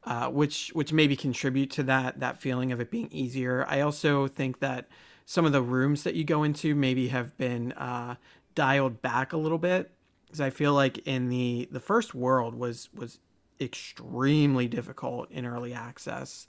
uh, 0.06 0.30
which 0.30 0.70
which 0.70 0.94
maybe 0.94 1.16
contribute 1.16 1.72
to 1.72 1.84
that 1.84 2.20
that 2.20 2.40
feeling 2.42 2.72
of 2.72 2.80
it 2.80 2.90
being 2.90 3.10
easier. 3.12 3.66
I 3.68 3.82
also 3.82 4.28
think 4.28 4.60
that 4.60 4.88
some 5.26 5.46
of 5.46 5.52
the 5.52 5.62
rooms 5.62 6.04
that 6.04 6.16
you 6.16 6.24
go 6.24 6.44
into 6.44 6.74
maybe 6.74 7.10
have 7.10 7.38
been 7.38 7.74
uh, 7.74 8.16
dialed 8.60 9.02
back 9.02 9.32
a 9.32 9.38
little 9.38 9.58
bit 9.58 9.90
because 10.26 10.42
I 10.42 10.50
feel 10.50 10.74
like 10.74 10.98
in 11.08 11.30
the 11.30 11.70
the 11.72 11.80
first 11.80 12.14
world 12.14 12.56
was 12.56 12.90
was 12.94 13.20
extremely 13.62 14.68
difficult 14.68 15.32
in 15.32 15.46
early 15.46 15.74
access. 15.74 16.46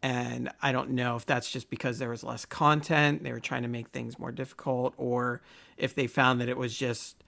And 0.00 0.48
I 0.62 0.70
don't 0.70 0.90
know 0.90 1.16
if 1.16 1.26
that's 1.26 1.50
just 1.50 1.68
because 1.68 1.98
there 1.98 2.08
was 2.08 2.22
less 2.22 2.44
content, 2.44 3.24
they 3.24 3.32
were 3.32 3.40
trying 3.40 3.62
to 3.62 3.68
make 3.68 3.88
things 3.88 4.16
more 4.16 4.30
difficult, 4.30 4.94
or 4.96 5.42
if 5.76 5.92
they 5.92 6.06
found 6.06 6.40
that 6.40 6.48
it 6.48 6.56
was 6.56 6.76
just 6.76 7.24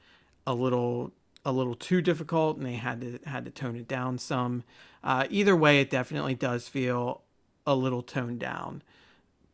a 0.46 0.54
little 0.54 1.10
a 1.44 1.50
little 1.50 1.74
too 1.74 2.00
difficult 2.00 2.56
and 2.58 2.64
they 2.64 2.74
had 2.74 3.00
to 3.00 3.18
had 3.26 3.44
to 3.44 3.50
tone 3.50 3.74
it 3.74 3.88
down 3.88 4.18
some. 4.18 4.62
Uh, 5.02 5.26
either 5.30 5.56
way, 5.56 5.80
it 5.80 5.90
definitely 5.90 6.36
does 6.36 6.68
feel 6.68 7.22
a 7.66 7.74
little 7.74 8.02
toned 8.02 8.38
down, 8.38 8.82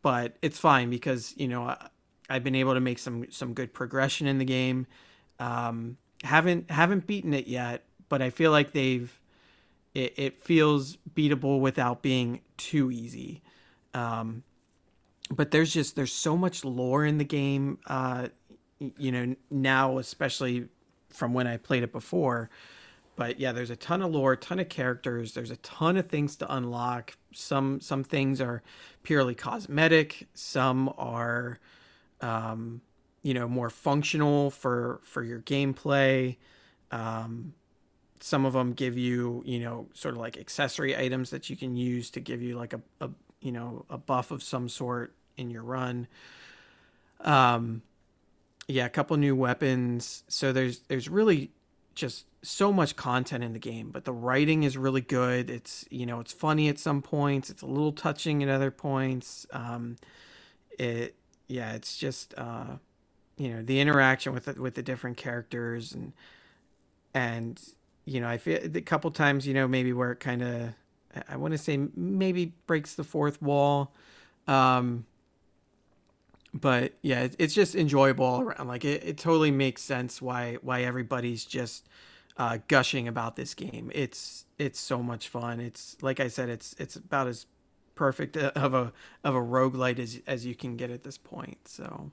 but 0.02 0.36
it's 0.42 0.58
fine 0.58 0.90
because 0.90 1.32
you 1.38 1.48
know 1.48 1.74
I've 2.28 2.44
been 2.44 2.54
able 2.54 2.74
to 2.74 2.80
make 2.80 2.98
some 2.98 3.30
some 3.30 3.54
good 3.54 3.72
progression 3.72 4.26
in 4.26 4.38
the 4.38 4.44
game. 4.44 4.86
Um, 5.38 5.96
haven't 6.22 6.70
haven't 6.70 7.06
beaten 7.06 7.32
it 7.32 7.46
yet, 7.46 7.84
but 8.08 8.22
I 8.22 8.30
feel 8.30 8.50
like 8.50 8.72
they've 8.72 9.18
it, 9.94 10.14
it 10.16 10.42
feels 10.42 10.98
beatable 11.14 11.60
without 11.60 12.02
being 12.02 12.40
too 12.56 12.90
easy. 12.90 13.42
Um, 13.94 14.42
but 15.30 15.50
there's 15.50 15.72
just 15.72 15.96
there's 15.96 16.12
so 16.12 16.36
much 16.36 16.64
lore 16.64 17.04
in 17.04 17.18
the 17.18 17.24
game. 17.24 17.78
Uh, 17.86 18.28
you 18.96 19.12
know 19.12 19.34
now, 19.50 19.98
especially 19.98 20.68
from 21.10 21.32
when 21.34 21.46
I 21.46 21.56
played 21.56 21.82
it 21.82 21.92
before. 21.92 22.50
But 23.16 23.40
yeah, 23.40 23.50
there's 23.50 23.70
a 23.70 23.76
ton 23.76 24.00
of 24.00 24.12
lore, 24.12 24.36
ton 24.36 24.60
of 24.60 24.68
characters. 24.68 25.34
There's 25.34 25.50
a 25.50 25.56
ton 25.56 25.96
of 25.96 26.06
things 26.06 26.36
to 26.36 26.54
unlock. 26.54 27.16
Some 27.34 27.80
some 27.80 28.04
things 28.04 28.40
are 28.40 28.62
purely 29.02 29.34
cosmetic. 29.34 30.28
Some 30.34 30.92
are, 30.96 31.58
um, 32.20 32.80
you 33.22 33.34
know, 33.34 33.48
more 33.48 33.70
functional 33.70 34.50
for 34.50 35.00
for 35.04 35.22
your 35.22 35.40
gameplay. 35.40 36.36
Um, 36.90 37.54
some 38.20 38.44
of 38.44 38.52
them 38.52 38.72
give 38.72 38.98
you, 38.98 39.42
you 39.46 39.60
know, 39.60 39.88
sort 39.94 40.14
of 40.14 40.20
like 40.20 40.36
accessory 40.36 40.96
items 40.96 41.30
that 41.30 41.48
you 41.48 41.56
can 41.56 41.76
use 41.76 42.10
to 42.10 42.20
give 42.20 42.42
you 42.42 42.56
like 42.56 42.72
a, 42.72 42.80
a 43.00 43.10
you 43.40 43.52
know, 43.52 43.84
a 43.88 43.98
buff 43.98 44.30
of 44.30 44.42
some 44.42 44.68
sort 44.68 45.14
in 45.36 45.50
your 45.50 45.62
run. 45.62 46.08
Um, 47.20 47.82
yeah, 48.66 48.84
a 48.86 48.90
couple 48.90 49.16
new 49.16 49.34
weapons. 49.34 50.24
So 50.28 50.52
there's 50.52 50.80
there's 50.88 51.08
really 51.08 51.52
just 51.94 52.26
so 52.42 52.72
much 52.72 52.94
content 52.96 53.42
in 53.42 53.52
the 53.52 53.58
game, 53.58 53.90
but 53.90 54.04
the 54.04 54.12
writing 54.12 54.62
is 54.62 54.76
really 54.76 55.00
good. 55.00 55.50
It's 55.50 55.84
you 55.90 56.06
know 56.06 56.20
it's 56.20 56.32
funny 56.32 56.68
at 56.68 56.78
some 56.78 57.02
points. 57.02 57.50
It's 57.50 57.62
a 57.62 57.66
little 57.66 57.92
touching 57.92 58.42
at 58.42 58.48
other 58.48 58.70
points. 58.70 59.46
Um, 59.52 59.96
it 60.78 61.16
yeah, 61.48 61.72
it's 61.72 61.96
just 61.96 62.34
uh, 62.36 62.76
you 63.36 63.48
know 63.48 63.62
the 63.62 63.80
interaction 63.80 64.32
with 64.32 64.44
the, 64.44 64.60
with 64.60 64.74
the 64.74 64.82
different 64.82 65.16
characters 65.16 65.92
and 65.92 66.12
and 67.14 67.60
you 68.04 68.20
know 68.20 68.28
I 68.28 68.36
feel 68.38 68.58
a 68.62 68.80
couple 68.80 69.10
times 69.10 69.46
you 69.46 69.54
know 69.54 69.66
maybe 69.66 69.92
where 69.92 70.12
it 70.12 70.20
kind 70.20 70.42
of 70.42 70.74
I 71.28 71.36
want 71.36 71.52
to 71.52 71.58
say 71.58 71.88
maybe 71.96 72.52
breaks 72.66 72.94
the 72.94 73.04
fourth 73.04 73.40
wall. 73.40 73.92
Um, 74.46 75.06
but 76.54 76.94
yeah, 77.02 77.22
it, 77.22 77.36
it's 77.38 77.54
just 77.54 77.74
enjoyable 77.74 78.24
all 78.24 78.42
around. 78.42 78.68
Like 78.68 78.84
it, 78.84 79.02
it 79.04 79.18
totally 79.18 79.50
makes 79.50 79.82
sense 79.82 80.20
why 80.20 80.58
why 80.62 80.82
everybody's 80.82 81.44
just 81.44 81.88
uh, 82.36 82.58
gushing 82.68 83.08
about 83.08 83.36
this 83.36 83.54
game. 83.54 83.90
It's 83.94 84.44
it's 84.58 84.78
so 84.78 85.02
much 85.02 85.28
fun. 85.28 85.60
It's 85.60 85.96
like 86.02 86.20
I 86.20 86.28
said, 86.28 86.48
it's 86.48 86.74
it's 86.78 86.96
about 86.96 87.26
as 87.26 87.46
perfect 87.98 88.36
uh, 88.36 88.52
of 88.54 88.72
a 88.74 88.92
of 89.24 89.34
a 89.34 89.40
roguelite 89.40 89.98
as 89.98 90.20
as 90.26 90.46
you 90.46 90.54
can 90.54 90.76
get 90.76 90.90
at 90.90 91.02
this 91.02 91.18
point. 91.18 91.66
So 91.66 92.12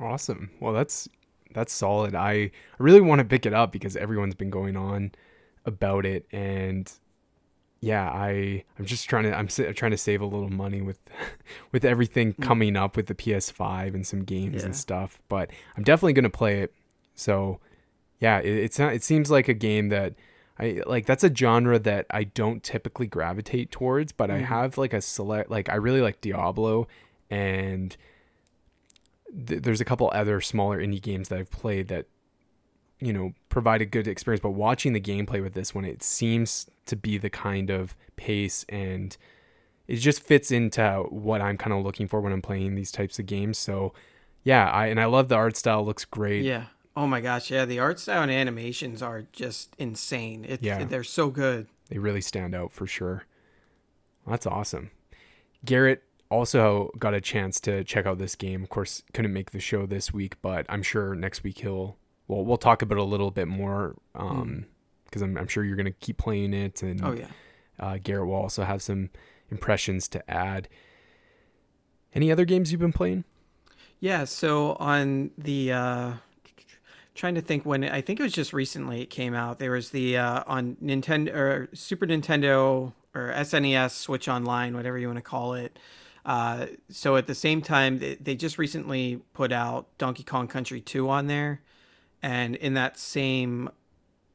Awesome. 0.00 0.50
Well, 0.60 0.72
that's 0.72 1.08
that's 1.52 1.72
solid. 1.72 2.14
I, 2.14 2.30
I 2.32 2.50
really 2.78 3.00
want 3.00 3.18
to 3.18 3.24
pick 3.24 3.44
it 3.44 3.52
up 3.52 3.72
because 3.72 3.96
everyone's 3.96 4.34
been 4.34 4.50
going 4.50 4.76
on 4.76 5.12
about 5.66 6.06
it, 6.06 6.26
and 6.32 6.90
yeah, 7.80 8.08
I 8.08 8.64
I'm 8.78 8.84
just 8.84 9.08
trying 9.08 9.24
to 9.24 9.36
I'm 9.36 9.48
sa- 9.48 9.72
trying 9.74 9.90
to 9.90 9.98
save 9.98 10.20
a 10.20 10.26
little 10.26 10.50
money 10.50 10.80
with 10.80 10.98
with 11.72 11.84
everything 11.84 12.34
mm. 12.34 12.42
coming 12.42 12.76
up 12.76 12.96
with 12.96 13.06
the 13.06 13.14
PS5 13.14 13.94
and 13.94 14.06
some 14.06 14.24
games 14.24 14.60
Yeah. 14.60 14.66
and 14.66 14.76
stuff. 14.76 15.20
But 15.28 15.50
I'm 15.76 15.82
definitely 15.82 16.14
gonna 16.14 16.30
play 16.30 16.60
it. 16.60 16.72
So 17.14 17.60
yeah, 18.20 18.38
it, 18.38 18.56
it's 18.64 18.78
not. 18.78 18.94
It 18.94 19.02
seems 19.02 19.30
like 19.30 19.48
a 19.48 19.54
game 19.54 19.88
that. 19.88 20.14
I 20.62 20.82
like 20.86 21.06
that's 21.06 21.24
a 21.24 21.34
genre 21.34 21.78
that 21.80 22.06
I 22.10 22.24
don't 22.24 22.62
typically 22.62 23.08
gravitate 23.08 23.72
towards, 23.72 24.12
but 24.12 24.30
I 24.30 24.38
mm. 24.38 24.44
have 24.44 24.78
like 24.78 24.92
a 24.92 25.00
select 25.00 25.50
like 25.50 25.68
I 25.68 25.74
really 25.74 26.00
like 26.00 26.20
Diablo 26.20 26.86
and 27.30 27.96
th- 29.46 29.62
there's 29.62 29.80
a 29.80 29.84
couple 29.84 30.08
other 30.12 30.40
smaller 30.40 30.78
indie 30.78 31.02
games 31.02 31.30
that 31.30 31.38
I've 31.38 31.50
played 31.50 31.88
that 31.88 32.06
you 33.00 33.12
know 33.12 33.32
provide 33.48 33.82
a 33.82 33.86
good 33.86 34.06
experience 34.06 34.40
but 34.40 34.50
watching 34.50 34.92
the 34.92 35.00
gameplay 35.00 35.42
with 35.42 35.54
this 35.54 35.74
one 35.74 35.84
it 35.84 36.02
seems 36.02 36.68
to 36.86 36.94
be 36.94 37.18
the 37.18 37.30
kind 37.30 37.68
of 37.68 37.96
pace 38.14 38.64
and 38.68 39.16
it 39.88 39.96
just 39.96 40.22
fits 40.22 40.52
into 40.52 41.06
what 41.10 41.40
I'm 41.40 41.58
kind 41.58 41.72
of 41.72 41.84
looking 41.84 42.06
for 42.06 42.20
when 42.20 42.32
I'm 42.32 42.42
playing 42.42 42.76
these 42.76 42.92
types 42.92 43.18
of 43.18 43.26
games 43.26 43.58
so 43.58 43.92
yeah 44.44 44.70
I 44.70 44.86
and 44.86 45.00
I 45.00 45.06
love 45.06 45.28
the 45.28 45.34
art 45.34 45.56
style 45.56 45.84
looks 45.84 46.04
great 46.04 46.44
yeah. 46.44 46.66
Oh 46.96 47.06
my 47.06 47.20
gosh, 47.20 47.50
yeah, 47.50 47.64
the 47.64 47.78
art 47.78 47.98
style 47.98 48.22
and 48.22 48.30
animations 48.30 49.02
are 49.02 49.22
just 49.32 49.74
insane. 49.78 50.44
It, 50.46 50.62
Yeah. 50.62 50.84
they're 50.84 51.04
so 51.04 51.30
good. 51.30 51.66
they 51.88 51.98
really 51.98 52.20
stand 52.20 52.54
out 52.54 52.72
for 52.72 52.86
sure 52.86 53.24
that's 54.26 54.46
awesome 54.46 54.90
Garrett 55.64 56.02
also 56.30 56.90
got 56.98 57.12
a 57.12 57.20
chance 57.20 57.58
to 57.60 57.82
check 57.84 58.06
out 58.06 58.18
this 58.18 58.34
game 58.36 58.62
of 58.62 58.68
course 58.70 59.02
couldn't 59.12 59.32
make 59.32 59.50
the 59.50 59.58
show 59.60 59.84
this 59.84 60.12
week 60.12 60.40
but 60.42 60.64
I'm 60.68 60.82
sure 60.82 61.14
next 61.14 61.42
week 61.42 61.58
he'll 61.58 61.96
well 62.28 62.44
we'll 62.44 62.56
talk 62.56 62.80
about 62.82 62.96
it 62.98 63.00
a 63.00 63.04
little 63.04 63.30
bit 63.32 63.48
more 63.48 63.96
um 64.14 64.64
because 65.04 65.20
I'm, 65.22 65.36
I'm 65.36 65.48
sure 65.48 65.64
you're 65.64 65.76
gonna 65.76 65.90
keep 65.90 66.16
playing 66.18 66.54
it 66.54 66.82
and 66.82 67.04
Oh 67.04 67.12
yeah. 67.12 67.26
uh, 67.80 67.98
Garrett 68.02 68.28
will 68.28 68.36
also 68.36 68.62
have 68.64 68.80
some 68.80 69.10
impressions 69.50 70.06
to 70.08 70.30
add 70.30 70.68
any 72.14 72.30
other 72.30 72.44
games 72.44 72.70
you've 72.72 72.80
been 72.80 72.92
playing 72.92 73.24
Yeah, 74.00 74.24
so 74.24 74.74
on 74.74 75.32
the 75.36 75.72
uh 75.72 76.12
trying 77.14 77.34
to 77.34 77.40
think 77.40 77.64
when 77.64 77.84
I 77.84 78.00
think 78.00 78.20
it 78.20 78.22
was 78.22 78.32
just 78.32 78.52
recently 78.52 79.02
it 79.02 79.10
came 79.10 79.34
out. 79.34 79.58
There 79.58 79.72
was 79.72 79.90
the 79.90 80.16
uh 80.16 80.44
on 80.46 80.76
Nintendo 80.82 81.34
or 81.34 81.68
Super 81.74 82.06
Nintendo 82.06 82.92
or 83.14 83.32
SNES 83.34 83.90
Switch 83.90 84.28
Online, 84.28 84.74
whatever 84.74 84.98
you 84.98 85.06
want 85.06 85.18
to 85.18 85.22
call 85.22 85.54
it. 85.54 85.78
Uh 86.24 86.66
so 86.88 87.16
at 87.16 87.26
the 87.26 87.34
same 87.34 87.62
time 87.62 87.98
they, 87.98 88.14
they 88.16 88.34
just 88.34 88.58
recently 88.58 89.22
put 89.34 89.52
out 89.52 89.86
Donkey 89.98 90.22
Kong 90.22 90.48
Country 90.48 90.80
2 90.80 91.08
on 91.08 91.26
there 91.26 91.60
and 92.22 92.56
in 92.56 92.74
that 92.74 92.98
same 92.98 93.68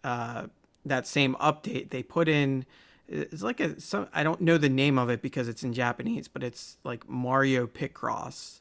uh 0.03 0.47
that 0.85 1.05
same 1.05 1.35
update, 1.35 1.89
they 1.89 2.03
put 2.03 2.27
in 2.29 2.65
it's 3.07 3.41
like 3.41 3.59
a 3.59 3.79
some 3.79 4.07
I 4.13 4.23
don't 4.23 4.41
know 4.41 4.57
the 4.57 4.69
name 4.69 4.97
of 4.99 5.09
it 5.09 5.21
because 5.21 5.47
it's 5.47 5.63
in 5.63 5.73
Japanese, 5.73 6.27
but 6.27 6.43
it's 6.43 6.77
like 6.83 7.07
Mario 7.07 7.65
Picross. 7.65 8.59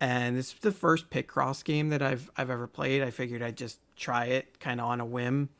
And 0.00 0.38
is 0.38 0.54
the 0.54 0.72
first 0.72 1.10
Picross 1.10 1.62
game 1.62 1.90
that 1.90 2.00
I've 2.00 2.30
I've 2.36 2.50
ever 2.50 2.66
played. 2.66 3.02
I 3.02 3.10
figured 3.10 3.42
I'd 3.42 3.56
just 3.56 3.78
try 3.96 4.26
it 4.26 4.58
kind 4.58 4.80
of 4.80 4.86
on 4.86 5.00
a 5.00 5.04
whim. 5.04 5.50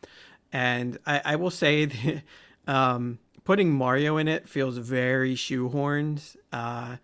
And 0.53 0.99
I, 1.07 1.21
I 1.25 1.37
will 1.37 1.51
say 1.51 1.85
that, 1.87 2.23
um, 2.67 3.19
putting 3.45 3.73
Mario 3.73 4.17
in 4.17 4.29
it 4.29 4.49
feels 4.49 4.77
very 4.79 5.35
shoehorned 5.35 6.37
uh, 6.53 6.97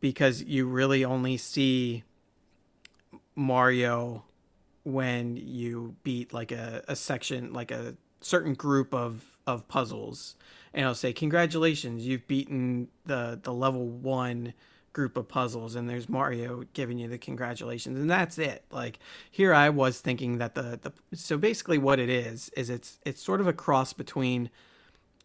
because 0.00 0.42
you 0.42 0.66
really 0.66 1.04
only 1.04 1.36
see 1.36 2.04
Mario 3.34 4.24
when 4.84 5.36
you 5.36 5.96
beat 6.02 6.32
like 6.32 6.52
a, 6.52 6.82
a 6.88 6.96
section, 6.96 7.52
like 7.52 7.70
a 7.70 7.94
certain 8.20 8.54
group 8.54 8.92
of, 8.94 9.38
of 9.46 9.68
puzzles. 9.68 10.36
And 10.74 10.86
I'll 10.86 10.94
say, 10.94 11.12
Congratulations, 11.12 12.06
you've 12.06 12.26
beaten 12.26 12.88
the, 13.06 13.38
the 13.42 13.52
level 13.52 13.88
one 13.88 14.54
group 14.92 15.16
of 15.16 15.28
puzzles 15.28 15.74
and 15.74 15.88
there's 15.88 16.08
Mario 16.08 16.64
giving 16.74 16.98
you 16.98 17.08
the 17.08 17.18
congratulations 17.18 17.98
and 17.98 18.10
that's 18.10 18.38
it. 18.38 18.64
Like 18.70 18.98
here 19.30 19.54
I 19.54 19.70
was 19.70 20.00
thinking 20.00 20.38
that 20.38 20.54
the, 20.54 20.78
the 20.82 21.16
so 21.16 21.38
basically 21.38 21.78
what 21.78 21.98
it 21.98 22.10
is 22.10 22.50
is 22.50 22.68
it's 22.70 22.98
it's 23.04 23.22
sort 23.22 23.40
of 23.40 23.46
a 23.46 23.52
cross 23.52 23.92
between 23.92 24.50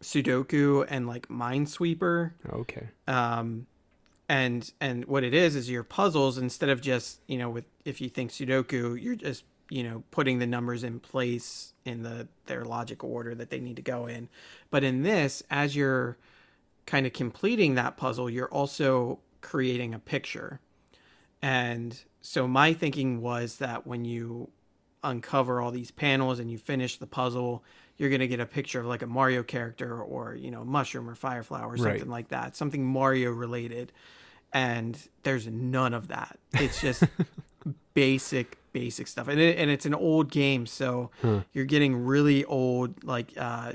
Sudoku 0.02 0.86
and 0.88 1.06
like 1.06 1.28
Minesweeper. 1.28 2.32
Okay. 2.50 2.88
Um 3.06 3.66
and 4.28 4.70
and 4.80 5.04
what 5.06 5.24
it 5.24 5.34
is 5.34 5.56
is 5.56 5.70
your 5.70 5.82
puzzles 5.82 6.38
instead 6.38 6.68
of 6.68 6.80
just, 6.80 7.20
you 7.26 7.38
know, 7.38 7.50
with 7.50 7.64
if 7.84 8.00
you 8.00 8.08
think 8.08 8.30
Sudoku, 8.30 9.00
you're 9.00 9.16
just, 9.16 9.44
you 9.70 9.82
know, 9.82 10.02
putting 10.10 10.38
the 10.38 10.46
numbers 10.46 10.84
in 10.84 11.00
place 11.00 11.72
in 11.84 12.02
the 12.02 12.28
their 12.46 12.64
logic 12.64 13.02
order 13.02 13.34
that 13.34 13.50
they 13.50 13.60
need 13.60 13.76
to 13.76 13.82
go 13.82 14.06
in. 14.06 14.28
But 14.70 14.84
in 14.84 15.02
this, 15.02 15.42
as 15.50 15.74
you're 15.74 16.18
kind 16.86 17.06
of 17.06 17.12
completing 17.12 17.74
that 17.74 17.96
puzzle, 17.96 18.30
you're 18.30 18.48
also 18.48 19.18
creating 19.40 19.94
a 19.94 19.98
picture. 19.98 20.60
And 21.42 22.00
so 22.20 22.48
my 22.48 22.72
thinking 22.72 23.20
was 23.20 23.56
that 23.56 23.86
when 23.86 24.04
you 24.04 24.50
uncover 25.02 25.60
all 25.60 25.70
these 25.70 25.90
panels 25.90 26.38
and 26.38 26.50
you 26.50 26.58
finish 26.58 26.96
the 26.96 27.06
puzzle, 27.06 27.62
you're 27.96 28.10
going 28.10 28.20
to 28.20 28.28
get 28.28 28.40
a 28.40 28.46
picture 28.46 28.80
of 28.80 28.86
like 28.86 29.02
a 29.02 29.06
Mario 29.06 29.42
character 29.42 30.00
or, 30.02 30.34
you 30.34 30.50
know, 30.50 30.64
mushroom 30.64 31.08
or 31.08 31.14
firefly 31.14 31.62
or 31.62 31.76
something 31.76 32.00
right. 32.00 32.08
like 32.08 32.28
that, 32.28 32.56
something 32.56 32.84
Mario 32.84 33.30
related. 33.30 33.92
And 34.52 34.98
there's 35.24 35.46
none 35.46 35.94
of 35.94 36.08
that. 36.08 36.38
It's 36.54 36.80
just 36.80 37.04
basic, 37.94 38.56
basic 38.72 39.08
stuff. 39.08 39.28
And, 39.28 39.40
it, 39.40 39.58
and 39.58 39.70
it's 39.70 39.86
an 39.86 39.94
old 39.94 40.30
game. 40.30 40.66
So 40.66 41.10
you're 41.52 41.64
getting 41.64 42.04
really 42.04 42.44
old, 42.44 43.04
like, 43.04 43.32
uh, 43.36 43.72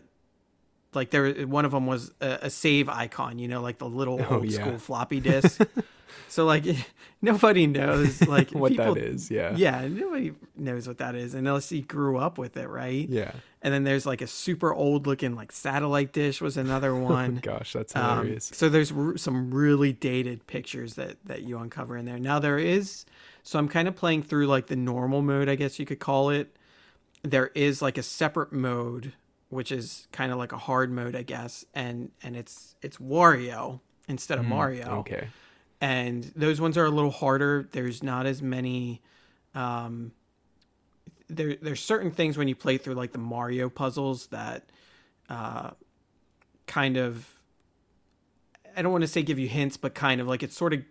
like 0.96 1.10
there 1.10 1.32
one 1.48 1.66
of 1.66 1.72
them 1.72 1.86
was 1.86 2.12
a, 2.22 2.40
a 2.44 2.50
save 2.50 2.90
icon 2.90 3.40
you 3.40 3.48
know 3.48 3.62
like 3.62 3.78
the 3.78 3.88
little 3.88 4.22
oh, 4.30 4.36
old 4.36 4.50
yeah. 4.50 4.60
school 4.60 4.78
floppy 4.78 5.20
disk. 5.20 5.62
So 6.28 6.46
like 6.46 6.66
nobody 7.22 7.68
knows 7.68 8.28
like 8.28 8.52
what 8.54 8.72
people, 8.72 8.96
that 8.96 9.04
is 9.04 9.30
yeah. 9.30 9.56
Yeah 9.56 9.88
nobody 9.88 10.34
knows 10.56 10.88
what 10.88 10.98
that 10.98 11.16
is 11.16 11.34
unless 11.34 11.72
you 11.72 11.84
grew 11.84 12.18
up 12.18 12.38
with 12.38 12.58
it 12.58 12.68
right? 12.68 13.08
Yeah. 13.08 13.32
And 13.62 13.74
then 13.74 13.84
there's 13.84 14.06
like 14.06 14.22
a 14.22 14.28
super 14.28 14.74
old 14.74 15.06
looking 15.08 15.36
like 15.36 15.52
satellite 15.52 16.12
dish 16.12 16.42
was 16.42 16.58
another 16.58 16.92
oh 16.96 17.00
one. 17.00 17.38
oh, 17.38 17.42
gosh 17.42 17.74
that's 17.74 17.96
um, 17.96 18.18
hilarious. 18.20 18.52
um, 18.52 18.56
so 18.56 18.70
there's 18.70 18.92
r- 18.92 19.18
some 19.18 19.54
really 19.54 19.94
dated 19.94 20.48
pictures 20.48 20.96
that 20.96 21.18
that 21.26 21.44
you 21.44 21.60
uncover 21.60 21.98
in 21.98 22.06
there. 22.06 22.20
Now 22.20 22.40
there 22.40 22.58
is 22.58 23.06
so 23.44 23.60
i'm 23.60 23.68
kind 23.68 23.88
of 23.88 23.96
playing 23.96 24.24
through 24.24 24.48
like 24.48 24.68
the 24.68 24.76
normal 24.76 25.22
mode 25.22 25.50
i 25.50 25.56
guess 25.56 25.78
you 25.80 25.86
could 25.86 26.00
call 26.00 26.30
it. 26.30 26.56
There 27.22 27.52
is 27.56 27.82
like 27.82 27.98
a 27.98 28.04
separate 28.04 28.52
mode 28.52 29.14
which 29.54 29.72
is 29.72 30.08
kind 30.12 30.32
of 30.32 30.38
like 30.38 30.52
a 30.52 30.58
hard 30.58 30.92
mode, 30.92 31.16
I 31.16 31.24
guess, 31.24 31.66
and 31.74 32.12
and 32.22 32.36
it's 32.36 32.76
it's 32.82 32.98
Wario 32.98 33.80
instead 34.08 34.38
of 34.40 34.46
mm, 34.46 34.50
Mario. 34.50 35.00
Okay. 35.00 35.28
And 35.80 36.24
those 36.36 36.62
ones 36.62 36.78
are 36.78 36.86
a 36.86 36.90
little 36.90 37.12
harder. 37.12 37.68
There's 37.72 38.04
not 38.04 38.26
as 38.26 38.42
many. 38.42 39.02
Um, 39.54 40.12
there 41.30 41.56
there's 41.62 41.82
certain 41.82 42.12
things 42.12 42.38
when 42.38 42.48
you 42.48 42.56
play 42.56 42.78
through 42.78 42.96
like 42.96 43.12
the 43.12 43.18
Mario 43.18 43.70
puzzles 43.70 44.28
that, 44.28 44.70
uh, 45.30 45.72
kind 46.68 46.98
of. 46.98 47.28
I 48.76 48.82
don't 48.82 48.92
want 48.92 49.04
to 49.04 49.08
say 49.08 49.22
give 49.22 49.38
you 49.38 49.48
hints, 49.48 49.78
but 49.78 49.94
kind 49.94 50.20
of 50.20 50.28
like 50.28 50.42
it 50.42 50.52
sort 50.52 50.74
of 50.74 50.84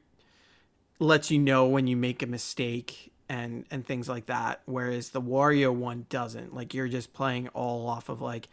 lets 1.01 1.31
you 1.31 1.39
know 1.39 1.67
when 1.67 1.89
you 1.89 1.97
make 1.97 2.23
a 2.23 2.27
mistake 2.27 3.12
and 3.33 3.65
and 3.71 3.87
things 3.87 4.11
like 4.11 4.27
that 4.27 4.61
whereas 4.67 5.11
the 5.11 5.23
wario 5.23 5.75
one 5.75 6.05
doesn't. 6.11 6.55
Like 6.55 6.75
you're 6.75 6.87
just 6.89 7.15
playing 7.15 7.49
all 7.49 7.89
off 7.89 8.11
of 8.11 8.21
like 8.21 8.49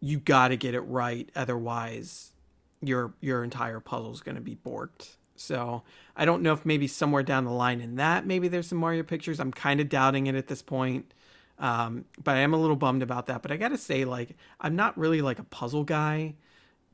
you 0.00 0.18
got 0.18 0.48
to 0.48 0.56
get 0.56 0.74
it 0.74 0.80
right 0.80 1.28
otherwise 1.36 2.32
your 2.80 3.12
your 3.20 3.44
entire 3.44 3.80
puzzle 3.80 4.12
is 4.12 4.22
going 4.22 4.36
to 4.36 4.40
be 4.40 4.56
borked. 4.56 5.16
So 5.36 5.82
i 6.16 6.24
don't 6.24 6.42
know 6.42 6.54
if 6.54 6.64
maybe 6.64 6.86
somewhere 6.86 7.22
down 7.22 7.44
the 7.44 7.50
line 7.50 7.80
in 7.80 7.96
that 7.96 8.26
maybe 8.26 8.48
there's 8.48 8.66
some 8.66 8.78
mario 8.78 9.02
pictures. 9.02 9.38
I'm 9.40 9.52
kind 9.52 9.78
of 9.80 9.90
doubting 9.90 10.26
it 10.26 10.34
at 10.34 10.48
this 10.48 10.62
point 10.62 11.12
um, 11.58 12.06
but 12.22 12.36
i 12.36 12.38
am 12.40 12.54
a 12.54 12.56
little 12.56 12.76
bummed 12.76 13.02
about 13.02 13.26
that. 13.26 13.42
But 13.42 13.52
i 13.52 13.56
gotta 13.58 13.78
say 13.78 14.06
like 14.06 14.36
i'm 14.60 14.74
not 14.74 14.96
really 14.96 15.20
like 15.20 15.38
a 15.38 15.44
puzzle 15.44 15.84
guy 15.84 16.34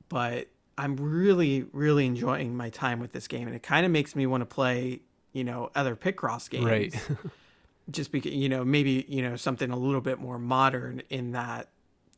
but 0.08 0.48
i'm 0.76 0.96
really 0.96 1.64
really 1.72 2.06
enjoying 2.06 2.56
my 2.56 2.70
time 2.70 2.98
with 2.98 3.12
this 3.12 3.28
game 3.28 3.46
and 3.46 3.54
it 3.54 3.62
kind 3.62 3.86
of 3.86 3.92
makes 3.92 4.16
me 4.16 4.26
want 4.26 4.40
to 4.40 4.46
play 4.46 5.00
you 5.32 5.44
know 5.44 5.70
other 5.74 5.96
Picross 5.96 6.48
games. 6.48 6.64
Right. 6.64 7.08
just 7.90 8.12
because 8.12 8.32
you 8.32 8.48
know 8.48 8.64
maybe 8.64 9.04
you 9.08 9.22
know 9.22 9.36
something 9.36 9.70
a 9.70 9.76
little 9.76 10.00
bit 10.00 10.18
more 10.18 10.38
modern 10.38 11.02
in 11.10 11.32
that 11.32 11.68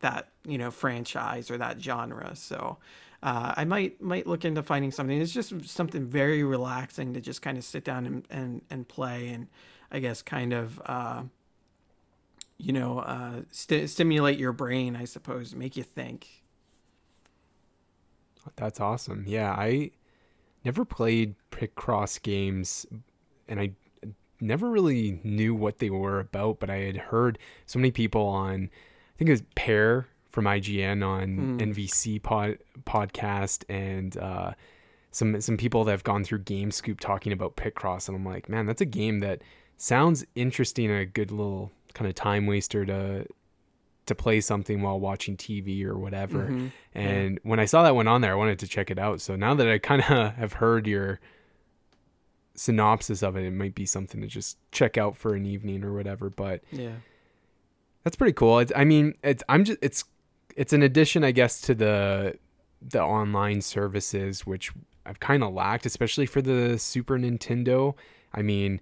that 0.00 0.28
you 0.46 0.58
know 0.58 0.70
franchise 0.70 1.50
or 1.50 1.58
that 1.58 1.80
genre. 1.80 2.34
So 2.34 2.78
uh, 3.22 3.54
I 3.56 3.64
might 3.64 4.00
might 4.00 4.26
look 4.26 4.44
into 4.44 4.62
finding 4.62 4.90
something. 4.90 5.20
It's 5.20 5.32
just 5.32 5.68
something 5.68 6.06
very 6.06 6.42
relaxing 6.42 7.14
to 7.14 7.20
just 7.20 7.42
kind 7.42 7.56
of 7.56 7.64
sit 7.64 7.84
down 7.84 8.06
and 8.06 8.26
and, 8.30 8.62
and 8.70 8.88
play 8.88 9.28
and 9.28 9.48
I 9.90 10.00
guess 10.00 10.22
kind 10.22 10.52
of 10.52 10.80
uh, 10.84 11.22
you 12.58 12.72
know 12.72 12.98
uh, 13.00 13.42
st- 13.50 13.88
stimulate 13.88 14.38
your 14.38 14.52
brain. 14.52 14.96
I 14.96 15.04
suppose 15.04 15.54
make 15.54 15.76
you 15.76 15.82
think. 15.82 16.42
That's 18.56 18.80
awesome. 18.80 19.24
Yeah, 19.26 19.52
I 19.52 19.92
never 20.64 20.84
played 20.84 21.34
Picross 21.50 22.20
games, 22.20 22.86
and 23.48 23.60
I 23.60 23.72
never 24.40 24.70
really 24.70 25.20
knew 25.22 25.54
what 25.54 25.78
they 25.78 25.90
were 25.90 26.20
about. 26.20 26.60
But 26.60 26.70
I 26.70 26.78
had 26.78 26.96
heard 26.96 27.38
so 27.66 27.78
many 27.78 27.90
people 27.90 28.26
on, 28.26 28.64
I 28.64 29.18
think 29.18 29.28
it 29.28 29.32
was 29.32 29.42
Peer 29.54 30.08
from 30.30 30.46
IGN 30.46 31.06
on 31.06 31.58
mm. 31.58 31.74
NVC 31.74 32.22
pod, 32.22 32.58
podcast, 32.84 33.64
and 33.68 34.16
uh, 34.16 34.52
some 35.10 35.40
some 35.40 35.56
people 35.56 35.84
that 35.84 35.92
have 35.92 36.04
gone 36.04 36.24
through 36.24 36.40
Game 36.40 36.70
Scoop 36.70 37.00
talking 37.00 37.32
about 37.32 37.56
Picross, 37.56 38.08
and 38.08 38.16
I'm 38.16 38.24
like, 38.24 38.48
man, 38.48 38.66
that's 38.66 38.80
a 38.80 38.86
game 38.86 39.20
that 39.20 39.42
sounds 39.76 40.24
interesting 40.34 40.90
and 40.90 41.00
a 41.00 41.06
good 41.06 41.30
little 41.30 41.70
kind 41.94 42.08
of 42.08 42.14
time 42.14 42.46
waster 42.46 42.86
to 42.86 43.26
to 44.06 44.14
play 44.14 44.40
something 44.40 44.82
while 44.82 44.98
watching 44.98 45.36
TV 45.36 45.84
or 45.84 45.96
whatever. 45.96 46.44
Mm-hmm. 46.44 46.66
And 46.94 47.32
yeah. 47.34 47.38
when 47.42 47.60
I 47.60 47.64
saw 47.64 47.82
that 47.84 47.94
one 47.94 48.08
on 48.08 48.20
there, 48.20 48.32
I 48.32 48.34
wanted 48.34 48.58
to 48.60 48.68
check 48.68 48.90
it 48.90 48.98
out. 48.98 49.20
So 49.20 49.36
now 49.36 49.54
that 49.54 49.68
I 49.68 49.78
kind 49.78 50.02
of 50.02 50.34
have 50.34 50.54
heard 50.54 50.86
your 50.86 51.20
synopsis 52.54 53.22
of 53.22 53.36
it, 53.36 53.44
it 53.44 53.52
might 53.52 53.74
be 53.74 53.86
something 53.86 54.20
to 54.20 54.26
just 54.26 54.58
check 54.72 54.98
out 54.98 55.16
for 55.16 55.34
an 55.34 55.46
evening 55.46 55.84
or 55.84 55.92
whatever. 55.92 56.30
But 56.30 56.62
yeah, 56.70 56.96
that's 58.02 58.16
pretty 58.16 58.32
cool. 58.32 58.58
It's, 58.58 58.72
I 58.74 58.84
mean, 58.84 59.14
it's 59.22 59.42
I'm 59.48 59.64
just 59.64 59.78
it's 59.82 60.04
it's 60.56 60.72
an 60.72 60.82
addition, 60.82 61.24
I 61.24 61.30
guess, 61.30 61.60
to 61.62 61.74
the 61.74 62.38
the 62.80 63.02
online 63.02 63.60
services, 63.60 64.44
which 64.44 64.72
I've 65.06 65.20
kind 65.20 65.42
of 65.42 65.52
lacked, 65.54 65.86
especially 65.86 66.26
for 66.26 66.42
the 66.42 66.78
Super 66.78 67.18
Nintendo. 67.18 67.94
I 68.32 68.42
mean, 68.42 68.80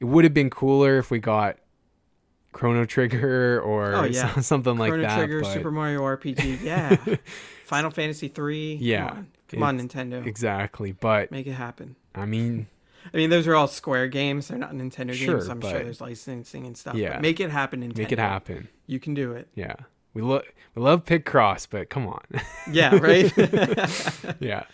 it 0.00 0.06
would 0.06 0.24
have 0.24 0.34
been 0.34 0.50
cooler 0.50 0.98
if 0.98 1.10
we 1.10 1.18
got 1.18 1.58
Chrono 2.56 2.86
Trigger 2.86 3.60
or 3.64 3.94
oh, 3.94 4.04
yeah. 4.04 4.40
something 4.40 4.76
Chrono 4.76 4.96
like 4.96 5.02
that. 5.02 5.14
Chrono 5.14 5.26
Trigger, 5.26 5.40
but... 5.42 5.52
Super 5.52 5.70
Mario 5.70 6.00
RPG, 6.16 6.62
yeah. 6.62 6.96
Final 7.64 7.90
Fantasy 7.90 8.28
three. 8.28 8.76
Yeah. 8.80 9.08
Come, 9.08 9.18
on, 9.18 9.28
Come 9.48 9.62
on, 9.62 9.80
Nintendo. 9.80 10.26
Exactly, 10.26 10.92
but 10.92 11.30
make 11.30 11.46
it 11.46 11.52
happen. 11.52 11.96
I 12.14 12.24
mean, 12.24 12.66
I 13.12 13.16
mean, 13.18 13.28
those 13.28 13.46
are 13.46 13.54
all 13.54 13.68
Square 13.68 14.08
games. 14.08 14.48
They're 14.48 14.56
not 14.56 14.72
Nintendo 14.72 15.12
sure, 15.12 15.34
games. 15.34 15.48
I'm 15.50 15.60
sure 15.60 15.84
there's 15.84 16.00
licensing 16.00 16.66
and 16.66 16.76
stuff. 16.76 16.94
Yeah, 16.94 17.18
make 17.18 17.40
it 17.40 17.50
happen, 17.50 17.82
Nintendo. 17.82 17.98
Make 17.98 18.12
it 18.12 18.18
happen. 18.18 18.68
You 18.86 18.98
can 18.98 19.12
do 19.12 19.32
it. 19.32 19.48
Yeah, 19.54 19.76
we 20.14 20.22
love 20.22 20.42
we 20.74 20.82
love 20.82 21.04
Picross, 21.04 21.68
but 21.68 21.90
come 21.90 22.06
on. 22.06 22.24
yeah, 22.72 22.96
right. 22.96 23.32
yeah. 24.40 24.64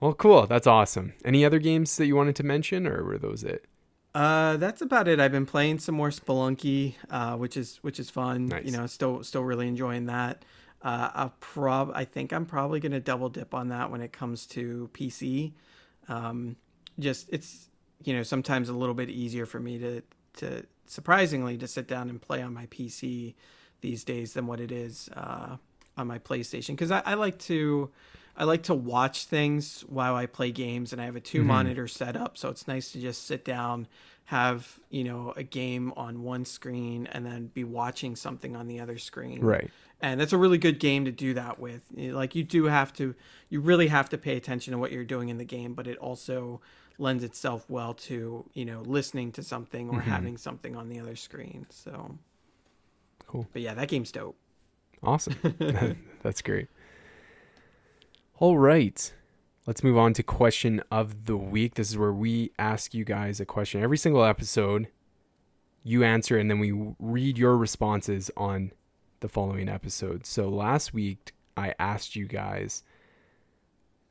Well, 0.00 0.14
cool. 0.14 0.46
That's 0.46 0.66
awesome. 0.66 1.12
Any 1.24 1.44
other 1.44 1.58
games 1.58 1.96
that 1.98 2.06
you 2.06 2.16
wanted 2.16 2.36
to 2.36 2.44
mention, 2.44 2.86
or 2.86 3.04
were 3.04 3.18
those 3.18 3.44
it? 3.44 3.66
Uh, 4.14 4.56
that's 4.58 4.80
about 4.80 5.08
it. 5.08 5.18
I've 5.18 5.32
been 5.32 5.46
playing 5.46 5.80
some 5.80 5.96
more 5.96 6.10
Spelunky, 6.10 6.94
uh, 7.10 7.36
which 7.36 7.56
is 7.56 7.78
which 7.82 7.98
is 7.98 8.10
fun. 8.10 8.46
Nice. 8.46 8.64
You 8.64 8.72
know, 8.72 8.86
still 8.86 9.24
still 9.24 9.42
really 9.42 9.66
enjoying 9.66 10.06
that. 10.06 10.44
Uh, 10.82 11.10
I 11.14 11.30
prob 11.40 11.90
I 11.94 12.04
think 12.04 12.32
I'm 12.32 12.46
probably 12.46 12.78
gonna 12.78 13.00
double 13.00 13.28
dip 13.28 13.54
on 13.54 13.68
that 13.68 13.90
when 13.90 14.00
it 14.00 14.12
comes 14.12 14.46
to 14.48 14.88
PC. 14.92 15.52
Um, 16.08 16.56
just 16.98 17.28
it's 17.32 17.68
you 18.04 18.14
know 18.14 18.22
sometimes 18.22 18.68
a 18.68 18.74
little 18.74 18.94
bit 18.94 19.10
easier 19.10 19.46
for 19.46 19.58
me 19.58 19.78
to 19.78 20.02
to 20.34 20.66
surprisingly 20.86 21.56
to 21.58 21.66
sit 21.66 21.88
down 21.88 22.08
and 22.10 22.20
play 22.20 22.42
on 22.42 22.52
my 22.52 22.66
PC 22.66 23.34
these 23.80 24.04
days 24.04 24.34
than 24.34 24.46
what 24.46 24.60
it 24.60 24.70
is 24.70 25.08
uh, 25.16 25.56
on 25.96 26.06
my 26.06 26.18
PlayStation 26.18 26.68
because 26.68 26.90
I, 26.90 27.02
I, 27.04 27.14
like 27.14 27.38
to 27.40 27.90
I 28.36 28.44
like 28.44 28.64
to 28.64 28.74
watch 28.74 29.26
things 29.26 29.84
while 29.88 30.14
I 30.14 30.26
play 30.26 30.50
games, 30.50 30.92
and 30.92 31.00
I 31.00 31.04
have 31.04 31.16
a 31.16 31.20
2 31.20 31.38
mm-hmm. 31.38 31.48
monitor 31.48 31.88
setup, 31.88 32.36
so 32.36 32.48
it's 32.48 32.66
nice 32.66 32.92
to 32.92 33.00
just 33.00 33.26
sit 33.26 33.44
down, 33.44 33.86
have 34.26 34.80
you 34.90 35.04
know 35.04 35.32
a 35.36 35.42
game 35.42 35.92
on 35.96 36.22
one 36.22 36.44
screen, 36.44 37.06
and 37.12 37.24
then 37.24 37.46
be 37.48 37.64
watching 37.64 38.16
something 38.16 38.56
on 38.56 38.66
the 38.66 38.80
other 38.80 38.98
screen. 38.98 39.40
Right. 39.40 39.70
And 40.00 40.20
that's 40.20 40.32
a 40.32 40.38
really 40.38 40.58
good 40.58 40.80
game 40.80 41.04
to 41.06 41.12
do 41.12 41.34
that 41.34 41.58
with. 41.58 41.82
Like 41.96 42.34
you 42.34 42.42
do 42.42 42.64
have 42.64 42.92
to, 42.94 43.14
you 43.48 43.60
really 43.60 43.86
have 43.86 44.10
to 44.10 44.18
pay 44.18 44.36
attention 44.36 44.72
to 44.72 44.78
what 44.78 44.92
you're 44.92 45.04
doing 45.04 45.28
in 45.28 45.38
the 45.38 45.44
game, 45.44 45.72
but 45.72 45.86
it 45.86 45.96
also 45.98 46.60
lends 46.98 47.24
itself 47.24 47.64
well 47.68 47.92
to 47.92 48.44
you 48.54 48.64
know 48.64 48.80
listening 48.82 49.32
to 49.32 49.42
something 49.42 49.88
or 49.90 50.00
mm-hmm. 50.00 50.10
having 50.10 50.36
something 50.36 50.76
on 50.76 50.88
the 50.88 51.00
other 51.00 51.16
screen. 51.16 51.66
So 51.70 52.18
cool. 53.26 53.46
But 53.52 53.62
yeah, 53.62 53.74
that 53.74 53.88
game's 53.88 54.12
dope. 54.12 54.36
Awesome. 55.02 55.36
That's 56.22 56.42
great. 56.42 56.68
All 58.38 58.58
right. 58.58 59.12
Let's 59.64 59.84
move 59.84 59.96
on 59.96 60.12
to 60.14 60.24
question 60.24 60.82
of 60.90 61.26
the 61.26 61.36
week. 61.36 61.74
This 61.74 61.90
is 61.90 61.96
where 61.96 62.12
we 62.12 62.50
ask 62.58 62.92
you 62.92 63.04
guys 63.04 63.38
a 63.38 63.46
question 63.46 63.80
every 63.80 63.96
single 63.96 64.24
episode. 64.24 64.88
You 65.84 66.02
answer, 66.02 66.36
and 66.36 66.50
then 66.50 66.58
we 66.58 66.72
read 66.98 67.38
your 67.38 67.56
responses 67.56 68.32
on 68.36 68.72
the 69.20 69.28
following 69.28 69.68
episode. 69.68 70.26
So 70.26 70.48
last 70.48 70.92
week, 70.92 71.32
I 71.56 71.74
asked 71.78 72.16
you 72.16 72.26
guys 72.26 72.82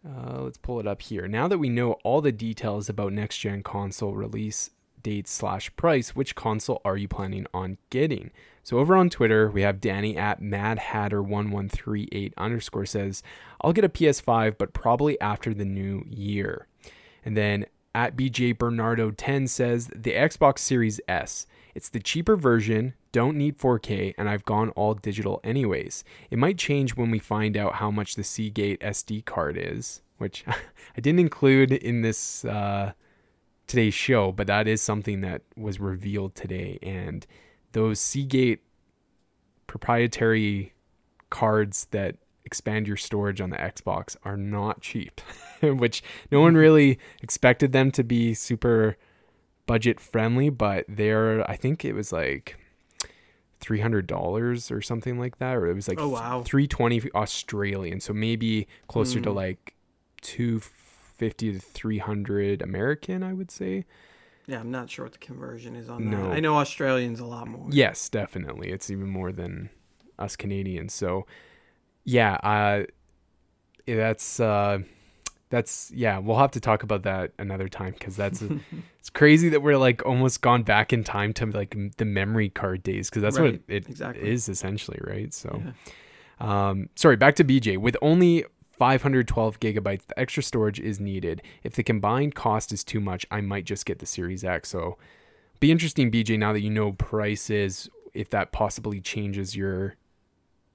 uh, 0.08 0.44
let's 0.44 0.58
pull 0.58 0.80
it 0.80 0.88
up 0.88 1.02
here. 1.02 1.28
Now 1.28 1.50
that 1.50 1.58
we 1.58 1.68
know 1.68 1.94
all 2.06 2.22
the 2.22 2.32
details 2.32 2.88
about 2.88 3.12
next 3.12 3.40
gen 3.40 3.62
console 3.62 4.14
release 4.14 4.70
date 5.02 5.28
slash 5.28 5.76
price, 5.76 6.16
which 6.16 6.34
console 6.34 6.82
are 6.86 6.96
you 6.96 7.10
planning 7.10 7.46
on 7.54 7.78
getting? 7.90 8.32
So 8.64 8.80
over 8.80 8.96
on 8.96 9.10
Twitter, 9.10 9.52
we 9.52 9.62
have 9.62 9.82
Danny 9.82 10.16
at 10.16 10.42
MadHatter1138 10.42 12.32
underscore 12.38 12.86
says, 12.86 13.22
I'll 13.60 13.74
get 13.74 13.84
a 13.84 13.90
PS5, 13.90 14.58
but 14.58 14.74
probably 14.74 15.20
after 15.20 15.54
the 15.54 15.66
new 15.66 16.06
year. 16.10 16.68
And 17.26 17.36
then 17.36 17.66
at 17.94 18.16
BJ 18.16 18.58
Bernardo 18.58 19.12
10 19.12 19.48
says, 19.48 19.88
the 19.94 20.14
Xbox 20.14 20.60
Series 20.60 21.02
S. 21.10 21.46
It's 21.76 21.90
the 21.90 22.00
cheaper 22.00 22.38
version, 22.38 22.94
don't 23.12 23.38
need 23.38 23.58
4K, 23.58 24.14
and 24.18 24.30
I've 24.30 24.46
gone 24.46 24.70
all 24.70 24.94
digital 24.94 25.42
anyways. 25.44 26.06
It 26.32 26.38
might 26.38 26.58
change 26.58 26.96
when 26.96 27.12
we 27.12 27.20
find 27.20 27.58
out 27.58 27.76
how 27.76 27.92
much 27.92 28.16
the 28.16 28.24
Seagate 28.24 28.80
SD 28.80 29.26
card 29.26 29.58
is, 29.60 30.02
which 30.20 30.46
I 30.48 31.02
didn't 31.02 31.20
include 31.20 31.74
in 31.74 32.02
this 32.02 32.46
uh, 32.46 32.94
today's 33.68 33.94
show, 33.94 34.32
but 34.32 34.48
that 34.48 34.68
is 34.70 34.82
something 34.82 35.22
that 35.22 35.42
was 35.58 35.82
revealed 35.82 36.34
today. 36.34 36.80
And 36.82 37.28
those 37.74 38.00
Seagate 38.00 38.62
proprietary 39.68 40.74
cards 41.30 41.88
that 41.92 42.16
expand 42.46 42.88
your 42.88 42.98
storage 42.98 43.42
on 43.42 43.50
the 43.50 43.58
Xbox 43.58 44.16
are 44.24 44.38
not 44.38 44.82
cheap, 44.82 45.22
which 45.62 46.04
no 46.32 46.42
one 46.42 46.56
really 46.56 47.00
expected 47.22 47.72
them 47.72 47.92
to 47.92 48.04
be 48.04 48.34
super 48.34 48.98
budget 49.66 50.00
friendly, 50.00 50.50
but 50.50 50.86
they're 50.88 51.50
I 51.50 51.56
think 51.56 51.84
it 51.86 51.94
was 51.94 52.12
like 52.12 52.58
three 53.60 53.80
hundred 53.80 54.08
dollars 54.08 54.70
or 54.70 54.82
something 54.82 55.18
like 55.18 55.40
that, 55.40 55.56
or 55.56 55.68
it 55.68 55.74
was 55.74 55.88
like 55.88 56.00
oh, 56.00 56.10
wow. 56.10 56.44
three 56.46 56.68
twenty 56.68 57.02
Australian, 57.16 58.00
so 58.00 58.14
maybe 58.14 58.68
closer 58.88 59.20
mm. 59.20 59.24
to 59.24 59.32
like 59.32 59.74
two 60.22 60.60
fifty 60.60 61.54
to 61.54 61.60
three 61.60 62.00
hundred 62.00 62.62
American, 62.62 63.24
I 63.24 63.34
would 63.34 63.52
say. 63.52 63.86
Yeah, 64.46 64.60
I'm 64.60 64.72
not 64.72 64.90
sure 64.90 65.06
what 65.06 65.14
the 65.14 65.20
conversion 65.20 65.76
is 65.76 65.90
on 65.90 66.10
no. 66.10 66.30
that. 66.30 66.32
I 66.34 66.40
know 66.40 66.58
Australians 66.58 67.20
a 67.20 67.26
lot 67.26 67.48
more. 67.48 67.68
Yes, 67.72 68.10
definitely. 68.10 68.72
It's 68.72 68.90
even 68.90 69.08
more 69.08 69.32
than 69.32 69.70
us 70.20 70.36
Canadians. 70.36 70.94
So, 70.94 71.26
yeah, 72.04 72.34
uh, 72.44 72.84
that's 73.88 74.40
uh, 74.40 74.80
that's 75.54 75.92
yeah 75.94 76.18
we'll 76.18 76.40
have 76.40 76.50
to 76.50 76.60
talk 76.60 76.82
about 76.82 77.04
that 77.04 77.32
another 77.38 77.70
time 77.70 77.94
because 77.94 78.16
that's 78.16 78.42
it's 79.00 79.12
crazy 79.12 79.50
that 79.50 79.62
we're 79.62 79.78
like 79.78 80.04
almost 80.04 80.42
gone 80.42 80.64
back 80.64 80.92
in 80.92 81.04
time 81.04 81.32
to 81.32 81.46
like 81.46 81.78
the 81.98 82.06
memory 82.06 82.50
card 82.50 82.82
days 82.82 83.08
because 83.08 83.22
that's 83.22 83.38
right. 83.38 83.54
what 83.54 83.62
it 83.68 83.88
exactly. 83.88 84.28
is 84.28 84.50
essentially 84.50 85.00
right 85.04 85.32
so 85.32 85.62
yeah. 86.42 86.70
um 86.72 86.90
sorry 86.96 87.16
back 87.16 87.36
to 87.36 87.44
bj 87.44 87.78
with 87.78 87.96
only 88.02 88.44
512 88.78 89.60
gigabytes 89.60 90.06
the 90.08 90.20
extra 90.20 90.44
storage 90.44 90.80
is 90.80 91.00
needed 91.00 91.42
if 91.64 91.74
the 91.74 91.84
combined 91.84 92.36
cost 92.36 92.72
is 92.72 92.84
too 92.84 93.00
much 93.00 93.26
i 93.32 93.42
might 93.42 93.66
just 93.66 93.86
get 93.86 94.00
the 94.00 94.06
series 94.06 94.44
x 94.44 94.70
so 94.70 94.98
be 95.60 95.72
interesting 95.72 96.12
bj 96.12 96.38
now 96.38 96.54
that 96.54 96.62
you 96.62 96.70
know 96.70 96.92
prices 96.94 97.90
if 98.14 98.30
that 98.30 98.52
possibly 98.52 99.00
changes 99.00 99.56
your 99.56 99.96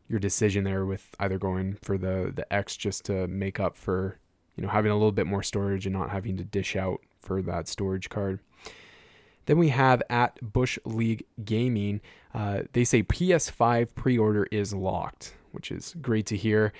your 0.08 0.18
decision 0.18 0.64
there 0.64 0.86
with 0.86 1.14
either 1.20 1.38
going 1.38 1.76
for 1.82 1.98
the 1.98 2.32
the 2.34 2.50
x 2.52 2.76
just 2.76 3.04
to 3.04 3.26
make 3.28 3.60
up 3.60 3.76
for 3.76 4.18
you 4.58 4.62
know, 4.62 4.70
having 4.70 4.90
a 4.90 4.94
little 4.94 5.12
bit 5.12 5.28
more 5.28 5.42
storage 5.42 5.86
and 5.86 5.94
not 5.94 6.10
having 6.10 6.36
to 6.36 6.42
dish 6.42 6.74
out 6.74 7.00
for 7.22 7.40
that 7.42 7.68
storage 7.68 8.08
card. 8.08 8.40
Then 9.46 9.56
we 9.56 9.68
have 9.68 10.02
at 10.10 10.36
Bush 10.42 10.80
League 10.84 11.24
Gaming, 11.44 12.00
uh, 12.34 12.62
they 12.72 12.82
say 12.82 13.04
PS5 13.04 13.94
pre 13.94 14.18
order 14.18 14.48
is 14.50 14.74
locked, 14.74 15.36
which 15.52 15.70
is 15.70 15.94
great 16.02 16.26
to 16.26 16.36
hear. 16.36 16.72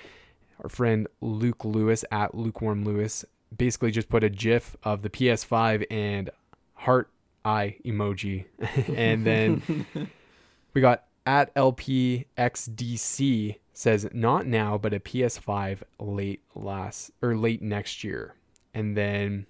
Our 0.61 0.69
friend 0.69 1.07
Luke 1.21 1.63
Lewis 1.63 2.03
at 2.11 2.35
Lukewarm 2.35 2.83
Lewis 2.83 3.23
basically 3.55 3.91
just 3.91 4.09
put 4.09 4.23
a 4.23 4.29
GIF 4.29 4.75
of 4.83 5.01
the 5.01 5.09
PS5 5.09 5.85
and 5.89 6.29
heart 6.73 7.09
eye 7.43 7.77
emoji. 7.85 8.45
and 8.95 9.25
then 9.25 9.85
we 10.73 10.81
got 10.81 11.05
at 11.25 11.53
LPXDC 11.55 12.25
says 13.73 14.07
not 14.13 14.45
now, 14.45 14.77
but 14.77 14.93
a 14.93 14.99
PS5 14.99 15.83
late 15.99 16.41
last 16.53 17.11
or 17.21 17.35
late 17.37 17.61
next 17.61 18.03
year. 18.03 18.35
And 18.73 18.97
then 18.97 19.45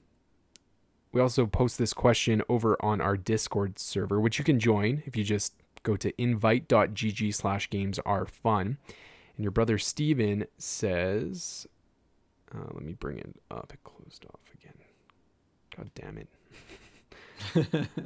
we 1.12 1.20
also 1.20 1.48
post 1.48 1.80
this 1.80 1.94
question 1.94 2.44
over 2.48 2.78
on 2.84 3.02
our 3.02 3.18
Discord 3.18 3.80
server, 3.80 4.20
which 4.20 4.38
you 4.38 4.46
can 4.46 4.60
join 4.60 5.02
if 5.06 5.18
you 5.18 5.24
just 5.24 5.54
go 5.82 5.96
to 5.96 6.14
invite.gg 6.22 7.34
slash 7.34 7.70
games 7.70 7.98
are 8.06 8.26
fun. 8.26 8.78
And 9.40 9.46
your 9.46 9.54
brother 9.54 9.78
Steven 9.78 10.48
says, 10.58 11.66
uh, 12.54 12.66
let 12.74 12.84
me 12.84 12.92
bring 12.92 13.20
it 13.20 13.38
up. 13.50 13.72
It 13.74 13.82
closed 13.86 14.26
off 14.26 14.42
again. 14.54 14.74
God 15.78 15.90
damn 15.96 16.18
it. 16.18 16.28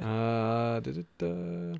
uh. 0.00 1.76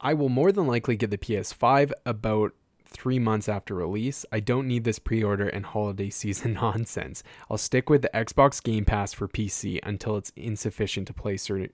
I 0.00 0.14
will 0.14 0.28
more 0.28 0.50
than 0.50 0.66
likely 0.66 0.96
get 0.96 1.12
the 1.12 1.18
PS5 1.18 1.92
about 2.04 2.52
three 2.84 3.20
months 3.20 3.48
after 3.48 3.76
release. 3.76 4.26
I 4.32 4.40
don't 4.40 4.66
need 4.66 4.82
this 4.82 4.98
pre 4.98 5.22
order 5.22 5.46
and 5.46 5.64
holiday 5.64 6.10
season 6.10 6.54
nonsense. 6.54 7.22
I'll 7.48 7.58
stick 7.58 7.88
with 7.88 8.02
the 8.02 8.10
Xbox 8.12 8.60
Game 8.60 8.84
Pass 8.84 9.12
for 9.12 9.28
PC 9.28 9.78
until 9.84 10.16
it's 10.16 10.32
insufficient 10.34 11.06
to 11.06 11.12
play 11.12 11.36
certain 11.36 11.70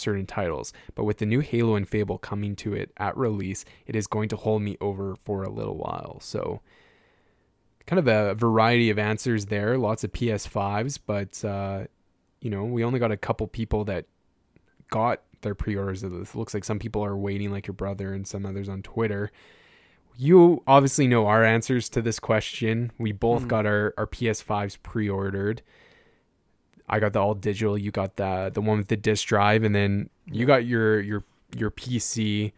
certain 0.00 0.26
titles. 0.26 0.72
But 0.94 1.04
with 1.04 1.18
the 1.18 1.26
new 1.26 1.40
Halo 1.40 1.76
and 1.76 1.88
Fable 1.88 2.18
coming 2.18 2.56
to 2.56 2.74
it 2.74 2.90
at 2.96 3.16
release, 3.16 3.64
it 3.86 3.94
is 3.94 4.06
going 4.06 4.28
to 4.30 4.36
hold 4.36 4.62
me 4.62 4.76
over 4.80 5.14
for 5.14 5.42
a 5.42 5.50
little 5.50 5.76
while. 5.76 6.18
So 6.20 6.60
kind 7.86 7.98
of 7.98 8.08
a 8.08 8.34
variety 8.34 8.90
of 8.90 8.98
answers 8.98 9.46
there, 9.46 9.76
lots 9.76 10.04
of 10.04 10.12
PS5s, 10.12 10.98
but 11.04 11.44
uh, 11.44 11.84
you 12.40 12.50
know, 12.50 12.64
we 12.64 12.84
only 12.84 12.98
got 12.98 13.12
a 13.12 13.16
couple 13.16 13.46
people 13.46 13.84
that 13.84 14.06
got 14.90 15.22
their 15.42 15.54
pre-orders. 15.54 16.02
Of 16.02 16.12
this. 16.12 16.34
It 16.34 16.38
looks 16.38 16.54
like 16.54 16.64
some 16.64 16.78
people 16.78 17.04
are 17.04 17.16
waiting, 17.16 17.50
like 17.50 17.66
your 17.66 17.74
brother 17.74 18.12
and 18.12 18.26
some 18.26 18.46
others 18.46 18.68
on 18.68 18.82
Twitter. 18.82 19.30
You 20.16 20.62
obviously 20.66 21.06
know 21.06 21.26
our 21.26 21.44
answers 21.44 21.88
to 21.90 22.02
this 22.02 22.18
question. 22.18 22.92
We 22.98 23.12
both 23.12 23.44
mm. 23.44 23.48
got 23.48 23.66
our, 23.66 23.94
our 23.96 24.06
PS5s 24.06 24.78
pre-ordered. 24.82 25.62
I 26.90 26.98
got 26.98 27.12
the 27.12 27.20
all 27.20 27.34
digital. 27.34 27.78
You 27.78 27.90
got 27.92 28.16
the 28.16 28.50
the 28.52 28.60
one 28.60 28.78
with 28.78 28.88
the 28.88 28.96
disc 28.96 29.26
drive, 29.26 29.62
and 29.62 29.74
then 29.74 30.10
you 30.26 30.44
got 30.44 30.66
your 30.66 31.00
your 31.00 31.24
your 31.56 31.70
PC. 31.70 32.52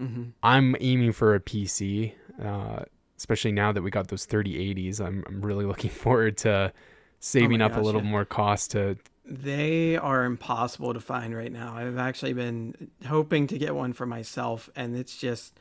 Mm-hmm. 0.00 0.22
I'm 0.42 0.74
aiming 0.80 1.12
for 1.12 1.36
a 1.36 1.40
PC, 1.40 2.12
uh, 2.42 2.82
especially 3.16 3.52
now 3.52 3.70
that 3.70 3.80
we 3.82 3.92
got 3.92 4.08
those 4.08 4.26
3080s. 4.26 5.00
I'm 5.00 5.24
I'm 5.28 5.40
really 5.40 5.64
looking 5.72 5.90
forward 5.90 6.36
to 6.38 6.72
saving 7.20 7.62
oh 7.62 7.66
up 7.66 7.72
gosh, 7.72 7.80
a 7.80 7.82
little 7.82 8.02
yeah. 8.02 8.10
more 8.10 8.24
cost 8.24 8.72
to 8.72 8.98
they 9.24 9.96
are 9.96 10.24
impossible 10.24 10.92
to 10.92 11.00
find 11.00 11.34
right 11.34 11.52
now. 11.52 11.74
I've 11.76 11.96
actually 11.96 12.34
been 12.34 12.90
hoping 13.06 13.46
to 13.46 13.56
get 13.56 13.74
one 13.74 13.92
for 13.92 14.04
myself, 14.04 14.68
and 14.76 14.96
it's 14.96 15.16
just. 15.16 15.58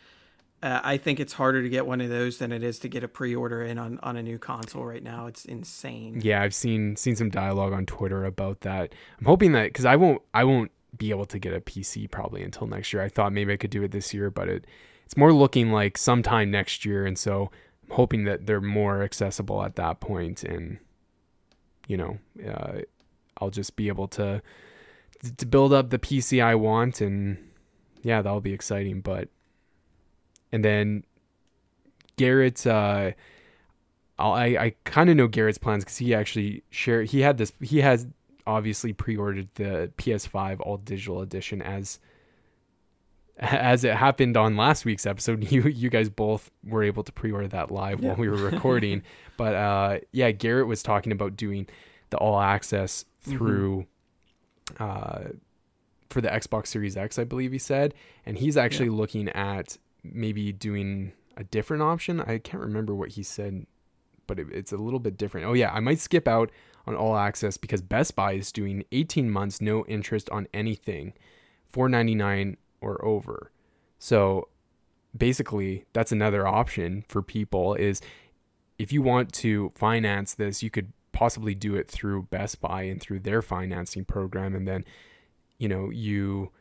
Uh, 0.64 0.80
I 0.82 0.96
think 0.96 1.20
it's 1.20 1.34
harder 1.34 1.62
to 1.62 1.68
get 1.68 1.86
one 1.86 2.00
of 2.00 2.10
those 2.10 2.38
than 2.38 2.54
it 2.54 2.64
is 2.64 2.80
to 2.80 2.88
get 2.88 3.04
a 3.04 3.10
pre-order 3.10 3.64
in 3.64 3.78
on, 3.78 4.00
on 4.02 4.16
a 4.16 4.24
new 4.24 4.40
console 4.40 4.86
right 4.86 5.04
now. 5.04 5.28
It's 5.28 5.44
insane. 5.44 6.22
Yeah, 6.24 6.42
I've 6.42 6.56
seen 6.56 6.96
seen 6.96 7.18
some 7.18 7.30
dialogue 7.30 7.74
on 7.74 7.86
Twitter 7.86 8.24
about 8.24 8.62
that. 8.62 8.94
I'm 9.20 9.26
hoping 9.26 9.52
that 9.52 9.66
because 9.66 9.84
I 9.84 9.98
won't 9.98 10.22
I 10.34 10.46
won't 10.46 10.72
be 10.98 11.10
able 11.10 11.26
to 11.26 11.38
get 11.38 11.54
a 11.54 11.60
PC 11.60 12.10
probably 12.10 12.44
until 12.44 12.66
next 12.66 12.94
year. 12.94 13.04
I 13.04 13.10
thought 13.10 13.34
maybe 13.34 13.52
I 13.52 13.58
could 13.58 13.72
do 13.72 13.84
it 13.84 13.92
this 13.92 14.14
year, 14.14 14.32
but 14.32 14.48
it 14.48 14.66
it's 15.06 15.18
more 15.18 15.34
looking 15.34 15.70
like 15.74 15.98
sometime 15.98 16.50
next 16.50 16.86
year, 16.86 17.06
and 17.06 17.20
so 17.20 17.52
I'm 17.84 17.98
hoping 17.98 18.24
that 18.24 18.46
they're 18.46 18.62
more 18.62 19.04
accessible 19.04 19.64
at 19.64 19.76
that 19.76 20.00
point, 20.00 20.46
and 20.46 20.78
you 21.90 21.98
know, 21.98 22.20
uh, 22.48 22.84
I'll 23.38 23.50
just 23.50 23.76
be 23.76 23.90
able 23.90 24.08
to 24.10 24.42
to 25.38 25.46
build 25.46 25.74
up 25.74 25.90
the 25.90 26.00
PC 26.00 26.42
I 26.42 26.56
want 26.56 27.02
and 27.02 27.50
yeah, 28.02 28.22
that'll 28.22 28.40
be 28.40 28.54
exciting. 28.54 29.02
But 29.02 29.28
and 30.54 30.64
then 30.64 31.04
Garrett, 32.16 32.66
uh, 32.66 33.12
I 34.20 34.46
I 34.46 34.76
kind 34.86 35.10
of 35.10 35.18
know 35.18 35.28
Garrett's 35.28 35.58
plans 35.58 35.84
because 35.84 35.98
he 35.98 36.14
actually 36.14 36.64
shared. 36.70 37.10
He 37.10 37.22
had 37.22 37.38
this. 37.38 37.52
He 37.60 37.82
has 37.82 38.08
obviously 38.46 38.94
pre-ordered 38.94 39.48
the 39.56 39.92
PS5 39.98 40.60
all 40.60 40.78
digital 40.78 41.22
edition 41.22 41.62
as 41.62 42.00
as 43.40 43.84
it 43.84 43.96
happened 43.96 44.38
on 44.38 44.56
last 44.56 44.86
week's 44.86 45.08
episode. 45.08 45.44
You 45.52 45.64
you 45.64 45.90
guys 45.90 46.08
both 46.10 46.52
were 46.64 46.84
able 46.84 47.04
to 47.04 47.12
pre-order 47.12 47.48
that 47.48 47.72
live 47.72 48.00
yeah. 48.00 48.10
while 48.10 48.18
we 48.18 48.30
were 48.30 48.38
recording. 48.52 49.02
but 49.38 49.56
uh, 49.56 50.00
yeah, 50.12 50.30
Garrett 50.32 50.68
was 50.68 50.84
talking 50.84 51.12
about 51.12 51.36
doing 51.36 51.68
the 52.12 52.18
all 52.18 52.40
access 52.40 53.06
mm-hmm. 53.26 53.38
through. 53.38 53.78
Mm-hmm. 53.80 54.84
Uh, 54.84 55.20
for 56.10 56.22
the 56.22 56.30
Xbox 56.30 56.68
Series 56.68 56.96
X, 56.96 57.18
I 57.18 57.24
believe 57.24 57.52
he 57.52 57.58
said, 57.58 57.96
and 58.24 58.38
he's 58.38 58.56
actually 58.56 58.86
yeah. 58.86 58.96
looking 58.96 59.30
at 59.30 59.80
maybe 60.04 60.52
doing 60.52 61.14
a 61.38 61.44
different 61.44 61.84
option. 61.84 62.20
I 62.22 62.38
can't 62.38 62.64
remember 62.64 62.94
what 62.94 63.10
he 63.10 63.24
said, 63.24 63.66
but 64.28 64.40
it, 64.40 64.48
it's 64.52 64.72
a 64.72 64.78
little 64.78 65.00
bit 65.00 65.18
different. 65.18 65.48
Oh 65.48 65.54
yeah, 65.54 65.72
I 65.72 65.80
might 65.80 66.00
skip 66.00 66.28
out 66.28 66.52
on 66.86 66.96
all 66.96 67.16
access 67.16 67.58
because 67.58 67.82
Best 67.82 68.16
Buy 68.16 68.34
is 68.34 68.52
doing 68.52 68.84
18 68.92 69.30
months 69.30 69.62
no 69.62 69.86
interest 69.86 70.30
on 70.30 70.48
anything, 70.54 71.14
4.99 71.74 72.58
or 72.82 73.04
over. 73.04 73.52
So 74.00 74.50
basically, 75.16 75.86
that's 75.94 76.12
another 76.12 76.46
option 76.46 77.06
for 77.08 77.22
people 77.22 77.76
is 77.76 78.02
if 78.78 78.92
you 78.92 79.02
want 79.02 79.32
to 79.34 79.72
finance 79.76 80.34
this, 80.34 80.62
you 80.62 80.70
could 80.70 80.92
possibly 81.14 81.56
do 81.56 81.76
it 81.76 81.90
through 81.90 82.24
Best 82.24 82.60
Buy 82.60 82.84
and 82.84 83.00
through 83.00 83.20
their 83.20 83.42
financing 83.42 84.04
program 84.04 84.56
and 84.56 84.68
then 84.68 84.84
you 85.64 85.70
know, 85.70 85.90
you 85.90 86.52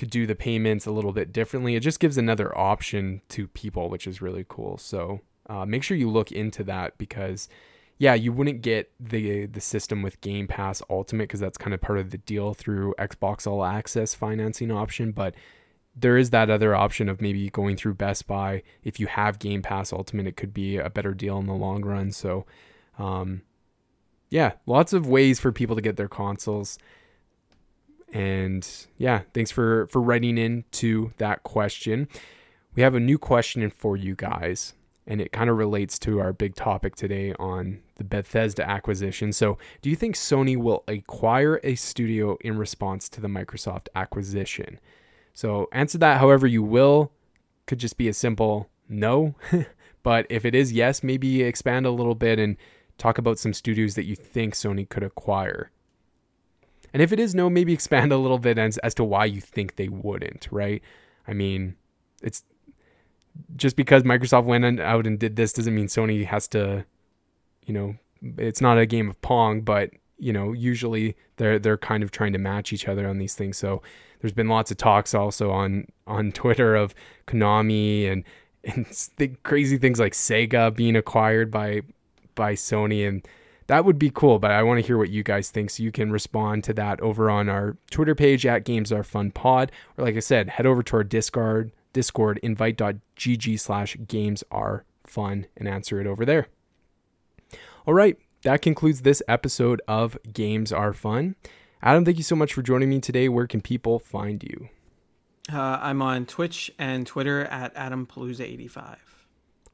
could 0.00 0.10
do 0.10 0.26
the 0.26 0.34
payments 0.34 0.86
a 0.86 0.90
little 0.90 1.12
bit 1.12 1.30
differently. 1.30 1.76
It 1.76 1.80
just 1.80 2.00
gives 2.00 2.16
another 2.16 2.56
option 2.56 3.20
to 3.28 3.46
people, 3.48 3.90
which 3.90 4.06
is 4.06 4.22
really 4.22 4.46
cool. 4.48 4.78
So 4.78 5.20
uh, 5.46 5.66
make 5.66 5.82
sure 5.82 5.96
you 5.96 6.08
look 6.08 6.32
into 6.32 6.64
that 6.64 6.96
because, 6.96 7.50
yeah, 7.98 8.14
you 8.14 8.32
wouldn't 8.32 8.62
get 8.62 8.90
the 8.98 9.44
the 9.44 9.60
system 9.60 10.00
with 10.00 10.22
Game 10.22 10.46
Pass 10.46 10.80
Ultimate 10.88 11.24
because 11.24 11.40
that's 11.40 11.58
kind 11.58 11.74
of 11.74 11.82
part 11.82 11.98
of 11.98 12.10
the 12.10 12.18
deal 12.18 12.54
through 12.54 12.94
Xbox 12.98 13.46
All 13.46 13.62
Access 13.62 14.14
financing 14.14 14.70
option, 14.70 15.12
but 15.12 15.34
there 15.94 16.16
is 16.16 16.30
that 16.30 16.48
other 16.48 16.74
option 16.74 17.10
of 17.10 17.20
maybe 17.20 17.50
going 17.50 17.76
through 17.76 17.94
Best 17.94 18.26
Buy. 18.26 18.62
If 18.82 18.98
you 19.00 19.06
have 19.06 19.38
Game 19.38 19.60
Pass 19.60 19.92
Ultimate, 19.92 20.26
it 20.26 20.36
could 20.36 20.54
be 20.54 20.78
a 20.78 20.88
better 20.88 21.12
deal 21.12 21.38
in 21.38 21.46
the 21.46 21.52
long 21.52 21.84
run. 21.84 22.10
So, 22.10 22.46
um, 22.98 23.42
yeah, 24.30 24.52
lots 24.64 24.94
of 24.94 25.06
ways 25.06 25.40
for 25.40 25.52
people 25.52 25.76
to 25.76 25.82
get 25.82 25.96
their 25.96 26.08
consoles. 26.08 26.78
And 28.12 28.68
yeah, 28.98 29.22
thanks 29.34 29.50
for 29.50 29.86
for 29.86 30.00
writing 30.00 30.38
in 30.38 30.64
to 30.72 31.12
that 31.18 31.42
question. 31.42 32.08
We 32.74 32.82
have 32.82 32.94
a 32.94 33.00
new 33.00 33.18
question 33.18 33.68
for 33.70 33.96
you 33.96 34.14
guys, 34.14 34.74
and 35.06 35.20
it 35.20 35.32
kind 35.32 35.50
of 35.50 35.56
relates 35.56 35.98
to 36.00 36.20
our 36.20 36.32
big 36.32 36.54
topic 36.54 36.94
today 36.94 37.34
on 37.38 37.80
the 37.96 38.04
Bethesda 38.04 38.68
acquisition. 38.68 39.32
So, 39.32 39.58
do 39.82 39.90
you 39.90 39.96
think 39.96 40.14
Sony 40.14 40.56
will 40.56 40.84
acquire 40.86 41.60
a 41.64 41.74
studio 41.74 42.36
in 42.42 42.58
response 42.58 43.08
to 43.10 43.20
the 43.20 43.28
Microsoft 43.28 43.88
acquisition? 43.94 44.78
So, 45.34 45.68
answer 45.72 45.98
that 45.98 46.20
however 46.20 46.46
you 46.46 46.62
will. 46.62 47.12
Could 47.66 47.78
just 47.78 47.96
be 47.96 48.08
a 48.08 48.12
simple 48.12 48.68
no. 48.88 49.34
but 50.02 50.26
if 50.28 50.44
it 50.44 50.54
is 50.54 50.72
yes, 50.72 51.02
maybe 51.02 51.42
expand 51.42 51.86
a 51.86 51.90
little 51.90 52.14
bit 52.14 52.38
and 52.38 52.56
talk 52.98 53.18
about 53.18 53.38
some 53.38 53.52
studios 53.52 53.94
that 53.94 54.04
you 54.04 54.16
think 54.16 54.54
Sony 54.54 54.88
could 54.88 55.02
acquire. 55.02 55.70
And 56.92 57.02
if 57.02 57.12
it 57.12 57.20
is 57.20 57.34
no, 57.34 57.48
maybe 57.48 57.72
expand 57.72 58.12
a 58.12 58.16
little 58.16 58.38
bit 58.38 58.58
as, 58.58 58.78
as 58.78 58.94
to 58.94 59.04
why 59.04 59.24
you 59.24 59.40
think 59.40 59.76
they 59.76 59.88
wouldn't, 59.88 60.48
right? 60.50 60.82
I 61.26 61.32
mean, 61.32 61.76
it's 62.22 62.44
just 63.56 63.76
because 63.76 64.02
Microsoft 64.02 64.44
went 64.44 64.80
out 64.80 65.06
and 65.06 65.18
did 65.18 65.36
this 65.36 65.52
doesn't 65.52 65.74
mean 65.74 65.86
Sony 65.86 66.24
has 66.26 66.48
to, 66.48 66.84
you 67.64 67.74
know, 67.74 67.96
it's 68.38 68.60
not 68.60 68.78
a 68.78 68.86
game 68.86 69.08
of 69.08 69.20
pong, 69.22 69.62
but 69.62 69.90
you 70.18 70.32
know, 70.32 70.52
usually 70.52 71.16
they're 71.36 71.58
they're 71.58 71.78
kind 71.78 72.02
of 72.02 72.10
trying 72.10 72.32
to 72.32 72.38
match 72.38 72.72
each 72.72 72.86
other 72.86 73.08
on 73.08 73.18
these 73.18 73.34
things. 73.34 73.56
So 73.56 73.82
there's 74.20 74.32
been 74.32 74.48
lots 74.48 74.70
of 74.70 74.76
talks 74.76 75.14
also 75.14 75.50
on 75.50 75.86
on 76.06 76.32
Twitter 76.32 76.76
of 76.76 76.94
Konami 77.26 78.10
and 78.10 78.24
and 78.64 79.38
crazy 79.42 79.78
things 79.78 79.98
like 79.98 80.12
Sega 80.12 80.74
being 80.74 80.96
acquired 80.96 81.50
by 81.50 81.82
by 82.34 82.54
Sony 82.54 83.08
and 83.08 83.26
that 83.70 83.84
would 83.84 84.00
be 84.00 84.10
cool, 84.10 84.40
but 84.40 84.50
I 84.50 84.64
want 84.64 84.80
to 84.80 84.86
hear 84.86 84.98
what 84.98 85.10
you 85.10 85.22
guys 85.22 85.48
think. 85.48 85.70
So 85.70 85.84
you 85.84 85.92
can 85.92 86.10
respond 86.10 86.64
to 86.64 86.74
that 86.74 87.00
over 87.00 87.30
on 87.30 87.48
our 87.48 87.76
Twitter 87.88 88.16
page 88.16 88.44
at 88.44 88.64
Games 88.64 88.90
Are 88.90 89.04
Fun 89.04 89.30
Pod. 89.30 89.70
Or 89.96 90.04
like 90.04 90.16
I 90.16 90.20
said, 90.20 90.48
head 90.48 90.66
over 90.66 90.82
to 90.82 90.96
our 90.96 91.04
Discord, 91.04 91.70
Discord, 91.92 92.40
invite.gg 92.42 93.60
slash 93.60 93.96
games 94.08 94.42
are 94.50 94.84
fun 95.06 95.46
and 95.56 95.68
answer 95.68 96.00
it 96.00 96.08
over 96.08 96.24
there. 96.24 96.48
All 97.86 97.94
right, 97.94 98.18
that 98.42 98.60
concludes 98.60 99.02
this 99.02 99.22
episode 99.28 99.80
of 99.86 100.18
Games 100.32 100.72
Are 100.72 100.92
Fun. 100.92 101.36
Adam, 101.80 102.04
thank 102.04 102.16
you 102.16 102.24
so 102.24 102.34
much 102.34 102.52
for 102.52 102.62
joining 102.62 102.90
me 102.90 102.98
today. 102.98 103.28
Where 103.28 103.46
can 103.46 103.60
people 103.60 104.00
find 104.00 104.42
you? 104.42 104.68
Uh, 105.50 105.78
I'm 105.80 106.02
on 106.02 106.26
Twitch 106.26 106.72
and 106.76 107.06
Twitter 107.06 107.44
at 107.44 107.72
AdamPalooza85. 107.76 108.96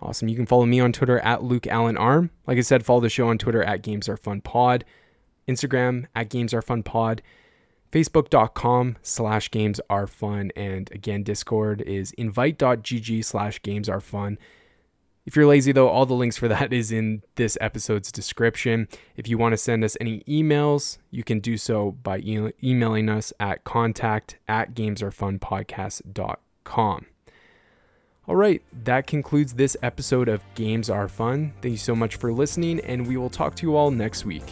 Awesome. 0.00 0.28
You 0.28 0.36
can 0.36 0.46
follow 0.46 0.66
me 0.66 0.78
on 0.78 0.92
Twitter 0.92 1.18
at 1.20 1.42
Luke 1.42 1.66
Allen 1.66 1.96
Arm. 1.96 2.30
Like 2.46 2.58
I 2.58 2.62
said, 2.62 2.84
follow 2.84 3.00
the 3.00 3.08
show 3.08 3.28
on 3.28 3.38
Twitter 3.38 3.62
at 3.62 3.80
Games 3.82 4.08
Are 4.08 4.16
Fun 4.16 4.40
Pod, 4.42 4.84
Instagram 5.48 6.06
at 6.14 6.28
Games 6.28 6.52
Are 6.52 6.60
Fun 6.60 6.82
Pod, 6.82 7.22
Facebook.com 7.92 8.96
slash 9.02 9.50
Games 9.50 9.80
Are 9.88 10.06
Fun, 10.06 10.50
and 10.54 10.92
again, 10.92 11.22
Discord 11.22 11.80
is 11.80 12.12
invite.gg 12.12 13.24
slash 13.24 13.62
Games 13.62 13.88
Are 13.88 14.00
Fun. 14.00 14.36
If 15.24 15.34
you're 15.34 15.46
lazy 15.46 15.72
though, 15.72 15.88
all 15.88 16.04
the 16.06 16.14
links 16.14 16.36
for 16.36 16.46
that 16.48 16.74
is 16.74 16.92
in 16.92 17.22
this 17.36 17.56
episode's 17.60 18.12
description. 18.12 18.86
If 19.16 19.28
you 19.28 19.38
want 19.38 19.54
to 19.54 19.56
send 19.56 19.82
us 19.82 19.96
any 20.00 20.20
emails, 20.28 20.98
you 21.10 21.24
can 21.24 21.40
do 21.40 21.56
so 21.56 21.92
by 21.92 22.18
e- 22.18 22.52
emailing 22.62 23.08
us 23.08 23.32
at 23.40 23.64
contact 23.64 24.36
at 24.46 24.74
gamesarefunpodcast.com. 24.74 27.06
All 28.28 28.34
right, 28.34 28.60
that 28.82 29.06
concludes 29.06 29.54
this 29.54 29.76
episode 29.84 30.28
of 30.28 30.42
Games 30.56 30.90
Are 30.90 31.06
Fun. 31.06 31.52
Thank 31.62 31.72
you 31.72 31.78
so 31.78 31.94
much 31.94 32.16
for 32.16 32.32
listening, 32.32 32.80
and 32.80 33.06
we 33.06 33.16
will 33.16 33.30
talk 33.30 33.54
to 33.56 33.66
you 33.66 33.76
all 33.76 33.92
next 33.92 34.24
week. 34.24 34.42